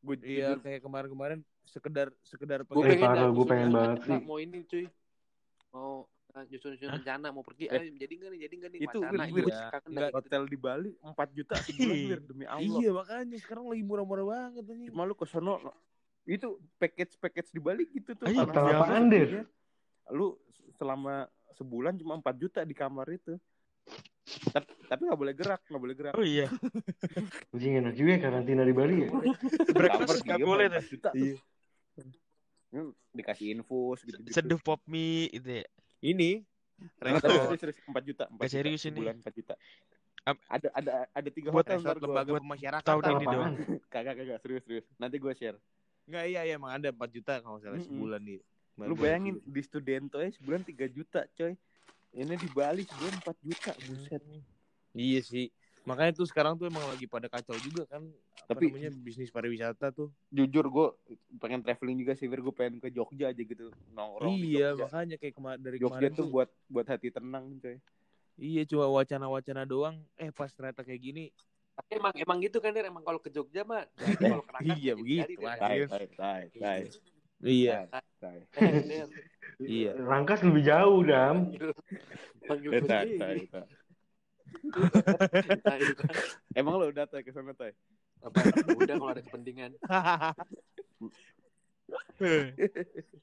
gue 0.06 0.16
Iya 0.22 0.60
kayak 0.60 0.80
kemarin-kemarin 0.84 1.38
sekedar 1.66 2.12
sekedar 2.22 2.62
Gue 2.62 2.78
Eh, 2.78 2.82
pengen 2.84 2.92
pengen 2.92 3.06
parah, 3.08 3.16
dah, 3.16 3.26
gua 3.26 3.34
nyusun 3.34 3.48
pengen 3.48 3.68
banget 3.72 3.96
Pak. 3.96 4.06
sih. 4.06 4.18
Mau 4.22 4.38
ini 4.38 4.58
cuy. 4.62 4.84
Mau 5.72 5.92
eh, 6.36 6.44
nyusun-nyusun 6.46 6.88
Hah? 6.88 6.96
rencana 7.00 7.26
mau 7.32 7.42
pergi. 7.42 7.64
Eh, 7.66 7.74
Eh, 7.74 7.84
jadi 7.96 8.12
nggak 8.14 8.30
nih? 8.30 8.40
Jadi 8.44 8.54
nggak 8.54 8.70
nih? 8.70 8.80
itu 8.82 8.98
Wacana, 9.00 9.24
Wir. 9.26 9.44
kangen 9.72 9.90
Nggak, 9.90 10.10
hotel 10.12 10.42
di 10.44 10.58
Bali 10.58 10.90
4 11.00 11.28
juta 11.32 11.54
sebulan 11.58 12.20
demi 12.22 12.44
Allah. 12.44 12.78
Iya 12.78 12.90
makanya 12.92 13.36
sekarang 13.40 13.64
lagi 13.66 13.82
murah-murah 13.82 14.24
banget 14.26 14.64
anjing. 14.66 14.88
Cuma 14.92 15.02
lu 15.02 15.14
ke 15.16 15.24
sono 15.24 15.54
itu 16.26 16.58
package-package 16.76 17.50
di 17.50 17.60
Bali 17.62 17.86
gitu 17.88 18.12
tuh. 18.12 18.26
Ayo, 18.26 18.44
hotel 18.44 18.64
apaan, 18.68 19.08
Der? 19.08 19.46
Lu 20.10 20.36
selama 20.76 21.26
sebulan 21.54 21.96
cuma 21.96 22.18
4 22.18 22.36
juta 22.36 22.60
di 22.62 22.74
kamar 22.74 23.08
itu. 23.10 23.34
Tapi, 24.50 24.66
tapi 24.86 25.00
gak 25.06 25.20
boleh 25.20 25.34
gerak, 25.34 25.60
gak 25.64 25.80
boleh 25.80 25.94
gerak. 25.94 26.12
Oh 26.14 26.26
iya, 26.26 26.50
Anjing 27.54 27.78
enak 27.78 27.94
juga 27.94 28.10
ya 28.14 28.20
karantina 28.20 28.62
di 28.66 28.74
Bali 28.74 29.06
ya. 29.06 29.08
breakfast 29.76 30.22
nggak 30.22 30.42
boleh 30.42 30.66
4 30.66 30.76
tuh. 30.76 30.86
juta 30.90 31.10
tuh. 31.14 31.36
Hmm, 32.74 32.90
Dikasih 33.14 33.54
infus 33.54 34.02
gitu, 34.02 34.18
-gitu. 34.20 34.34
Seduh 34.34 34.58
pop 34.58 34.82
mie 34.84 35.30
itu 35.30 35.62
ya. 35.62 35.66
Ini 36.02 36.42
Nah, 37.00 37.16
serius, 37.16 37.56
serius, 37.56 37.78
4 37.88 38.04
juta, 38.04 38.24
4 38.28 38.36
Gak 38.36 38.50
juta, 38.52 38.56
serius 38.60 38.82
ini. 38.84 39.00
sebulan 39.00 39.16
4 39.24 39.32
juta. 39.32 39.54
Ap- 40.26 40.44
Ada 40.50 40.68
ada 40.76 40.92
ada 41.08 41.28
tiga 41.32 41.48
Buat 41.48 41.64
hotel 41.64 41.78
resort 41.80 41.96
gua. 41.96 42.04
lembaga 42.04 42.30
buat 42.36 42.42
pemasyarakatan. 42.44 42.84
tahun 42.84 43.00
Hotel 43.00 43.14
ini 43.16 43.26
doang. 43.32 43.54
Kagak 43.88 44.14
kagak 44.20 44.38
serius 44.44 44.62
serius. 44.68 44.84
Nanti 45.00 45.16
gue 45.16 45.32
share. 45.32 45.56
Enggak 46.04 46.24
iya 46.28 46.40
iya 46.44 46.54
emang 46.60 46.76
ada 46.76 46.92
4 46.92 47.08
juta 47.08 47.40
kalau 47.40 47.56
nggak 47.56 47.64
salah 47.64 47.78
Mm-mm. 47.80 47.88
sebulan 47.88 48.22
di. 48.76 48.86
Lu 48.86 48.94
bayangin 48.94 49.40
di 49.40 49.60
Studento 49.64 50.20
ya 50.20 50.28
sebulan 50.30 50.62
3 50.62 50.86
juta, 50.86 51.24
coy. 51.32 51.56
Ini 52.12 52.34
di 52.36 52.48
Bali 52.48 52.84
sebulan 52.84 53.14
4 53.24 53.36
juta, 53.40 53.72
buset. 53.72 54.22
Iya 54.92 55.20
sih. 55.20 55.48
Makanya 55.84 56.12
tuh 56.16 56.26
sekarang 56.26 56.58
tuh 56.58 56.66
emang 56.66 56.82
lagi 56.88 57.06
pada 57.06 57.30
kacau 57.30 57.54
juga 57.62 57.86
kan 57.86 58.02
apa 58.46 58.58
Tapi- 58.58 58.68
namanya 58.74 58.90
bisnis 58.90 59.30
pariwisata 59.30 59.94
tuh. 59.94 60.10
Jujur 60.34 60.66
gue 60.66 60.86
pengen 61.38 61.62
traveling 61.62 61.98
juga 62.02 62.12
sih, 62.18 62.26
gue 62.26 62.54
pengen 62.54 62.82
ke 62.82 62.90
Jogja 62.90 63.30
aja 63.30 63.42
gitu 63.42 63.70
nongkrong 63.94 64.34
iya, 64.38 64.74
Jogja. 64.74 64.82
makanya 64.86 65.16
kayak 65.18 65.34
kema 65.34 65.50
dari 65.56 65.76
Jogja 65.78 65.94
kemarin 65.98 66.10
tuh 66.12 66.18
tuh 66.18 66.26
buat 66.32 66.48
buat 66.66 66.86
hati 66.86 67.08
tenang, 67.14 67.44
coy. 67.62 67.78
iya 68.36 68.62
cuma 68.66 68.86
wacana-wacana 68.90 69.62
doang. 69.62 69.96
Eh 70.18 70.30
pas 70.34 70.50
ternyata 70.50 70.82
kayak 70.82 71.00
gini. 71.00 71.24
Tapi 71.76 71.90
emang 72.00 72.12
emang 72.16 72.38
gitu 72.40 72.58
kan, 72.58 72.72
Der. 72.72 72.88
Emang 72.88 73.04
kalau 73.04 73.20
ke 73.22 73.30
Jogja 73.30 73.62
mah 73.62 73.84
kalau 74.42 74.42
Iya, 74.64 74.96
begitu, 74.96 75.38
Iya. 77.44 77.86
Tai. 78.20 78.40
Eh, 78.56 78.82
Der. 78.90 79.08
Iya. 79.56 79.92
Rangkas 79.96 80.40
lebih 80.44 80.62
jauh, 80.68 81.00
Dam. 81.06 81.52
Panggil 82.46 82.68
gue 82.70 82.82
tai, 82.84 83.16
tai, 83.16 83.36
tai. 83.48 83.66
Emang 86.54 86.76
lo 86.76 86.88
udah 86.92 87.08
tai 87.08 87.24
ke 87.24 87.32
sana, 87.32 87.56
tai? 87.56 87.72
Apa? 88.24 88.36
Udah 88.76 88.94
kalau 88.96 89.12
ada 89.12 89.22
kepentingan. 89.24 89.72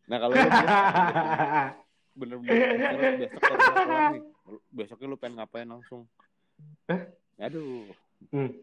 Nah, 0.08 0.18
kalau 0.24 0.36
bener-bener 2.20 2.56
besok 3.20 3.42
kalau 3.44 3.98
nih. 4.14 4.22
besoknya 4.72 5.08
lu 5.10 5.18
pengen 5.20 5.36
ngapain 5.42 5.68
langsung? 5.68 6.08
Eh? 6.88 7.02
Aduh. 7.44 7.90
Hmm. 8.32 8.56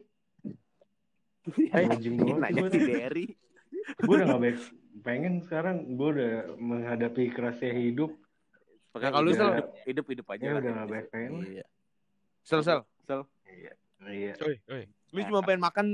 Ayo, 1.75 1.87
Anjing 1.91 2.17
banget 2.17 2.39
nanya 2.41 2.63
si 2.71 2.81
Derry. 2.81 3.27
gue 4.01 4.15
udah 4.15 4.27
gak 4.29 4.41
baik 4.41 4.57
pengen 5.01 5.41
sekarang 5.41 5.77
gue 5.93 6.09
udah 6.11 6.35
menghadapi 6.57 7.31
kerasnya 7.31 7.73
hidup 7.73 8.11
Pakai 8.91 9.07
Nah, 9.07 9.13
kalau 9.15 9.29
sel- 9.31 9.55
hidup, 9.55 9.67
hidup 9.85 10.05
hidup 10.09 10.27
aja 10.29 10.41
ya 10.41 10.51
lah. 10.51 10.59
udah 10.59 10.71
gak 10.75 10.89
baik 10.89 11.07
pengen. 11.09 11.31
Iya. 11.49 11.65
Sel 12.43 12.61
sel. 12.61 12.81
Sel. 13.01 13.21
iya 14.03 14.33
Oi, 14.41 14.57
oi. 14.67 14.83
Lu 15.09 15.19
cuma 15.25 15.41
pengen 15.41 15.61
makan 15.61 15.85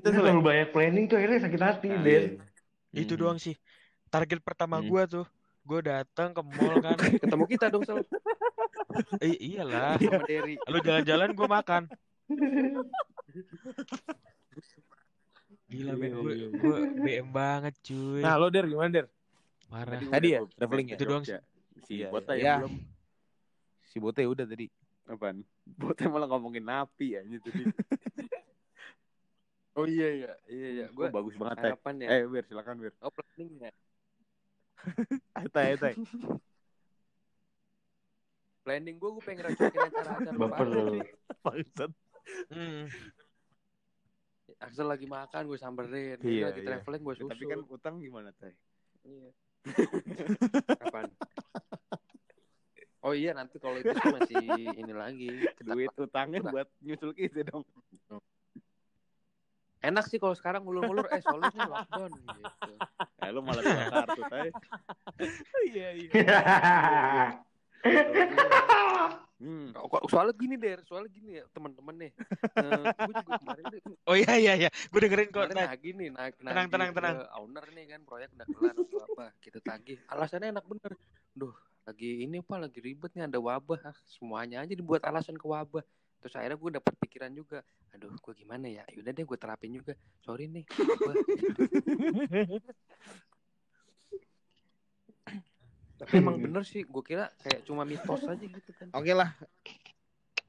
tuh 0.00 0.08
Udah 0.08 0.14
Sel, 0.14 0.22
ya? 0.22 0.26
terlalu 0.30 0.42
banyak 0.46 0.68
planning 0.70 1.04
tuh 1.04 1.14
akhirnya 1.16 1.38
sakit 1.38 1.60
hati 1.60 1.86
Nah, 1.90 2.00
Den 2.00 2.22
Itu 2.90 3.12
Mhm. 3.12 3.18
doang 3.18 3.36
sih. 3.36 3.54
Target 4.08 4.38
pertama 4.40 4.78
Hmm. 4.78 4.86
gua 4.86 5.02
tuh, 5.04 5.24
gua 5.62 5.78
datang 5.80 6.32
ke 6.32 6.40
mall 6.40 6.74
kan. 6.80 6.96
Ketemu 7.22 7.44
kita 7.46 7.66
dong 7.68 7.84
Sel 7.84 8.00
eh, 9.20 9.36
iyalah. 9.36 9.94
sama 9.96 10.24
Derry. 10.24 10.54
Lu 10.64 10.78
jalan-jalan 10.80 11.28
gua 11.30 11.46
makan. 11.52 11.82
Gila 15.70 15.92
men, 15.94 16.10
gue 16.18 16.34
gue 16.50 16.76
BM 16.98 17.28
banget 17.30 17.74
cuy. 17.80 18.18
Nah, 18.18 18.34
lo 18.34 18.50
Der 18.50 18.66
gimana 18.66 18.90
Der? 18.90 19.06
Parah. 19.70 20.02
Tadi 20.02 20.28
ya, 20.34 20.42
udah 20.42 20.50
gua 20.50 20.58
traveling 20.58 20.88
ya? 20.90 20.96
Itu 20.98 21.04
doang. 21.06 21.24
Si 21.86 21.94
Iya, 21.94 22.06
Bota 22.10 22.32
iya. 22.34 22.42
yang 22.42 22.58
belum 22.66 22.74
Si 23.86 23.96
Bote 24.02 24.22
udah 24.26 24.46
tadi. 24.46 24.66
apaan? 25.06 25.42
Bota 25.66 26.06
malah 26.06 26.26
ngomongin 26.26 26.66
napi 26.66 27.14
ya 27.14 27.22
tadi. 27.22 27.62
Oh 29.78 29.86
iya 29.86 30.08
iya 30.10 30.32
iya 30.50 30.68
iya. 30.74 30.86
Gue 30.90 31.06
Gue 31.08 31.14
bagus 31.14 31.38
banget 31.38 31.62
harapan 31.62 31.94
ya. 32.02 32.08
Eh, 32.10 32.22
Wir, 32.26 32.42
silakan 32.42 32.82
Wir. 32.82 32.90
Oh 33.00 33.14
planning 33.14 33.70
ya. 33.70 33.72
Atai, 35.46 35.78
atai. 35.78 35.94
Planning 38.66 38.96
gue 38.98 39.10
gue 39.14 39.22
pengen 39.24 39.46
racunin 39.46 39.78
acara-acara 39.78 40.36
baper 40.36 40.66
lu 40.68 40.84
Bangsat. 41.40 41.90
Hmm. 42.50 42.90
Axel 44.60 44.86
lagi 44.86 45.08
makan 45.08 45.48
gue 45.48 45.58
samperin. 45.58 46.20
Iya, 46.20 46.52
lagi 46.52 46.60
iya. 46.60 46.68
traveling 46.68 47.02
gue 47.02 47.14
susul. 47.16 47.32
Tapi 47.32 47.44
kan 47.48 47.60
utang 47.64 47.94
gimana, 47.96 48.28
Tay? 48.36 48.52
Iya. 49.08 49.30
Kapan? 50.84 51.08
Oh 53.00 53.16
iya 53.16 53.32
nanti 53.32 53.56
kalau 53.56 53.80
itu 53.80 53.96
sih 53.96 54.12
masih 54.12 54.36
ini 54.76 54.92
lagi. 54.92 55.48
Duit 55.64 55.88
utangnya 55.96 56.44
buat 56.44 56.68
nyusul 56.84 57.16
kita 57.16 57.48
dong. 57.48 57.64
Enak 59.80 60.04
sih 60.12 60.20
kalau 60.20 60.36
sekarang 60.36 60.68
ngulur-ngulur 60.68 61.08
eh 61.08 61.24
soalnya 61.24 61.48
ini 61.56 61.64
lockdown 61.64 62.12
gitu. 62.12 62.40
Eh, 63.24 63.32
lu 63.32 63.40
malah 63.40 63.64
tukar 63.64 63.88
kartu, 63.88 64.20
Tay. 64.28 64.52
Iya, 65.72 65.88
iya. 65.96 66.12
Hmm. 69.40 69.72
Kok- 69.72 70.04
Soalnya 70.12 70.36
gini 70.36 70.60
der, 70.60 70.84
soalnya 70.84 71.08
gini 71.08 71.40
ya 71.40 71.48
teman-teman 71.56 71.96
nih. 71.96 72.12
Gue 73.08 73.14
juga 73.24 73.40
kemarin 73.40 73.64
deh, 73.72 73.80
Oh 74.04 74.12
iya 74.12 74.36
iya 74.36 74.52
iya, 74.52 74.68
gue 74.68 75.00
dengerin 75.00 75.32
kok. 75.32 75.48
Nah, 75.56 75.72
nagih 75.72 75.96
nih, 75.96 76.12
naik 76.12 76.36
Tenang, 76.36 76.68
tenang, 76.68 76.92
tenang. 76.92 77.24
owner 77.40 77.64
nih 77.72 77.88
kan 77.88 78.04
proyek 78.04 78.28
udah 78.36 78.46
kelar 78.52 78.76
atau 78.76 79.00
apa, 79.00 79.32
kita 79.40 79.64
tagih. 79.64 79.96
Alasannya 80.12 80.52
enak 80.52 80.68
bener. 80.68 80.92
Duh, 81.32 81.56
lagi 81.88 82.28
ini 82.28 82.44
apa 82.44 82.60
lagi 82.60 82.84
ribet 82.84 83.16
nih 83.16 83.32
ada 83.32 83.40
wabah. 83.40 83.80
Ah, 83.80 83.96
Semuanya 84.04 84.60
aja 84.60 84.76
dibuat 84.76 85.00
alasan 85.08 85.40
ke 85.40 85.48
wabah. 85.48 85.80
Terus 86.20 86.36
akhirnya 86.36 86.60
gue 86.60 86.70
dapet 86.76 86.94
pikiran 87.00 87.32
juga. 87.32 87.64
Aduh, 87.96 88.12
gue 88.12 88.32
gimana 88.36 88.68
ya? 88.68 88.84
Yaudah 88.92 89.16
deh 89.16 89.24
gue 89.24 89.38
terapin 89.40 89.72
juga. 89.72 89.96
Sorry 90.20 90.52
nih. 90.52 90.68
Tapi 96.00 96.16
emang 96.16 96.40
bener 96.40 96.64
sih, 96.64 96.82
gue 96.82 97.02
kira 97.04 97.28
kayak 97.38 97.60
cuma 97.62 97.84
mitos 97.84 98.24
aja 98.24 98.40
gitu 98.40 98.70
kan. 98.72 98.88
Oke 98.96 99.12
lah. 99.12 99.36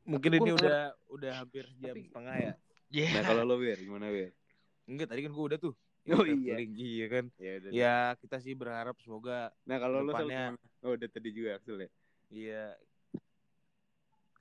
Mungkin 0.07 0.31
ini 0.33 0.49
udah 0.51 0.95
udah 1.11 1.31
hampir 1.43 1.67
jam 1.77 1.91
Tapi- 1.93 2.07
setengah 2.07 2.35
ya. 2.39 2.53
yeah. 2.89 3.11
Nah, 3.19 3.23
kalau 3.27 3.43
lo 3.43 3.55
Wir, 3.59 3.75
gimana 3.77 4.07
Wir? 4.07 4.31
Enggak, 4.87 5.11
tadi 5.11 5.21
kan 5.23 5.31
gua 5.31 5.45
udah 5.51 5.59
tuh. 5.59 5.75
Oh, 6.09 6.25
iya. 6.25 6.57
Traveling, 6.57 6.71
iya 6.73 7.05
kan. 7.05 7.25
Ya 7.37 7.51
udah. 7.61 7.69
Ya, 7.69 7.95
kita 8.17 8.41
sih 8.41 8.57
berharap 8.57 8.97
semoga 8.97 9.53
Nah, 9.69 9.77
kalau 9.77 10.01
lo 10.01 10.09
Sel, 10.09 10.25
Depannya- 10.25 10.49
gimana? 10.57 10.81
Oh, 10.81 10.91
udah 10.97 11.09
tadi 11.11 11.29
juga 11.29 11.49
Axel 11.59 11.77
ya. 11.77 11.89
Iya. 12.31 12.63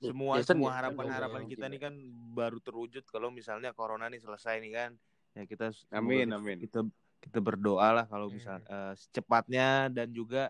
Semua 0.01 0.33
Jason 0.41 0.57
semua 0.57 0.69
ya? 0.73 0.75
harapan-harapan 0.81 1.41
kita 1.45 1.65
ya. 1.67 1.71
nih 1.77 1.79
kan 1.79 1.93
baru 2.33 2.57
terwujud 2.57 3.05
kalau 3.05 3.29
misalnya 3.29 3.69
corona 3.69 4.09
nih 4.09 4.17
selesai 4.17 4.57
nih 4.57 4.73
kan. 4.73 4.91
Ya 5.37 5.45
kita 5.45 5.69
Amin, 5.93 6.33
amin. 6.33 6.57
Kita 6.57 6.81
kita 7.21 7.37
berdoa 7.37 7.93
lah 7.93 8.05
kalau 8.09 8.25
Hmm. 8.27 8.41
misal 8.41 8.57
eh, 8.65 8.93
secepatnya 8.97 9.93
dan 9.93 10.09
juga 10.09 10.49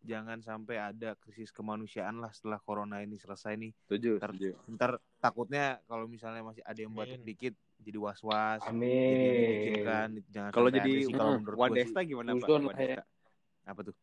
jangan 0.00 0.40
sampai 0.40 0.80
ada 0.80 1.12
krisis 1.14 1.52
kemanusiaan 1.52 2.18
lah 2.18 2.32
setelah 2.32 2.56
corona 2.58 3.04
ini 3.04 3.20
selesai 3.20 3.52
nih. 3.54 3.72
Setuju, 3.84 4.16
Ntar, 4.16 4.30
setuju. 4.32 4.50
ntar 4.68 4.92
takutnya 5.20 5.78
kalau 5.84 6.08
misalnya 6.08 6.40
masih 6.40 6.64
ada 6.64 6.80
yang 6.80 6.92
batuk 6.92 7.20
Amin. 7.20 7.28
dikit 7.28 7.54
jadi 7.80 7.98
was-was. 8.00 8.60
Jadi 8.64 8.72
amin 8.72 9.34
memikirkan 9.36 10.08
jangan 10.28 10.50
Kalau 10.52 10.68
jadi 10.68 10.90
sih 10.90 11.12
kalau 11.12 11.32
menurut 11.36 11.56
gua 11.56 11.66
sih. 11.68 11.72
Wadesta 11.76 12.00
gimana, 12.02 12.28
Pak? 12.34 12.48
Lah 12.48 12.60
ya. 12.60 12.66
Wadesta. 12.68 13.02
apa 13.64 13.80
tuh? 13.84 13.96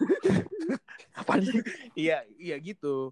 Apaan 1.20 1.40
sih? 1.42 1.60
Iya, 1.92 2.16
iya 2.38 2.56
gitu. 2.58 3.10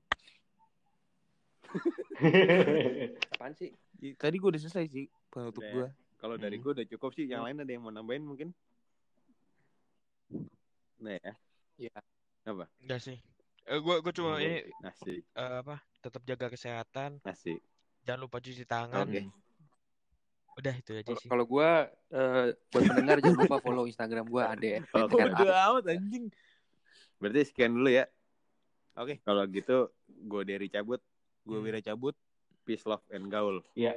Apaan 3.34 3.52
sih? 3.54 3.74
Tadi 4.14 4.36
gua 4.38 4.48
udah 4.54 4.62
selesai 4.62 4.86
sih 4.88 5.06
penutup 5.28 5.62
Udah 5.62 5.70
ya? 5.70 5.74
gua. 5.74 5.88
Kalau 6.18 6.34
dari 6.34 6.58
Hmm. 6.58 6.66
gue 6.66 6.72
udah 6.82 6.86
cukup 6.90 7.10
sih. 7.14 7.30
Yang 7.30 7.42
lain 7.46 7.56
ada 7.62 7.70
yang 7.70 7.82
mau 7.86 7.94
nambahin 7.94 8.26
mungkin? 8.26 8.50
Nah 10.98 11.14
ya. 11.14 11.32
Iya. 11.78 11.94
Apa? 12.48 12.64
Enggak 12.80 13.00
sih. 13.02 13.16
Eh, 13.68 13.76
gue 13.76 13.96
gue 14.00 14.12
cuma 14.16 14.40
ini 14.40 14.64
Asik, 14.80 15.20
eh, 15.28 15.54
apa? 15.60 15.76
Tetap 16.00 16.24
jaga 16.24 16.48
kesehatan, 16.48 17.20
asik. 17.20 17.60
jangan 18.00 18.24
lupa 18.24 18.40
cuci 18.40 18.64
tangan. 18.64 19.04
Oke. 19.04 19.28
Udah 20.56 20.74
itu 20.74 20.90
aja 20.96 21.12
sih. 21.14 21.28
Kalau 21.28 21.44
gue 21.44 21.70
eh, 22.10 22.46
buat 22.72 22.82
pendengar 22.82 23.20
jangan 23.20 23.38
lupa 23.44 23.56
follow 23.60 23.84
Instagram 23.84 24.26
gue 24.26 24.42
ade. 24.42 24.70
Oke. 25.04 25.20
Udah 25.20 25.68
amat 25.70 25.84
anjing. 25.86 26.32
Berarti 27.20 27.40
sekian 27.44 27.76
dulu 27.76 27.92
ya. 27.92 28.08
Oke. 28.96 29.20
Kalau 29.20 29.44
gitu 29.46 29.92
gue 30.08 30.42
dari 30.42 30.66
cabut. 30.66 31.04
Gue 31.44 31.60
Hmm. 31.60 31.66
Wira 31.68 31.78
cabut. 31.78 32.16
Peace, 32.64 32.84
love, 32.84 33.04
and 33.08 33.28
gaul. 33.28 33.60
ya 33.72 33.96